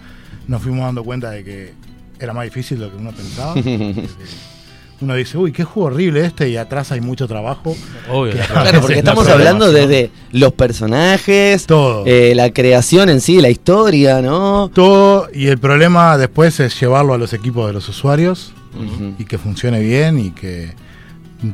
nos 0.47 0.61
fuimos 0.61 0.85
dando 0.85 1.03
cuenta 1.03 1.31
de 1.31 1.43
que 1.43 1.73
era 2.19 2.33
más 2.33 2.45
difícil 2.45 2.79
de 2.79 2.85
lo 2.85 2.91
que 2.91 2.97
uno 2.97 3.11
pensaba. 3.11 3.53
uno 5.01 5.13
dice, 5.15 5.37
uy, 5.37 5.51
qué 5.51 5.63
juego 5.65 5.87
horrible 5.89 6.25
este, 6.25 6.49
y 6.49 6.57
atrás 6.57 6.91
hay 6.91 7.01
mucho 7.01 7.27
trabajo. 7.27 7.75
Obvio, 8.09 8.33
Claro, 8.33 8.79
porque 8.81 8.99
estamos 8.99 9.27
hablando 9.27 9.71
desde 9.71 10.09
los 10.31 10.53
personajes, 10.53 11.65
Todo. 11.65 12.03
eh, 12.05 12.33
la 12.35 12.51
creación 12.53 13.09
en 13.09 13.19
sí, 13.21 13.41
la 13.41 13.49
historia, 13.49 14.21
¿no? 14.21 14.69
Todo, 14.73 15.27
y 15.33 15.47
el 15.47 15.57
problema 15.57 16.17
después 16.17 16.59
es 16.59 16.79
llevarlo 16.79 17.13
a 17.13 17.17
los 17.17 17.33
equipos 17.33 17.67
de 17.67 17.73
los 17.73 17.87
usuarios 17.89 18.53
y 19.17 19.23
que 19.25 19.37
funcione 19.37 19.79
bien 19.79 20.19
y 20.19 20.31
que 20.31 20.73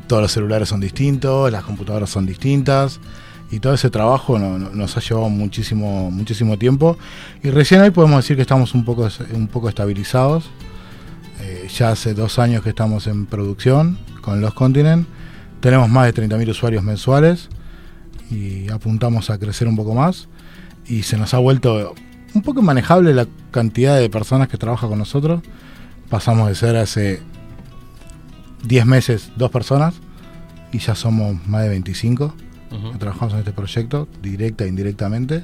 todos 0.08 0.22
los 0.22 0.32
celulares 0.32 0.70
son 0.70 0.80
distintos, 0.80 1.52
las 1.52 1.64
computadoras 1.64 2.10
son 2.10 2.26
distintas 2.26 3.00
y 3.52 3.60
todo 3.60 3.74
ese 3.74 3.90
trabajo 3.90 4.40
no- 4.40 4.58
no- 4.58 4.70
nos 4.70 4.96
ha 4.96 5.02
llevado 5.02 5.30
muchísimo 5.30 6.10
muchísimo 6.12 6.58
tiempo 6.58 6.98
y 7.44 7.50
recién 7.50 7.82
hoy 7.82 7.92
podemos 7.92 8.18
decir 8.24 8.36
que 8.38 8.44
estamos 8.44 8.74
un 8.74 8.86
poco 8.86 9.08
un 9.34 9.48
poco 9.48 9.68
estabilizados. 9.70 10.50
Eh, 11.42 11.68
ya 11.76 11.90
hace 11.92 12.14
dos 12.14 12.38
años 12.40 12.62
que 12.64 12.70
estamos 12.70 13.08
en 13.08 13.26
producción 13.26 13.98
con 14.22 14.42
Los 14.42 14.54
Continent, 14.54 15.08
Tenemos 15.60 15.90
más 15.90 16.06
de 16.06 16.14
30.000 16.14 16.50
usuarios 16.50 16.84
mensuales 16.84 17.48
y 18.32 18.68
apuntamos 18.72 19.30
a 19.30 19.38
crecer 19.38 19.68
un 19.68 19.76
poco 19.76 19.94
más. 19.94 20.28
Y 20.88 21.04
se 21.04 21.18
nos 21.18 21.34
ha 21.36 21.38
vuelto 21.38 21.94
un 22.34 22.42
poco 22.42 22.62
manejable 22.64 23.14
la 23.14 23.28
cantidad 23.52 23.98
de 24.00 24.10
personas 24.10 24.48
que 24.48 24.58
trabajan 24.58 24.90
con 24.90 24.98
nosotros. 24.98 25.42
Pasamos 26.10 26.48
de 26.48 26.56
ser 26.56 26.78
hace 26.78 27.22
10 28.64 28.86
meses 28.86 29.32
dos 29.36 29.50
personas 29.52 29.96
y 30.72 30.80
ya 30.80 30.96
somos 30.96 31.36
más 31.48 31.64
de 31.64 31.70
25 31.70 32.34
Ujú. 32.72 32.92
que 32.94 32.98
trabajamos 32.98 33.34
en 33.34 33.40
este 33.40 33.52
proyecto, 33.52 34.08
directa 34.22 34.64
e 34.64 34.68
indirectamente. 34.70 35.44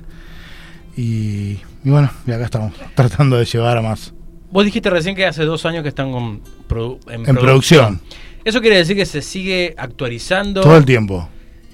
Y, 0.95 1.59
y 1.83 1.89
bueno, 1.89 2.09
y 2.25 2.31
acá 2.31 2.45
estamos 2.45 2.73
tratando 2.95 3.37
de 3.37 3.45
llevar 3.45 3.77
a 3.77 3.81
más. 3.81 4.13
Vos 4.51 4.63
dijiste 4.65 4.89
recién 4.89 5.15
que 5.15 5.25
hace 5.25 5.43
dos 5.43 5.65
años 5.65 5.83
que 5.83 5.89
están 5.89 6.11
con 6.11 6.41
produ- 6.69 6.99
en, 7.11 7.27
En 7.27 7.35
producción. 7.35 7.99
Eso 8.45 8.61
quiere 8.61 8.77
decir 8.77 8.95
que 8.95 9.05
se 9.05 9.21
sigue 9.21 9.75
actualizando. 9.77 10.61
Todo 10.61 10.77
el 10.77 10.85
tiempo. 10.85 11.27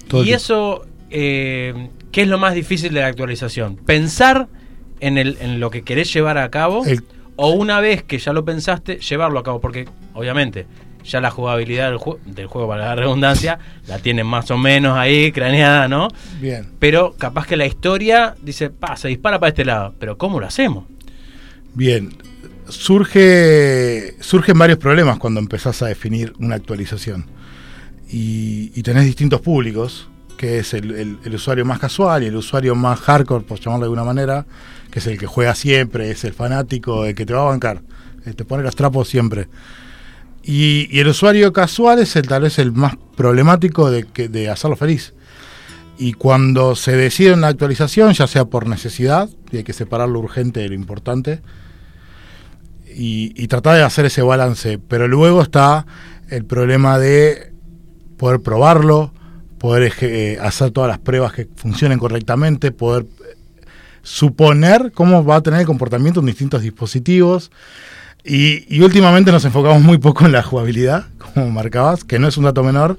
Todo 0.08 0.24
y 0.24 0.32
eso, 0.32 0.84
eh, 1.10 1.88
¿qué 2.10 2.22
es 2.22 2.28
lo 2.28 2.36
más 2.38 2.54
difícil 2.54 2.92
de 2.92 3.00
la 3.00 3.06
actualización? 3.06 3.76
Pensar 3.76 4.48
en, 4.98 5.18
el, 5.18 5.38
en 5.40 5.60
lo 5.60 5.70
que 5.70 5.82
querés 5.82 6.12
llevar 6.12 6.36
a 6.36 6.50
cabo 6.50 6.84
El- 6.84 7.04
o 7.36 7.50
una 7.50 7.80
vez 7.80 8.02
que 8.02 8.18
ya 8.18 8.32
lo 8.32 8.44
pensaste, 8.44 8.98
llevarlo 8.98 9.38
a 9.38 9.44
cabo. 9.44 9.60
Porque, 9.60 9.88
obviamente, 10.14 10.66
ya 11.04 11.20
la 11.20 11.30
jugabilidad 11.30 11.90
del, 11.90 11.98
jue- 11.98 12.18
del 12.24 12.46
juego, 12.46 12.68
para 12.68 12.86
la 12.86 12.94
redundancia, 12.96 13.58
la 13.86 13.98
tienen 13.98 14.26
más 14.26 14.50
o 14.50 14.56
menos 14.58 14.96
ahí 14.96 15.30
craneada, 15.32 15.86
¿no? 15.88 16.08
Bien. 16.40 16.66
Pero 16.78 17.14
capaz 17.18 17.46
que 17.46 17.56
la 17.56 17.66
historia 17.66 18.34
dice, 18.42 18.70
pa, 18.70 18.96
se 18.96 19.08
dispara 19.08 19.38
para 19.38 19.48
este 19.50 19.64
lado. 19.64 19.94
Pero 19.98 20.16
¿cómo 20.18 20.40
lo 20.40 20.46
hacemos? 20.46 20.84
Bien, 21.74 22.10
surge, 22.68 24.14
surgen 24.20 24.58
varios 24.58 24.78
problemas 24.78 25.18
cuando 25.18 25.40
empezás 25.40 25.82
a 25.82 25.86
definir 25.86 26.32
una 26.38 26.54
actualización. 26.54 27.26
Y, 28.10 28.70
y 28.74 28.82
tenés 28.82 29.04
distintos 29.04 29.40
públicos, 29.40 30.08
que 30.36 30.58
es 30.58 30.74
el, 30.74 30.90
el- 30.92 31.18
el 31.24 31.34
usuario 31.34 31.64
más 31.64 31.78
casual 31.78 32.22
y 32.22 32.26
el 32.26 32.36
usuario 32.36 32.74
más 32.74 33.00
hardcore, 33.00 33.44
por 33.44 33.58
llamarlo 33.60 33.84
de 33.84 33.86
alguna 33.86 34.04
manera, 34.04 34.46
que 34.90 34.98
es 35.00 35.06
el 35.06 35.18
que 35.18 35.26
juega 35.26 35.54
siempre, 35.54 36.10
es 36.10 36.24
el 36.24 36.32
fanático, 36.32 37.04
el 37.04 37.14
que 37.14 37.26
te 37.26 37.32
va 37.34 37.42
a 37.42 37.44
bancar, 37.50 37.82
el 38.24 38.36
te 38.36 38.44
pone 38.44 38.62
los 38.62 38.76
trapos 38.76 39.08
siempre. 39.08 39.48
Y, 40.44 40.98
el 40.98 41.08
usuario 41.08 41.52
casual 41.52 41.98
es 42.00 42.16
el, 42.16 42.28
tal 42.28 42.42
vez 42.42 42.58
el 42.58 42.72
más 42.72 42.96
problemático 43.16 43.90
de, 43.90 44.04
que, 44.04 44.28
de 44.28 44.50
hacerlo 44.50 44.76
feliz. 44.76 45.14
Y 45.96 46.12
cuando 46.12 46.74
se 46.74 46.96
decide 46.96 47.32
una 47.32 47.48
actualización, 47.48 48.12
ya 48.12 48.26
sea 48.26 48.44
por 48.44 48.66
necesidad, 48.66 49.30
y 49.50 49.58
hay 49.58 49.64
que 49.64 49.72
separar 49.72 50.08
lo 50.08 50.18
urgente 50.18 50.60
de 50.60 50.68
lo 50.68 50.74
importante, 50.74 51.40
y, 52.96 53.46
tratar 53.48 53.76
de 53.76 53.82
hacer 53.82 54.04
ese 54.06 54.22
balance. 54.22 54.78
Pero 54.78 55.08
luego 55.08 55.42
está 55.42 55.86
el 56.28 56.44
problema 56.44 56.98
de 56.98 57.52
poder 58.16 58.40
probarlo, 58.40 59.12
poder 59.58 59.92
eh, 60.00 60.38
hacer 60.40 60.70
todas 60.70 60.88
las 60.88 60.98
pruebas 60.98 61.32
que 61.32 61.48
funcionen 61.56 61.98
correctamente, 61.98 62.70
poder 62.70 63.04
eh, 63.04 63.36
suponer 64.02 64.92
cómo 64.92 65.24
va 65.24 65.36
a 65.36 65.42
tener 65.42 65.60
el 65.60 65.66
comportamiento 65.66 66.20
en 66.20 66.26
distintos 66.26 66.62
dispositivos. 66.62 67.50
Y, 68.24 68.64
y 68.74 68.80
últimamente 68.80 69.30
nos 69.32 69.44
enfocamos 69.44 69.82
muy 69.82 69.98
poco 69.98 70.24
en 70.24 70.32
la 70.32 70.42
jugabilidad, 70.42 71.06
como 71.34 71.50
marcabas, 71.50 72.04
que 72.04 72.18
no 72.18 72.26
es 72.28 72.36
un 72.38 72.44
dato 72.44 72.62
menor, 72.62 72.96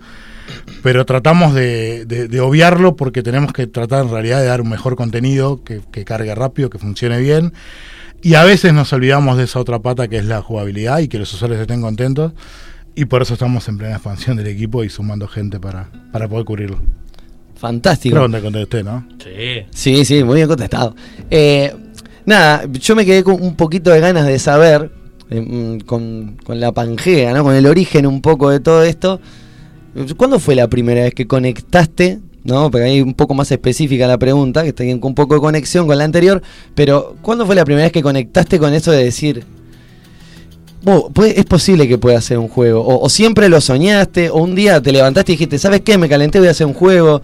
pero 0.84 1.06
tratamos 1.06 1.56
de, 1.56 2.06
de- 2.06 2.27
de 2.27 2.39
obviarlo 2.41 2.95
porque 2.95 3.23
tenemos 3.23 3.52
que 3.52 3.65
tratar 3.65 4.06
en 4.06 4.11
realidad 4.11 4.39
de 4.41 4.45
dar 4.45 4.61
un 4.61 4.69
mejor 4.69 4.95
contenido, 4.95 5.64
que, 5.64 5.81
que 5.91 6.06
cargue 6.06 6.34
rápido, 6.35 6.69
que 6.69 6.77
funcione 6.77 7.19
bien. 7.19 7.53
Y 8.22 8.35
a 8.35 8.43
veces 8.43 8.73
nos 8.73 8.91
olvidamos 8.93 9.38
de 9.38 9.43
esa 9.45 9.60
otra 9.60 9.80
pata 9.80 10.07
que 10.07 10.18
es 10.18 10.26
la 10.26 10.41
jugabilidad 10.41 10.99
y 10.99 11.07
que 11.07 11.18
los 11.19 11.34
usuarios 11.34 11.60
estén 11.60 11.81
contentos. 11.81 12.34
Y 12.95 13.06
por 13.06 13.22
eso 13.22 13.34
estamos 13.34 13.68
en 13.68 13.77
plena 13.77 13.95
expansión 13.95 14.38
del 14.38 14.47
equipo 14.47 14.84
y 14.84 14.89
sumando 14.89 15.27
gente 15.27 15.60
para, 15.60 15.89
para 16.11 16.27
poder 16.27 16.45
cubrirlo. 16.45 16.80
Fantástico. 17.57 18.15
Creo 18.15 18.27
que 18.30 18.38
te 18.38 18.41
contesté, 18.43 18.84
¿no? 18.84 19.06
Sí. 19.23 19.65
Sí, 19.72 20.06
sí, 20.06 20.23
muy 20.23 20.35
bien 20.35 20.47
contestado. 20.47 20.95
Eh, 21.30 21.73
nada, 22.26 22.65
yo 22.72 22.95
me 22.95 23.06
quedé 23.06 23.23
con 23.23 23.41
un 23.41 23.56
poquito 23.56 23.89
de 23.91 23.99
ganas 23.99 24.26
de 24.26 24.39
saber, 24.39 24.91
eh, 25.30 25.77
con, 25.85 26.38
con 26.43 26.60
la 26.60 26.72
Pangea, 26.72 27.34
¿no? 27.34 27.43
con 27.43 27.56
el 27.56 27.65
origen 27.65 28.06
un 28.06 28.22
poco 28.22 28.49
de 28.49 28.60
todo 28.60 28.84
esto. 28.84 29.19
¿Cuándo 30.18 30.39
fue 30.39 30.56
la 30.56 30.68
primera 30.68 31.03
vez 31.03 31.14
que 31.14 31.26
conectaste? 31.27 32.19
¿no? 32.43 32.69
Porque 32.69 32.85
ahí 32.85 33.02
un 33.02 33.14
poco 33.15 33.34
más 33.34 33.52
específica 33.52 34.06
la 34.07 34.18
pregunta, 34.19 34.61
que 34.64 34.69
está 34.69 34.84
con 34.84 34.99
un 35.03 35.15
poco 35.15 35.34
de 35.35 35.39
conexión 35.41 35.88
con 35.88 35.97
la 35.97 36.03
anterior, 36.03 36.41
pero 36.76 37.15
¿cuándo 37.23 37.45
fue 37.45 37.56
la 37.56 37.65
primera 37.65 37.85
vez 37.85 37.91
que 37.91 38.03
conectaste 38.03 38.60
con 38.60 38.72
eso 38.73 38.91
de 38.91 39.03
decir, 39.03 39.43
"Oh, 40.85 41.10
puede- 41.11 41.39
es 41.39 41.45
posible 41.45 41.88
que 41.88 41.97
pueda 41.97 42.19
hacer 42.19 42.38
un 42.38 42.47
juego? 42.47 42.81
O, 42.81 43.03
o 43.03 43.10
siempre 43.10 43.49
lo 43.49 43.60
soñaste, 43.61 44.30
o 44.30 44.35
un 44.43 44.53
día 44.53 44.80
te 44.81 44.91
levantaste 44.91 45.31
y 45.31 45.35
dijiste, 45.35 45.57
¿sabes 45.57 45.81
qué? 45.81 45.97
Me 45.97 46.07
calenté, 46.07 46.38
voy 46.39 46.47
a 46.49 46.52
hacer 46.52 46.68
un 46.68 46.73
juego. 46.76 47.22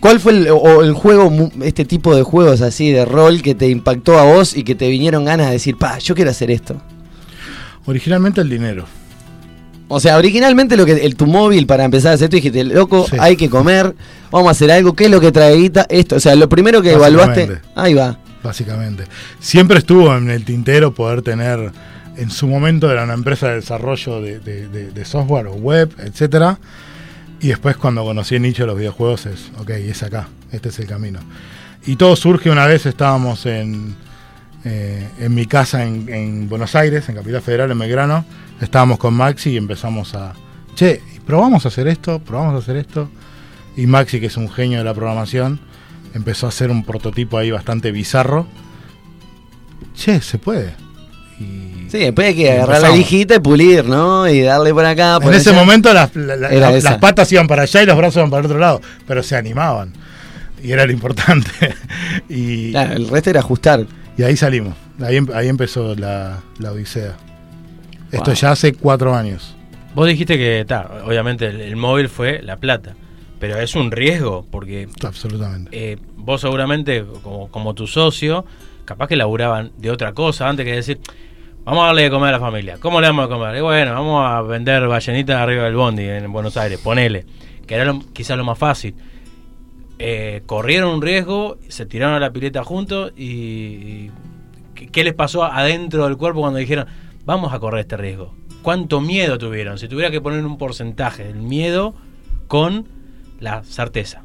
¿Cuál 0.00 0.20
fue 0.20 0.32
el, 0.32 0.48
o 0.50 0.82
el 0.82 0.92
juego, 0.92 1.32
este 1.64 1.84
tipo 1.84 2.14
de 2.14 2.22
juegos 2.22 2.60
así 2.60 2.92
de 2.92 3.04
rol 3.04 3.42
que 3.42 3.56
te 3.56 3.68
impactó 3.68 4.16
a 4.18 4.24
vos 4.24 4.56
y 4.56 4.62
que 4.62 4.76
te 4.76 4.88
vinieron 4.88 5.24
ganas 5.24 5.46
de 5.48 5.54
decir, 5.54 5.76
pa, 5.76 5.98
yo 5.98 6.14
quiero 6.14 6.30
hacer 6.30 6.50
esto? 6.52 6.76
Originalmente 7.86 8.40
el 8.40 8.48
dinero. 8.48 8.84
O 9.88 10.00
sea, 10.00 10.16
originalmente 10.16 10.76
lo 10.76 10.84
que 10.84 10.92
el, 11.04 11.14
tu 11.14 11.26
móvil 11.26 11.66
para 11.66 11.84
empezar 11.84 12.10
a 12.10 12.14
hacer 12.16 12.24
esto 12.26 12.36
dijiste, 12.36 12.64
loco, 12.64 13.06
Sí. 13.08 13.16
hay 13.20 13.36
que 13.36 13.48
comer, 13.48 13.94
vamos 14.32 14.48
a 14.48 14.50
hacer 14.50 14.70
algo, 14.72 14.94
¿qué 14.96 15.04
es 15.04 15.10
lo 15.10 15.20
que 15.20 15.30
trae 15.30 15.54
guita? 15.56 15.86
Esto, 15.88 16.16
o 16.16 16.20
sea, 16.20 16.34
lo 16.34 16.48
primero 16.48 16.82
que 16.82 16.92
evaluaste, 16.92 17.60
ahí 17.76 17.94
va. 17.94 18.18
Básicamente. 18.42 19.04
Siempre 19.38 19.78
estuvo 19.78 20.14
en 20.16 20.28
el 20.30 20.44
tintero 20.44 20.92
poder 20.92 21.22
tener, 21.22 21.70
en 22.16 22.30
su 22.30 22.48
momento 22.48 22.90
era 22.90 23.04
una 23.04 23.14
empresa 23.14 23.48
de 23.48 23.56
desarrollo 23.56 24.20
de, 24.20 24.40
de- 24.40 24.66
de- 24.68 24.90
de 24.90 25.04
software 25.04 25.46
o 25.46 25.54
web, 25.54 25.92
etcétera. 25.98 26.58
Y 27.40 27.48
después 27.48 27.76
cuando 27.76 28.02
conocí 28.02 28.34
el 28.34 28.42
nicho 28.42 28.64
de 28.64 28.68
los 28.68 28.78
videojuegos 28.78 29.26
es, 29.26 29.50
ok, 29.58 29.70
es 29.70 30.02
acá, 30.02 30.28
este 30.50 30.70
es 30.70 30.78
el 30.80 30.86
camino. 30.86 31.20
Y 31.86 31.94
todo 31.94 32.16
surge 32.16 32.50
una 32.50 32.66
vez, 32.66 32.86
estábamos 32.86 33.46
en, 33.46 33.94
eh, 34.66 35.08
en 35.20 35.34
mi 35.34 35.46
casa 35.46 35.84
en, 35.84 36.08
en 36.12 36.48
Buenos 36.48 36.74
Aires, 36.74 37.08
en 37.08 37.14
Capital 37.14 37.40
Federal, 37.40 37.70
en 37.70 37.78
Belgrano. 37.78 38.24
Estábamos 38.60 38.98
con 38.98 39.14
Maxi 39.14 39.50
y 39.50 39.56
empezamos 39.56 40.14
a, 40.14 40.32
che, 40.74 41.00
probamos 41.26 41.64
a 41.64 41.68
hacer 41.68 41.86
esto, 41.88 42.18
probamos 42.18 42.54
a 42.54 42.58
hacer 42.58 42.76
esto. 42.76 43.08
Y 43.76 43.86
Maxi, 43.86 44.20
que 44.20 44.26
es 44.26 44.36
un 44.36 44.50
genio 44.50 44.78
de 44.78 44.84
la 44.84 44.94
programación, 44.94 45.60
empezó 46.14 46.46
a 46.46 46.48
hacer 46.48 46.70
un 46.70 46.84
prototipo 46.84 47.38
ahí 47.38 47.50
bastante 47.50 47.92
bizarro. 47.92 48.46
Che, 49.94 50.20
se 50.20 50.38
puede. 50.38 50.74
Sí, 51.38 51.98
después 51.98 52.28
hay 52.28 52.34
que 52.34 52.50
agarrar 52.52 52.80
la 52.80 52.88
lijita 52.96 53.34
y 53.36 53.38
pulir, 53.40 53.84
¿no? 53.84 54.26
Y 54.28 54.40
darle 54.40 54.72
por 54.72 54.84
acá. 54.86 55.18
por 55.20 55.32
En 55.32 55.38
ese 55.38 55.52
momento 55.52 55.92
las, 55.92 56.14
la- 56.16 56.34
la- 56.36 56.48
las 56.70 56.98
patas 56.98 57.30
iban 57.30 57.46
para 57.46 57.62
allá 57.62 57.82
y 57.82 57.86
los 57.86 57.96
brazos 57.96 58.16
iban 58.16 58.30
para 58.30 58.40
el 58.40 58.46
otro 58.46 58.58
lado, 58.58 58.80
pero 59.06 59.22
se 59.22 59.36
animaban. 59.36 59.92
Y 60.62 60.72
era 60.72 60.86
lo 60.86 60.92
importante. 60.92 61.50
y, 62.28 62.70
Claro, 62.72 62.94
el 62.94 63.08
resto 63.08 63.30
era 63.30 63.40
ajustar. 63.40 63.86
Y 64.16 64.22
ahí 64.22 64.36
salimos. 64.36 64.74
Ahí, 65.00 65.16
em- 65.16 65.28
ahí 65.34 65.48
empezó 65.48 65.94
la, 65.94 66.40
la 66.58 66.72
odisea. 66.72 67.16
Esto 68.12 68.26
Wow. 68.30 68.34
ya 68.34 68.50
hace 68.52 68.72
cuatro 68.72 69.14
años. 69.14 69.54
Vos 69.94 70.06
dijiste 70.06 70.36
que, 70.38 70.64
ta, 70.66 71.02
obviamente, 71.06 71.46
el, 71.46 71.60
el 71.60 71.76
móvil 71.76 72.08
fue 72.08 72.40
la 72.42 72.56
plata. 72.56 72.94
Pero 73.38 73.58
es 73.58 73.74
un 73.74 73.90
riesgo, 73.90 74.46
porque 74.50 74.88
Absolutamente. 75.04 75.70
eh, 75.72 75.98
vos 76.16 76.40
seguramente, 76.40 77.04
como, 77.22 77.48
como 77.50 77.74
tu 77.74 77.86
socio, 77.86 78.46
capaz 78.86 79.08
que 79.08 79.16
laburaban 79.16 79.72
de 79.76 79.90
otra 79.90 80.12
cosa 80.14 80.48
antes 80.48 80.64
que 80.64 80.72
decir, 80.72 80.98
vamos 81.64 81.82
a 81.82 81.86
darle 81.88 82.02
de 82.04 82.10
comer 82.10 82.30
a 82.30 82.32
la 82.32 82.40
familia. 82.40 82.78
¿Cómo 82.80 82.98
le 83.00 83.08
vamos 83.08 83.26
a 83.26 83.28
comer? 83.28 83.56
Y 83.56 83.60
bueno, 83.60 83.92
vamos 83.92 84.24
a 84.26 84.40
vender 84.40 84.86
ballenitas 84.88 85.36
arriba 85.36 85.64
del 85.64 85.74
bondi 85.76 86.04
en 86.04 86.32
Buenos 86.32 86.56
Aires, 86.56 86.78
ponele. 86.82 87.26
Que 87.66 87.74
era 87.74 87.84
lo- 87.84 88.00
quizás 88.14 88.38
lo 88.38 88.44
más 88.44 88.56
fácil. 88.56 88.94
Eh, 89.98 90.42
corrieron 90.46 90.94
un 90.94 91.02
riesgo, 91.02 91.58
se 91.68 91.86
tiraron 91.86 92.14
a 92.14 92.20
la 92.20 92.30
pileta 92.32 92.62
juntos 92.64 93.12
y, 93.16 93.24
y 93.24 94.10
¿qué, 94.74 95.04
les 95.04 95.14
pasó 95.14 95.44
adentro 95.44 96.04
del 96.04 96.16
cuerpo 96.16 96.40
cuando 96.40 96.58
dijeron, 96.58 96.86
vamos 97.24 97.52
a 97.52 97.58
correr 97.58 97.80
este 97.80 97.96
riesgo? 97.96 98.34
¿Cuánto 98.62 99.00
miedo 99.00 99.38
tuvieron? 99.38 99.78
Si 99.78 99.88
tuviera 99.88 100.10
que 100.10 100.20
poner 100.20 100.44
un 100.44 100.58
porcentaje, 100.58 101.28
el 101.28 101.36
miedo 101.36 101.94
con 102.48 102.86
la 103.40 103.62
certeza. 103.64 104.22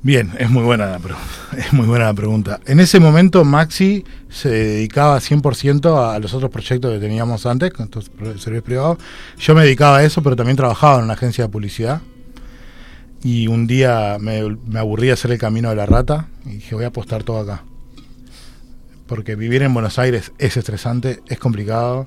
Bien, 0.00 0.32
es 0.38 0.48
muy 0.48 0.62
buena 0.62 0.86
la 0.86 0.98
pregunta. 0.98 1.28
Es 1.58 1.72
muy 1.72 1.86
buena 1.86 2.04
la 2.06 2.14
pregunta. 2.14 2.60
En 2.66 2.78
ese 2.78 3.00
momento 3.00 3.44
Maxi 3.44 4.04
se 4.28 4.48
dedicaba 4.48 5.18
100% 5.18 6.14
a 6.14 6.18
los 6.20 6.32
otros 6.34 6.50
proyectos 6.50 6.92
que 6.92 7.00
teníamos 7.00 7.46
antes, 7.46 7.72
con 7.72 7.86
estos 7.86 8.04
servicios 8.04 8.62
privados. 8.62 8.98
Yo 9.38 9.54
me 9.54 9.62
dedicaba 9.62 9.98
a 9.98 10.04
eso, 10.04 10.22
pero 10.22 10.36
también 10.36 10.56
trabajaba 10.56 10.98
en 10.98 11.04
una 11.04 11.14
agencia 11.14 11.44
de 11.44 11.50
publicidad. 11.50 12.00
Y 13.22 13.48
un 13.48 13.66
día 13.66 14.16
me, 14.20 14.42
me 14.66 14.78
aburrí 14.78 15.08
de 15.08 15.14
hacer 15.14 15.32
el 15.32 15.38
camino 15.38 15.70
de 15.70 15.76
la 15.76 15.86
rata 15.86 16.28
y 16.46 16.50
dije, 16.50 16.74
voy 16.74 16.84
a 16.84 16.88
apostar 16.88 17.24
todo 17.24 17.40
acá. 17.40 17.64
Porque 19.06 19.34
vivir 19.34 19.62
en 19.62 19.74
Buenos 19.74 19.98
Aires 19.98 20.32
es 20.38 20.56
estresante, 20.56 21.20
es 21.28 21.38
complicado. 21.38 22.06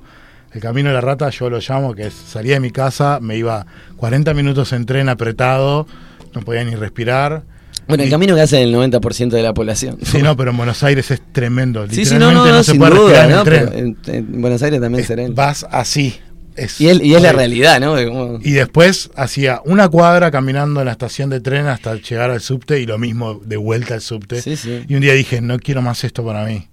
El 0.52 0.60
camino 0.60 0.88
de 0.88 0.94
la 0.94 1.00
rata 1.00 1.28
yo 1.30 1.50
lo 1.50 1.58
llamo, 1.58 1.94
que 1.94 2.06
es 2.06 2.14
salía 2.14 2.54
de 2.54 2.60
mi 2.60 2.70
casa, 2.70 3.18
me 3.20 3.36
iba 3.36 3.66
40 3.96 4.32
minutos 4.34 4.72
en 4.72 4.86
tren 4.86 5.08
apretado, 5.08 5.86
no 6.34 6.42
podía 6.42 6.64
ni 6.64 6.74
respirar. 6.74 7.42
Bueno, 7.88 8.04
el 8.04 8.10
camino 8.10 8.34
que 8.34 8.42
hace 8.42 8.62
el 8.62 8.74
90% 8.74 9.30
de 9.30 9.42
la 9.42 9.54
población. 9.54 9.98
Sí, 10.02 10.22
no, 10.22 10.36
pero 10.36 10.50
en 10.50 10.56
Buenos 10.56 10.82
Aires 10.84 11.10
es 11.10 11.20
tremendo. 11.32 11.86
Sí, 11.88 12.04
sí, 12.04 12.14
no, 12.14 12.32
no, 12.32 12.44
Literalmente 12.44 12.52
no, 12.52 12.62
se 12.62 12.70
sin 12.70 12.80
puede 12.80 12.94
duda, 12.94 13.02
respirar 13.02 13.24
en 13.24 13.30
¿no? 13.30 13.38
el 13.38 13.44
tren. 13.44 13.96
Pero 14.04 14.18
en, 14.18 14.24
en 14.34 14.40
Buenos 14.40 14.62
Aires 14.62 14.80
también 14.80 15.04
será. 15.04 15.24
Vas 15.30 15.66
así, 15.70 16.14
es, 16.56 16.80
Y 16.80 16.88
es, 16.88 17.00
y 17.02 17.14
es 17.14 17.22
la 17.22 17.32
realidad, 17.32 17.80
¿no? 17.80 17.94
De 17.94 18.06
cómo- 18.06 18.38
Y 18.42 18.52
después 18.52 19.10
hacía 19.16 19.60
una 19.64 19.88
cuadra 19.88 20.30
caminando 20.30 20.80
en 20.80 20.86
la 20.86 20.92
estación 20.92 21.30
de 21.30 21.40
tren 21.40 21.66
hasta 21.66 21.94
llegar 21.96 22.30
al 22.30 22.40
subte 22.40 22.80
y 22.80 22.86
lo 22.86 22.98
mismo 22.98 23.40
de 23.44 23.56
vuelta 23.56 23.94
al 23.94 24.00
subte. 24.00 24.40
Sí, 24.42 24.56
sí. 24.56 24.84
Y 24.88 24.94
un 24.94 25.00
día 25.00 25.12
dije, 25.14 25.40
no 25.40 25.58
quiero 25.58 25.82
más 25.82 26.04
esto 26.04 26.24
para 26.24 26.44
mí. 26.44 26.68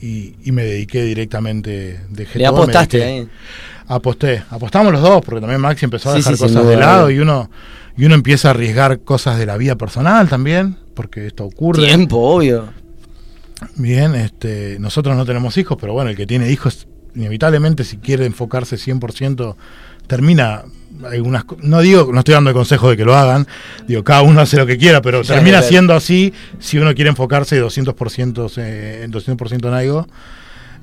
Y, 0.00 0.34
y 0.44 0.52
me 0.52 0.62
dediqué 0.64 1.02
directamente, 1.02 2.00
dejé 2.08 2.38
Le 2.38 2.44
todo, 2.46 2.62
apostaste 2.62 2.98
dediqué. 2.98 3.20
ahí. 3.20 3.28
Aposté. 3.88 4.42
Apostamos 4.50 4.92
los 4.92 5.02
dos, 5.02 5.22
porque 5.24 5.40
también 5.40 5.60
Maxi 5.60 5.84
empezó 5.86 6.10
a 6.10 6.14
dejar 6.14 6.36
sí, 6.36 6.40
cosas 6.42 6.66
de 6.66 6.76
lado 6.76 7.10
y 7.10 7.18
uno, 7.18 7.50
y 7.96 8.04
uno 8.04 8.14
empieza 8.14 8.48
a 8.48 8.50
arriesgar 8.52 9.00
cosas 9.00 9.38
de 9.38 9.46
la 9.46 9.56
vida 9.56 9.76
personal 9.76 10.28
también, 10.28 10.76
porque 10.94 11.26
esto 11.26 11.44
ocurre. 11.44 11.84
Tiempo, 11.86 12.16
obvio. 12.18 12.68
Bien, 13.76 14.14
este, 14.14 14.76
nosotros 14.78 15.16
no 15.16 15.24
tenemos 15.26 15.56
hijos, 15.58 15.76
pero 15.80 15.92
bueno, 15.92 16.10
el 16.10 16.16
que 16.16 16.26
tiene 16.26 16.50
hijos, 16.50 16.86
inevitablemente, 17.14 17.84
si 17.84 17.98
quiere 17.98 18.26
enfocarse 18.26 18.76
100%, 18.76 19.56
termina 20.06 20.64
algunas 21.04 21.44
no 21.62 21.80
digo, 21.80 22.10
no 22.12 22.20
estoy 22.20 22.34
dando 22.34 22.50
el 22.50 22.56
consejo 22.56 22.90
de 22.90 22.96
que 22.96 23.04
lo 23.04 23.14
hagan, 23.14 23.46
digo, 23.86 24.02
cada 24.02 24.22
uno 24.22 24.40
hace 24.40 24.56
lo 24.56 24.66
que 24.66 24.78
quiera, 24.78 25.02
pero 25.02 25.22
termina 25.22 25.62
siendo 25.62 25.94
así 25.94 26.32
si 26.58 26.78
uno 26.78 26.94
quiere 26.94 27.10
enfocarse 27.10 27.62
200% 27.62 28.52
eh, 28.56 29.02
en 29.04 29.12
200% 29.12 29.68
en 29.68 29.74
algo. 29.74 30.06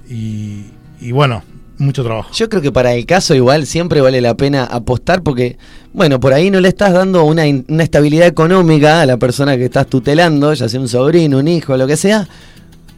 Y, 0.07 0.65
y 1.01 1.11
bueno, 1.11 1.43
mucho 1.77 2.03
trabajo. 2.03 2.31
Yo 2.33 2.47
creo 2.47 2.61
que 2.61 2.71
para 2.71 2.93
el 2.93 3.05
caso 3.05 3.35
igual 3.35 3.65
siempre 3.65 4.01
vale 4.01 4.21
la 4.21 4.35
pena 4.35 4.63
apostar 4.63 5.23
porque, 5.23 5.57
bueno, 5.93 6.19
por 6.19 6.33
ahí 6.33 6.51
no 6.51 6.59
le 6.59 6.69
estás 6.69 6.93
dando 6.93 7.23
una, 7.25 7.43
una 7.67 7.83
estabilidad 7.83 8.27
económica 8.27 9.01
a 9.01 9.05
la 9.05 9.17
persona 9.17 9.57
que 9.57 9.65
estás 9.65 9.87
tutelando, 9.87 10.53
ya 10.53 10.69
sea 10.69 10.79
un 10.79 10.87
sobrino, 10.87 11.39
un 11.39 11.47
hijo, 11.47 11.75
lo 11.75 11.87
que 11.87 11.97
sea. 11.97 12.27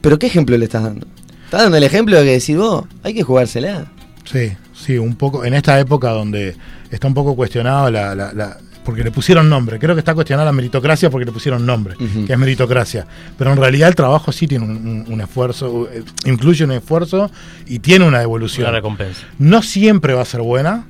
Pero 0.01 0.19
¿qué 0.19 0.27
ejemplo 0.27 0.57
le 0.57 0.65
estás 0.65 0.83
dando? 0.83 1.07
Estás 1.47 1.61
dando 1.63 1.77
el 1.77 1.83
ejemplo 1.83 2.17
de 2.17 2.23
que 2.25 2.31
decís 2.33 2.57
vos, 2.57 2.85
hay 3.03 3.13
que 3.13 3.23
jugársela. 3.23 3.85
Sí, 4.25 4.51
sí, 4.73 4.97
un 4.97 5.15
poco, 5.15 5.45
en 5.45 5.53
esta 5.53 5.79
época 5.79 6.09
donde 6.09 6.55
está 6.91 7.07
un 7.07 7.13
poco 7.13 7.35
cuestionado 7.35 7.89
la, 7.89 8.13
la- 8.15 8.33
la- 8.33 8.57
porque 8.83 9.03
le 9.03 9.11
pusieron 9.11 9.49
nombre, 9.49 9.79
creo 9.79 9.95
que 9.95 9.99
está 9.99 10.13
cuestionada 10.13 10.45
la 10.45 10.51
meritocracia 10.53 11.09
porque 11.09 11.25
le 11.25 11.31
pusieron 11.33 11.65
nombre, 11.65 11.95
que 12.25 12.31
es 12.33 12.39
meritocracia, 12.39 13.05
pero 13.37 13.51
en 13.51 13.57
realidad 13.57 13.89
el 13.89 13.95
trabajo 13.95 14.31
sí 14.31 14.47
tiene 14.47 14.63
un, 14.65 14.71
un- 14.71 15.05
un 15.13 15.21
esfuerzo, 15.21 15.89
eh, 15.91 16.03
incluye 16.25 16.63
un 16.65 16.71
esfuerzo 16.71 17.29
y 17.65 17.79
tiene 17.79 18.05
una 18.05 18.19
devolución. 18.19 18.65
Una 18.67 18.75
recompensa. 18.77 19.21
No 19.39 19.61
siempre 19.61 20.13
va 20.13 20.21
a 20.21 20.25
ser 20.25 20.41
buena, 20.41 20.85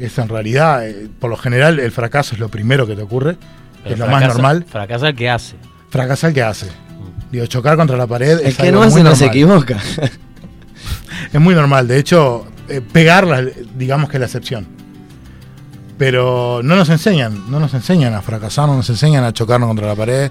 es 0.00 0.16
en 0.18 0.28
realidad, 0.28 0.86
eh, 0.88 1.08
por 1.18 1.28
lo 1.30 1.36
general 1.36 1.80
el 1.80 1.90
fracaso 1.92 2.34
es 2.34 2.40
lo 2.40 2.48
primero 2.48 2.86
que 2.86 2.96
te 2.96 3.02
ocurre, 3.02 3.36
Pero 3.82 3.94
es 3.94 3.98
lo 4.00 4.06
más 4.06 4.22
normal, 4.26 4.64
Fracasa 4.68 5.08
el 5.08 5.14
que 5.14 5.28
hace. 5.28 5.56
fracasa 5.90 6.28
el 6.28 6.34
que 6.34 6.42
hace. 6.42 6.66
Digo, 7.34 7.46
chocar 7.46 7.76
contra 7.76 7.96
la 7.96 8.06
pared 8.06 8.38
El 8.38 8.46
es 8.46 8.56
que 8.56 8.70
no 8.70 8.80
hace 8.80 9.02
no 9.02 9.16
se 9.16 9.26
equivoca. 9.26 9.76
Es 11.32 11.40
muy 11.40 11.52
normal, 11.52 11.88
de 11.88 11.98
hecho, 11.98 12.46
eh, 12.68 12.80
pegarla, 12.80 13.44
digamos 13.76 14.08
que 14.08 14.18
es 14.18 14.20
la 14.20 14.26
excepción. 14.26 14.68
Pero 15.98 16.60
no 16.62 16.76
nos 16.76 16.88
enseñan, 16.90 17.50
no 17.50 17.58
nos 17.58 17.74
enseñan 17.74 18.14
a 18.14 18.22
fracasar, 18.22 18.68
no 18.68 18.76
nos 18.76 18.88
enseñan 18.88 19.24
a 19.24 19.32
chocarnos 19.32 19.66
contra 19.66 19.88
la 19.88 19.96
pared, 19.96 20.30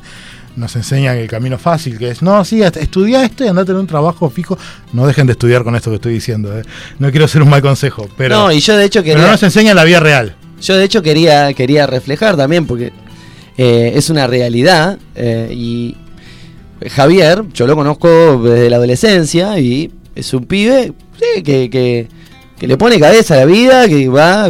nos 0.55 0.73
enseñan 0.77 1.17
el 1.17 1.27
camino 1.27 1.57
fácil, 1.57 1.97
que 1.97 2.09
es, 2.09 2.21
no, 2.21 2.45
sí, 2.45 2.61
estudia 2.61 3.25
esto 3.25 3.43
y 3.43 3.49
andate 3.49 3.73
en 3.73 3.79
un 3.79 3.87
trabajo 3.87 4.29
fijo. 4.29 4.57
No 4.93 5.05
dejen 5.05 5.27
de 5.27 5.33
estudiar 5.33 5.65
con 5.65 5.75
esto 5.75 5.89
que 5.89 5.95
estoy 5.95 6.13
diciendo, 6.13 6.57
eh. 6.57 6.63
no 6.99 7.11
quiero 7.11 7.27
ser 7.27 7.41
un 7.41 7.49
mal 7.49 7.61
consejo, 7.61 8.07
pero, 8.15 8.37
no, 8.37 8.51
y 8.53 8.61
yo 8.61 8.77
de 8.77 8.85
hecho 8.85 9.01
pero 9.01 9.15
quería... 9.15 9.25
no 9.25 9.31
nos 9.33 9.43
enseñan 9.43 9.75
la 9.75 9.83
vida 9.83 9.99
real. 9.99 10.37
Yo 10.61 10.77
de 10.77 10.85
hecho 10.85 11.01
quería, 11.01 11.53
quería 11.53 11.85
reflejar 11.85 12.37
también, 12.37 12.65
porque 12.65 12.93
eh, 13.57 13.91
es 13.95 14.09
una 14.09 14.25
realidad. 14.25 14.99
eh, 15.15 15.49
y 15.51 15.97
Javier, 16.89 17.43
yo 17.53 17.67
lo 17.67 17.75
conozco 17.75 18.41
desde 18.43 18.69
la 18.69 18.77
adolescencia 18.77 19.59
y 19.59 19.91
es 20.15 20.33
un 20.33 20.45
pibe 20.45 20.93
sí, 21.19 21.41
que, 21.43 21.69
que- 21.69 22.07
que 22.59 22.67
le 22.67 22.77
pone 22.77 22.99
cabeza 22.99 23.33
a 23.33 23.37
la 23.37 23.45
vida, 23.45 23.87
que 23.87 24.07
va, 24.07 24.47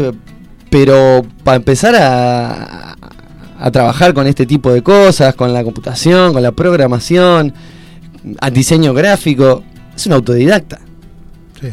pero 0.69 1.25
para 1.43 1.57
empezar 1.57 1.95
a, 1.95 2.95
a 3.59 3.71
trabajar 3.71 4.13
con 4.13 4.27
este 4.27 4.45
tipo 4.45 4.71
de 4.71 4.83
cosas, 4.83 5.33
con 5.35 5.51
la 5.53 5.63
computación, 5.63 6.33
con 6.33 6.43
la 6.43 6.51
programación, 6.51 7.53
al 8.39 8.53
diseño 8.53 8.93
gráfico, 8.93 9.63
es 9.95 10.05
un 10.05 10.13
autodidacta 10.13 10.79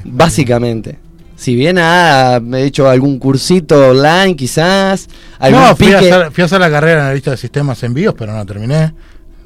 básicamente. 0.05 0.99
Si 1.37 1.55
bien 1.55 1.78
ha 1.78 2.41
hecho 2.59 2.89
algún 2.89 3.19
cursito 3.19 3.89
online, 3.91 4.37
quizás. 4.37 5.09
Algún 5.39 5.61
No, 5.62 5.74
fui 5.77 5.93
a, 5.93 5.99
hacer, 5.99 6.32
fui 6.32 6.43
a 6.43 6.45
hacer 6.45 6.61
la 6.61 6.70
carrera 6.70 7.01
en 7.01 7.07
analista 7.07 7.31
de 7.31 7.37
sistemas 7.39 7.82
envíos, 7.82 8.15
pero 8.16 8.32
no 8.32 8.45
terminé. 8.45 8.93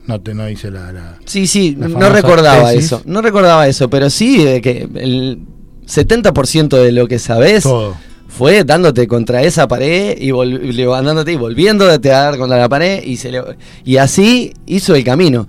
No, 0.07 0.21
te, 0.21 0.35
no 0.35 0.49
hice 0.49 0.71
la, 0.71 0.93
la- 0.93 1.19
Sí, 1.25 1.47
sí, 1.47 1.77
la 1.79 1.89
no 1.89 2.09
recordaba 2.11 2.71
tesis. 2.71 2.85
eso. 2.87 3.03
No 3.07 3.23
recordaba 3.23 3.67
eso, 3.69 3.89
pero 3.89 4.11
sí 4.11 4.47
eh, 4.47 4.61
que 4.61 4.89
el 4.97 5.41
70% 5.87 6.69
de 6.83 6.93
lo 6.93 7.07
que 7.09 7.19
sabes 7.19 7.63
Todo. 7.63 7.97
fue 8.29 8.65
dándote 8.65 9.07
contra 9.07 9.43
esa 9.43 9.67
pared 9.69 10.17
y 10.21 10.33
levantándote 10.73 11.33
y 11.33 11.37
volviéndote 11.37 12.13
a 12.13 12.21
dar 12.23 12.39
contra 12.39 12.59
la 12.59 12.69
pared 12.69 13.03
y, 13.03 13.17
se 13.17 13.31
le- 13.31 13.43
y 13.85 13.97
así 13.97 14.53
hizo 14.67 14.95
el 14.95 15.05
camino. 15.05 15.47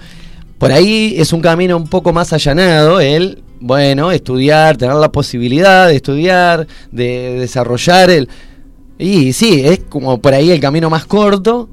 Por 0.57 0.71
ahí 0.71 1.15
es 1.17 1.33
un 1.33 1.41
camino 1.41 1.75
un 1.75 1.87
poco 1.89 2.13
más 2.13 2.31
allanado, 2.31 3.01
el, 3.01 3.43
bueno, 3.59 4.11
estudiar, 4.11 4.77
tener 4.77 4.95
la 4.95 5.11
posibilidad 5.11 5.87
de 5.87 5.95
estudiar, 5.97 6.65
de 6.91 7.37
desarrollar 7.39 8.09
el... 8.09 8.29
Y 8.97 9.33
sí, 9.33 9.61
es 9.65 9.81
como 9.89 10.21
por 10.21 10.33
ahí 10.33 10.51
el 10.51 10.61
camino 10.61 10.89
más 10.89 11.05
corto, 11.05 11.67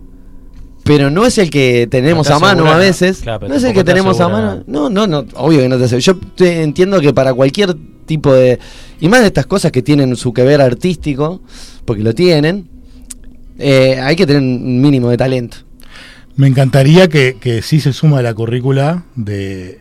pero 0.85 1.11
no 1.11 1.25
es 1.27 1.39
el 1.39 1.51
que 1.51 1.87
tenemos 1.91 2.29
No 2.29 2.37
a 2.37 2.39
mano 2.41 2.63
asegura 2.63 2.75
a 2.75 2.79
veces. 2.79 3.19
Claro, 3.23 3.41
pero 3.41 3.51
no 3.51 3.57
es 3.57 3.65
el 3.65 3.73
que 3.73 3.81
te 3.81 3.85
tenemos 3.85 4.21
a 4.21 4.29
mano. 4.29 4.65
No, 4.67 4.91
no, 4.91 5.07
no, 5.07 5.25
obvio 5.35 5.61
que 5.61 5.69
no 5.69 5.79
te 5.79 5.85
asegura. 5.85 6.01
Yo 6.03 6.17
te 6.37 6.63
entiendo 6.63 7.01
que 7.01 7.13
para 7.15 7.33
cualquier 7.35 7.75
tipo 8.07 8.33
de... 8.35 8.59
Y 9.01 9.09
más 9.09 9.21
de 9.21 9.27
estas 9.29 9.47
cosas 9.47 9.71
que 9.73 9.83
tienen 9.83 10.15
su 10.17 10.33
que 10.33 10.43
ver 10.43 10.61
artístico, 10.61 11.41
porque 11.85 12.03
lo 12.03 12.15
tienen, 12.15 12.69
eh, 13.59 13.99
hay 14.01 14.17
que 14.17 14.27
tener 14.27 14.43
un 14.43 14.81
mínimo 14.81 15.09
de 15.11 15.17
talento. 15.17 15.59
Me 16.37 16.47
encantaría 16.49 17.09
que, 17.09 17.37
que 17.41 17.63
sí 17.63 17.79
se 17.81 17.93
suma 17.93 18.19
a 18.21 18.23
la 18.23 18.35
currícula 18.35 19.05
de 19.15 19.81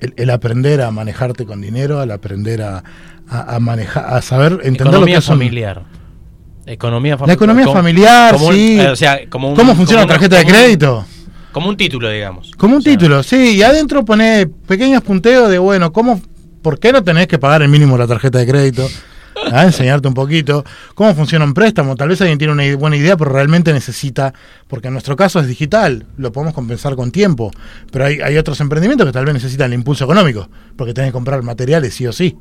el, 0.00 0.12
el 0.16 0.30
aprender 0.30 0.80
a 0.82 0.90
manejarte 0.90 1.46
con 1.46 1.60
dinero, 1.60 2.00
al 2.00 2.10
aprender 2.10 2.62
a, 2.62 2.82
a, 3.28 3.54
a 3.56 3.60
manejar, 3.60 4.04
a 4.12 4.20
saber 4.20 4.52
entender 4.64 4.78
lo 4.86 4.90
que 4.90 4.96
Economía 4.96 5.18
es 5.18 5.28
un- 5.28 5.34
familiar. 5.36 5.82
Economía 6.66 7.18
fam- 7.18 7.26
La 7.26 7.32
economía 7.34 7.64
como- 7.64 7.76
familiar, 7.76 8.32
como 8.34 8.46
un- 8.48 8.54
sí. 8.54 8.80
eh, 8.80 8.88
o 8.88 8.96
sea, 8.96 9.20
como 9.28 9.50
un- 9.50 9.56
¿Cómo 9.56 9.74
funciona 9.74 10.02
como 10.02 10.12
la 10.12 10.14
una- 10.16 10.28
tarjeta 10.28 10.36
de 10.36 10.42
un- 10.44 10.48
crédito? 10.50 11.06
Como 11.52 11.68
un 11.68 11.76
título, 11.76 12.10
digamos. 12.10 12.50
Como 12.56 12.76
un 12.76 12.82
título, 12.82 13.22
sí, 13.22 13.56
y 13.56 13.62
adentro 13.62 14.04
pone 14.04 14.46
pequeños 14.46 15.02
punteos 15.02 15.48
de, 15.50 15.58
bueno, 15.58 15.92
¿cómo, 15.92 16.20
¿por 16.62 16.78
qué 16.78 16.90
no 16.92 17.04
tenés 17.04 17.26
que 17.28 17.38
pagar 17.38 17.62
el 17.62 17.68
mínimo 17.68 17.96
la 17.98 18.06
tarjeta 18.06 18.38
de 18.38 18.46
crédito? 18.46 18.88
A 19.52 19.64
enseñarte 19.64 20.06
un 20.08 20.14
poquito 20.14 20.64
cómo 20.94 21.12
funciona 21.14 21.44
un 21.44 21.54
préstamo. 21.54 21.96
Tal 21.96 22.08
vez 22.08 22.20
alguien 22.20 22.38
tiene 22.38 22.52
una 22.52 22.76
buena 22.76 22.96
idea, 22.96 23.16
pero 23.16 23.30
realmente 23.32 23.72
necesita, 23.72 24.32
porque 24.68 24.86
en 24.88 24.94
nuestro 24.94 25.16
caso 25.16 25.40
es 25.40 25.46
digital, 25.48 26.06
lo 26.16 26.32
podemos 26.32 26.54
compensar 26.54 26.94
con 26.96 27.10
tiempo. 27.10 27.50
Pero 27.92 28.06
hay, 28.06 28.20
hay 28.20 28.36
otros 28.38 28.60
emprendimientos 28.60 29.06
que 29.06 29.12
tal 29.12 29.24
vez 29.24 29.34
necesitan 29.34 29.72
el 29.72 29.74
impulso 29.78 30.04
económico, 30.04 30.48
porque 30.76 30.94
tenés 30.94 31.08
que 31.10 31.12
comprar 31.14 31.42
materiales 31.42 31.94
sí 31.94 32.06
o 32.06 32.12
sí. 32.12 32.36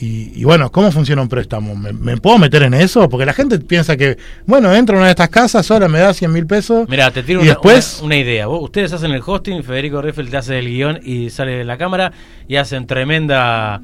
Y, 0.00 0.32
y 0.40 0.44
bueno, 0.44 0.70
¿cómo 0.70 0.92
funciona 0.92 1.22
un 1.22 1.28
préstamo? 1.28 1.74
¿Me, 1.74 1.92
me 1.92 2.16
puedo 2.18 2.38
meter 2.38 2.62
en 2.62 2.74
eso? 2.74 3.08
Porque 3.08 3.26
la 3.26 3.32
gente 3.32 3.58
piensa 3.58 3.96
que, 3.96 4.16
bueno, 4.46 4.72
entro 4.72 4.94
a 4.96 4.98
una 4.98 5.06
de 5.06 5.10
estas 5.12 5.28
casas, 5.28 5.68
ahora 5.72 5.88
me 5.88 5.98
da 5.98 6.14
100 6.14 6.32
mil 6.32 6.46
pesos. 6.46 6.88
Mira, 6.88 7.10
te 7.10 7.22
tiro 7.24 7.40
y 7.40 7.42
una, 7.44 7.52
después, 7.54 7.96
una- 7.98 8.06
una 8.06 8.16
idea. 8.16 8.46
Vos- 8.46 8.62
ustedes 8.62 8.92
hacen 8.92 9.10
el 9.10 9.22
hosting, 9.26 9.62
Federico 9.64 10.00
Riffel 10.00 10.30
te 10.30 10.36
hace 10.36 10.58
el 10.60 10.66
guion 10.68 11.00
y 11.02 11.30
sale 11.30 11.52
de 11.56 11.64
la 11.64 11.76
cámara 11.78 12.12
y 12.46 12.54
hacen 12.56 12.86
tremenda, 12.86 13.80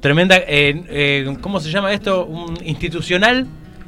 tremenda, 0.00 0.36
eh, 0.36 0.84
eh, 0.88 1.36
¿cómo 1.40 1.58
se 1.58 1.70
llama 1.70 1.92
esto? 1.92 2.26
Un 2.26 2.56
institucional 2.64 3.46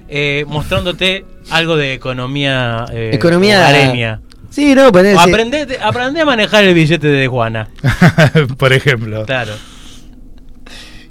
eh, 0.08 0.44
mostrándote 0.48 1.24
algo 1.50 1.76
de 1.76 1.92
economía, 1.92 2.86
eh, 2.92 3.10
Economía-. 3.14 4.20
Sí, 4.50 4.74
no, 4.74 4.90
ponés- 4.90 5.14
O 5.14 5.20
aprendé, 5.20 5.78
aprendé 5.80 6.22
a 6.22 6.24
manejar 6.24 6.64
el 6.64 6.74
billete 6.74 7.06
de 7.06 7.28
Juana. 7.28 7.68
por 8.56 8.72
ejemplo. 8.72 9.24
Claro. 9.26 9.52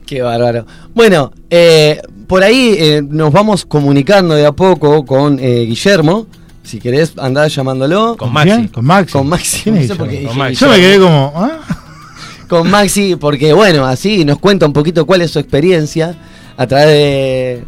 Qué 0.08 0.22
bárbaro. 0.22 0.66
Bueno, 0.96 1.34
eh, 1.50 2.02
por 2.28 2.42
ahí 2.42 2.76
eh, 2.80 3.02
nos 3.06 3.34
vamos 3.34 3.66
comunicando 3.66 4.36
de 4.36 4.46
a 4.46 4.54
poco 4.54 5.06
con 5.06 5.38
eh, 5.38 5.66
Guillermo. 5.66 6.28
Si 6.64 6.80
querés, 6.80 7.14
andar 7.18 7.50
llamándolo. 7.50 8.16
Con 8.16 8.32
Maxi. 8.32 8.70
Con 8.70 8.86
Maxi. 8.86 9.12
Con 9.12 9.28
Maxi. 9.28 9.64
¿Quién 9.64 9.76
no 9.76 9.82
es 9.82 9.88
sé 9.88 9.96
por 9.96 10.08
qué 10.08 10.20
Guillermo? 10.20 10.30
dije 10.30 10.30
Con 10.30 10.38
Maxi. 10.38 10.66
Yo 10.66 10.72
me 10.72 10.78
quedé 10.78 11.00
como, 11.00 11.34
¿ah? 11.36 11.60
Con 12.48 12.72
Maxi, 12.72 13.18
porque 13.18 13.52
bueno, 13.52 13.86
así 13.86 14.24
nos 14.24 14.40
cuenta 14.40 14.66
un 14.66 14.72
poquito 14.72 15.06
cuál 15.06 15.22
es 15.22 15.32
su 15.32 15.40
experiencia 15.40 16.16
a 16.56 16.66
través 16.66 16.88
de, 16.88 17.64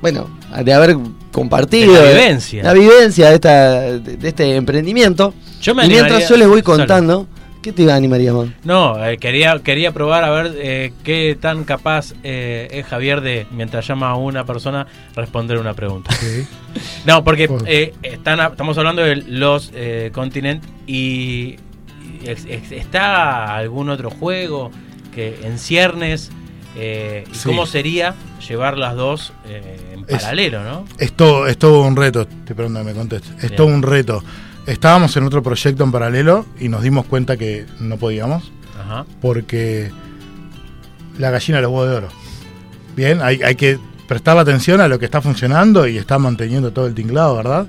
bueno, 0.00 0.30
de 0.64 0.72
haber 0.72 0.96
compartido 1.30 1.92
De 1.92 2.00
la 2.00 2.08
vivencia. 2.08 2.62
la 2.62 2.72
vivencia 2.72 3.28
de, 3.28 3.34
esta, 3.34 3.80
de, 3.82 4.16
de 4.16 4.28
este 4.28 4.56
emprendimiento. 4.56 5.34
Yo 5.60 5.74
me 5.74 5.84
y 5.84 5.88
mientras 5.90 6.26
yo 6.30 6.38
les 6.38 6.48
voy 6.48 6.62
Solo. 6.62 7.26
¿Qué 7.64 7.72
te 7.72 7.90
animaría, 7.90 8.32
man? 8.32 8.54
No, 8.62 9.04
eh, 9.04 9.16
quería, 9.18 9.58
quería 9.58 9.90
probar 9.92 10.22
a 10.22 10.30
ver 10.30 10.54
eh, 10.58 10.92
qué 11.02 11.36
tan 11.40 11.64
capaz 11.64 12.12
eh, 12.22 12.68
es 12.70 12.86
Javier 12.86 13.20
de, 13.22 13.46
mientras 13.50 13.86
llama 13.88 14.10
a 14.10 14.16
una 14.16 14.44
persona, 14.44 14.86
responder 15.16 15.58
una 15.58 15.74
pregunta. 15.74 16.14
No, 17.06 17.22
porque 17.22 17.48
eh, 17.66 17.94
están, 18.02 18.40
estamos 18.40 18.76
hablando 18.78 19.02
de 19.02 19.16
los 19.16 19.70
eh, 19.74 20.10
continentes 20.12 20.68
y, 20.86 21.56
y 22.22 22.28
ex- 22.28 22.46
ex- 22.46 22.72
está 22.72 23.56
algún 23.56 23.88
otro 23.90 24.10
juego 24.10 24.70
que 25.14 25.38
en 25.44 25.58
ciernes 25.58 26.30
Eh, 26.76 27.22
¿y 27.30 27.34
Sí. 27.36 27.42
¿Cómo 27.44 27.66
sería 27.66 28.16
llevar 28.48 28.76
las 28.78 28.96
dos 28.96 29.32
eh, 29.46 29.92
en 29.94 30.00
Es- 30.08 30.22
paralelo, 30.22 30.64
no? 30.64 30.84
Es 30.98 31.12
todo, 31.12 31.46
es 31.46 31.56
todo 31.56 31.82
un 31.82 31.94
reto, 31.94 32.22
estoy 32.22 32.38
esperando 32.48 32.80
que 32.80 32.86
me 32.86 32.94
conteste. 32.94 33.28
Es 33.36 33.42
Bien. 33.50 33.56
todo 33.56 33.66
un 33.68 33.82
reto. 33.82 34.24
Estábamos 34.66 35.16
en 35.16 35.24
otro 35.24 35.42
proyecto 35.42 35.84
en 35.84 35.92
paralelo 35.92 36.46
y 36.58 36.68
nos 36.68 36.82
dimos 36.82 37.04
cuenta 37.06 37.36
que 37.36 37.66
no 37.80 37.96
podíamos 37.98 38.50
Ajá. 38.80 39.04
porque 39.20 39.90
la 41.18 41.30
gallina 41.30 41.58
de 41.58 41.62
los 41.62 41.70
huevos 41.72 41.90
de 41.90 41.96
oro. 41.96 42.08
Bien, 42.96 43.20
hay, 43.22 43.42
hay 43.42 43.56
que 43.56 43.78
prestar 44.08 44.38
atención 44.38 44.80
a 44.80 44.88
lo 44.88 44.98
que 44.98 45.04
está 45.04 45.20
funcionando 45.20 45.86
y 45.86 45.98
está 45.98 46.18
manteniendo 46.18 46.72
todo 46.72 46.86
el 46.86 46.94
tinglado, 46.94 47.36
¿verdad? 47.36 47.66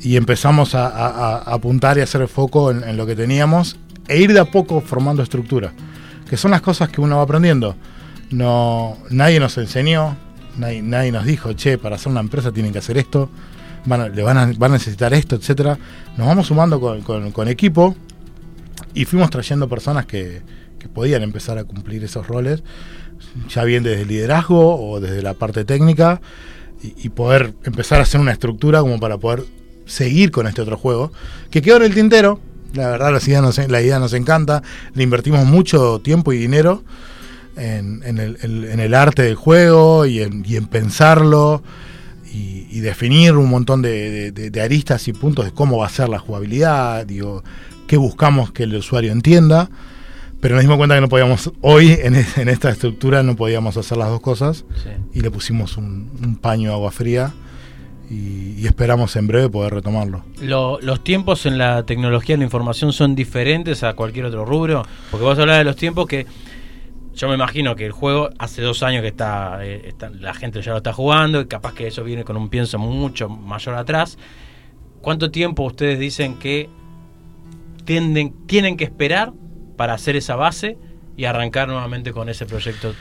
Y 0.00 0.16
empezamos 0.16 0.74
a, 0.74 0.88
a- 0.88 1.36
a 1.38 1.54
apuntar 1.54 1.98
y 1.98 2.00
hacer 2.00 2.26
foco 2.28 2.70
en, 2.70 2.82
en 2.84 2.96
lo 2.96 3.06
que 3.06 3.14
teníamos 3.16 3.76
e 4.08 4.18
ir 4.18 4.32
de 4.32 4.40
a 4.40 4.44
poco 4.44 4.80
formando 4.80 5.22
estructura, 5.22 5.72
que 6.28 6.36
son 6.36 6.50
las 6.50 6.62
cosas 6.62 6.88
que 6.88 7.00
uno 7.00 7.16
va 7.16 7.22
aprendiendo. 7.22 7.76
No, 8.30 8.96
nadie 9.10 9.38
nos 9.40 9.56
enseñó, 9.58 10.16
nadie, 10.56 10.82
nadie 10.82 11.12
nos 11.12 11.24
dijo, 11.24 11.52
che, 11.52 11.78
para 11.78 11.96
hacer 11.96 12.10
una 12.10 12.20
empresa 12.20 12.52
tienen 12.52 12.72
que 12.72 12.78
hacer 12.78 12.96
esto, 12.98 13.28
van 13.88 14.00
a, 14.02 14.08
le 14.08 14.22
van 14.22 14.36
a, 14.38 14.68
necesitar 14.68 15.14
esto, 15.14 15.36
etcétera. 15.36 15.78
Nos 16.16 16.26
vamos 16.26 16.46
sumando 16.46 16.80
con, 16.80 17.48
equipo 17.48 17.96
y 18.94 19.04
fuimos 19.04 19.30
trayendo 19.30 19.68
personas 19.68 20.06
que, 20.06 20.42
que 20.78 20.88
podían 20.88 21.22
empezar 21.22 21.58
a 21.58 21.64
cumplir 21.64 22.04
esos 22.04 22.26
roles, 22.26 22.62
ya 23.48 23.64
bien 23.64 23.82
desde 23.82 24.02
el 24.02 24.08
liderazgo 24.08 24.80
o 24.80 25.00
desde 25.00 25.22
la 25.22 25.34
parte 25.34 25.64
técnica, 25.64 26.20
y, 26.80 27.08
poder 27.08 27.54
empezar 27.64 27.98
a 27.98 28.02
hacer 28.02 28.20
una 28.20 28.30
estructura 28.30 28.80
como 28.80 29.00
para 29.00 29.18
poder 29.18 29.44
seguir 29.84 30.30
con 30.30 30.46
este 30.46 30.62
otro 30.62 30.76
juego, 30.76 31.12
que 31.50 31.60
quedó 31.60 31.78
en 31.78 31.82
el 31.82 31.94
tintero. 31.94 32.40
La 32.74 32.90
verdad, 32.90 33.10
la 33.10 33.80
idea 33.80 33.98
nos, 33.98 34.12
encanta, 34.12 34.62
le 34.94 35.02
invertimos 35.02 35.44
mucho 35.46 36.00
tiempo 36.00 36.32
y 36.32 36.38
dinero 36.38 36.84
en, 37.56 38.02
el, 38.04 38.94
arte 38.94 39.22
del 39.22 39.34
juego 39.34 40.06
y 40.06 40.20
en 40.20 40.66
pensarlo 40.66 41.64
y, 42.32 42.66
y 42.70 42.80
definir 42.80 43.32
un 43.36 43.48
montón 43.48 43.82
de, 43.82 44.10
de- 44.10 44.32
de- 44.32 44.50
de 44.50 44.60
aristas 44.60 45.06
y 45.08 45.12
puntos 45.12 45.44
de 45.44 45.52
cómo 45.52 45.78
va 45.78 45.86
a 45.86 45.90
ser 45.90 46.08
la 46.08 46.18
jugabilidad, 46.18 47.06
digo, 47.06 47.42
qué 47.86 47.96
buscamos 47.96 48.52
que 48.52 48.64
el 48.64 48.74
usuario 48.74 49.12
entienda. 49.12 49.70
Pero 50.40 50.54
nos 50.54 50.62
dimos 50.62 50.76
cuenta 50.76 50.94
que 50.94 51.00
no 51.00 51.08
podíamos, 51.08 51.50
hoy 51.62 51.90
en, 52.00 52.14
en 52.36 52.48
esta 52.48 52.70
estructura 52.70 53.24
no 53.24 53.34
podíamos 53.34 53.76
hacer 53.76 53.98
las 53.98 54.08
dos 54.08 54.20
cosas 54.20 54.64
Sí. 54.84 54.90
y 55.14 55.20
le 55.20 55.30
pusimos 55.32 55.76
un, 55.76 56.10
un 56.22 56.36
paño 56.36 56.68
de 56.70 56.74
agua 56.76 56.92
fría 56.92 57.32
y, 58.10 58.54
y 58.56 58.66
esperamos 58.66 59.16
en 59.16 59.26
breve 59.26 59.48
poder 59.50 59.74
retomarlo. 59.74 60.22
Lo- 60.40 60.80
los 60.80 61.02
tiempos 61.02 61.44
en 61.44 61.58
la 61.58 61.82
tecnología 61.84 62.34
de 62.36 62.38
la 62.38 62.44
información 62.44 62.92
son 62.92 63.14
diferentes 63.14 63.82
a 63.82 63.94
cualquier 63.94 64.26
otro 64.26 64.44
rubro. 64.44 64.84
Porque 65.10 65.24
vos 65.24 65.38
hablabas 65.38 65.60
de 65.60 65.64
los 65.64 65.76
tiempos 65.76 66.06
que. 66.06 66.26
Yo 67.18 67.26
me 67.28 67.34
imagino 67.34 67.74
que 67.74 67.84
el 67.84 67.90
juego 67.90 68.30
hace 68.38 68.62
dos 68.62 68.84
años 68.84 69.02
que 69.02 69.08
está, 69.08 69.58
eh, 69.64 69.88
está- 69.88 70.08
la 70.10 70.34
gente 70.34 70.62
ya 70.62 70.70
lo 70.70 70.76
está 70.76 70.92
jugando 70.92 71.40
y 71.40 71.46
capaz 71.46 71.74
que 71.74 71.88
eso 71.88 72.04
viene 72.04 72.22
con 72.22 72.36
un 72.36 72.48
pienso 72.48 72.78
mucho 72.78 73.28
mayor 73.28 73.74
atrás. 73.74 74.16
¿Cuánto 75.02 75.32
tiempo 75.32 75.64
ustedes 75.64 75.98
dicen 75.98 76.36
que 76.36 76.70
tienden, 77.84 78.34
tienen 78.46 78.76
que 78.76 78.84
esperar 78.84 79.32
para 79.76 79.94
hacer 79.94 80.14
esa 80.14 80.36
base 80.36 80.78
y 81.16 81.24
arrancar 81.24 81.66
nuevamente 81.66 82.12
con 82.12 82.28
ese 82.28 82.46
proyecto? 82.46 82.94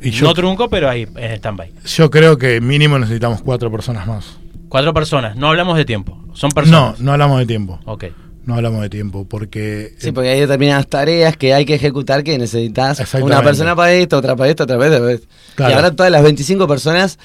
Y 0.00 0.10
yo- 0.10 0.26
no 0.26 0.34
trunco, 0.34 0.68
pero 0.68 0.88
ahí 0.88 1.08
en 1.16 1.32
stand-by. 1.32 1.72
Yo 1.84 2.10
creo 2.10 2.38
que 2.38 2.60
mínimo 2.60 2.96
necesitamos 3.00 3.42
cuatro 3.42 3.72
personas 3.72 4.06
más. 4.06 4.38
Cuatro 4.68 4.94
personas, 4.94 5.34
no 5.34 5.48
hablamos 5.48 5.76
de 5.76 5.84
tiempo, 5.84 6.16
son 6.32 6.50
No, 6.50 6.54
personas. 6.54 7.00
no 7.00 7.10
hablamos 7.12 7.40
de 7.40 7.46
tiempo. 7.46 7.80
Ok. 7.86 8.04
No 8.48 8.54
hablamos 8.54 8.80
de 8.80 8.88
tiempo 8.88 9.26
porque 9.28 9.94
Sí, 9.98 10.10
porque 10.10 10.30
hay 10.30 10.40
determinadas 10.40 10.86
tareas 10.86 11.36
que 11.36 11.52
hay 11.52 11.66
que 11.66 11.74
ejecutar 11.74 12.24
que 12.24 12.38
necesitas 12.38 12.98
una 13.20 13.42
persona 13.42 13.76
para 13.76 13.92
esto, 13.92 14.16
otra 14.16 14.34
para 14.36 14.48
esto, 14.48 14.62
otra 14.64 14.78
para 14.78 14.86
esto. 14.86 14.94
otra 14.96 15.04
para 15.04 15.12
esto. 15.12 15.26
Claro. 15.54 15.70
Y 15.70 15.74
ahora 15.76 15.90
todas 15.94 16.10
las 16.10 16.22
25 16.22 16.66
personas 16.66 17.18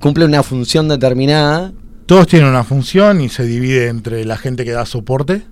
cumplen 0.00 0.28
una 0.28 0.42
función 0.42 0.88
determinada. 0.88 1.74
Todos 2.06 2.26
tienen 2.26 2.48
una 2.48 2.64
función 2.64 3.20
y 3.20 3.28
se 3.28 3.44
divide 3.44 3.88
entre 3.88 4.24
la 4.24 4.38
gente 4.38 4.64
que 4.64 4.70
da 4.72 4.86
soporte 4.86 5.42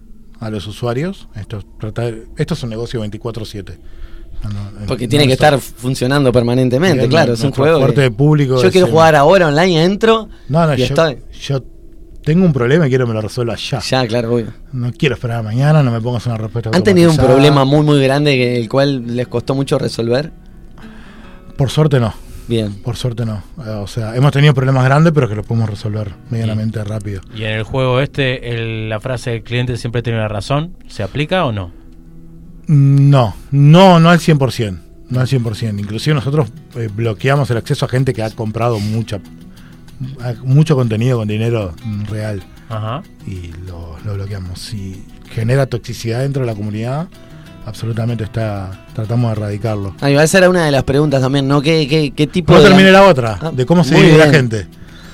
a 0.41 0.49
los 0.49 0.67
usuarios. 0.67 1.29
Esto, 1.37 1.59
es 1.59 1.67
tratar- 1.79 2.15
esto 2.39 2.55
es 2.55 2.63
un 2.63 2.71
negocio 2.71 3.01
24/7. 3.01 3.79
No, 4.43 4.87
Porque 4.87 5.07
tiene 5.07 5.27
que 5.27 5.33
es- 5.35 5.39
estar 5.39 5.59
funcionando 5.61 6.33
permanentemente, 6.33 7.07
claro. 7.09 7.35
Es 7.35 7.45
un 7.45 7.51
juego. 7.53 7.87
de 7.89 8.11
público 8.11 8.63
Yo 8.63 8.71
quiero 8.73 8.87
jugar 8.87 9.15
ahora 9.17 9.49
online, 9.49 9.85
entro. 9.85 10.31
No, 10.49 10.67
no, 10.67 10.73
y 10.73 10.79
yo, 10.79 10.85
estoy. 10.87 11.19
yo 11.43 11.63
tengo 12.25 12.45
un 12.45 12.53
problema 12.53 12.87
y 12.87 12.91
quiero 12.91 13.05
que 13.07 13.09
me 13.09 13.15
lo 13.15 13.21
resuelva 13.23 13.55
ya. 13.57 13.81
Ya, 13.81 14.07
claro, 14.07 14.35
obvio. 14.35 14.53
No 14.73 14.93
quiero 14.93 15.15
esperar 15.15 15.39
a 15.39 15.43
mañana, 15.43 15.83
no 15.83 15.91
me 15.91 16.01
pongas 16.01 16.27
una 16.27 16.37
respuesta 16.37 16.71
¿Han 16.73 16.83
tenido 16.83 17.11
un 17.11 17.17
problema 17.17 17.65
muy, 17.65 17.83
muy 17.85 18.03
grande 18.03 18.33
que 18.37 18.57
el 18.61 18.69
cual 18.69 19.17
les 19.17 19.27
costó 19.29 19.55
mucho 19.55 19.79
resolver? 19.79 20.31
Por 21.57 21.71
suerte 21.71 22.01
no. 22.01 22.13
Bien. 22.49 22.75
Por 22.83 22.97
suerte 22.97 23.25
no. 23.25 23.43
Eh, 23.65 23.71
O 23.71 23.87
sea, 23.87 24.17
hemos 24.17 24.33
tenido 24.33 24.53
problemas 24.55 24.85
grandes, 24.85 25.13
pero 25.13 25.29
que 25.29 25.35
los 25.37 25.47
podemos 25.47 25.71
resolver 25.71 26.13
medianamente 26.31 26.83
rápido. 26.83 27.21
Y 27.35 27.45
en 27.45 27.51
el 27.53 27.63
juego 27.63 28.01
este, 28.01 28.55
el- 28.55 28.89
la 28.89 28.99
frase 29.01 29.31
del 29.31 29.43
cliente 29.43 29.77
siempre 29.77 30.03
tiene 30.03 30.19
la 30.19 30.29
razón, 30.29 30.75
¿se 30.89 31.03
aplica 31.03 31.45
o 31.45 31.53
no? 31.53 31.71
No, 32.67 33.35
no, 33.51 34.01
no 34.01 34.11
al 34.11 34.19
100%. 34.19 34.79
No 35.11 35.21
al 35.21 35.27
100%. 35.27 35.79
Inclusive 35.81 36.15
nosotros 36.15 36.49
eh, 36.77 36.89
bloqueamos 36.95 37.51
el 37.51 37.57
acceso 37.57 37.85
a 37.85 37.89
gente 37.89 38.13
que 38.15 38.23
ha 38.23 38.31
comprado 38.31 38.79
mucha, 38.79 39.21
mucho 40.45 40.75
contenido 40.77 41.19
con 41.19 41.29
dinero 41.29 41.75
real. 42.09 42.43
Ajá. 42.69 43.03
Y 43.27 43.53
lo, 43.67 43.97
lo 44.05 44.15
bloqueamos. 44.15 44.59
Si 44.59 45.05
genera 45.35 45.67
toxicidad 45.67 46.21
dentro 46.21 46.43
de 46.43 46.47
la 46.47 46.55
comunidad, 46.55 47.09
absolutamente 47.67 48.25
está 48.25 48.87
tratamos 48.95 49.31
de 49.31 49.33
erradicarlo. 49.41 49.95
Ah, 50.01 50.11
esa 50.11 50.39
era 50.39 50.49
una 50.51 50.65
de 50.65 50.71
las 50.71 50.85
preguntas 50.85 51.21
también, 51.21 51.47
¿no? 51.49 51.61
¿Qué, 51.63 51.87
qué, 51.89 52.13
qué 52.13 52.27
tipo 52.27 52.53
No 52.53 52.61
de. 52.61 52.69
termine 52.69 52.91
la 52.91 53.05
otra, 53.05 53.39
Ah, 53.41 53.51
de 53.53 53.67
cómo 53.67 53.85
se 53.85 53.95
divide 53.95 54.19
la 54.19 54.31
gente. 54.31 54.67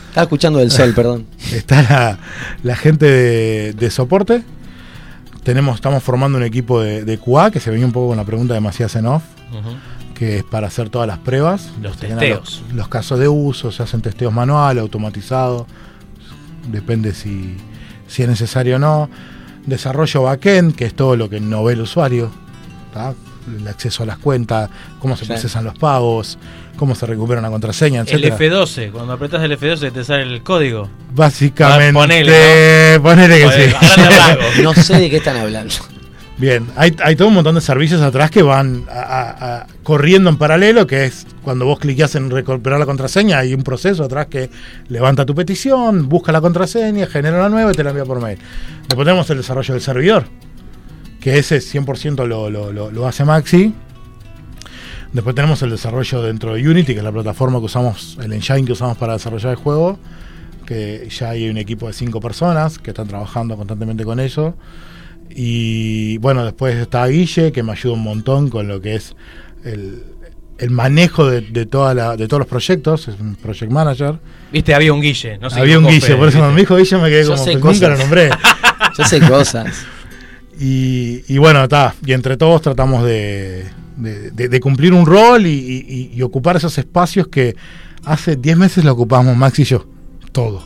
Estaba 0.09 0.25
escuchando 0.25 0.59
del 0.61 0.71
sol, 0.71 0.93
perdón. 0.97 1.27
Está 1.53 1.83
la, 1.83 2.19
la 2.63 2.77
gente 2.77 3.07
de, 3.07 3.73
de 3.75 3.91
soporte. 3.91 4.43
Tenemos, 5.43 5.77
estamos 5.77 6.03
formando 6.03 6.39
un 6.39 6.45
equipo 6.45 6.81
de, 6.81 7.05
de 7.05 7.19
QA, 7.19 7.51
que 7.51 7.61
se 7.61 7.71
venía 7.71 7.87
un 7.87 7.93
poco 7.93 8.09
con 8.09 8.17
la 8.17 8.25
pregunta 8.25 8.53
de 8.55 8.61
Macías 8.61 8.97
en 8.97 9.07
off, 9.07 9.23
Ujú. 9.53 9.77
Que 10.17 10.39
es 10.39 10.45
para 10.45 10.67
hacer 10.69 10.89
todas 10.89 11.07
las 11.07 11.19
pruebas. 11.19 11.71
Los 11.81 11.99
testeos. 11.99 12.63
Los, 12.69 12.75
los 12.75 12.89
casos 12.89 13.19
de 13.19 13.29
uso, 13.29 13.71
se 13.71 13.83
hacen 13.83 14.01
testeos 14.01 14.33
manual, 14.33 14.79
automatizado. 14.79 15.67
Depende 16.69 17.13
si, 17.13 17.57
si 18.07 18.23
es 18.23 18.29
necesario 18.29 18.77
o 18.77 18.79
no. 18.79 19.11
Desarrollo 19.67 20.23
backend, 20.23 20.75
que 20.75 20.87
es 20.87 20.95
todo 20.95 21.17
lo 21.17 21.29
que 21.29 21.41
no 21.41 21.63
ve 21.65 21.75
el 21.75 21.83
usuario. 21.83 22.31
¿tá? 22.95 23.15
El 23.59 23.69
acceso 23.69 24.03
a 24.03 24.07
las 24.07 24.19
cuentas, 24.19 24.71
cómo 24.99 25.17
se 25.17 25.27
procesan 25.27 25.65
los 25.65 25.79
pagos, 25.79 26.39
cómo 26.77 26.95
se 26.95 27.07
recupera 27.07 27.39
una 27.41 27.51
contraseña, 27.51 28.01
El 28.01 28.25
etc. 28.25 28.41
F12, 28.41 28.91
cuando 28.91 29.13
apretas 29.13 29.43
el 29.45 29.53
F12 29.53 29.93
te 29.93 30.03
sale 30.03 30.23
el 30.23 30.43
código. 30.43 30.89
Básicamente, 31.13 31.93
ponele, 31.93 32.97
¿no? 32.97 33.03
ponele 33.03 33.39
que 33.39 33.45
Ponele, 33.45 33.73
sí. 34.57 34.63
No 34.63 34.75
sé 34.75 34.99
de 34.99 35.11
qué 35.11 35.19
están 35.19 35.37
hablando. 35.37 35.75
Bien, 36.39 36.67
hay, 36.77 36.95
hay 37.03 37.17
todo 37.17 37.29
un 37.29 37.35
montón 37.35 37.55
de 37.55 37.63
servicios 37.63 38.03
atrás 38.03 38.31
que 38.31 38.43
van 38.43 38.85
a- 38.91 39.67
corriendo 39.83 40.29
en 40.29 40.37
paralelo, 40.37 40.87
que 40.87 41.07
es 41.07 41.27
cuando 41.43 41.65
vos 41.65 41.79
cliqueas 41.79 42.15
en 42.15 42.29
recuperar 42.31 42.79
la 42.79 42.85
contraseña, 42.85 43.39
hay 43.39 43.55
un 43.55 43.63
proceso 43.63 44.05
atrás 44.05 44.27
que 44.27 44.51
levanta 44.89 45.25
tu 45.25 45.35
petición, 45.35 46.09
busca 46.11 46.33
la 46.33 46.43
contraseña, 46.43 47.07
genera 47.07 47.39
una 47.39 47.49
nueva 47.49 47.73
y 47.73 47.75
te 47.75 47.83
la 47.83 47.91
envía 47.91 48.05
por 48.05 48.21
mail. 48.21 48.39
Después 48.87 49.07
tenemos 49.07 49.31
el 49.31 49.39
desarrollo 49.39 49.73
del 49.73 49.81
servidor, 49.83 50.25
que 51.21 51.39
ese 51.39 51.59
100% 51.59 52.27
lo, 52.27 52.51
lo, 52.51 52.71
lo, 52.71 52.91
lo 52.91 53.07
hace 53.09 53.25
Maxi. 53.25 53.73
Después 55.15 55.35
tenemos 55.35 55.63
el 55.63 55.71
desarrollo 55.71 56.21
dentro 56.21 56.53
de 56.55 56.69
Unity, 56.69 56.93
que 56.93 56.99
es 56.99 57.05
la 57.05 57.13
plataforma 57.13 57.61
que 57.61 57.65
usamos, 57.65 58.19
el 58.23 58.33
engine 58.35 58.65
que 58.67 58.73
usamos 58.73 58.99
para 58.99 59.15
desarrollar 59.15 59.53
el 59.53 59.57
juego, 59.57 59.99
que 60.67 61.09
ya 61.09 61.31
hay 61.31 61.49
un 61.49 61.57
equipo 61.57 61.87
de 61.87 61.95
cinco 61.95 62.21
personas 62.21 62.79
que 62.79 62.91
están 62.91 63.09
trabajando 63.09 63.57
constantemente 63.57 64.05
con 64.05 64.21
eso. 64.21 64.55
Y 65.39 66.17
bueno, 66.19 66.45
después 66.45 66.75
está 66.77 67.07
Guille, 67.07 67.53
que 67.53 67.63
me 67.63 67.73
ayuda 67.73 67.93
un 67.93 68.03
montón 68.03 68.49
con 68.49 68.67
lo 68.69 68.81
que 68.81 68.95
es 68.95 69.15
el, 69.65 70.03
el 70.59 70.71
manejo 70.71 71.29
de, 71.31 71.43
de, 71.43 71.67
toda 71.67 71.93
la, 71.93 72.17
de 72.17 72.27
todos 72.27 72.39
los 72.41 72.49
proyectos, 72.49 73.07
es 73.09 73.21
un 73.21 73.37
project 73.37 73.71
manager. 73.71 74.19
Viste, 74.51 74.75
había 74.75 74.95
un 74.95 75.03
Guille. 75.03 75.37
No 75.39 75.51
sé 75.51 75.61
Había 75.61 75.79
un 75.79 75.87
Guille, 75.87 76.17
por 76.17 76.29
eso 76.29 76.39
cuando 76.39 76.55
me 76.55 76.61
dijo 76.61 76.77
Guille 76.77 76.97
me 76.97 77.11
quedé 77.11 77.25
Yo 77.25 77.35
como 77.37 77.45
cosas. 77.61 77.63
nunca 77.63 77.89
lo 77.91 77.99
nombré. 77.99 78.31
Yo 78.99 79.05
sé 79.05 79.21
cosas. 79.21 79.85
Y, 80.59 81.21
y 81.29 81.37
bueno, 81.37 81.65
está. 81.65 81.95
Y 82.07 82.13
entre 82.15 82.39
todos 82.39 82.63
tratamos 82.63 83.05
de, 83.05 83.67
de- 83.99 84.31
de- 84.31 84.49
de 84.49 84.61
cumplir 84.61 84.95
un 84.95 85.05
rol 85.05 85.47
y, 85.47 85.51
y- 85.51 86.11
y 86.15 86.23
ocupar 86.23 86.57
esos 86.57 86.79
espacios 86.79 87.29
que 87.29 87.55
hace 88.07 88.37
10 88.37 88.57
meses 88.57 88.85
lo 88.85 88.93
ocupamos 88.93 89.37
Max 89.37 89.59
y 89.59 89.65
yo. 89.65 89.87
Todo. 90.33 90.65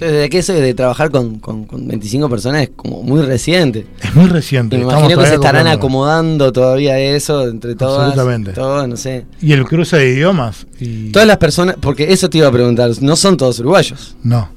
Desde 0.00 0.30
que 0.30 0.38
eso 0.38 0.54
de 0.54 0.74
trabajar 0.74 1.10
con, 1.10 1.38
con, 1.40 1.64
con 1.64 1.86
25 1.86 2.28
personas 2.30 2.62
es 2.62 2.70
como 2.74 3.02
muy 3.02 3.20
reciente. 3.22 3.86
Es 4.02 4.14
muy 4.14 4.26
reciente. 4.28 4.76
Me 4.78 4.84
imagino 4.84 5.18
que 5.20 5.26
se 5.26 5.34
estarán 5.34 5.66
acomodando 5.66 6.52
todavía 6.52 6.98
eso 6.98 7.46
entre 7.46 7.74
todas. 7.74 8.08
Absolutamente. 8.08 8.52
Todo, 8.52 8.86
no 8.86 8.96
sé. 8.96 9.26
Y 9.42 9.52
el 9.52 9.64
cruce 9.64 9.98
de 9.98 10.08
idiomas. 10.10 10.66
Y 10.80 11.10
Todas 11.12 11.28
las 11.28 11.36
personas, 11.36 11.76
porque 11.80 12.12
eso 12.12 12.30
te 12.30 12.38
iba 12.38 12.48
a 12.48 12.52
preguntar, 12.52 12.90
no 13.00 13.14
son 13.14 13.36
todos 13.36 13.58
uruguayos. 13.60 14.16
No. 14.22 14.48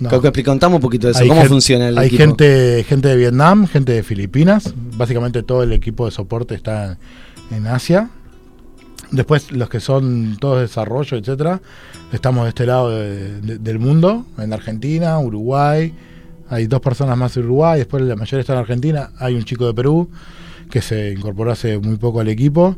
no. 0.00 0.08
Creo 0.08 0.32
que 0.32 0.42
contamos 0.42 0.78
un 0.78 0.82
poquito 0.82 1.06
de 1.06 1.12
eso, 1.12 1.22
Hay 1.22 1.28
cómo 1.28 1.44
funciona 1.44 1.88
el 1.88 1.96
Hay 1.96 2.08
equipo. 2.08 2.24
gente, 2.24 2.84
gente 2.88 3.08
de 3.08 3.16
Vietnam, 3.16 3.66
gente 3.68 3.92
de 3.92 4.02
Filipinas. 4.02 4.74
Básicamente 4.96 5.42
todo 5.44 5.62
el 5.62 5.72
equipo 5.72 6.06
de 6.06 6.10
soporte 6.10 6.54
está 6.56 6.98
en, 7.50 7.58
en 7.58 7.66
Asia. 7.68 8.10
Después 9.10 9.50
los 9.52 9.68
que 9.68 9.80
son 9.80 10.36
todos 10.40 10.60
desarrollo, 10.60 11.16
etcétera, 11.16 11.60
estamos 12.12 12.44
de 12.44 12.48
este 12.50 12.66
lado 12.66 12.90
de- 12.90 13.40
de- 13.40 13.58
del 13.58 13.78
mundo, 13.78 14.26
en 14.38 14.52
Argentina, 14.52 15.18
Uruguay, 15.18 15.92
hay 16.48 16.66
dos 16.66 16.80
personas 16.80 17.16
más 17.16 17.34
de 17.34 17.40
Uruguay, 17.40 17.78
después 17.78 18.02
la 18.02 18.16
mayoría 18.16 18.40
está 18.40 18.52
en 18.54 18.58
Argentina, 18.60 19.10
hay 19.18 19.34
un 19.34 19.44
chico 19.44 19.66
de 19.66 19.74
Perú 19.74 20.10
que 20.70 20.80
se 20.82 21.12
incorporó 21.12 21.50
hace 21.52 21.78
muy 21.78 21.96
poco 21.96 22.20
al 22.20 22.28
equipo. 22.28 22.76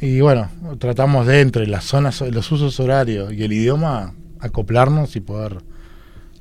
Y 0.00 0.20
bueno, 0.20 0.48
tratamos 0.78 1.26
de 1.26 1.40
entre 1.40 1.66
las 1.66 1.84
zonas, 1.84 2.20
los 2.22 2.50
usos 2.50 2.80
horarios 2.80 3.32
y 3.32 3.42
el 3.42 3.52
idioma, 3.52 4.14
acoplarnos 4.40 5.14
y 5.16 5.20
poder... 5.20 5.58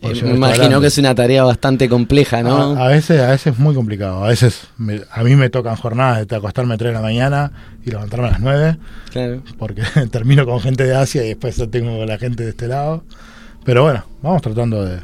Me 0.01 0.31
imagino 0.35 0.79
que 0.81 0.87
es 0.87 0.97
una 0.97 1.13
tarea 1.13 1.43
bastante 1.43 1.89
compleja, 1.89 2.41
¿no? 2.41 2.77
A, 2.77 2.85
a 2.85 2.87
veces, 2.87 3.19
a 3.21 3.27
veces 3.31 3.53
es 3.53 3.59
muy 3.59 3.75
complicado. 3.75 4.23
A 4.23 4.29
veces 4.29 4.61
me- 4.77 5.01
a 5.11 5.23
mí 5.23 5.35
me 5.35 5.49
tocan 5.49 5.75
jornadas 5.75 6.25
de 6.27 6.35
acostarme 6.35 6.73
a 6.75 6.77
3 6.77 6.89
de 6.91 6.93
la 6.95 7.01
mañana 7.01 7.51
y 7.85 7.89
levantarme 7.91 8.27
a 8.27 8.31
las 8.31 8.39
9. 8.39 8.77
Claro. 9.11 9.43
Porque 9.57 9.81
termino 10.11 10.45
con 10.45 10.59
gente 10.61 10.85
de 10.85 10.95
Asia 10.95 11.23
y 11.25 11.29
después 11.29 11.61
tengo 11.69 12.05
la 12.05 12.17
gente 12.17 12.43
de 12.43 12.49
este 12.51 12.67
lado. 12.67 13.03
Pero 13.65 13.83
bueno, 13.83 14.05
vamos 14.21 14.41
tratando 14.41 14.85
de. 14.85 14.99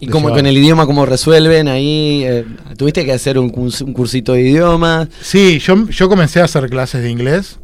¿Y 0.00 0.06
de 0.06 0.12
cómo 0.12 0.28
llevar. 0.28 0.40
con 0.40 0.46
el 0.46 0.56
idioma 0.58 0.84
cómo 0.84 1.06
resuelven 1.06 1.68
ahí? 1.68 2.24
Eh, 2.24 2.44
¿Tuviste 2.76 3.04
que 3.04 3.12
hacer 3.12 3.38
un, 3.38 3.52
curs- 3.52 3.82
un 3.82 3.92
cursito 3.92 4.32
de 4.32 4.40
idiomas? 4.42 5.06
Sí, 5.20 5.60
yo, 5.60 5.88
yo 5.88 6.08
comencé 6.08 6.40
a 6.40 6.44
hacer 6.46 6.68
clases 6.68 7.02
de 7.04 7.10
inglés 7.10 7.60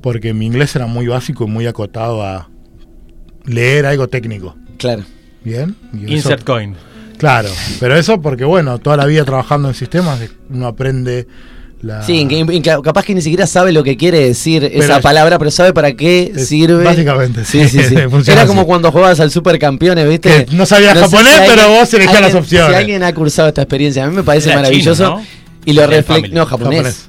porque 0.00 0.32
mi 0.34 0.46
inglés 0.46 0.74
era 0.76 0.86
muy 0.86 1.06
básico 1.08 1.44
y 1.44 1.46
muy 1.48 1.66
acotado 1.66 2.22
a 2.22 2.48
leer 3.44 3.86
algo 3.86 4.08
técnico. 4.08 4.56
Claro. 4.76 5.02
Bien. 5.44 5.74
y 5.92 6.04
eso- 6.04 6.14
Insert 6.30 6.44
coin. 6.44 6.74
Claro, 7.18 7.48
pero 7.78 7.96
eso 7.96 8.20
porque, 8.20 8.44
bueno, 8.44 8.78
toda 8.78 8.96
la 8.96 9.06
vida 9.06 9.24
trabajando 9.24 9.68
en 9.68 9.74
sistemas, 9.74 10.18
uno 10.50 10.66
aprende 10.66 11.28
la. 11.80 12.02
Sí, 12.02 12.26
capaz 12.82 13.04
que 13.04 13.14
ni 13.14 13.22
siquiera 13.22 13.46
sabe 13.46 13.70
lo 13.70 13.84
que 13.84 13.96
quiere 13.96 14.18
decir 14.20 14.64
esa 14.64 15.00
palabra, 15.00 15.38
pero 15.38 15.50
sabe 15.52 15.72
para 15.72 15.92
qué 15.94 16.32
Es- 16.34 16.48
sirve. 16.48 16.82
básicamente, 16.82 17.44
sí, 17.44 17.68
sí, 17.68 17.80
sí, 17.84 17.94
Era 18.30 18.46
como 18.46 18.66
cuando 18.66 18.90
jugabas 18.90 19.20
al 19.20 19.30
Supercampeones, 19.30 20.08
¿viste? 20.08 20.46
Que 20.46 20.56
no 20.56 20.66
sabías 20.66 20.98
japonés, 20.98 21.42
pero 21.46 21.68
vos 21.68 21.94
elegías 21.94 22.14
las 22.14 22.24
alguien- 22.24 22.42
opciones. 22.42 22.68
Si 22.70 22.74
alguien 22.76 23.02
ha 23.04 23.12
cursado 23.14 23.48
esta 23.48 23.62
experiencia, 23.62 24.04
a 24.04 24.08
mí 24.08 24.16
me 24.16 24.22
parece 24.24 24.48
Era 24.48 24.56
maravilloso. 24.58 25.04
chino, 25.04 25.16
¿no? 25.18 25.26
Y 25.64 25.72
lo 25.74 25.86
refleja. 25.86 26.26
No, 26.32 26.44
japonés. 26.46 27.08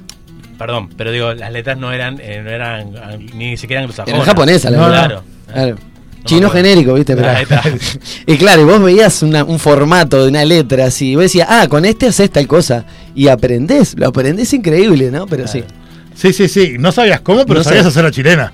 Perdón, 0.58 0.90
pero 0.96 1.10
digo, 1.10 1.32
las 1.34 1.50
letras 1.52 1.76
no 1.76 1.92
eran, 1.92 2.20
eh, 2.22 2.40
no 2.44 2.50
eran 2.50 2.92
ni 3.34 3.56
siquiera 3.56 3.82
anglosajonas. 3.82 4.16
Era 4.16 4.24
japonesa, 4.24 4.70
la 4.70 4.76
no, 4.76 4.82
verdad. 4.84 5.06
Claro. 5.06 5.22
Claro. 5.52 5.76
Chino 6.24 6.48
genérico, 6.50 6.94
¿viste? 6.94 7.16
Pero- 7.16 7.28
y 8.26 8.36
claro, 8.36 8.62
y 8.62 8.64
vos 8.64 8.82
veías 8.82 9.22
una- 9.22 9.44
un 9.44 9.58
formato 9.58 10.22
de 10.22 10.28
una 10.30 10.44
letra 10.44 10.86
así, 10.86 11.10
y 11.10 11.14
vos 11.14 11.24
decías, 11.24 11.48
ah, 11.50 11.66
con 11.68 11.84
este 11.84 12.06
haces 12.06 12.30
tal 12.30 12.46
cosa. 12.46 12.84
Y 13.14 13.28
aprendés, 13.28 13.94
lo 13.98 14.08
aprendés 14.08 14.52
increíble, 14.52 15.10
¿no? 15.10 15.26
Pero 15.26 15.46
sí. 15.46 15.62
Sí, 16.14 16.32
sí, 16.32 16.48
sí. 16.48 16.76
No 16.78 16.92
sabías 16.92 17.20
cómo, 17.20 17.44
pero 17.44 17.60
No 17.60 17.64
sabías 17.64 17.86
hacer 17.86 18.04
la 18.04 18.10
chilena. 18.10 18.52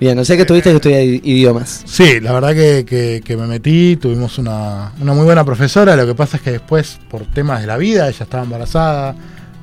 Bien, 0.00 0.16
no 0.16 0.24
sé 0.24 0.36
que 0.36 0.44
tuviste 0.44 0.70
que 0.70 0.76
estudiar 0.76 1.02
i- 1.02 1.20
idiomas. 1.24 1.82
Sí, 1.86 2.20
la 2.20 2.32
verdad 2.32 2.54
que, 2.54 2.84
que- 2.84 3.20
que 3.24 3.36
me 3.36 3.46
metí, 3.46 3.96
tuvimos 3.96 4.38
una, 4.38 4.92
una 5.00 5.12
muy 5.12 5.24
buena 5.24 5.44
profesora, 5.44 5.96
lo 5.96 6.06
que 6.06 6.14
pasa 6.14 6.36
es 6.36 6.42
que 6.42 6.52
después, 6.52 6.98
por 7.10 7.22
temas 7.26 7.60
de 7.62 7.66
la 7.66 7.76
vida, 7.76 8.08
ella 8.08 8.22
estaba 8.24 8.44
embarazada, 8.44 9.16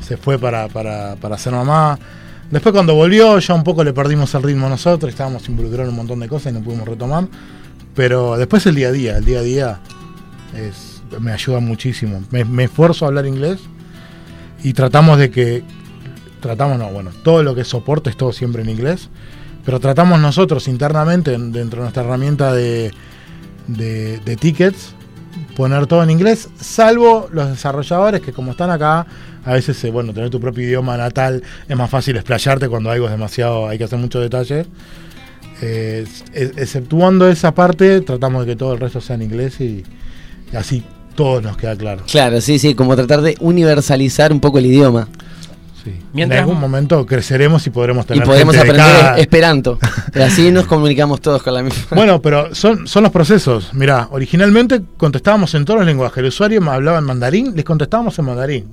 se 0.06 0.18
fue 0.18 0.38
para, 0.38 0.68
para, 0.68 1.16
para 1.16 1.38
ser 1.38 1.54
mamá. 1.54 1.98
Después 2.52 2.74
cuando 2.74 2.94
volvió 2.96 3.38
ya 3.40 3.54
un 3.54 3.64
poco 3.64 3.84
le 3.84 3.92
perdimos 3.94 4.34
el 4.36 4.44
ritmo 4.44 4.70
nosotros, 4.70 5.10
estábamos 5.10 5.48
involucrados 5.50 5.86
en 5.88 5.90
un 5.92 5.96
montón 5.98 6.20
de 6.20 6.28
cosas 6.30 6.52
y 6.54 6.56
no 6.56 6.62
pudimos 6.64 6.88
retomar. 6.88 7.28
Pero 7.96 8.38
después 8.38 8.66
el 8.68 8.76
día 8.76 8.90
a 8.90 8.92
día, 8.92 9.18
el 9.18 9.26
día 9.26 9.40
a 9.40 9.44
día 9.44 9.80
me 11.20 11.32
ayuda 11.32 11.60
muchísimo. 11.60 12.24
Me, 12.32 12.64
esfuerzo 12.64 13.06
a 13.06 13.08
hablar 13.10 13.26
inglés 13.26 13.60
y 14.64 14.74
tratamos 14.74 15.18
de 15.18 15.32
que, 15.32 15.64
tratamos 16.42 16.78
no, 16.78 16.90
bueno, 16.92 17.12
todo 17.24 17.42
lo 17.44 17.56
que 17.56 17.64
soporte 17.64 18.10
es 18.10 18.18
todo 18.18 18.32
siempre 18.34 18.62
en 18.62 18.70
inglés, 18.70 19.10
pero 19.64 19.80
tratamos 19.80 20.20
nosotros 20.20 20.68
internamente 20.68 21.34
en- 21.34 21.52
dentro 21.52 21.78
de 21.80 21.84
nuestra 21.86 22.04
herramienta 22.04 22.54
de, 22.54 22.92
de 23.68 24.38
tickets 24.40 24.94
poner 25.56 25.88
todo 25.88 26.04
en 26.04 26.10
inglés, 26.12 26.50
salvo 26.60 27.28
los 27.32 27.50
desarrolladores 27.50 28.22
que 28.22 28.32
como 28.34 28.52
están 28.52 28.70
acá, 28.72 29.06
a 29.46 29.54
veces, 29.54 29.82
eh, 29.84 29.92
bueno, 29.92 30.14
tener 30.14 30.30
tu 30.30 30.40
propio 30.40 30.64
idioma 30.66 30.98
natal 30.98 31.44
es 31.70 31.78
más 31.78 31.90
fácil 31.90 32.16
explayarte 32.18 32.68
cuando 32.68 32.90
algo 32.92 33.06
es 33.06 33.12
demasiado, 33.12 33.68
hay 33.68 33.78
que 33.78 33.84
hacer 33.86 34.00
mucho 34.00 34.20
detalle. 34.20 34.66
Eh, 35.62 36.06
ex- 36.34 36.58
exceptuando 36.58 37.30
esa 37.30 37.54
parte, 37.54 38.02
tratamos 38.02 38.46
de 38.46 38.52
que 38.54 38.56
todo 38.58 38.74
el 38.74 38.80
resto 38.80 39.00
sea 39.00 39.16
en 39.16 39.22
inglés 39.22 39.62
y, 39.62 39.84
y 40.52 40.56
así 40.56 40.84
todo 41.16 41.40
nos 41.42 41.56
queda 41.58 41.76
claro. 41.78 42.04
Claro, 42.12 42.42
sí, 42.42 42.60
sí, 42.60 42.76
como 42.76 42.96
tratar 42.96 43.22
de 43.22 43.38
universalizar 43.40 44.34
un 44.34 44.40
poco 44.42 44.58
el 44.60 44.66
idioma. 44.66 45.08
en 46.16 46.34
algún 46.34 46.60
momento 46.60 47.06
creceremos 47.06 47.66
y 47.68 47.70
podremos 47.70 48.06
Y 48.06 48.08
tener 48.10 48.24
podremos 48.26 48.56
gente 48.56 48.74
de 48.74 48.82
aprender 48.82 49.02
cada- 49.02 49.18
esperanto. 49.20 49.80
Así 50.16 50.52
nos 50.52 50.66
comunicamos 50.66 51.22
todos 51.22 51.42
con 51.44 51.54
la 51.54 51.62
misma. 51.64 51.84
Bueno, 51.92 52.22
pero 52.22 52.54
son, 52.56 52.88
son 52.88 53.04
los 53.04 53.12
procesos. 53.14 53.74
Mirá, 53.74 54.08
originalmente 54.12 54.82
contestábamos 54.98 55.54
en 55.56 55.64
todos 55.64 55.80
los 55.80 55.86
lenguajes. 55.86 56.18
El 56.18 56.26
usuario 56.26 56.60
me 56.62 56.72
hablaba 56.72 56.98
en 56.98 57.04
mandarín, 57.06 57.56
les 57.56 57.64
contestábamos 57.64 58.18
en 58.20 58.26
mandarín. 58.26 58.66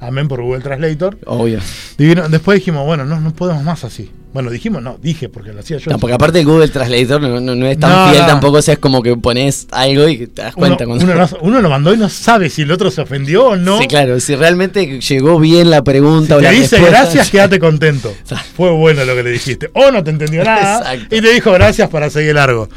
Amén 0.00 0.28
por 0.28 0.40
Google 0.42 0.62
Translator. 0.62 1.18
Obvio. 1.26 1.60
Divino. 1.98 2.28
Después 2.28 2.58
dijimos, 2.58 2.86
bueno, 2.86 3.04
no, 3.04 3.20
no 3.20 3.32
podemos 3.34 3.62
más 3.62 3.84
así. 3.84 4.10
Bueno, 4.32 4.48
dijimos, 4.48 4.80
no, 4.80 4.96
dije 5.02 5.28
porque 5.28 5.52
lo 5.52 5.60
hacía 5.60 5.76
yo. 5.78 5.90
No, 5.90 5.98
porque 5.98 6.14
aparte 6.14 6.42
Google 6.44 6.68
Translator 6.68 7.20
no, 7.20 7.40
no- 7.40 7.54
no 7.54 7.66
es 7.66 7.78
tan 7.78 7.90
No, 7.90 8.12
fiel 8.12 8.24
tampoco, 8.26 8.58
o 8.58 8.62
sea, 8.62 8.74
es 8.74 8.80
como 8.80 9.02
que 9.02 9.16
pones 9.16 9.66
algo 9.72 10.08
y 10.08 10.28
te 10.28 10.40
das 10.42 10.54
uno, 10.56 10.66
cuenta. 10.68 10.86
cuando- 10.86 11.04
uno 11.04 11.14
no- 11.16 11.28
uno 11.42 11.60
lo 11.60 11.68
mandó 11.68 11.92
y 11.92 11.98
no 11.98 12.08
sabe 12.08 12.48
si 12.48 12.62
el 12.62 12.70
otro 12.70 12.90
se 12.92 13.00
ofendió 13.02 13.48
o 13.48 13.56
no. 13.56 13.78
Sí, 13.78 13.88
claro, 13.88 14.20
si 14.20 14.36
realmente 14.36 15.00
llegó 15.00 15.38
bien 15.40 15.68
la 15.68 15.82
pregunta 15.82 16.36
o 16.36 16.38
Te 16.38 16.44
la 16.44 16.50
dice 16.52 16.76
respuesta. 16.76 17.00
gracias, 17.02 17.28
quédate 17.30 17.58
contento. 17.58 18.14
Fue 18.56 18.70
bueno 18.70 19.04
lo 19.04 19.14
que 19.16 19.22
le 19.24 19.30
dijiste. 19.32 19.68
O 19.74 19.90
no 19.90 20.02
te 20.04 20.10
entendió 20.10 20.44
nada 20.44 20.78
Exacto. 20.94 21.16
y 21.16 21.20
te 21.20 21.32
dijo 21.32 21.52
gracias 21.52 21.88
para 21.90 22.08
seguir 22.08 22.36
largo. 22.36 22.68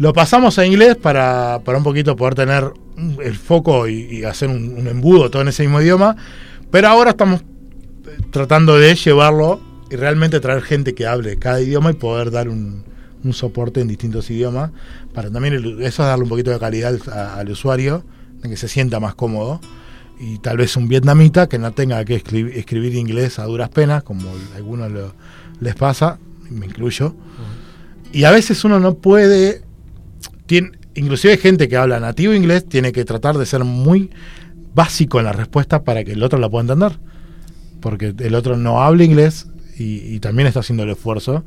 Lo 0.00 0.14
pasamos 0.14 0.58
a 0.58 0.64
inglés 0.64 0.96
para, 0.96 1.60
para 1.62 1.76
un 1.76 1.84
poquito 1.84 2.16
poder 2.16 2.34
tener 2.34 2.72
el 3.22 3.36
foco 3.36 3.86
y, 3.86 4.00
y 4.20 4.24
hacer 4.24 4.48
un, 4.48 4.74
un 4.78 4.88
embudo 4.88 5.30
todo 5.30 5.42
en 5.42 5.48
ese 5.48 5.62
mismo 5.62 5.80
idioma. 5.82 6.16
Pero 6.70 6.88
ahora 6.88 7.10
estamos 7.10 7.40
eh, 7.42 7.44
tratando 8.30 8.78
de 8.78 8.94
llevarlo 8.94 9.60
y 9.90 9.96
realmente 9.96 10.40
traer 10.40 10.62
gente 10.62 10.94
que 10.94 11.06
hable 11.06 11.36
cada 11.36 11.60
idioma 11.60 11.90
y 11.90 11.94
poder 11.94 12.30
dar 12.30 12.48
un, 12.48 12.82
un 13.22 13.32
soporte 13.34 13.82
en 13.82 13.88
distintos 13.88 14.30
idiomas. 14.30 14.70
Para 15.12 15.30
también 15.30 15.52
el- 15.52 15.82
eso 15.82 16.02
es 16.02 16.08
darle 16.08 16.22
un 16.24 16.30
poquito 16.30 16.50
de 16.50 16.58
calidad 16.58 16.94
al, 16.94 17.12
a- 17.12 17.34
al 17.34 17.50
usuario, 17.50 18.02
de 18.42 18.48
que 18.48 18.56
se 18.56 18.68
sienta 18.68 19.00
más 19.00 19.14
cómodo 19.14 19.60
y 20.18 20.38
tal 20.38 20.56
vez 20.56 20.76
un 20.78 20.88
vietnamita 20.88 21.46
que 21.46 21.58
no 21.58 21.72
tenga 21.72 22.02
que 22.06 22.14
escribir, 22.14 22.56
escribir 22.56 22.94
inglés 22.94 23.38
a 23.38 23.44
duras 23.44 23.68
penas, 23.68 24.02
como 24.02 24.30
a 24.30 24.56
algunos 24.56 24.90
lo- 24.90 25.12
les 25.60 25.74
pasa, 25.74 26.18
me 26.48 26.64
incluyo. 26.64 27.14
Y 28.12 28.24
a 28.24 28.30
veces 28.30 28.64
uno 28.64 28.80
no 28.80 28.94
puede, 28.94 29.62
tiene, 30.50 30.72
inclusive 30.96 31.36
gente 31.36 31.68
que 31.68 31.76
habla 31.76 32.00
nativo 32.00 32.34
inglés 32.34 32.68
tiene 32.68 32.90
que 32.90 33.04
tratar 33.04 33.38
de 33.38 33.46
ser 33.46 33.62
muy 33.62 34.10
básico 34.74 35.20
en 35.20 35.26
la 35.26 35.32
respuesta 35.32 35.84
para 35.84 36.02
que 36.02 36.10
el 36.10 36.24
otro 36.24 36.40
la 36.40 36.48
pueda 36.48 36.62
entender. 36.62 36.98
Porque 37.80 38.12
el 38.18 38.34
otro 38.34 38.56
no 38.56 38.82
habla 38.82 39.04
inglés 39.04 39.46
y, 39.78 40.12
y 40.12 40.18
también 40.18 40.48
está 40.48 40.58
haciendo 40.58 40.82
el 40.82 40.90
esfuerzo. 40.90 41.44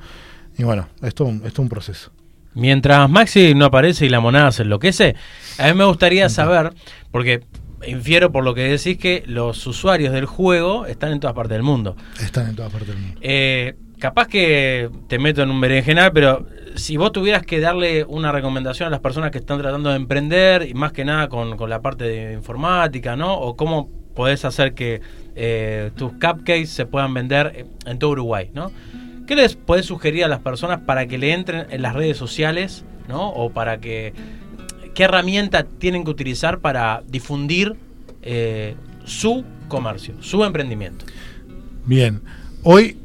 Y 0.57 0.63
bueno, 0.63 0.87
esto 1.01 1.25
es 1.25 1.31
un, 1.31 1.35
esto 1.39 1.47
es 1.47 1.59
un 1.59 1.67
proceso. 1.67 2.13
Mientras 2.53 3.09
Maxi 3.09 3.53
no 3.55 3.65
aparece 3.65 4.05
y 4.05 4.09
la 4.09 4.21
monada 4.21 4.53
se 4.53 4.63
enloquece, 4.63 5.15
a 5.57 5.67
mí 5.67 5.73
me 5.73 5.83
gustaría 5.83 6.29
saber, 6.29 6.73
porque 7.11 7.41
infiero 7.85 8.31
por 8.31 8.45
lo 8.45 8.53
que 8.53 8.61
decís 8.61 8.97
que 8.97 9.23
los 9.27 9.67
usuarios 9.67 10.13
del 10.13 10.27
juego 10.27 10.85
están 10.85 11.11
en 11.11 11.19
todas 11.19 11.35
partes 11.35 11.55
del 11.55 11.63
mundo. 11.63 11.97
Están 12.21 12.47
en 12.47 12.55
todas 12.55 12.71
partes 12.71 12.87
del 12.87 12.99
mundo. 12.99 13.19
Eh, 13.21 13.75
capaz 14.03 14.27
que 14.27 14.89
te 15.07 15.17
meto 15.17 15.43
en 15.43 15.49
un 15.49 15.61
berenjenal, 15.61 16.11
pero 16.11 16.45
si 16.75 16.97
vos 16.97 17.13
tuvieras 17.13 17.45
que 17.45 17.61
darle 17.61 18.03
una 18.03 18.33
recomendación 18.33 18.87
a 18.87 18.89
las 18.89 18.99
personas 18.99 19.31
que 19.31 19.37
están 19.37 19.59
tratando 19.59 19.91
de 19.91 19.95
emprender, 19.95 20.67
y 20.67 20.73
más 20.73 20.91
que 20.91 21.05
nada 21.05 21.29
con, 21.29 21.55
con 21.55 21.69
la 21.69 21.81
parte 21.81 22.03
de 22.03 22.33
informática, 22.33 23.15
¿no? 23.15 23.33
O 23.33 23.55
cómo 23.55 23.89
podés 24.13 24.43
hacer 24.43 24.73
que 24.73 24.99
eh, 25.37 25.91
tus 25.95 26.11
cupcakes 26.11 26.65
se 26.65 26.85
puedan 26.85 27.13
vender 27.13 27.65
en 27.85 27.97
todo 27.97 28.09
Uruguay, 28.09 28.49
¿no? 28.53 28.73
¿Qué 29.25 29.37
les 29.37 29.55
podés 29.55 29.85
sugerir 29.85 30.25
a 30.25 30.27
las 30.27 30.39
personas 30.39 30.81
para 30.81 31.07
que 31.07 31.17
le 31.17 31.31
entren 31.31 31.67
en 31.69 31.81
las 31.81 31.93
redes 31.93 32.17
sociales, 32.17 32.83
¿no? 33.07 33.29
O 33.29 33.51
para 33.51 33.77
que... 33.77 34.13
¿Qué 34.93 35.03
herramienta 35.03 35.63
tienen 35.63 36.03
que 36.03 36.11
utilizar 36.11 36.59
para 36.59 37.03
difundir 37.07 37.77
eh, 38.21 38.75
su 39.05 39.45
comercio, 39.69 40.15
su 40.19 40.43
emprendimiento? 40.43 41.05
Bien, 41.85 42.21
hoy, 42.63 42.97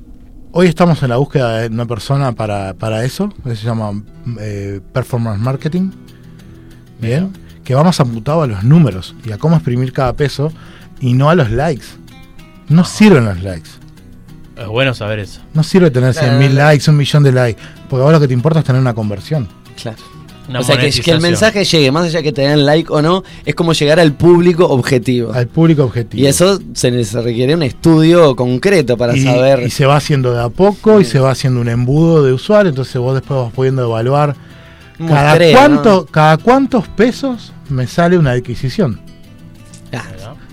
hoy 0.61 0.67
estamos 0.67 1.01
en 1.05 1.11
la 1.11 1.19
búsqueda 1.19 1.61
de 1.61 1.69
una 1.69 1.87
persona 1.87 2.33
para, 2.33 2.75
para 2.75 3.05
eso, 3.05 3.33
que 3.45 3.55
se 3.55 3.65
llama 3.65 4.03
eh, 4.41 4.81
Performance 4.93 5.41
Marketing. 5.41 5.93
Bien, 7.01 7.33
que 7.63 7.77
va 7.77 7.85
más 7.85 8.01
amputado 8.01 8.43
a 8.43 8.49
los 8.49 8.65
números 8.65 9.15
y 9.25 9.31
a 9.31 9.39
cómo 9.39 9.55
exprimir 9.55 9.93
cada 9.93 10.15
peso 10.15 10.53
y 10.99 11.13
no 11.13 11.31
a 11.31 11.37
los 11.37 11.53
likes. 11.53 11.85
No 12.69 12.85
sirven 12.85 13.27
los 13.27 13.41
likes. 13.41 13.71
Es 14.57 14.67
bueno 14.67 14.95
saber 14.95 15.21
eso. 15.21 15.41
No 15.55 15.63
sirve 15.63 15.93
tener 15.93 16.13
Claro, 16.13 16.41
100.000 16.41 16.51
claro. 16.51 16.55
likes, 16.71 16.91
un 16.91 16.97
millón 16.97 17.23
de 17.23 17.31
likes, 17.31 17.63
porque 17.89 18.03
ahora 18.03 18.17
lo 18.17 18.21
que 18.21 18.27
te 18.27 18.35
importa 18.35 18.59
es 18.59 18.65
tener 18.65 18.83
una 18.83 18.95
conversión. 18.95 19.47
Claro. 19.81 19.99
Una 20.49 20.61
o 20.61 20.63
sea, 20.63 20.79
que, 20.79 20.91
que 20.91 21.11
el 21.11 21.21
mensaje 21.21 21.65
llegue, 21.65 21.91
más 21.93 22.07
allá 22.07 22.23
que 22.23 22.33
te 22.33 22.43
den 22.43 22.65
like 22.65 22.91
o 22.91 23.03
no, 23.03 23.23
es 23.45 23.55
como 23.55 23.73
llegar 23.73 24.01
al 24.01 24.15
público 24.15 24.67
objetivo. 24.67 25.33
Al 25.33 25.47
público 25.47 25.85
objetivo. 25.85 26.23
Y 26.23 26.27
eso 26.27 26.59
se, 26.73 26.91
requiere 27.21 27.55
un 27.55 27.63
estudio 27.63 28.35
concreto 28.35 28.97
para 28.97 29.17
y, 29.17 29.23
saber. 29.23 29.63
y 29.67 29.71
se 29.71 29.85
va 29.85 29.97
haciendo 29.97 30.33
de 30.33 30.43
a 30.43 30.49
poco 30.49 31.01
y 31.01 31.05
se 31.05 31.19
va 31.19 31.31
haciendo 31.33 31.61
un 31.61 31.69
embudo 31.69 32.23
de 32.23 32.33
usuario, 32.33 32.71
entonces 32.71 32.97
vos 32.97 33.15
después 33.15 33.41
vas 33.41 33.53
pudiendo 33.53 33.83
evaluar 33.83 34.35
cada, 35.07 35.39
cuánto, 35.53 35.91
¿no? 35.91 36.07
cada 36.07 36.39
cuántos 36.39 36.89
pesos 36.89 37.53
me 37.69 37.87
sale 37.87 38.19
una 38.19 38.33
adquisición. 38.33 39.01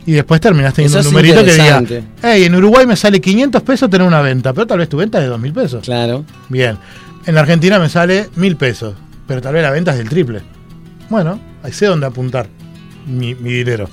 Y 0.08 0.12
después 0.12 0.40
terminás 0.40 0.76
teniendo 0.76 1.00
Eso 1.00 1.10
un 1.10 1.16
numerito 1.16 1.44
que 1.44 1.54
diga, 1.54 1.84
hey, 2.22 2.44
en 2.44 2.54
Uruguay 2.54 2.86
me 2.86 2.96
sale 2.96 3.20
500 3.20 3.64
pesos 3.64 3.90
tener 3.90 4.06
una 4.06 4.22
venta, 4.22 4.54
pero 4.54 4.68
tal 4.68 4.78
vez 4.78 4.88
tu 4.88 4.98
venta 4.98 5.18
es 5.18 5.28
de 5.28 5.36
2.000 5.36 5.54
pesos. 5.54 5.84
Claro. 5.84 6.24
Bien. 6.48 6.78
En 7.26 7.34
la 7.34 7.42
Argentina 7.42 7.80
me 7.80 7.90
sale 7.90 8.30
1.000 8.38 8.56
pesos, 8.56 8.94
pero 9.28 9.42
tal 9.42 9.54
vez 9.54 9.64
la 9.64 9.72
venta 9.72 9.92
es 9.92 9.98
del 9.98 10.10
triple. 10.10 10.42
Bueno, 11.10 11.40
ahí 11.64 11.72
sé 11.72 11.86
dónde 11.86 12.06
apuntar 12.08 12.48
mi, 13.06 13.36
mi 13.36 13.52
dinero. 13.52 13.90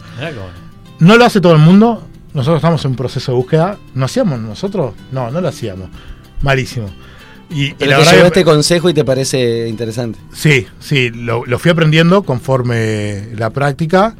No 0.98 1.16
lo 1.16 1.24
hace 1.24 1.40
todo 1.40 1.52
el 1.52 1.58
mundo. 1.58 2.06
Nosotros 2.34 2.56
estamos 2.56 2.84
en 2.84 2.92
un 2.92 2.96
proceso 2.96 3.32
de 3.32 3.36
búsqueda. 3.36 3.78
¿No 3.94 4.06
hacíamos 4.06 4.40
nosotros? 4.40 4.94
No, 5.10 5.30
no 5.30 5.40
lo 5.40 5.48
hacíamos. 5.48 5.88
Malísimo. 6.40 6.88
Y, 7.50 7.66
y 7.66 7.74
Pero 7.74 7.90
la 7.90 7.98
te 7.98 8.04
verdad 8.04 8.26
este 8.26 8.44
consejo 8.44 8.88
y 8.88 8.94
te 8.94 9.04
parece 9.04 9.68
interesante. 9.68 10.18
Sí, 10.32 10.66
sí, 10.80 11.10
lo, 11.10 11.44
lo 11.44 11.58
fui 11.58 11.70
aprendiendo 11.70 12.22
conforme 12.22 13.28
la 13.36 13.50
práctica, 13.50 14.16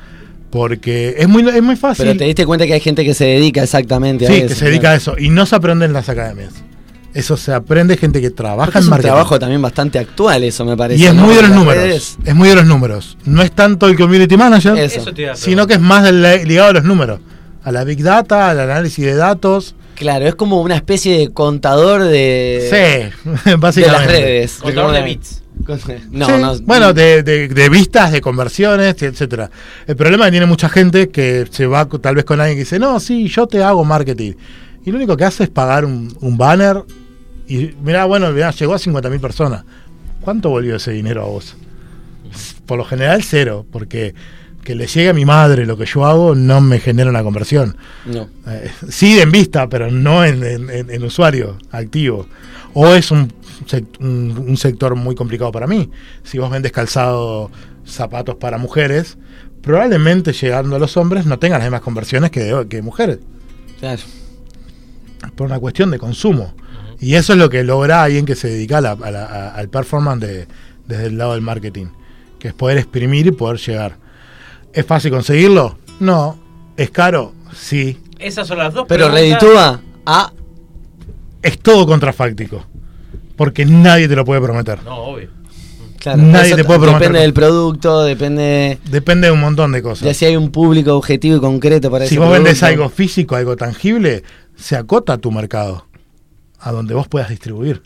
porque 0.51 1.15
es 1.17 1.29
muy, 1.29 1.49
es 1.49 1.63
muy 1.63 1.77
fácil. 1.77 2.05
Pero 2.05 2.19
te 2.19 2.25
diste 2.25 2.45
cuenta 2.45 2.67
que 2.67 2.75
hay 2.75 2.81
gente 2.81 3.05
que 3.05 3.15
se 3.15 3.25
dedica 3.25 3.63
exactamente 3.63 4.27
a 4.27 4.29
sí, 4.29 4.37
eso. 4.37 4.49
que 4.49 4.55
se 4.55 4.65
dedica 4.67 4.91
a 4.91 4.97
eso. 4.97 5.15
Y 5.19 5.31
no 5.31 5.47
se 5.47 5.57
aprende 5.57 5.87
en 5.87 5.95
las 5.95 6.11
academias. 6.11 6.53
Eso 7.15 7.37
se 7.37 7.53
aprende 7.53 7.97
gente 7.97 8.21
que 8.21 8.31
trabaja 8.31 8.73
en 8.73 8.79
es 8.79 8.85
un 8.85 8.91
marketing. 8.91 9.09
trabajo 9.09 9.39
también 9.39 9.61
bastante 9.61 9.99
actual, 9.99 10.45
eso 10.45 10.65
me 10.65 10.77
parece. 10.77 11.01
Y 11.03 11.07
es 11.07 11.15
¿no? 11.15 11.25
muy 11.25 11.35
de 11.35 11.43
los 11.43 11.51
números. 11.51 11.83
redes- 11.85 12.17
Es 12.25 12.35
muy 12.35 12.49
de 12.49 12.55
los 12.55 12.65
números. 12.67 13.19
No 13.25 13.43
es 13.43 13.53
tanto 13.53 13.87
el 13.87 13.97
community 13.97 14.37
manager, 14.37 14.77
Eso. 14.79 15.05
Sino 15.35 15.67
que 15.67 15.75
es 15.75 15.81
más 15.81 16.11
ligado 16.11 16.71
a 16.71 16.73
los 16.73 16.85
números. 16.85 17.21
A 17.65 17.71
la 17.71 17.85
big 17.85 18.03
data, 18.03 18.51
al 18.51 18.61
análisis 18.61 19.05
de 19.05 19.15
datos. 19.15 19.75
Claro, 19.95 20.27
es 20.27 20.35
como 20.35 20.63
una 20.63 20.75
especie 20.75 21.19
de 21.19 21.29
contador 21.33 22.03
de. 22.05 23.13
Sí, 23.25 23.31
De 23.51 23.57
básicamente. 23.57 24.07
las 24.13 24.21
redes. 24.23 24.53
Contador 24.61 24.93
de 24.93 25.03
bits. 25.03 25.43
No, 26.11 26.27
Sí, 26.27 26.33
no. 26.41 26.59
Bueno, 26.63 26.93
de, 26.93 27.23
de- 27.23 27.47
de 27.47 27.69
vistas, 27.69 28.11
de 28.11 28.21
conversiones, 28.21 29.01
etcétera. 29.01 29.49
El 29.87 29.95
problema 29.97 30.25
es 30.25 30.29
que 30.29 30.33
tiene 30.33 30.47
mucha 30.47 30.69
gente 30.69 31.11
que 31.11 31.47
se 31.51 31.67
va 31.67 31.85
tal 31.87 32.15
vez 32.17 32.25
con 32.25 32.41
alguien 32.41 32.57
que 32.57 32.65
dice, 32.65 32.79
no, 32.81 32.99
sí, 32.99 33.29
yo 33.29 33.47
te 33.47 33.63
hago 33.63 33.85
marketing. 33.85 34.33
Y 34.85 34.91
lo 34.91 34.97
único 34.97 35.17
que 35.17 35.25
hace 35.25 35.45
es 35.45 35.51
pagar 35.51 35.85
un, 35.85 36.13
un 36.21 36.37
banner 36.37 36.83
y 37.57 37.77
mirá, 37.83 38.05
bueno, 38.05 38.31
mirá, 38.33 38.51
llegó 38.51 38.75
a 38.75 38.79
50.000 38.79 39.21
personas. 39.21 39.65
¿Cuánto 40.21 40.51
volvió 40.51 40.77
ese 40.77 40.93
dinero 40.93 41.23
a 41.23 41.27
vos? 41.27 41.57
Por 42.67 42.79
lo 42.79 42.85
general 42.85 43.23
cero, 43.23 43.67
porque 43.71 44.15
que 44.63 44.77
le 44.77 44.87
llegue 44.87 45.09
a 45.09 45.13
mi 45.13 45.25
madre 45.25 45.67
lo 45.67 45.77
que 45.77 45.87
yo 45.87 46.07
hago 46.07 46.37
no 46.37 46.61
me 46.61 46.79
genera 46.79 47.11
una 47.11 47.25
conversión. 47.25 47.77
No. 48.07 48.29
Eh, 48.47 48.71
sí 48.89 49.19
en 49.19 49.33
vista, 49.33 49.69
pero 49.69 49.91
no 49.91 50.25
en, 50.25 50.45
en- 50.45 50.91
en- 50.91 51.03
usuario 51.05 51.59
activo. 51.73 52.27
O 52.73 52.87
es 52.95 53.11
un- 53.11 53.33
un 54.01 54.57
sector 54.57 54.95
muy 54.95 55.15
complicado 55.17 55.51
para 55.51 55.67
mí. 55.67 55.91
Si 56.23 56.39
vos 56.39 56.49
vendes 56.51 56.71
calzado, 56.73 57.51
zapatos 57.85 58.37
para 58.37 58.57
mujeres, 58.57 59.19
probablemente 59.63 60.33
llegando 60.33 60.77
a 60.77 60.79
los 60.79 60.97
hombres 60.97 61.27
no 61.27 61.39
tengan 61.41 61.59
las 61.59 61.67
mismas 61.67 61.81
conversiones 61.83 62.31
que, 62.31 62.67
que 62.71 62.83
mujeres. 62.83 63.19
Claro. 63.81 64.01
Por 65.35 65.47
una 65.49 65.59
cuestión 65.59 65.91
de 65.91 65.99
consumo. 65.99 66.55
Y 67.03 67.17
eso 67.17 67.33
es 67.35 67.39
lo 67.39 67.51
que 67.51 67.63
logra 67.65 68.03
alguien 68.05 68.25
que 68.25 68.35
se 68.37 68.49
dedica 68.49 68.79
a 68.79 68.81
la- 68.81 68.93
a 68.93 69.11
la- 69.11 69.25
a- 69.27 69.49
al 69.57 69.69
performance 69.69 70.21
de- 70.27 70.47
desde 70.87 71.07
el 71.07 71.19
lado 71.19 71.33
del 71.33 71.43
marketing. 71.43 71.87
Que 72.39 72.49
es 72.49 72.55
poder 72.55 72.79
exprimir 72.79 73.27
y 73.27 73.33
poder 73.33 73.59
llegar. 73.59 73.97
¿Es 74.73 74.87
fácil 74.87 75.11
conseguirlo? 75.11 75.77
No. 76.01 76.39
¿Es 76.77 76.91
caro? 76.91 77.35
Sí. 77.55 77.99
Esas 78.19 78.47
son 78.47 78.59
las 78.59 78.73
dos 78.73 78.87
Pero 78.89 79.11
preguntas. 79.11 79.43
reditúa 79.43 79.81
a. 80.07 80.33
es 81.43 81.59
todo 81.59 81.87
contrafáctico. 81.87 82.65
Porque 83.37 83.65
nadie 83.67 84.09
te 84.09 84.15
lo 84.15 84.25
puede 84.25 84.41
prometer. 84.41 84.83
No, 84.85 84.95
obvio. 84.97 85.29
Claro, 85.99 86.21
Nadie 86.23 86.55
te 86.57 86.65
puede 86.65 86.81
prometer. 86.81 87.01
Depende 87.03 87.21
del 87.21 87.33
producto, 87.33 88.03
depende 88.03 88.79
Depende 88.91 89.27
de 89.29 89.33
un 89.33 89.41
montón 89.41 89.71
de 89.73 89.83
cosas. 89.83 90.05
de 90.07 90.15
si 90.15 90.25
hay 90.25 90.37
un 90.37 90.51
público 90.51 90.97
objetivo 90.97 91.37
y 91.37 91.41
concreto 91.41 91.91
para 91.93 92.07
si 92.07 92.15
ese 92.15 92.19
vos 92.21 92.33
vendes 92.33 92.59
producto. 92.59 92.83
algo 92.83 92.89
físico, 92.95 93.37
algo 93.37 93.57
tangible, 93.57 94.23
se 94.57 94.77
acota 94.77 95.19
tu 95.19 95.31
mercado. 95.31 95.87
A 96.63 96.73
donde 96.73 96.95
vos 96.95 97.09
puedas 97.09 97.29
distribuir. 97.29 97.83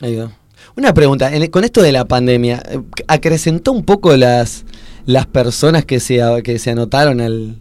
Ahí 0.00 0.16
va. 0.16 0.30
Una 0.76 0.94
pregunta, 0.94 1.34
en- 1.34 1.50
con 1.50 1.64
esto 1.64 1.82
de 1.82 1.90
la 1.92 2.04
pandemia, 2.04 2.62
eh, 2.68 2.80
¿acrecentó 3.08 3.72
un 3.72 3.84
poco 3.84 4.16
las, 4.16 4.64
las 5.06 5.26
personas 5.26 5.84
que 5.84 5.98
se, 5.98 6.20
que 6.44 6.58
se 6.58 6.70
anotaron 6.70 7.20
al... 7.20 7.58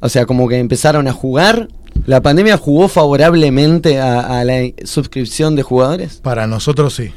O 0.00 0.08
sea, 0.08 0.24
como 0.26 0.48
que 0.48 0.58
empezaron 0.58 1.08
a 1.08 1.12
jugar? 1.12 1.68
¿La 2.06 2.22
pandemia 2.22 2.56
jugó 2.56 2.88
favorablemente 2.88 3.98
a, 4.00 4.38
a 4.40 4.44
la 4.44 4.60
suscripción 4.84 5.56
de 5.56 5.62
jugadores? 5.62 6.20
Para 6.22 6.46
nosotros 6.46 6.94
sí. 6.94 7.12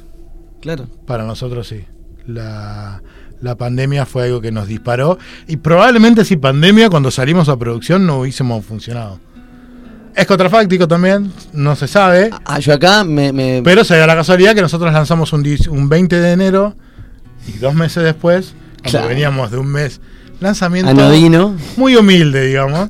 Claro. 0.62 0.88
Para 1.06 1.24
nosotros 1.26 1.68
sí. 1.68 1.86
La, 2.26 3.02
la 3.42 3.56
pandemia 3.56 4.06
fue 4.06 4.24
algo 4.24 4.42
que 4.42 4.52
nos 4.52 4.68
disparó. 4.68 5.18
Y 5.48 5.58
probablemente 5.58 6.26
sin 6.26 6.42
pandemia, 6.42 6.90
cuando 6.90 7.12
salimos 7.12 7.48
a 7.50 7.58
producción, 7.58 8.06
no 8.06 8.20
hubiésemos 8.22 8.66
funcionado. 8.66 9.20
Es 10.16 10.26
contrafáctico 10.28 10.88
también, 10.88 11.32
no 11.54 11.76
se 11.76 11.88
sabe. 11.88 12.30
Ah, 12.46 12.60
yo 12.60 12.74
acá 12.74 13.04
me... 13.04 13.34
me- 13.34 13.62
Pero 13.64 13.84
se 13.84 13.96
da 13.98 14.06
la 14.06 14.16
casualidad 14.16 14.54
que 14.54 14.62
nosotros 14.62 14.94
lanzamos 14.94 15.34
un, 15.34 15.44
un 15.70 15.90
20 15.90 16.20
de 16.20 16.32
enero 16.32 16.76
y 17.48 17.58
dos 17.58 17.74
meses 17.74 18.04
después, 18.04 18.54
cuando 18.82 18.90
Claro. 18.92 19.08
veníamos 19.08 19.50
de 19.52 19.58
un 19.58 19.68
mes 19.68 20.00
lanzamiento 20.40 20.92
Anodino. 20.92 21.56
muy 21.78 21.96
humilde, 21.96 22.46
digamos, 22.48 22.90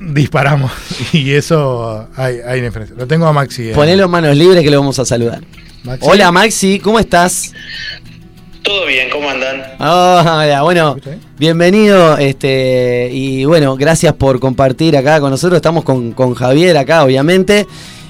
disparamos. 0.00 0.72
Y 1.12 1.30
eso 1.32 2.08
hay, 2.16 2.36
hay 2.46 2.58
una 2.58 2.68
diferencia. 2.68 2.96
Lo 2.98 3.06
tengo 3.06 3.26
a 3.26 3.32
Maxi. 3.32 3.70
eh. 3.70 3.74
Ponelo 3.74 4.04
en 4.04 4.10
manos 4.10 4.36
libres 4.36 4.62
que 4.62 4.70
lo 4.70 4.78
vamos 4.80 4.98
a 4.98 5.04
saludar. 5.04 5.40
Maxi. 5.84 6.06
Hola 6.08 6.30
Maxi, 6.32 6.80
¿cómo 6.80 6.98
estás? 6.98 7.52
Todo 8.62 8.86
bien, 8.86 9.08
¿cómo 9.10 9.28
andan? 9.30 9.62
Ah, 9.78 10.40
hola, 10.42 10.62
bueno, 10.62 10.96
bienvenido, 11.38 12.18
este, 12.18 13.08
y 13.12 13.44
bueno, 13.44 13.76
gracias 13.76 14.12
por 14.14 14.40
compartir 14.40 14.96
acá 14.96 15.20
con 15.20 15.30
nosotros, 15.30 15.56
estamos 15.56 15.84
con, 15.84 16.12
con 16.12 16.34
Javier 16.34 16.76
acá, 16.76 17.04
obviamente, 17.04 17.66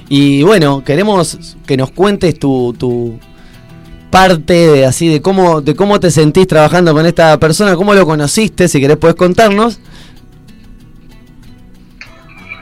y 0.08 0.42
bueno, 0.42 0.82
queremos 0.84 1.58
que 1.66 1.76
nos 1.76 1.90
cuentes 1.90 2.38
tu, 2.38 2.74
tu 2.78 3.18
parte 4.10 4.54
de 4.54 4.86
así, 4.86 5.08
de 5.08 5.20
cómo, 5.20 5.60
de 5.60 5.76
cómo 5.76 6.00
te 6.00 6.10
sentís 6.10 6.46
trabajando 6.46 6.92
con 6.92 7.06
esta 7.06 7.38
persona, 7.38 7.76
cómo 7.76 7.94
lo 7.94 8.06
conociste, 8.06 8.68
si 8.68 8.80
querés 8.80 8.96
puedes 8.96 9.16
contarnos. 9.16 9.78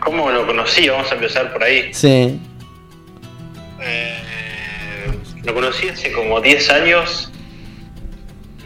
¿Cómo 0.01 0.31
lo 0.31 0.47
conocí? 0.47 0.89
Vamos 0.89 1.11
a 1.11 1.15
empezar 1.15 1.53
por 1.53 1.63
ahí. 1.63 1.91
Sí, 1.93 2.39
Lo 5.45 5.55
conocí 5.55 5.89
hace 5.89 6.11
como 6.13 6.41
10 6.41 6.71
años 6.71 7.31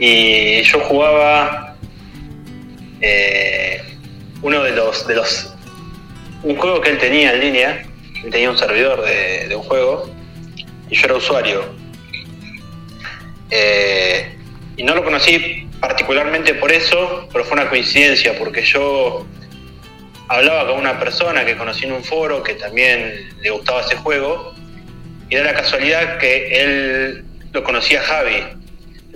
y 0.01 0.63
yo 0.63 0.81
jugaba 0.81 1.77
eh, 3.03 3.83
uno 4.41 4.63
de 4.63 4.73
los, 4.73 5.07
de 5.07 5.15
los. 5.15 5.55
Un 6.43 6.57
juego 6.57 6.81
que 6.81 6.91
él 6.91 6.99
tenía 6.99 7.35
en 7.35 7.41
línea. 7.41 7.87
Él 8.25 8.31
tenía 8.31 8.51
un 8.51 8.57
servidor 8.57 9.05
de, 9.05 9.55
un 9.55 9.63
juego 9.63 10.11
y 10.89 10.97
yo 10.97 11.05
era 11.05 11.15
usuario. 11.17 11.65
Eh, 13.51 14.37
y 14.77 14.83
no 14.85 14.95
lo 14.95 15.05
conocí 15.05 15.69
particularmente 15.81 16.55
por 16.55 16.73
eso, 16.73 17.29
pero 17.31 17.45
fue 17.45 17.55
una 17.55 17.69
coincidencia, 17.69 18.39
porque 18.39 18.63
yo 18.63 19.27
hablaba 20.29 20.71
con 20.71 20.79
una 20.79 20.99
persona 20.99 21.45
que 21.45 21.57
conocí 21.57 21.85
en 21.85 21.93
un 21.93 22.05
foro 22.05 22.43
que 22.43 22.55
también 22.55 23.31
le 23.41 23.51
gustaba 23.51 23.83
ese 23.83 23.97
juego 23.97 24.55
y 25.29 25.37
da 25.37 25.45
la 25.45 25.55
casualidad 25.55 26.19
que 26.19 26.63
él 26.63 27.25
lo 27.53 27.63
conocía 27.65 28.01
Javi. 28.01 28.61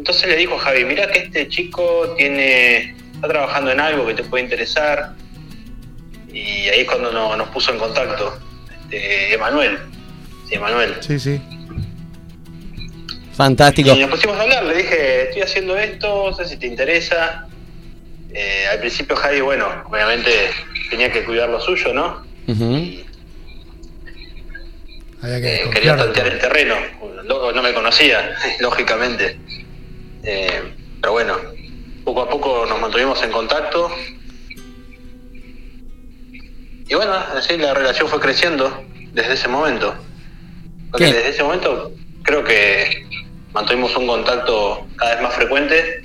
Entonces 0.05 0.29
le 0.29 0.37
dijo 0.37 0.57
a 0.57 0.59
Javi, 0.59 0.85
mira 0.85 1.11
que 1.11 1.19
este 1.21 1.49
chico 1.49 2.15
tiene 2.19 2.95
está 3.15 3.27
trabajando 3.27 3.73
en 3.73 3.81
algo 3.81 4.07
que 4.07 4.13
te 4.13 4.23
puede 4.23 4.45
interesar. 4.45 5.13
Y 6.31 6.69
ahí 6.69 6.81
es 6.81 6.87
cuando 6.87 7.11
no- 7.11 7.35
nos 7.39 7.49
puso 7.49 7.73
en 7.73 7.79
contacto. 7.79 8.39
Este, 8.85 9.33
Emanuel. 9.33 9.79
Sí, 10.47 10.57
Emanuel. 10.57 10.97
Sí, 11.01 11.19
sí. 11.19 11.41
fantástico. 13.35 13.95
Y 13.97 14.01
nos 14.01 14.11
pusimos 14.11 14.37
a 14.37 14.43
hablar, 14.43 14.65
le 14.65 14.77
dije, 14.77 15.23
estoy 15.23 15.41
haciendo 15.41 15.75
esto, 15.79 16.27
no 16.31 16.37
sé 16.37 16.45
si 16.51 16.59
te 16.59 16.67
interesa. 16.67 17.47
Eh, 18.31 18.67
al 18.71 18.81
principio 18.81 19.17
Javi, 19.17 19.41
bueno, 19.41 19.67
obviamente 19.91 20.31
tenía 20.91 21.11
que 21.11 21.25
cuidar 21.25 21.49
lo 21.49 21.61
suyo, 21.63 21.95
¿no? 21.95 22.27
Ujú. 22.47 23.03
Había 25.23 25.41
que 25.41 25.55
Eh, 25.65 25.71
quería 25.73 25.97
tantear 25.97 26.27
el 26.27 26.39
terreno. 26.39 26.75
Lo- 27.25 27.53
No 27.53 27.63
me 27.63 27.73
conocía, 27.73 28.37
lógicamente. 28.61 29.39
Eh, 30.25 30.75
pero 31.01 31.13
bueno, 31.13 31.37
poco 32.05 32.23
a 32.23 32.29
poco 32.29 32.67
nos 32.67 32.81
mantuvimos 32.81 33.23
en 33.23 33.31
contacto. 33.31 33.91
Y 36.89 36.95
bueno, 36.95 37.13
así 37.37 37.57
la 37.57 37.75
relación 37.75 38.09
fue 38.09 38.21
creciendo 38.21 38.85
desde 39.13 39.35
ese 39.35 39.49
momento. 39.49 39.95
Porque 40.91 41.07
¿Qué? 41.07 41.13
desde 41.13 41.29
ese 41.31 41.43
momento 41.43 41.93
creo 42.23 42.45
que 42.45 43.07
mantuvimos 43.53 43.97
un 43.97 44.07
contacto 44.07 44.87
cada 44.97 45.15
vez 45.15 45.23
más 45.23 45.35
frecuente 45.35 46.05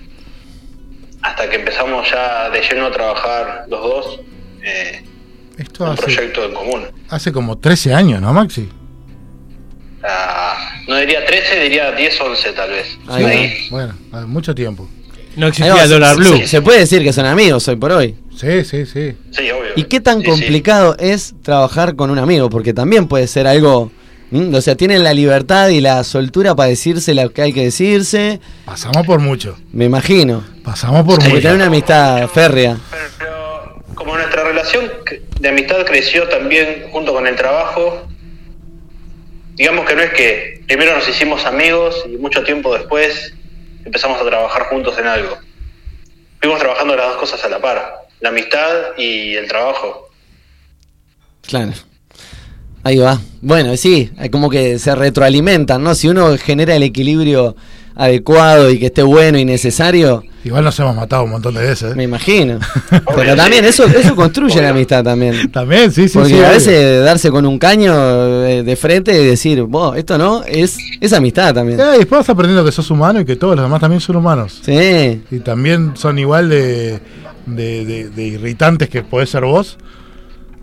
hasta 1.21 1.49
que 1.49 1.57
empezamos 1.57 2.09
ya 2.09 2.49
de 2.49 2.61
lleno 2.61 2.85
a 2.85 2.91
trabajar 2.91 3.65
los 3.67 3.81
dos 3.81 4.19
eh, 4.63 5.03
Esto 5.57 5.83
un 5.83 5.89
hace, 5.91 6.01
proyecto 6.03 6.45
en 6.45 6.53
común. 6.53 6.87
hace 7.09 7.31
como 7.31 7.57
13 7.57 7.93
años, 7.93 8.21
¿no, 8.21 8.31
Maxi? 8.33 8.69
Ah, 10.03 10.38
no 10.89 10.97
diría 10.97 11.25
13, 11.25 11.59
diría 11.61 11.91
10, 11.91 12.21
11 12.21 12.51
tal 12.53 12.69
vez. 12.71 12.97
Ahí. 13.07 13.23
Ahí. 13.23 13.67
Bueno, 13.69 13.93
hace 14.11 14.25
mucho 14.25 14.53
tiempo. 14.53 14.87
No 15.35 15.47
existía 15.47 15.73
va, 15.75 15.83
el 15.83 15.89
dólar 15.89 16.17
blue. 16.17 16.37
Se, 16.39 16.47
se 16.47 16.61
puede 16.61 16.79
decir 16.79 17.03
que 17.03 17.13
son 17.13 17.25
amigos 17.25 17.67
hoy 17.67 17.75
por 17.77 17.91
hoy. 17.91 18.15
Sí, 18.35 18.63
sí, 18.65 18.85
sí. 18.85 19.15
Sí, 19.31 19.51
obvio. 19.51 19.71
¿Y 19.75 19.83
qué 19.83 19.99
tan 20.01 20.19
Sí, 20.19 20.25
sí. 20.25 20.29
complicado 20.31 20.95
es 20.99 21.35
trabajar 21.43 21.95
con 21.95 22.09
un 22.09 22.17
amigo? 22.19 22.49
Porque 22.49 22.73
también 22.73 23.07
puede 23.07 23.27
ser 23.27 23.47
algo. 23.47 23.91
¿m? 24.31 24.55
O 24.57 24.61
sea, 24.61 24.75
tienen 24.75 25.03
la 25.03 25.13
libertad 25.13 25.69
y 25.69 25.81
la 25.81 26.03
soltura 26.03 26.55
para 26.55 26.69
decirse 26.69 27.13
lo 27.13 27.31
que 27.31 27.41
hay 27.43 27.53
que 27.53 27.63
decirse. 27.65 28.39
Pasamos 28.65 29.05
por 29.05 29.19
mucho. 29.19 29.57
Me 29.71 29.85
imagino. 29.85 30.43
Pasamos 30.63 31.03
por 31.05 31.15
Porque 31.15 31.29
mucho. 31.29 31.41
tener 31.41 31.55
una 31.55 31.65
amistad 31.67 32.27
férrea. 32.29 32.77
Como 33.95 34.15
nuestra 34.15 34.43
relación 34.43 34.85
de 35.39 35.49
amistad 35.49 35.85
creció 35.85 36.27
también 36.29 36.85
junto 36.91 37.13
con 37.13 37.27
el 37.27 37.35
trabajo, 37.35 38.07
digamos 39.59 39.85
que 39.85 39.95
no 39.95 40.01
es 40.01 40.13
que 40.13 40.63
primero 40.67 40.95
nos 40.95 41.07
hicimos 41.07 41.45
amigos 41.45 42.05
y 42.07 42.15
mucho 42.15 42.45
tiempo 42.45 42.73
después 42.73 43.33
empezamos 43.83 44.21
a 44.21 44.25
trabajar 44.25 44.67
juntos 44.67 44.97
en 44.97 45.05
algo. 45.05 45.37
Fuimos 46.39 46.59
trabajando 46.59 46.95
las 46.95 47.07
dos 47.09 47.17
cosas 47.17 47.43
a 47.43 47.49
la 47.49 47.59
par, 47.59 48.07
la 48.21 48.29
amistad 48.29 48.97
y 48.97 49.35
el 49.35 49.49
trabajo. 49.49 50.09
Claro. 51.45 51.73
Ahí 52.85 52.99
va. 52.99 53.19
Bueno, 53.41 53.75
sí, 53.75 54.09
como 54.31 54.49
que 54.49 54.79
se 54.79 54.95
retroalimentan, 54.95 55.83
¿no? 55.83 55.93
Si 55.93 56.07
uno 56.07 56.37
genera 56.37 56.77
el 56.77 56.83
equilibrio 56.83 57.57
adecuado 57.99 58.71
y 58.71 58.79
que 58.79 58.87
esté 58.87 59.03
bueno 59.03 59.37
y 59.37 59.45
necesario, 59.45 60.23
Igual 60.41 60.63
nos 60.63 60.79
hemos 60.79 60.95
matado 60.95 61.25
un 61.25 61.31
montón 61.31 61.53
de 61.53 61.59
veces. 61.61 61.91
¿eh? 61.91 61.95
me 61.95 62.03
imagino. 62.03 62.59
Pero 63.15 63.35
también 63.35 63.65
eso, 63.65 63.85
eso 63.87 64.15
construye 64.15 64.61
la 64.61 64.69
amistad 64.69 65.03
también. 65.03 65.51
También, 65.51 65.91
sí, 65.91 66.07
sí, 66.07 66.17
Porque 66.17 66.33
sí. 66.35 66.39
a 66.41 66.49
veces 66.49 67.03
darse 67.03 67.29
con 67.29 67.45
un 67.45 67.59
caño 67.59 67.93
de 68.63 68.75
frente 68.77 69.11
y 69.21 69.25
decir, 69.25 69.61
"Vos, 69.63 69.97
esto 69.97 70.17
no, 70.17 70.43
es, 70.45 70.77
es 71.01 71.11
amistad 71.11 71.53
también. 71.53 71.77
Eh, 71.81 71.83
y 71.95 71.97
después 71.99 72.19
vas 72.19 72.29
aprendiendo 72.29 72.63
que 72.63 72.71
sos 72.71 72.89
humano 72.89 73.19
y 73.19 73.25
que 73.25 73.35
todos 73.35 73.57
los 73.57 73.65
demás 73.65 73.81
también 73.81 73.99
son 73.99 74.15
humanos. 74.15 74.61
Sí. 74.63 75.21
Y 75.29 75.39
también 75.39 75.91
son 75.95 76.17
igual 76.17 76.47
de, 76.47 77.01
de, 77.45 77.83
de- 77.85 78.09
de 78.09 78.23
irritantes 78.23 78.87
que 78.87 79.03
podés 79.03 79.29
ser 79.29 79.43
vos 79.43 79.77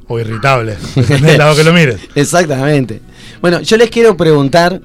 o 0.08 0.18
irritables. 0.18 0.78
Depende 0.94 1.28
del 1.32 1.38
lado 1.38 1.54
que 1.54 1.64
lo 1.64 1.74
mires. 1.74 1.98
Exactamente. 2.14 3.02
Bueno, 3.42 3.60
yo 3.60 3.76
les 3.76 3.90
quiero 3.90 4.16
preguntar 4.16 4.80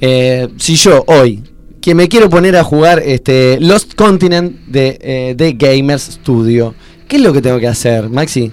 eh, 0.00 0.46
si 0.56 0.76
yo 0.76 1.02
hoy, 1.08 1.42
que 1.86 1.94
me 1.94 2.08
quiero 2.08 2.28
poner 2.28 2.56
a 2.56 2.64
jugar 2.64 3.00
este 3.04 3.58
Lost 3.60 3.94
Continent 3.94 4.56
de, 4.66 4.98
eh, 5.00 5.34
de 5.36 5.52
Gamers 5.52 6.02
Studio, 6.02 6.74
¿qué 7.06 7.14
es 7.14 7.22
lo 7.22 7.32
que 7.32 7.40
tengo 7.40 7.60
que 7.60 7.68
hacer, 7.68 8.08
Maxi? 8.08 8.50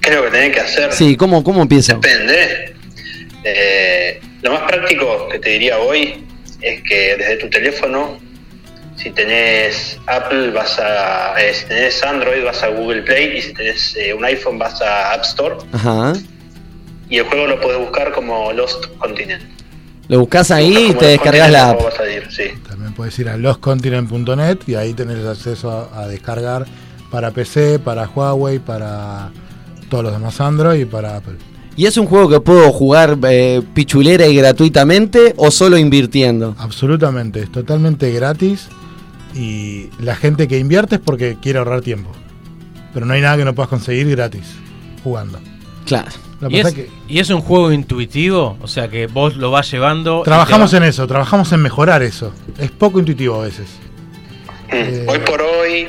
¿Qué 0.00 0.10
es 0.10 0.14
lo 0.14 0.22
que 0.22 0.30
tenés 0.30 0.54
que 0.54 0.60
hacer? 0.60 0.92
Sí, 0.92 1.16
¿cómo, 1.16 1.42
cómo 1.42 1.62
empiezo? 1.62 1.94
Depende. 1.94 2.72
Eh, 3.42 4.20
lo 4.42 4.52
más 4.52 4.62
práctico 4.70 5.28
que 5.28 5.40
te 5.40 5.50
diría 5.50 5.80
hoy 5.80 6.24
es 6.60 6.82
que 6.84 7.16
desde 7.16 7.36
tu 7.38 7.50
teléfono, 7.50 8.20
si 8.94 9.10
tenés 9.10 9.98
Apple, 10.06 10.52
vas 10.52 10.78
a. 10.78 11.34
eh, 11.42 11.52
si 11.52 11.66
tenés 11.66 12.00
Android, 12.04 12.44
vas 12.44 12.62
a 12.62 12.68
Google 12.68 13.02
Play 13.02 13.38
y 13.38 13.42
si 13.42 13.52
tenés 13.54 13.96
eh, 13.96 14.14
un 14.14 14.24
iPhone, 14.24 14.56
vas 14.56 14.80
a 14.80 15.14
App 15.14 15.24
Store. 15.24 15.56
Ajá. 15.72 16.12
Y 17.10 17.18
el 17.18 17.24
juego 17.24 17.48
lo 17.48 17.60
podés 17.60 17.78
buscar 17.80 18.12
como 18.12 18.52
Lost 18.52 18.86
Continent. 18.98 19.57
Lo 20.08 20.20
buscas 20.20 20.50
ahí 20.50 20.88
y 20.90 20.94
te 20.94 21.06
descargas 21.06 21.50
la 21.50 21.70
app. 21.70 21.80
o 21.80 21.84
vas 21.84 22.00
a 22.00 22.10
ir, 22.10 22.26
sí. 22.30 22.44
También 22.68 22.94
puedes 22.94 23.18
ir 23.18 23.28
a 23.28 23.36
loscontinent.net 23.36 24.58
y 24.66 24.74
ahí 24.74 24.94
tenés 24.94 25.24
acceso 25.24 25.70
a, 25.70 26.02
a 26.02 26.08
descargar 26.08 26.66
para 27.10 27.30
PC, 27.30 27.78
para 27.78 28.08
Huawei, 28.08 28.58
para 28.58 29.30
todos 29.88 30.04
los 30.04 30.12
demás 30.12 30.40
Android 30.40 30.80
y 30.80 30.84
para 30.84 31.16
Apple. 31.16 31.36
¿Y 31.76 31.86
es 31.86 31.96
un 31.96 32.06
juego 32.06 32.28
que 32.28 32.40
puedo 32.40 32.72
jugar 32.72 33.18
eh, 33.28 33.62
pichulera 33.72 34.26
y 34.26 34.34
gratuitamente 34.34 35.34
o 35.36 35.52
solo 35.52 35.78
invirtiendo? 35.78 36.56
Absolutamente, 36.58 37.40
es 37.40 37.52
totalmente 37.52 38.10
gratis 38.10 38.68
y 39.32 39.88
la 40.00 40.16
gente 40.16 40.48
que 40.48 40.58
invierte 40.58 40.96
es 40.96 41.00
porque 41.00 41.36
quiere 41.40 41.60
ahorrar 41.60 41.82
tiempo. 41.82 42.10
Pero 42.92 43.06
no 43.06 43.12
hay 43.12 43.20
nada 43.20 43.36
que 43.36 43.44
no 43.44 43.54
puedas 43.54 43.68
conseguir 43.68 44.10
gratis 44.10 44.56
jugando. 45.04 45.38
Claro. 45.86 46.10
¿Y 46.48 46.56
es, 46.58 46.62
pasa 46.64 46.68
es 46.68 46.74
que 46.84 46.90
y 47.08 47.18
es 47.18 47.30
un 47.30 47.40
juego 47.40 47.72
intuitivo? 47.72 48.56
O 48.62 48.68
sea, 48.68 48.88
que 48.88 49.06
vos 49.06 49.36
lo 49.36 49.50
vas 49.50 49.70
llevando... 49.70 50.22
trabajamos 50.24 50.72
va- 50.72 50.76
en 50.78 50.82
eso, 50.84 51.06
trabajamos 51.06 51.52
en 51.52 51.60
mejorar 51.62 52.02
eso. 52.02 52.32
Es 52.58 52.70
poco 52.70 52.98
intuitivo 53.00 53.40
a 53.40 53.44
veces. 53.44 53.68
Eh, 54.70 55.04
Hoy 55.08 55.18
por 55.20 55.40
hoy, 55.42 55.88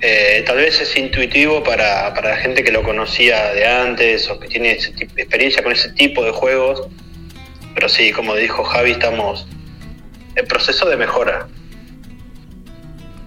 eh, 0.00 0.44
tal 0.46 0.56
vez 0.56 0.80
es 0.80 0.96
intuitivo 0.96 1.62
para, 1.62 2.14
para 2.14 2.30
la 2.30 2.36
gente 2.36 2.62
que 2.64 2.72
lo 2.72 2.82
conocía 2.82 3.52
de 3.52 3.66
antes 3.66 4.30
o 4.30 4.38
que 4.40 4.48
tiene 4.48 4.72
ese 4.72 4.92
tipo- 4.92 5.12
experiencia 5.16 5.62
con 5.62 5.72
ese 5.72 5.90
tipo 5.92 6.24
de 6.24 6.30
juegos. 6.32 6.82
Pero 7.74 7.88
sí, 7.90 8.12
como 8.12 8.34
dijo 8.34 8.64
Javi, 8.64 8.92
estamos 8.92 9.46
en 10.36 10.46
proceso 10.46 10.88
de 10.88 10.96
mejora. 10.96 11.48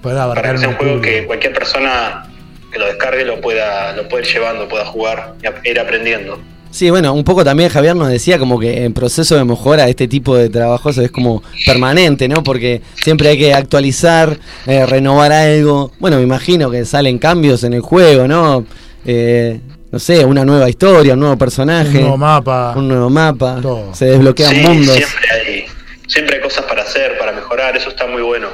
Para 0.02 0.24
abarcar 0.24 0.54
que 0.54 0.60
sea 0.60 0.68
un 0.70 0.74
un 0.76 0.80
juego 0.80 0.94
público. 0.96 1.14
que 1.20 1.26
cualquier 1.28 1.54
persona 1.54 2.26
que 2.72 2.80
lo 2.80 2.86
descargue 2.86 3.26
lo 3.26 3.42
pueda, 3.42 3.94
lo 3.96 4.08
pueda 4.08 4.26
ir 4.26 4.34
llevando, 4.34 4.68
pueda 4.68 4.86
jugar 4.86 5.34
y 5.64 5.70
ir 5.70 5.80
aprendiendo. 5.80 6.40
Sí, 6.72 6.92
bueno, 6.92 7.14
un 7.14 7.24
poco 7.24 7.44
también 7.44 7.70
Javier 7.70 7.96
nos 7.96 8.10
decía 8.10 8.38
como 8.38 8.60
que 8.60 8.84
en 8.84 8.94
proceso 8.94 9.36
de 9.36 9.44
mejora 9.44 9.90
este 9.90 10.08
tipo 10.08 10.36
de 10.36 10.50
trabajos 10.50 11.00
es 11.00 11.10
como 11.10 11.42
permanente, 11.66 12.28
¿no? 12.28 12.44
Porque 12.44 12.82
siempre 13.02 13.30
hay 13.30 13.40
que 13.40 13.54
actualizar, 13.54 14.38
eh, 14.68 14.86
renovar 14.86 15.32
algo. 15.32 15.92
Bueno, 16.00 16.18
me 16.18 16.24
imagino 16.24 16.70
que 16.70 16.86
salen 16.86 17.18
cambios 17.18 17.64
en 17.64 17.74
el 17.74 17.82
juego, 17.82 18.28
¿no? 18.28 18.66
Eh, 19.04 19.60
no 19.92 19.98
sé, 19.98 20.24
una 20.24 20.46
nueva 20.46 20.70
historia, 20.70 21.14
un 21.14 21.22
nuevo 21.22 21.38
personaje. 21.38 21.98
Un 21.98 22.02
nuevo 22.04 22.18
mapa. 22.18 22.74
Un 22.78 22.88
nuevo 22.88 23.10
mapa. 23.10 23.58
Todo. 23.60 23.96
Se 23.96 24.06
desbloquean 24.06 24.54
Sí, 24.54 24.62
mundos. 24.62 24.96
Siempre 24.96 25.32
hay, 25.32 25.66
siempre 26.06 26.36
hay 26.36 26.42
cosas 26.44 26.66
para 26.66 26.84
hacer, 26.84 27.18
para 27.18 27.32
mejorar, 27.32 27.76
eso 27.76 27.90
está 27.90 28.06
muy 28.06 28.22
bueno. 28.22 28.50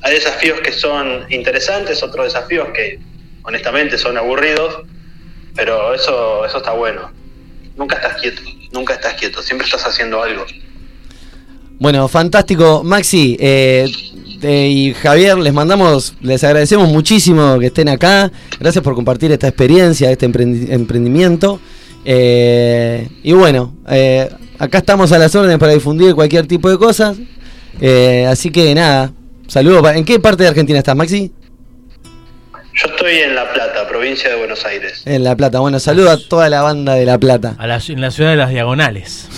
Hay 0.00 0.14
desafíos 0.14 0.60
que 0.60 0.72
son 0.72 1.26
interesantes, 1.28 2.02
otros 2.02 2.24
desafíos 2.24 2.68
que 2.74 2.98
honestamente 3.44 3.96
son 3.98 4.16
aburridos, 4.18 4.80
pero 5.54 5.94
eso, 5.94 6.44
eso 6.44 6.56
está 6.58 6.72
bueno. 6.72 7.10
Nunca 7.76 7.96
estás 7.96 8.20
quieto, 8.20 8.42
nunca 8.72 8.94
estás 8.94 9.14
quieto, 9.14 9.42
siempre 9.42 9.66
estás 9.66 9.84
haciendo 9.86 10.22
algo. 10.22 10.44
Bueno, 11.78 12.06
fantástico. 12.08 12.82
Maxi 12.84 13.36
eh, 13.40 13.88
y 14.42 14.94
Javier, 14.94 15.38
les 15.38 15.52
mandamos, 15.52 16.14
les 16.20 16.42
agradecemos 16.44 16.88
muchísimo 16.88 17.58
que 17.58 17.66
estén 17.66 17.88
acá. 17.88 18.30
Gracias 18.60 18.82
por 18.82 18.94
compartir 18.94 19.32
esta 19.32 19.48
experiencia, 19.48 20.10
este 20.10 20.28
emprendi- 20.28 20.70
emprendimiento. 20.70 21.60
Eh, 22.04 23.08
y 23.22 23.32
bueno, 23.32 23.74
eh, 23.88 24.28
acá 24.58 24.78
estamos 24.78 25.10
a 25.12 25.18
las 25.18 25.34
órdenes 25.34 25.58
para 25.58 25.72
difundir 25.72 26.14
cualquier 26.14 26.46
tipo 26.46 26.70
de 26.70 26.78
cosas. 26.78 27.16
Eh, 27.80 28.26
así 28.28 28.50
que 28.50 28.74
nada, 28.74 29.12
saludos. 29.48 29.96
¿En 29.96 30.04
qué 30.04 30.20
parte 30.20 30.44
de 30.44 30.50
Argentina 30.50 30.78
estás, 30.78 30.94
Maxi? 30.94 31.32
Yo 32.74 32.88
estoy 32.88 33.18
en 33.18 33.34
La 33.34 33.52
Plata, 33.52 33.86
provincia 33.88 34.30
de 34.30 34.36
Buenos 34.36 34.64
Aires. 34.64 35.02
En 35.06 35.22
La 35.22 35.36
Plata. 35.36 35.60
Bueno, 35.60 35.78
saludo 35.78 36.10
a 36.10 36.18
toda 36.18 36.48
la 36.48 36.62
banda 36.62 36.94
de 36.94 37.04
La 37.06 37.18
Plata. 37.18 37.54
A 37.58 37.66
la, 37.66 37.80
en 37.86 38.00
la 38.00 38.10
ciudad 38.10 38.30
de 38.30 38.36
las 38.36 38.50
diagonales. 38.50 39.28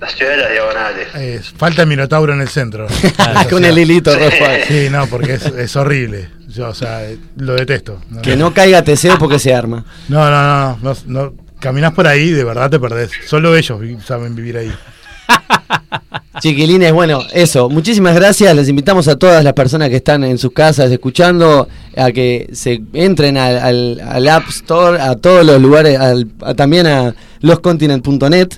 La 0.00 0.08
ciudad 0.08 0.32
de 0.32 0.36
las 0.38 0.52
diagonales. 0.52 1.08
Eh, 1.14 1.40
falta 1.56 1.82
el 1.82 1.88
Minotauro 1.88 2.32
en 2.32 2.40
el 2.40 2.48
centro. 2.48 2.86
Con 3.50 3.64
el 3.64 3.76
hilito 3.78 4.14
rojo. 4.16 4.44
Sí, 4.68 4.88
no, 4.90 5.06
porque 5.08 5.34
es, 5.34 5.46
es 5.46 5.74
horrible. 5.76 6.28
Yo, 6.48 6.68
o 6.68 6.74
sea, 6.74 7.00
lo 7.36 7.54
detesto. 7.54 8.00
Que 8.22 8.36
no 8.36 8.54
caiga 8.54 8.82
Teseo 8.82 9.18
porque 9.18 9.38
se 9.40 9.52
arma. 9.54 9.84
No, 10.08 10.30
no, 10.30 10.42
no, 10.42 10.78
no, 10.82 10.94
no, 11.06 11.22
no. 11.22 11.34
Caminás 11.58 11.92
por 11.92 12.06
ahí, 12.06 12.30
de 12.30 12.44
verdad 12.44 12.70
te 12.70 12.78
perdés. 12.78 13.10
Solo 13.26 13.56
ellos 13.56 13.80
vi- 13.80 13.98
saben 14.00 14.36
vivir 14.36 14.58
ahí. 14.58 14.72
Chiquilines, 16.40 16.92
bueno, 16.92 17.22
eso, 17.32 17.68
muchísimas 17.68 18.14
gracias. 18.14 18.54
Les 18.56 18.68
invitamos 18.68 19.06
a 19.08 19.16
todas 19.16 19.44
las 19.44 19.52
personas 19.52 19.88
que 19.88 19.96
están 19.96 20.24
en 20.24 20.36
sus 20.38 20.52
casas 20.52 20.90
escuchando 20.90 21.68
a 21.96 22.10
que 22.12 22.48
se 22.52 22.82
entren 22.92 23.36
al, 23.36 23.58
al- 23.58 24.00
al 24.04 24.28
App 24.28 24.48
Store, 24.48 25.00
a 25.00 25.14
todos 25.16 25.44
los 25.46 25.60
lugares, 25.62 25.98
al- 25.98 26.28
a- 26.42 26.54
también 26.54 26.86
a 26.86 27.14
loscontinent.net 27.40 28.48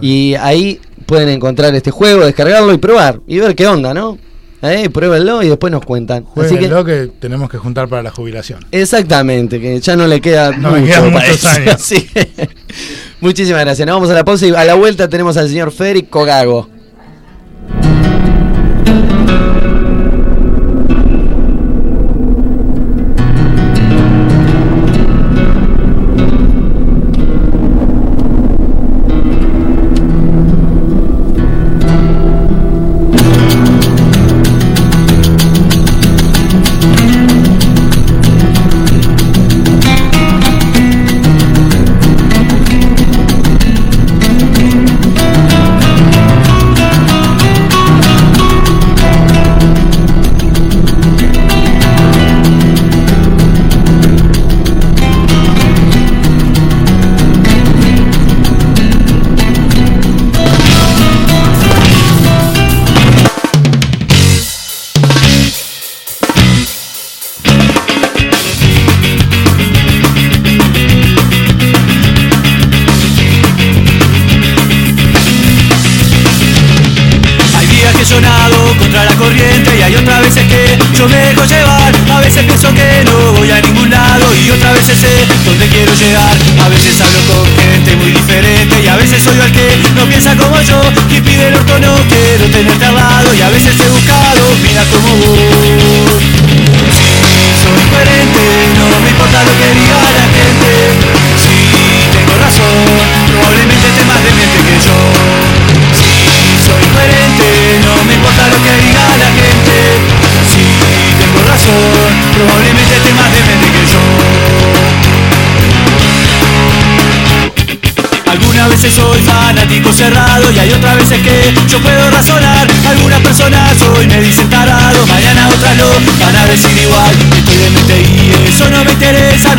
y 0.00 0.34
ahí 0.34 0.80
pueden 1.06 1.28
encontrar 1.28 1.74
este 1.74 1.90
juego, 1.90 2.24
descargarlo 2.24 2.72
y 2.72 2.78
probar 2.78 3.20
y 3.26 3.38
ver 3.38 3.54
qué 3.54 3.66
onda, 3.66 3.92
¿no? 3.94 4.16
Eh, 4.62 4.88
pruébenlo 4.88 5.42
y 5.42 5.48
después 5.48 5.70
nos 5.70 5.84
cuentan. 5.84 6.24
Así 6.36 6.40
que, 6.54 6.68
Jueguenlo 6.68 6.84
que 6.86 7.10
tenemos 7.20 7.50
que 7.50 7.58
juntar 7.58 7.86
para 7.88 8.02
la 8.02 8.10
jubilación. 8.10 8.60
exactamente, 8.72 9.60
que 9.60 9.78
ya 9.80 9.94
no 9.94 10.06
le 10.06 10.22
queda 10.22 10.52
No 10.56 10.70
me 10.70 10.80
mucho 10.80 10.92
quedan 10.92 11.12
para 11.12 11.26
muchos 11.28 11.44
años. 11.44 11.74
Sí. 11.82 12.08
Muchísimas 13.20 13.60
gracias. 13.62 13.86
Nos 13.86 13.96
vamos 13.96 14.10
a 14.10 14.14
la 14.14 14.24
pausa 14.24 14.46
y 14.46 14.54
a 14.54 14.64
la 14.64 14.74
vuelta 14.74 15.08
tenemos 15.08 15.36
al 15.36 15.48
señor 15.48 15.70
Federico 15.72 16.20
Cogago. 16.20 16.68
thank 17.68 18.38
you 18.38 18.43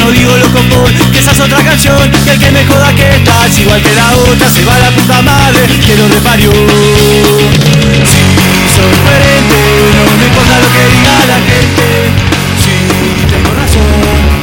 no 0.06 0.12
digo 0.12 0.38
lo 0.38 0.48
común, 0.52 0.94
que 1.12 1.20
esa 1.20 1.32
es 1.32 1.40
otra 1.40 1.64
canción. 1.64 1.98
Que 2.26 2.32
el 2.34 2.40
que 2.40 2.52
me 2.52 2.66
joda 2.66 2.94
que 2.94 3.16
estás 3.16 3.60
igual 3.60 3.82
que 3.82 3.96
la 3.96 4.16
otra, 4.16 4.50
se 4.50 4.64
va 4.66 4.80
la 4.80 4.92
puta 4.92 5.22
madre, 5.22 5.68
que 5.86 5.96
lo 5.96 6.08
reparió. 6.08 6.52
Si 6.52 6.60
soy 8.76 8.94
coherente, 9.04 9.60
no 9.96 10.18
me 10.18 10.26
importa 10.26 10.60
lo 10.60 10.68
que 10.76 10.84
diga 10.96 11.26
la 11.26 11.40
gente. 11.50 11.86
Si 12.62 12.76
tengo 13.34 13.52
razón, 13.62 13.82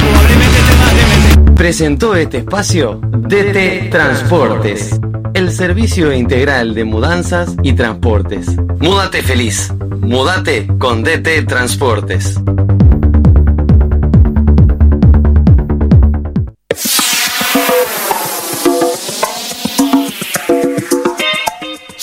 probablemente 0.00 0.60
más 0.80 0.92
demente. 0.96 1.52
Presentó 1.52 2.16
este 2.16 2.38
espacio 2.38 3.00
DT 3.02 3.90
Transportes, 3.90 4.98
el 5.34 5.52
servicio 5.52 6.12
integral 6.12 6.74
de 6.74 6.84
mudanzas 6.84 7.54
y 7.62 7.74
transportes. 7.74 8.46
Múdate 8.80 9.22
feliz. 9.22 9.72
Múdate 10.00 10.66
con 10.78 11.04
DT 11.04 11.46
Transportes. 11.46 12.40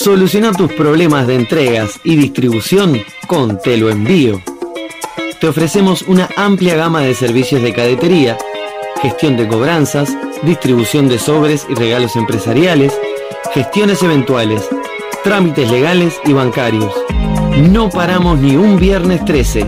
Soluciona 0.02 0.52
tus 0.52 0.72
problemas 0.72 1.26
de 1.26 1.34
entregas 1.34 2.00
y 2.04 2.16
distribución 2.16 3.02
con 3.26 3.60
Te 3.60 3.76
lo 3.76 3.90
envío. 3.90 4.40
Te 5.38 5.46
ofrecemos 5.46 6.00
una 6.08 6.26
amplia 6.38 6.74
gama 6.74 7.02
de 7.02 7.14
servicios 7.14 7.60
de 7.60 7.74
cadetería, 7.74 8.38
gestión 9.02 9.36
de 9.36 9.46
cobranzas, 9.46 10.16
distribución 10.42 11.06
de 11.06 11.18
sobres 11.18 11.66
y 11.68 11.74
regalos 11.74 12.16
empresariales, 12.16 12.98
gestiones 13.52 14.02
eventuales, 14.02 14.66
trámites 15.22 15.70
legales 15.70 16.18
y 16.24 16.32
bancarios. 16.32 16.94
No 17.70 17.90
paramos 17.90 18.38
ni 18.38 18.56
un 18.56 18.78
viernes 18.78 19.22
13. 19.26 19.66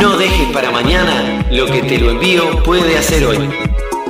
No 0.00 0.16
dejes 0.16 0.52
para 0.52 0.70
mañana 0.70 1.44
lo 1.50 1.66
que 1.66 1.82
te 1.82 1.98
lo 1.98 2.12
envío 2.12 2.62
puede 2.62 2.96
hacer 2.96 3.26
hoy. 3.26 3.38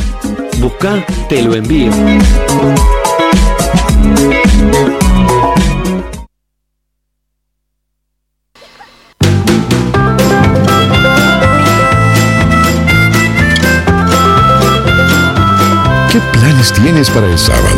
Busca 0.58 1.04
Te 1.28 1.42
lo 1.42 1.54
envío. 1.54 1.90
¿Qué 16.10 16.20
planes 16.32 16.72
tienes 16.72 17.10
para 17.10 17.26
el 17.26 17.38
sábado? 17.38 17.71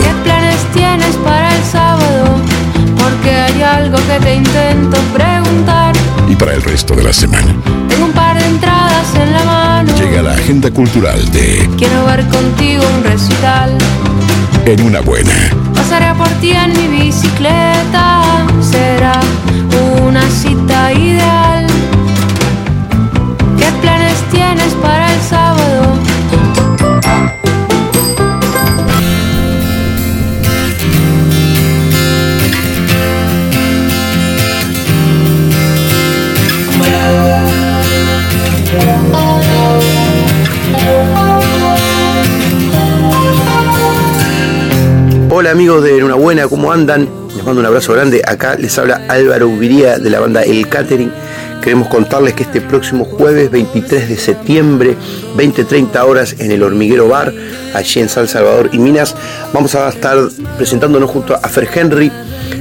Resto 6.74 6.96
de 6.96 7.04
la 7.04 7.12
semana. 7.12 7.54
Tengo 7.88 8.06
un 8.06 8.12
par 8.12 8.36
de 8.36 8.44
entradas 8.44 9.14
en 9.14 9.32
la 9.32 9.44
mano. 9.44 9.92
Llega 9.96 10.22
la 10.22 10.32
agenda 10.32 10.72
cultural 10.72 11.20
de 11.30 11.70
Quiero 11.78 12.04
ver 12.04 12.26
contigo 12.26 12.82
un 12.96 13.04
recital. 13.04 13.78
En 14.66 14.80
una 14.82 15.00
buena. 15.00 15.30
Pasaré 15.72 16.12
por 16.16 16.28
ti 16.40 16.50
en 16.50 16.72
mi 16.72 17.04
bicicleta. 17.04 18.24
Será 18.60 19.20
una 20.02 20.28
cita 20.28 20.92
ideal. 20.92 21.53
Hola 45.36 45.50
amigos 45.50 45.82
de 45.82 45.98
Enhorabuena, 45.98 46.46
¿cómo 46.46 46.70
andan? 46.70 47.08
Les 47.34 47.44
mando 47.44 47.60
un 47.60 47.66
abrazo 47.66 47.92
grande. 47.92 48.22
Acá 48.24 48.54
les 48.54 48.78
habla 48.78 49.04
Álvaro 49.08 49.48
Ubiría 49.48 49.98
de 49.98 50.08
la 50.08 50.20
banda 50.20 50.44
El 50.44 50.68
Catering. 50.68 51.10
Queremos 51.60 51.88
contarles 51.88 52.34
que 52.34 52.44
este 52.44 52.60
próximo 52.60 53.04
jueves 53.04 53.50
23 53.50 54.10
de 54.10 54.16
septiembre, 54.16 54.94
20-30 55.36 56.04
horas 56.04 56.36
en 56.38 56.52
el 56.52 56.62
Hormiguero 56.62 57.08
Bar, 57.08 57.34
allí 57.74 58.00
en 58.00 58.08
San 58.08 58.28
Salvador 58.28 58.70
y 58.72 58.78
Minas, 58.78 59.16
vamos 59.52 59.74
a 59.74 59.88
estar 59.88 60.18
presentándonos 60.56 61.10
junto 61.10 61.34
a 61.34 61.48
Fer 61.48 61.68
Henry, 61.74 62.12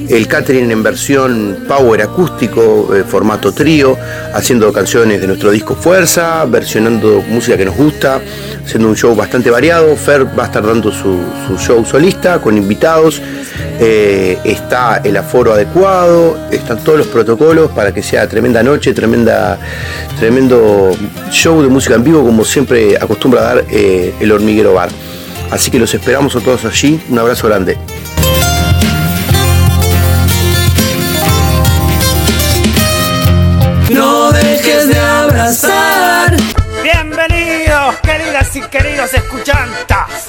el 0.09 0.27
catering 0.27 0.71
en 0.71 0.83
versión 0.83 1.65
power 1.67 2.01
acústico, 2.01 2.93
eh, 2.95 3.03
formato 3.03 3.51
trío, 3.51 3.97
haciendo 4.33 4.71
canciones 4.73 5.21
de 5.21 5.27
nuestro 5.27 5.51
disco 5.51 5.75
Fuerza, 5.75 6.45
versionando 6.45 7.23
música 7.29 7.57
que 7.57 7.65
nos 7.65 7.75
gusta, 7.75 8.21
haciendo 8.65 8.89
un 8.89 8.95
show 8.95 9.15
bastante 9.15 9.49
variado. 9.49 9.95
Fer 9.95 10.25
va 10.37 10.43
a 10.43 10.45
estar 10.47 10.65
dando 10.65 10.91
su, 10.91 11.19
su 11.47 11.57
show 11.57 11.85
solista 11.85 12.39
con 12.39 12.57
invitados, 12.57 13.21
eh, 13.79 14.37
está 14.43 15.01
el 15.03 15.17
aforo 15.17 15.53
adecuado, 15.53 16.37
están 16.51 16.83
todos 16.83 16.99
los 16.99 17.07
protocolos 17.07 17.71
para 17.71 17.93
que 17.93 18.03
sea 18.03 18.27
tremenda 18.27 18.63
noche, 18.63 18.93
tremenda, 18.93 19.57
tremendo 20.19 20.91
show 21.31 21.61
de 21.61 21.69
música 21.69 21.95
en 21.95 22.03
vivo 22.03 22.23
como 22.23 22.45
siempre 22.45 22.97
acostumbra 22.97 23.41
dar 23.41 23.65
eh, 23.69 24.13
el 24.19 24.31
Hormiguero 24.31 24.73
Bar. 24.73 24.89
Así 25.51 25.69
que 25.69 25.79
los 25.79 25.93
esperamos 25.93 26.35
a 26.35 26.39
todos 26.39 26.65
allí, 26.65 26.99
un 27.09 27.19
abrazo 27.19 27.47
grande. 27.47 27.77
Bienvenidos, 37.93 37.99
queridas 38.01 38.55
y 38.55 38.61
queridos 38.61 39.13
escuchantas. 39.13 40.25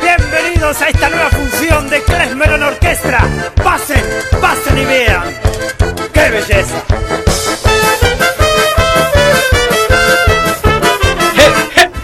Bienvenidos 0.00 0.82
a 0.82 0.88
esta 0.88 1.08
nueva 1.08 1.30
función 1.30 1.88
de 1.88 2.02
Klezmer 2.02 2.50
en 2.52 2.62
Orquestra. 2.62 3.28
Pasen, 3.62 4.02
pasen 4.40 4.78
y 4.78 4.84
vean. 4.84 5.22
¡Qué 6.12 6.30
belleza! 6.30 6.82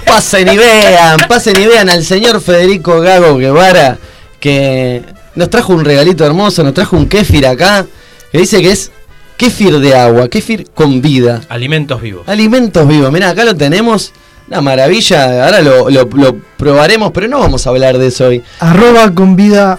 Pasen 0.07 0.49
y 0.49 0.57
vean, 0.57 1.21
pasen 1.29 1.61
y 1.61 1.67
vean 1.67 1.91
al 1.91 2.05
señor 2.05 2.41
Federico 2.41 3.01
Gago 3.01 3.37
Guevara, 3.37 3.99
que 4.41 5.03
nos 5.35 5.51
trajo 5.51 5.73
un 5.75 5.85
regalito 5.85 6.25
hermoso, 6.25 6.63
nos 6.63 6.73
trajo 6.75 6.97
un 6.97 7.09
kéfir 7.09 7.47
acá, 7.47 7.85
que 8.31 8.39
dice 8.39 8.63
que 8.63 8.71
es 8.71 8.91
kéfir 9.37 9.81
de 9.81 9.97
agua, 9.97 10.29
kéfir 10.29 10.71
con 10.71 11.03
vida. 11.03 11.43
Alimentos 11.49 12.01
vivos. 12.01 12.29
Alimentos 12.29 12.87
vivos, 12.87 13.11
mirá, 13.13 13.31
acá 13.31 13.45
lo 13.45 13.57
tenemos, 13.57 14.13
una 14.49 14.61
maravilla, 14.61 15.45
ahora 15.45 15.61
lo, 15.62 15.89
lo- 15.91 16.09
lo 16.15 16.37
probaremos, 16.57 17.12
pero 17.12 17.29
no 17.29 17.39
vamos 17.41 17.66
a 17.66 17.71
hablar 17.71 17.99
de 17.99 18.09
eso 18.09 18.27
hoy. 18.27 18.43
Arroba 18.61 19.12
con 19.15 19.37
vida. 19.37 19.79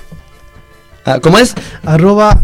Ah, 1.05 1.19
¿Cómo 1.21 1.37
es? 1.37 1.53
Arroba 1.85 2.41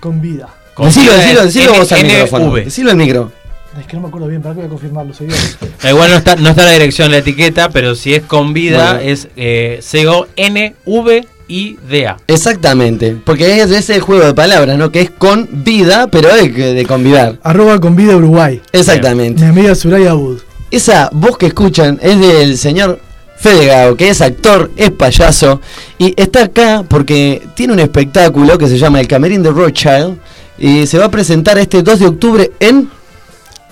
con 0.00 0.20
vida. 0.20 0.48
Decilo, 0.78 1.12
vida 1.12 1.22
decilo, 1.22 1.42
decilo 1.44 1.74
vos 1.74 1.90
al 1.92 2.04
micrófono. 2.04 2.54
Decilo 2.54 2.90
al 2.90 2.96
micro. 2.96 3.32
Es 3.80 3.86
que 3.86 3.94
no 3.96 4.02
me 4.02 4.08
acuerdo 4.08 4.26
bien, 4.28 4.40
para 4.42 4.54
que 4.54 4.60
voy 4.60 4.66
a 4.66 4.70
confirmarlo. 4.70 5.12
Soy 5.14 5.28
yo. 5.28 5.34
Da 5.82 5.90
Igual 5.90 6.10
no 6.10 6.16
está, 6.16 6.36
no 6.36 6.50
está 6.50 6.64
la 6.64 6.72
dirección 6.72 7.10
la 7.10 7.18
etiqueta, 7.18 7.68
pero 7.70 7.94
si 7.94 8.14
es 8.14 8.22
con 8.22 8.52
vida 8.54 8.94
Bueno. 8.94 9.00
es 9.10 9.28
eh, 9.36 9.78
C-O-N-V 9.82 11.26
idea. 11.48 12.16
Exactamente, 12.26 13.16
porque 13.24 13.60
es 13.60 13.70
ese 13.70 14.00
juego 14.00 14.24
de 14.26 14.34
palabras, 14.34 14.76
¿no? 14.78 14.90
Que 14.90 15.00
es 15.02 15.10
con 15.10 15.48
vida, 15.52 16.08
pero 16.08 16.34
de, 16.34 16.48
de 16.50 16.86
convidar. 16.86 17.38
Arroba 17.42 17.78
con 17.80 17.94
vida 17.96 18.16
Uruguay. 18.16 18.60
Exactamente. 18.72 19.42
Mi 19.42 19.48
amiga 19.50 19.74
Suraya 19.74 20.10
Abud. 20.12 20.40
Esa 20.76 21.08
voz 21.10 21.38
que 21.38 21.46
escuchan 21.46 21.98
es 22.02 22.20
del 22.20 22.58
señor 22.58 23.00
Fede 23.38 23.64
Gago, 23.64 23.96
que 23.96 24.10
es 24.10 24.20
actor, 24.20 24.70
es 24.76 24.90
payaso, 24.90 25.62
y 25.96 26.12
está 26.20 26.42
acá 26.42 26.84
porque 26.86 27.40
tiene 27.54 27.72
un 27.72 27.78
espectáculo 27.78 28.58
que 28.58 28.68
se 28.68 28.76
llama 28.76 29.00
El 29.00 29.08
Camerín 29.08 29.42
de 29.42 29.52
Rothschild, 29.52 30.18
y 30.58 30.86
se 30.86 30.98
va 30.98 31.06
a 31.06 31.10
presentar 31.10 31.56
este 31.56 31.82
2 31.82 31.98
de 31.98 32.06
octubre 32.06 32.52
en... 32.60 32.90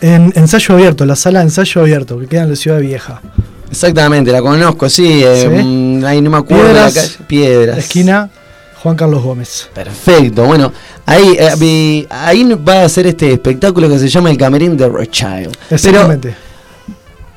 En 0.00 0.32
ensayo 0.34 0.76
abierto, 0.76 1.04
la 1.04 1.14
sala 1.14 1.40
de 1.40 1.44
ensayo 1.44 1.82
abierto, 1.82 2.18
que 2.18 2.26
queda 2.26 2.44
en 2.44 2.48
la 2.48 2.56
ciudad 2.56 2.80
vieja. 2.80 3.20
Exactamente, 3.70 4.32
la 4.32 4.40
conozco, 4.40 4.88
sí, 4.88 5.22
eh, 5.22 5.42
¿Sí? 5.42 5.62
mm, 5.62 6.04
ahí 6.06 6.22
no 6.22 6.30
me 6.30 6.38
acuerdo 6.38 6.72
la 6.72 6.86
Piedras, 6.86 6.94
calle. 6.94 7.24
Piedras. 7.26 7.78
Esquina 7.80 8.30
Juan 8.82 8.96
Carlos 8.96 9.22
Gómez. 9.22 9.68
Perfecto, 9.74 10.44
bueno, 10.46 10.72
ahí, 11.04 11.36
eh, 11.38 12.06
ahí 12.08 12.44
va 12.66 12.84
a 12.84 12.88
ser 12.88 13.08
este 13.08 13.30
espectáculo 13.30 13.90
que 13.90 13.98
se 13.98 14.08
llama 14.08 14.30
El 14.30 14.38
Camerín 14.38 14.74
de 14.74 14.88
Rothschild. 14.88 15.54
Exactamente. 15.68 16.28
Pero, 16.28 16.53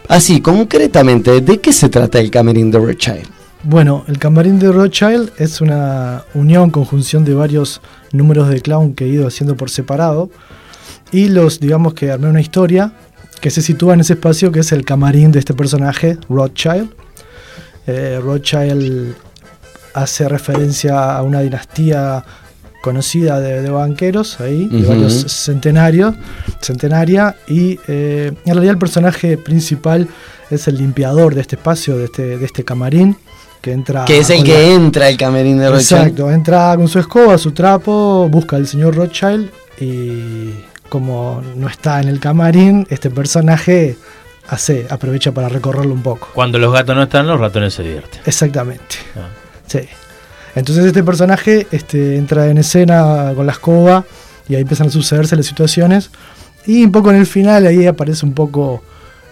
así, 0.08 0.42
concretamente, 0.42 1.42
¿de 1.42 1.60
qué 1.60 1.74
se 1.74 1.90
trata 1.90 2.20
el 2.20 2.32
Camerín 2.32 2.72
de 2.72 2.80
Rothschild? 2.80 3.38
Bueno, 3.64 4.06
el 4.08 4.20
camarín 4.20 4.60
de 4.60 4.72
Rothschild 4.72 5.32
es 5.40 5.62
una 5.62 6.24
unión, 6.34 6.70
conjunción 6.70 7.26
de 7.26 7.34
varios 7.34 7.82
números 8.14 8.50
de 8.50 8.62
clown 8.62 8.94
que 8.94 9.06
he 9.06 9.08
ido 9.10 9.28
haciendo 9.28 9.58
por 9.58 9.70
separado. 9.70 10.30
Y 11.12 11.30
los, 11.30 11.60
digamos 11.60 11.94
que 11.94 12.12
armé 12.12 12.30
una 12.30 12.40
historia 12.40 12.94
que 13.42 13.50
se 13.50 13.62
sitúa 13.62 13.96
en 13.96 14.02
ese 14.02 14.14
espacio 14.14 14.52
que 14.52 14.60
es 14.60 14.72
el 14.72 14.86
camarín 14.86 15.32
de 15.32 15.40
este 15.40 15.54
personaje, 15.54 16.18
Rothschild. 16.30 16.92
Eh, 17.88 18.20
Rothschild 18.24 19.16
hace 19.94 20.30
referencia 20.30 21.16
a 21.16 21.24
una 21.24 21.42
dinastía 21.42 22.24
conocida 22.82 23.40
de, 23.40 23.62
de 23.62 23.70
banqueros 23.70 24.40
ahí, 24.40 24.68
de 24.68 24.86
varios 24.88 25.14
centenarios, 25.28 26.16
centenaria, 26.62 27.36
y 27.48 27.80
eh, 27.88 28.32
en 28.46 28.54
realidad 28.54 28.74
el 28.74 28.80
personaje 28.80 29.38
principal 29.38 30.08
es 30.50 30.68
el 30.68 30.78
limpiador 30.78 31.36
de 31.36 31.42
este 31.42 31.56
espacio, 31.56 31.98
de 31.98 32.06
este, 32.06 32.38
de 32.38 32.46
este 32.46 32.64
camarín, 32.64 33.18
que 33.62 33.72
entra... 33.72 34.06
que 34.06 34.20
es 34.20 34.30
el 34.30 34.44
que 34.44 34.54
la- 34.54 34.76
entra 34.76 35.10
el 35.10 35.18
Camerín 35.18 35.58
de 35.58 35.70
Rothschild. 35.70 36.02
Exacto, 36.02 36.32
entra 36.32 36.76
con 36.78 36.88
su 36.88 37.00
escoba, 37.00 37.38
su 37.38 37.52
trapo, 37.52 38.28
busca 38.30 38.56
al 38.56 38.68
señor 38.68 38.96
Rothschild 38.96 39.50
y 39.80 40.52
como 40.90 41.42
no 41.56 41.68
está 41.68 42.00
en 42.02 42.08
el 42.08 42.20
camarín, 42.20 42.88
este 42.90 43.10
personaje 43.10 43.98
hace, 44.48 44.88
aprovecha 44.90 45.32
para 45.34 45.50
recorrerlo 45.50 45.94
un 45.94 46.04
poco. 46.04 46.30
Cuando 46.34 46.58
los 46.60 46.72
gatos 46.72 46.96
no 46.96 47.04
están, 47.04 47.28
los 47.28 47.40
ratones 47.40 47.74
se 47.74 47.84
divierten. 47.84 48.22
Exactamente. 48.26 48.96
Ah. 49.18 49.28
Sí. 49.66 49.80
Entonces 50.58 50.86
este 50.86 51.04
personaje 51.04 51.68
este, 51.72 52.18
entra 52.18 52.48
en 52.48 52.58
escena 52.58 53.32
con 53.36 53.46
la 53.46 53.52
escoba 53.52 54.06
y 54.50 54.56
ahí 54.56 54.62
empiezan 54.62 54.88
a 54.88 54.90
sucederse 54.90 55.36
las 55.36 55.46
situaciones. 55.46 56.10
Y 56.66 56.84
un 56.84 56.92
poco 56.92 57.12
en 57.12 57.18
el 57.18 57.28
final 57.28 57.68
ahí 57.68 57.86
aparece 57.86 58.26
un 58.26 58.34
poco 58.34 58.82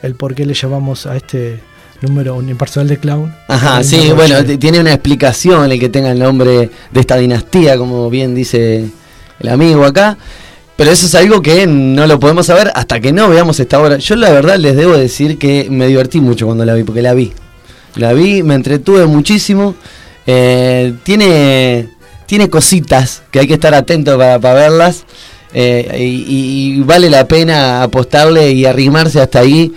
el 0.03 0.13
por 0.13 0.35
qué 0.35 0.45
le 0.45 0.53
llamamos 0.53 1.07
a 1.07 1.15
este 1.15 1.59
número 2.01 2.35
unipersonal 2.35 2.87
de 2.87 2.97
clown. 2.97 3.35
Ajá, 3.47 3.83
sí, 3.83 4.11
bueno, 4.15 4.43
tiene 4.59 4.79
una 4.79 4.93
explicación 4.93 5.71
el 5.71 5.79
que 5.79 5.89
tenga 5.89 6.11
el 6.11 6.19
nombre 6.19 6.69
de 6.91 6.99
esta 6.99 7.17
dinastía, 7.17 7.75
como 7.77 8.07
bien 8.11 8.35
dice 8.35 8.85
el 9.39 9.49
amigo 9.49 9.83
acá. 9.83 10.17
Pero 10.75 10.91
eso 10.91 11.07
es 11.07 11.15
algo 11.15 11.41
que 11.41 11.65
no 11.65 12.05
lo 12.05 12.19
podemos 12.19 12.45
saber 12.45 12.71
hasta 12.75 12.99
que 12.99 13.11
no 13.11 13.29
veamos 13.29 13.59
esta 13.59 13.79
obra. 13.79 13.97
Yo 13.97 14.15
la 14.15 14.29
verdad 14.29 14.57
les 14.57 14.75
debo 14.75 14.95
decir 14.95 15.39
que 15.39 15.69
me 15.71 15.87
divertí 15.87 16.19
mucho 16.19 16.45
cuando 16.45 16.65
la 16.65 16.75
vi, 16.75 16.83
porque 16.83 17.01
la 17.01 17.15
vi. 17.15 17.33
La 17.95 18.13
vi, 18.13 18.43
me 18.43 18.53
entretuve 18.53 19.05
muchísimo. 19.07 19.73
Eh, 20.27 20.93
tiene, 21.03 21.87
tiene 22.25 22.49
cositas 22.49 23.23
que 23.31 23.39
hay 23.39 23.47
que 23.47 23.53
estar 23.55 23.73
atento 23.73 24.17
para, 24.17 24.39
para 24.39 24.55
verlas. 24.55 25.05
eh, 25.53 25.95
y, 25.99 26.77
y 26.77 26.81
vale 26.81 27.09
la 27.09 27.27
pena 27.27 27.83
apostarle 27.83 28.51
y 28.51 28.65
arrimarse 28.65 29.21
hasta 29.21 29.39
ahí. 29.39 29.73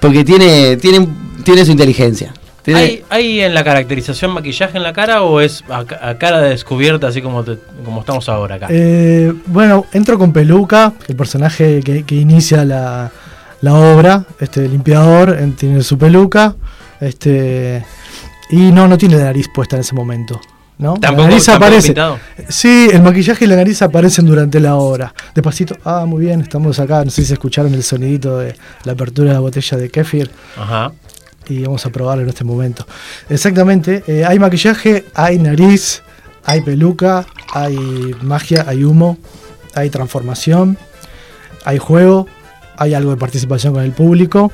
Porque 0.00 0.24
tiene, 0.24 0.76
tiene, 0.76 1.06
tiene 1.44 1.64
su 1.64 1.72
inteligencia. 1.72 2.32
Tiene- 2.62 2.80
¿Hay, 2.80 3.02
hay 3.10 3.40
en 3.40 3.54
la 3.54 3.62
caracterización 3.64 4.32
maquillaje 4.32 4.76
en 4.76 4.82
la 4.82 4.92
cara 4.92 5.22
o 5.22 5.40
es 5.40 5.62
a, 5.68 5.84
ca- 5.84 6.00
a 6.08 6.18
cara 6.18 6.40
descubierta 6.40 7.06
así 7.08 7.22
como, 7.22 7.44
te- 7.44 7.58
como 7.84 8.00
estamos 8.00 8.28
ahora 8.28 8.56
acá? 8.56 8.66
Eh, 8.70 9.32
bueno, 9.46 9.86
entro 9.92 10.18
con 10.18 10.32
peluca, 10.32 10.92
el 11.08 11.14
personaje 11.16 11.80
que, 11.84 12.02
que 12.04 12.14
inicia 12.16 12.64
la, 12.64 13.10
la 13.60 13.74
obra, 13.74 14.24
este 14.40 14.68
limpiador, 14.68 15.36
en- 15.40 15.54
tiene 15.54 15.82
su 15.82 15.96
peluca, 15.96 16.56
este 17.00 17.84
y 18.50 18.70
no, 18.72 18.86
no 18.88 18.96
tiene 18.98 19.16
la 19.16 19.24
nariz 19.24 19.48
puesta 19.52 19.76
en 19.76 19.80
ese 19.80 19.94
momento. 19.94 20.40
¿no? 20.78 20.94
Tampoco- 20.98 21.22
la 21.22 21.28
nariz 21.30 21.48
aparece. 21.48 21.86
pintado. 21.88 22.18
Sí, 22.50 22.88
el 22.92 23.00
maquillaje 23.02 23.46
y 23.46 23.48
la 23.48 23.56
nariz 23.56 23.80
aparecen 23.80 24.26
durante 24.26 24.60
la 24.60 24.76
obra. 24.76 25.14
Despacito, 25.34 25.74
ah, 25.84 26.04
muy 26.06 26.26
bien, 26.26 26.42
estamos 26.42 26.78
acá. 26.78 27.02
No 27.04 27.10
sé 27.10 27.24
si 27.24 27.32
escucharon 27.32 27.72
el 27.72 27.82
sonidito 27.82 28.38
de 28.38 28.54
la 28.84 28.92
apertura 28.92 29.28
de 29.28 29.34
la 29.34 29.40
botella 29.40 29.78
de 29.78 29.88
kefir 29.90 30.30
Ajá. 30.58 30.92
y 31.48 31.62
vamos 31.62 31.86
a 31.86 31.90
probarlo 31.90 32.24
en 32.24 32.28
este 32.28 32.44
momento. 32.44 32.86
Exactamente, 33.30 34.04
eh, 34.06 34.24
hay 34.26 34.38
maquillaje, 34.38 35.06
hay 35.14 35.38
nariz, 35.38 36.02
hay 36.44 36.60
peluca, 36.60 37.24
hay 37.54 38.14
magia, 38.20 38.66
hay 38.68 38.84
humo, 38.84 39.16
hay 39.74 39.88
transformación, 39.88 40.76
hay 41.64 41.78
juego, 41.78 42.26
hay 42.76 42.92
algo 42.92 43.12
de 43.12 43.16
participación 43.16 43.72
con 43.72 43.82
el 43.82 43.92
público, 43.92 44.52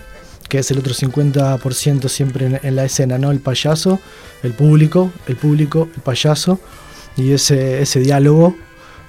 que 0.52 0.58
es 0.58 0.70
el 0.70 0.76
otro 0.80 0.92
50% 0.92 2.08
siempre 2.10 2.44
en, 2.44 2.60
en 2.62 2.76
la 2.76 2.84
escena, 2.84 3.16
¿no? 3.16 3.30
El 3.30 3.40
payaso, 3.40 3.98
el 4.42 4.52
público, 4.52 5.10
el 5.26 5.36
público, 5.36 5.88
el 5.96 6.02
payaso, 6.02 6.60
y 7.16 7.32
ese, 7.32 7.80
ese 7.80 8.00
diálogo, 8.00 8.54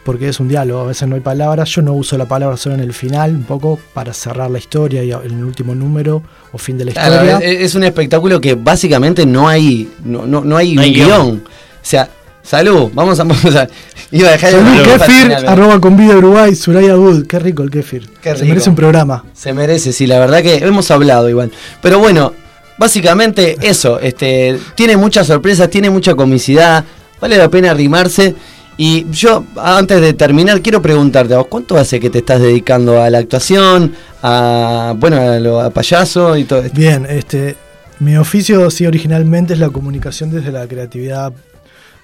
porque 0.06 0.30
es 0.30 0.40
un 0.40 0.48
diálogo, 0.48 0.80
a 0.80 0.86
veces 0.86 1.06
no 1.10 1.16
hay 1.16 1.22
palabras, 1.22 1.68
yo 1.70 1.82
no 1.82 1.92
uso 1.92 2.18
la 2.18 2.26
palabra 2.30 2.56
solo 2.56 2.76
en 2.76 2.82
el 2.82 2.94
final, 2.94 3.32
un 3.36 3.44
poco 3.44 3.78
para 3.94 4.14
cerrar 4.14 4.50
la 4.52 4.58
historia 4.58 5.04
y 5.04 5.12
en 5.12 5.22
el 5.38 5.44
último 5.44 5.76
número 5.76 6.24
o 6.54 6.58
fin 6.58 6.78
de 6.78 6.86
la 6.86 6.92
Claro, 6.94 7.26
historia. 7.26 7.38
es, 7.40 7.62
es 7.62 7.76
un 7.76 7.84
espectáculo 7.84 8.40
que 8.40 8.56
básicamente 8.56 9.26
no 9.26 9.50
hay 9.50 9.92
no, 10.06 10.26
no, 10.26 10.46
no 10.46 10.56
hay 10.56 10.76
No 10.76 10.82
un 10.82 10.94
guion. 10.94 11.44
O 11.46 11.86
sea, 11.86 12.10
salud, 12.44 12.92
vamos 12.94 13.20
a, 13.20 13.24
vamos 13.24 13.56
a 13.56 13.68
iba 14.12 14.28
a 14.28 14.32
dejar 14.34 14.52
Salud, 14.52 14.78
el 14.78 14.84
kefir, 14.84 15.24
final, 15.24 15.48
arroba 15.48 15.80
con 15.80 15.98
vida 15.98 16.16
Uruguay, 16.18 16.54
Suraya 16.56 16.96
Wood, 16.98 17.26
qué 17.26 17.40
rico 17.40 17.64
el 17.64 17.72
kefir. 17.72 18.08
Qué 18.22 18.30
Se 18.30 18.36
rico. 18.36 18.48
merece 18.50 18.70
un 18.70 18.76
programa. 18.76 19.24
Se 19.34 19.54
merece, 19.54 19.94
sí, 19.94 20.06
la 20.06 20.20
verdad 20.20 20.42
que 20.42 20.58
hemos 20.58 20.92
hablado 20.92 21.30
igual. 21.30 21.52
Pero 21.82 22.00
bueno, 22.00 22.34
básicamente 22.78 23.58
eso, 23.62 24.00
este 24.00 24.60
tiene 24.76 24.98
muchas 24.98 25.28
sorpresas, 25.28 25.70
tiene 25.70 25.90
mucha 25.90 26.16
comicidad, 26.16 26.84
vale 27.20 27.38
la 27.38 27.50
pena 27.50 27.72
arrimarse. 27.72 28.36
Y 28.76 29.06
yo, 29.12 29.46
antes 29.56 30.02
de 30.02 30.14
terminar, 30.14 30.62
quiero 30.62 30.82
preguntarte, 30.82 31.36
¿a 31.36 31.38
vos 31.38 31.48
cuánto 31.48 31.78
hace 31.78 32.00
que 32.00 32.10
te 32.10 32.18
estás 32.20 32.42
dedicando 32.42 33.00
a 33.00 33.10
la 33.12 33.20
actuación, 33.20 33.94
a 34.24 34.96
bueno, 34.98 35.18
a 35.18 35.40
lo 35.40 35.62
a 35.62 35.70
payaso 35.70 36.36
y 36.36 36.44
todo 36.46 36.64
esto? 36.64 36.76
Bien, 36.76 37.06
este, 37.08 37.56
mi 38.00 38.18
oficio 38.18 38.70
sí 38.72 38.88
originalmente 38.88 39.54
es 39.54 39.60
la 39.60 39.70
comunicación 39.70 40.32
desde 40.32 40.52
la 40.52 40.68
creatividad 40.68 41.34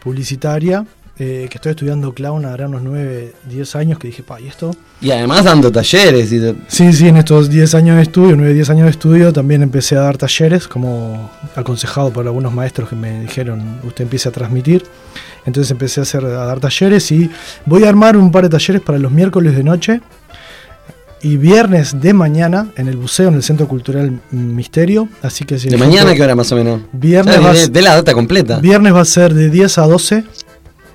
publicitaria, 0.04 0.86
eh, 1.22 1.48
que 1.50 1.58
estoy 1.58 1.72
estudiando 1.72 2.14
clown 2.14 2.46
ahora 2.46 2.68
unos 2.68 2.82
9, 2.82 3.34
10 3.50 3.76
años, 3.76 4.00
que 4.00 4.08
dije, 4.08 4.24
pa, 4.24 4.40
¿y 4.40 4.48
esto? 4.48 4.72
Y 5.02 5.12
además 5.12 5.44
dando 5.44 5.70
talleres 5.70 6.32
y 6.32 6.40
Sí, 6.70 6.94
sí, 6.94 7.10
en 7.10 7.18
estos 7.18 7.50
10 7.50 7.76
años 7.76 7.98
de 7.98 8.04
estudio, 8.04 8.38
9, 8.38 8.54
10 8.54 8.70
años 8.70 8.86
de 8.86 8.92
estudio, 8.92 9.34
también 9.34 9.62
empecé 9.62 9.98
a 9.98 10.02
dar 10.02 10.18
talleres, 10.18 10.68
como 10.70 11.30
aconsejado 11.56 12.12
por 12.12 12.26
algunos 12.26 12.54
maestros 12.54 12.88
que 12.88 12.96
me 12.96 13.20
dijeron, 13.22 13.80
usted 13.84 14.04
empiece 14.06 14.30
a 14.30 14.32
transmitir. 14.32 14.86
Entonces 15.46 15.72
empecé 15.72 16.00
a, 16.00 16.04
hacer, 16.04 16.24
a 16.24 16.46
dar 16.46 16.62
talleres 16.62 17.12
y 17.12 17.30
voy 17.66 17.84
a 17.84 17.90
armar 17.90 18.16
un 18.16 18.32
par 18.32 18.44
de 18.44 18.50
talleres 18.50 18.82
para 18.82 18.98
los 18.98 19.12
miércoles 19.12 19.56
de 19.56 19.64
noche 19.64 20.02
y 21.22 21.38
viernes 21.38 22.00
de 22.00 22.14
mañana 22.14 22.68
en 22.78 22.88
el 22.88 22.98
buceo, 22.98 23.28
en 23.30 23.36
el 23.36 23.44
Centro 23.44 23.68
Cultural 23.68 24.20
Misterio. 24.32 25.10
Así 25.22 25.44
que 25.46 25.60
si 25.60 25.70
¿De 25.70 25.78
mañana 25.78 26.02
gente- 26.02 26.16
qué 26.16 26.24
hora 26.24 26.36
más 26.36 26.52
o 26.52 26.56
menos? 26.56 26.82
Viernes 26.94 27.72
de, 27.72 27.82
la 27.82 27.96
data 27.96 28.14
completa. 28.14 28.60
Viernes 28.60 28.94
va 28.94 29.02
a 29.02 29.06
ser 29.06 29.34
de 29.34 29.50
10 29.50 29.78
a 29.80 29.82
12 29.88 30.24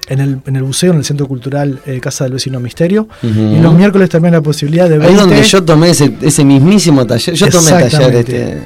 en 0.09 0.21
el, 0.21 0.39
en 0.47 0.57
el 0.57 0.63
buceo, 0.63 0.93
en 0.93 0.99
el 0.99 1.05
Centro 1.05 1.27
Cultural 1.29 1.81
eh, 1.87 2.01
Casa 2.01 2.25
del 2.25 2.35
Vecino 2.35 2.59
Misterio. 2.61 3.09
Y 3.23 3.59
los 3.61 3.75
miércoles 3.75 4.09
también 4.09 4.33
la 4.35 4.41
posibilidad 4.41 4.89
de 4.89 4.99
20. 4.99 5.07
Ahí 5.09 5.15
donde 5.19 5.43
yo 5.43 5.63
tomé 5.65 5.91
ese, 5.91 6.15
ese 6.23 6.45
mismísimo 6.45 7.07
taller. 7.07 7.35
Yo 7.35 7.49
tomé 7.49 7.71
taller 7.71 8.15
este. 8.17 8.63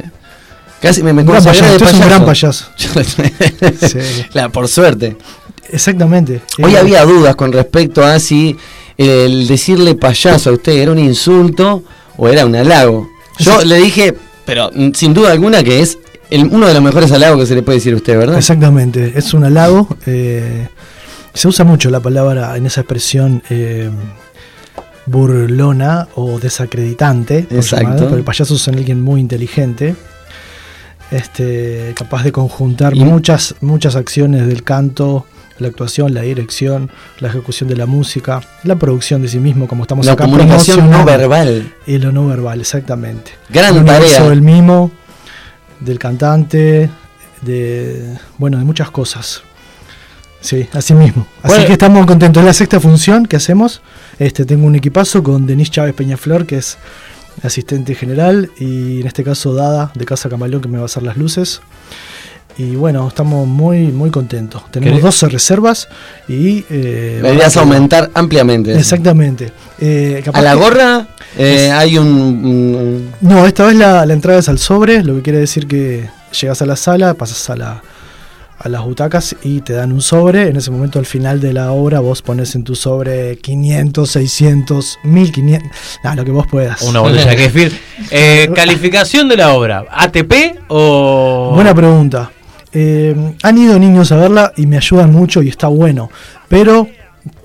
Casi 0.81 1.03
me, 1.03 1.13
me 1.13 1.23
Un 1.23 1.29
gran 1.29 1.43
payaso, 1.43 1.65
de 1.65 1.73
usted 1.73 1.87
es 1.89 1.95
un 1.95 2.01
gran 2.09 2.25
payaso. 2.25 2.67
payaso. 2.77 3.23
Sí. 3.89 3.99
La, 4.33 4.49
por 4.49 4.69
suerte. 4.69 5.17
Exactamente. 5.71 6.41
Hoy 6.63 6.75
Eh, 6.75 6.79
había 6.79 7.05
dudas 7.05 7.35
con 7.37 7.53
respecto 7.53 8.05
a 8.05 8.19
si 8.21 8.57
el 8.99 9.47
decirle 9.47 9.95
payaso 9.95 10.51
a 10.51 10.53
usted 10.55 10.73
era 10.73 10.93
un 10.93 10.99
insulto 10.99 11.83
o 12.17 12.29
era 12.29 12.45
un 12.45 12.55
halago. 12.57 13.09
Yo 13.39 13.63
le 13.65 13.77
dije, 13.77 14.15
pero 14.45 14.71
mm, 14.75 14.91
sin 14.95 15.15
duda 15.15 15.33
alguna 15.33 15.63
que 15.63 15.81
es 15.81 15.99
el- 16.31 16.45
uno 16.51 16.67
de 16.67 16.75
los 16.75 16.83
mejores 16.83 17.11
halagos 17.13 17.39
que 17.41 17.47
se 17.47 17.55
le 17.55 17.63
puede 17.63 17.79
decir 17.79 17.95
a 17.95 17.97
usted, 17.97 18.19
¿verdad? 18.19 18.37
Exactamente, 18.37 19.13
es 19.17 19.33
un 19.33 19.45
halago. 19.45 19.89
eh, 20.07 20.69
se 21.33 21.47
usa 21.47 21.65
mucho 21.65 21.89
la 21.91 22.01
palabra 22.01 22.57
en 22.57 22.67
esa 22.67 22.81
expresión 22.81 23.43
eh, 23.49 23.89
burlona 25.07 26.09
o 26.17 26.39
desacreditante. 26.41 27.47
Exacto. 27.51 28.05
Pero 28.07 28.17
el 28.17 28.25
payaso 28.25 28.57
es 28.57 28.69
alguien 28.69 29.01
muy 29.01 29.21
inteligente. 29.21 29.95
este, 31.11 31.95
capaz 31.97 32.23
de 32.25 32.33
conjuntar 32.33 32.95
muchas, 32.95 33.55
muchas 33.63 33.97
acciones 33.97 34.47
del 34.47 34.63
canto, 34.63 35.25
la 35.59 35.69
actuación, 35.69 36.15
la 36.15 36.23
dirección, 36.23 36.91
la 37.21 37.29
ejecución 37.29 37.69
de 37.69 37.77
la 37.77 37.87
música, 37.87 38.41
la 38.65 38.77
producción 38.77 39.23
de 39.23 39.29
sí 39.29 39.39
mismo, 39.39 39.67
como 39.69 39.83
estamos 39.83 40.07
La 40.07 40.13
acá 40.13 40.25
comunicación 40.25 40.91
no 40.91 41.05
verbal. 41.05 41.75
Y 41.87 41.99
lo 41.99 42.13
no 42.13 42.27
verbal, 42.27 42.61
exactamente. 42.61 43.33
Gran 43.49 43.77
universo 43.77 44.15
tarea. 44.17 44.31
del 44.31 44.43
mimo, 44.43 44.91
del 45.81 45.99
cantante, 45.99 46.91
de 47.43 48.17
bueno, 48.39 48.59
de 48.59 48.65
muchas 48.65 48.91
cosas. 48.91 49.43
Sí, 50.41 50.69
así 50.73 50.95
mismo. 50.95 51.27
Así 51.43 51.55
Bueno. 51.55 51.67
que 51.67 51.73
estamos 51.73 52.07
contentos. 52.07 52.41
Es 52.41 52.47
la 52.47 52.53
sexta 52.53 52.79
función 52.79 53.27
que 53.27 53.37
hacemos. 53.37 53.83
Este, 54.21 54.45
tengo 54.45 54.67
un 54.67 54.77
equipazo 54.77 55.23
con 55.23 55.47
Denise 55.47 55.73
Chávez 55.73 55.95
Peñaflor, 55.95 56.47
que 56.47 56.59
es 56.59 56.79
asistente 57.43 57.95
general, 57.97 58.51
y 58.59 59.01
en 59.01 59.07
este 59.09 59.25
caso 59.25 59.55
Dada 59.55 59.91
de 59.95 60.05
Casa 60.05 60.29
Camaleón, 60.29 60.63
que 60.63 60.69
me 60.69 60.77
va 60.79 60.85
a 60.85 60.87
hacer 60.87 61.03
las 61.03 61.17
luces. 61.17 61.61
Y 62.59 62.75
bueno, 62.75 63.07
estamos 63.07 63.47
muy, 63.47 63.93
muy 63.93 64.11
contentos. 64.11 64.63
Tenemos 64.73 64.99
¿Querés- 64.99 65.03
12 65.03 65.29
reservas 65.29 65.89
y... 66.29 66.65
Eh, 66.69 67.21
Deberías 67.23 67.53
que- 67.53 67.59
aumentar 67.61 68.11
ampliamente. 68.15 68.77
Exactamente. 68.77 69.53
Eh, 69.81 70.21
capaz 70.25 70.41
A 70.41 70.43
la 70.43 70.53
que- 70.55 70.59
gorra 70.59 71.07
eh, 71.37 71.67
Es- 71.67 71.73
hay 71.73 71.97
un, 71.99 72.09
un- 72.09 73.11
No, 73.21 73.47
esta 73.47 73.65
vez 73.65 73.77
la, 73.77 74.05
la 74.05 74.13
entrada 74.13 74.41
es 74.41 74.49
al 74.49 74.59
sobre, 74.59 75.05
lo 75.05 75.15
que 75.15 75.23
quiere 75.23 75.39
decir 75.39 75.69
que 75.69 76.09
llegas 76.41 76.61
a 76.61 76.67
la 76.67 76.75
sala, 76.75 77.15
pasas 77.15 77.49
a, 77.49 77.55
la, 77.57 77.81
a 78.59 78.69
las 78.69 78.83
butacas 78.83 79.37
y 79.45 79.61
te 79.61 79.75
dan 79.75 79.93
un 79.93 80.01
sobre. 80.03 80.49
En 80.49 80.57
ese 80.57 80.73
momento, 80.73 80.99
al 80.99 81.07
final 81.07 81.41
de 81.41 81.53
la 81.53 81.71
obra, 81.71 82.01
vos 82.01 82.23
pones 82.23 82.57
en 82.57 82.65
tu 82.65 82.75
sobre 82.75 83.37
500, 83.39 84.11
600, 84.11 84.99
1500, 85.05 85.71
nada, 86.03 86.17
lo 86.17 86.25
que 86.25 86.33
vos 86.33 86.47
puedas. 86.51 86.83
Una 86.83 86.99
botella 87.01 87.31
de 87.31 87.37
kefir. 87.45 87.81
Eh, 88.11 88.51
calificación 88.57 89.29
de 89.29 89.37
la 89.37 89.53
obra. 89.55 89.85
¿ATP 89.93 90.59
o.? 90.67 91.53
Buena 91.55 91.73
pregunta. 91.73 92.33
Eh, 92.73 93.35
han 93.43 93.59
ido 93.59 93.79
niños 93.79 94.13
a 94.13 94.17
verla 94.17 94.53
y 94.57 94.67
me 94.67 94.77
ayudan 94.77 95.13
mucho 95.13 95.43
y 95.43 95.49
está 95.49 95.69
bueno. 95.69 96.11
Pero 96.49 96.89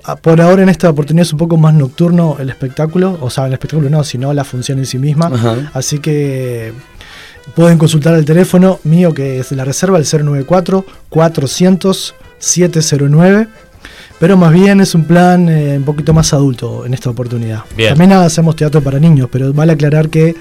a- 0.04 0.16
por 0.16 0.40
ahora 0.40 0.62
en 0.62 0.68
esta 0.68 0.90
oportunidad 0.90 1.22
es 1.26 1.32
un 1.32 1.38
poco 1.38 1.56
más 1.56 1.74
nocturno 1.74 2.36
el 2.38 2.50
espectáculo. 2.50 3.18
O 3.20 3.30
sea, 3.30 3.46
el 3.46 3.52
espectáculo 3.54 3.88
no, 3.90 4.04
sino 4.04 4.32
la 4.34 4.44
función 4.44 4.78
en 4.78 4.86
sí 4.86 4.98
misma. 4.98 5.26
Ajá. 5.32 5.70
Así 5.74 5.98
que 5.98 6.72
pueden 7.54 7.78
consultar 7.78 8.14
el 8.14 8.24
teléfono 8.24 8.80
mío 8.84 9.12
que 9.14 9.38
es 9.40 9.52
la 9.52 9.64
reserva, 9.64 9.98
el 9.98 10.04
094-400-709. 12.40 13.48
Pero 14.20 14.36
más 14.36 14.52
bien 14.52 14.80
es 14.80 14.94
un 14.94 15.04
plan 15.04 15.48
eh, 15.48 15.76
un 15.76 15.84
poquito 15.84 16.14
más 16.14 16.32
adulto 16.32 16.86
en 16.86 16.94
esta 16.94 17.10
oportunidad. 17.10 17.62
Bien. 17.76 17.90
También 17.90 18.12
hacemos 18.12 18.54
teatro 18.56 18.80
para 18.80 18.98
niños, 19.00 19.28
pero 19.30 19.52
vale 19.52 19.72
aclarar 19.72 20.08
que 20.08 20.34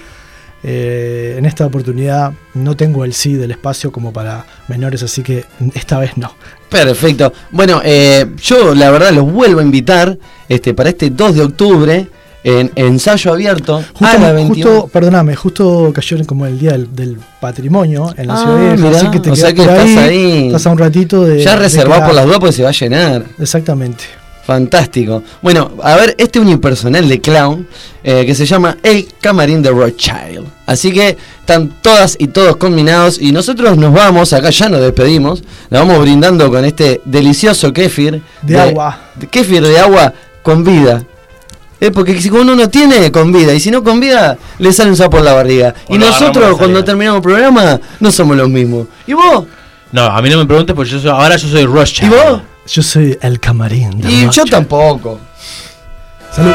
eh, 0.64 1.36
en 1.38 1.46
esta 1.46 1.66
oportunidad 1.66 2.32
no 2.54 2.76
tengo 2.76 3.04
el 3.06 3.14
sí 3.14 3.34
del 3.34 3.52
espacio 3.52 3.92
como 3.92 4.14
para 4.14 4.46
menores, 4.68 5.04
así 5.04 5.22
que 5.22 5.46
esta 5.74 6.00
vez 6.00 6.18
no. 6.18 6.34
Perfecto. 6.70 7.34
Bueno, 7.52 7.82
eh, 7.84 8.26
yo 8.42 8.74
la 8.74 8.90
verdad 8.90 9.12
los 9.12 9.32
vuelvo 9.32 9.60
a 9.60 9.64
invitar 9.64 10.18
este, 10.50 10.74
para 10.74 10.90
este 10.90 11.10
2 11.10 11.36
de 11.36 11.42
octubre 11.42 12.08
en 12.46 12.72
ensayo 12.76 13.32
abierto 13.32 13.82
Justo, 13.94 14.06
a 14.06 14.20
las 14.20 14.34
21. 14.34 14.70
justo, 14.72 14.88
perdóname, 14.92 15.36
justo 15.36 15.92
cayó 15.94 16.26
como 16.26 16.46
el 16.46 16.60
día 16.60 16.72
del, 16.72 16.94
del 16.94 17.18
patrimonio 17.40 18.14
en 18.18 18.28
la 18.28 18.34
Ah, 18.34 18.38
ciudad 18.38 18.78
mirá, 18.78 18.98
así 18.98 19.12
que 19.12 19.20
te 19.20 19.32
o 19.32 19.36
sea 19.36 19.54
que 19.54 19.62
por 19.62 19.70
estás 19.72 19.98
ahí. 19.98 20.48
Estás 20.48 20.68
a 20.68 20.72
un 20.72 20.78
ratito 20.78 21.24
de. 21.24 21.42
ya 21.42 21.56
reservado 21.56 22.06
por 22.06 22.14
las 22.14 22.26
dudas 22.26 22.40
porque 22.40 22.54
se 22.54 22.64
va 22.64 22.70
a 22.70 22.74
llenar. 22.74 23.26
Exactamente. 23.40 24.04
Fantástico. 24.46 25.24
Bueno, 25.42 25.72
a 25.82 25.96
ver, 25.96 26.16
este 26.18 26.40
unipersonal 26.40 27.08
de 27.08 27.22
clown 27.22 27.66
eh, 28.04 28.26
que 28.26 28.36
se 28.36 28.46
llama 28.46 28.78
El 28.84 29.08
Camarín 29.22 29.62
de 29.62 29.70
Rothschild. 29.72 30.46
Así 30.66 30.92
que 30.92 31.18
están 31.40 31.70
todas 31.82 32.16
y 32.20 32.28
todos 32.28 32.58
combinados 32.58 33.20
y 33.22 33.32
nosotros 33.32 33.78
nos 33.78 33.94
vamos, 33.94 34.34
acá 34.34 34.50
ya 34.50 34.68
nos 34.70 34.82
despedimos, 34.82 35.44
la 35.70 35.80
vamos 35.80 36.00
brindando 36.02 36.50
con 36.52 36.66
este 36.66 37.02
delicioso 37.06 37.72
kéfir. 37.72 38.22
De 38.42 38.60
agua. 38.60 39.00
de- 39.16 39.28
kéfir 39.28 39.64
de 39.66 39.80
agua 39.80 40.14
con 40.42 40.64
vida. 40.64 41.04
Eh, 41.80 41.92
porque 41.92 42.22
si 42.22 42.30
uno 42.30 42.56
no 42.56 42.70
tiene, 42.70 43.12
con 43.12 43.32
vida. 43.32 43.54
Y 43.54 43.60
si 43.60 43.70
no 43.72 43.84
con 43.84 44.00
vida, 44.00 44.38
le 44.60 44.72
sale 44.72 44.90
un 44.90 44.96
sapo 44.98 45.18
en 45.20 45.26
la 45.26 45.34
barriga. 45.34 45.74
O 45.88 45.96
y 45.96 45.98
de 45.98 46.06
nosotros, 46.06 46.58
cuando 46.58 46.84
terminamos 46.84 47.18
el 47.18 47.24
programa, 47.24 47.80
no 48.00 48.12
somos 48.12 48.38
los 48.38 48.50
mismos. 48.50 48.88
¿Y 49.08 49.14
vos? 49.14 49.46
No, 49.94 50.04
a 50.04 50.22
mí 50.22 50.30
no 50.30 50.38
me 50.40 50.46
preguntes 50.46 50.76
porque 50.76 50.92
yo 50.92 51.00
soy- 51.00 51.12
ahora 51.12 51.38
yo 51.38 51.48
soy 51.48 51.66
Rothschild. 51.66 52.12
¿Y 52.12 52.16
vos? 52.16 52.42
Yo 52.68 52.82
soy 52.84 53.18
el 53.22 53.40
camarín. 53.40 54.02
de 54.02 54.10
Y 54.12 54.30
yo 54.30 54.44
tampoco. 54.46 55.20
Salud. 56.32 56.54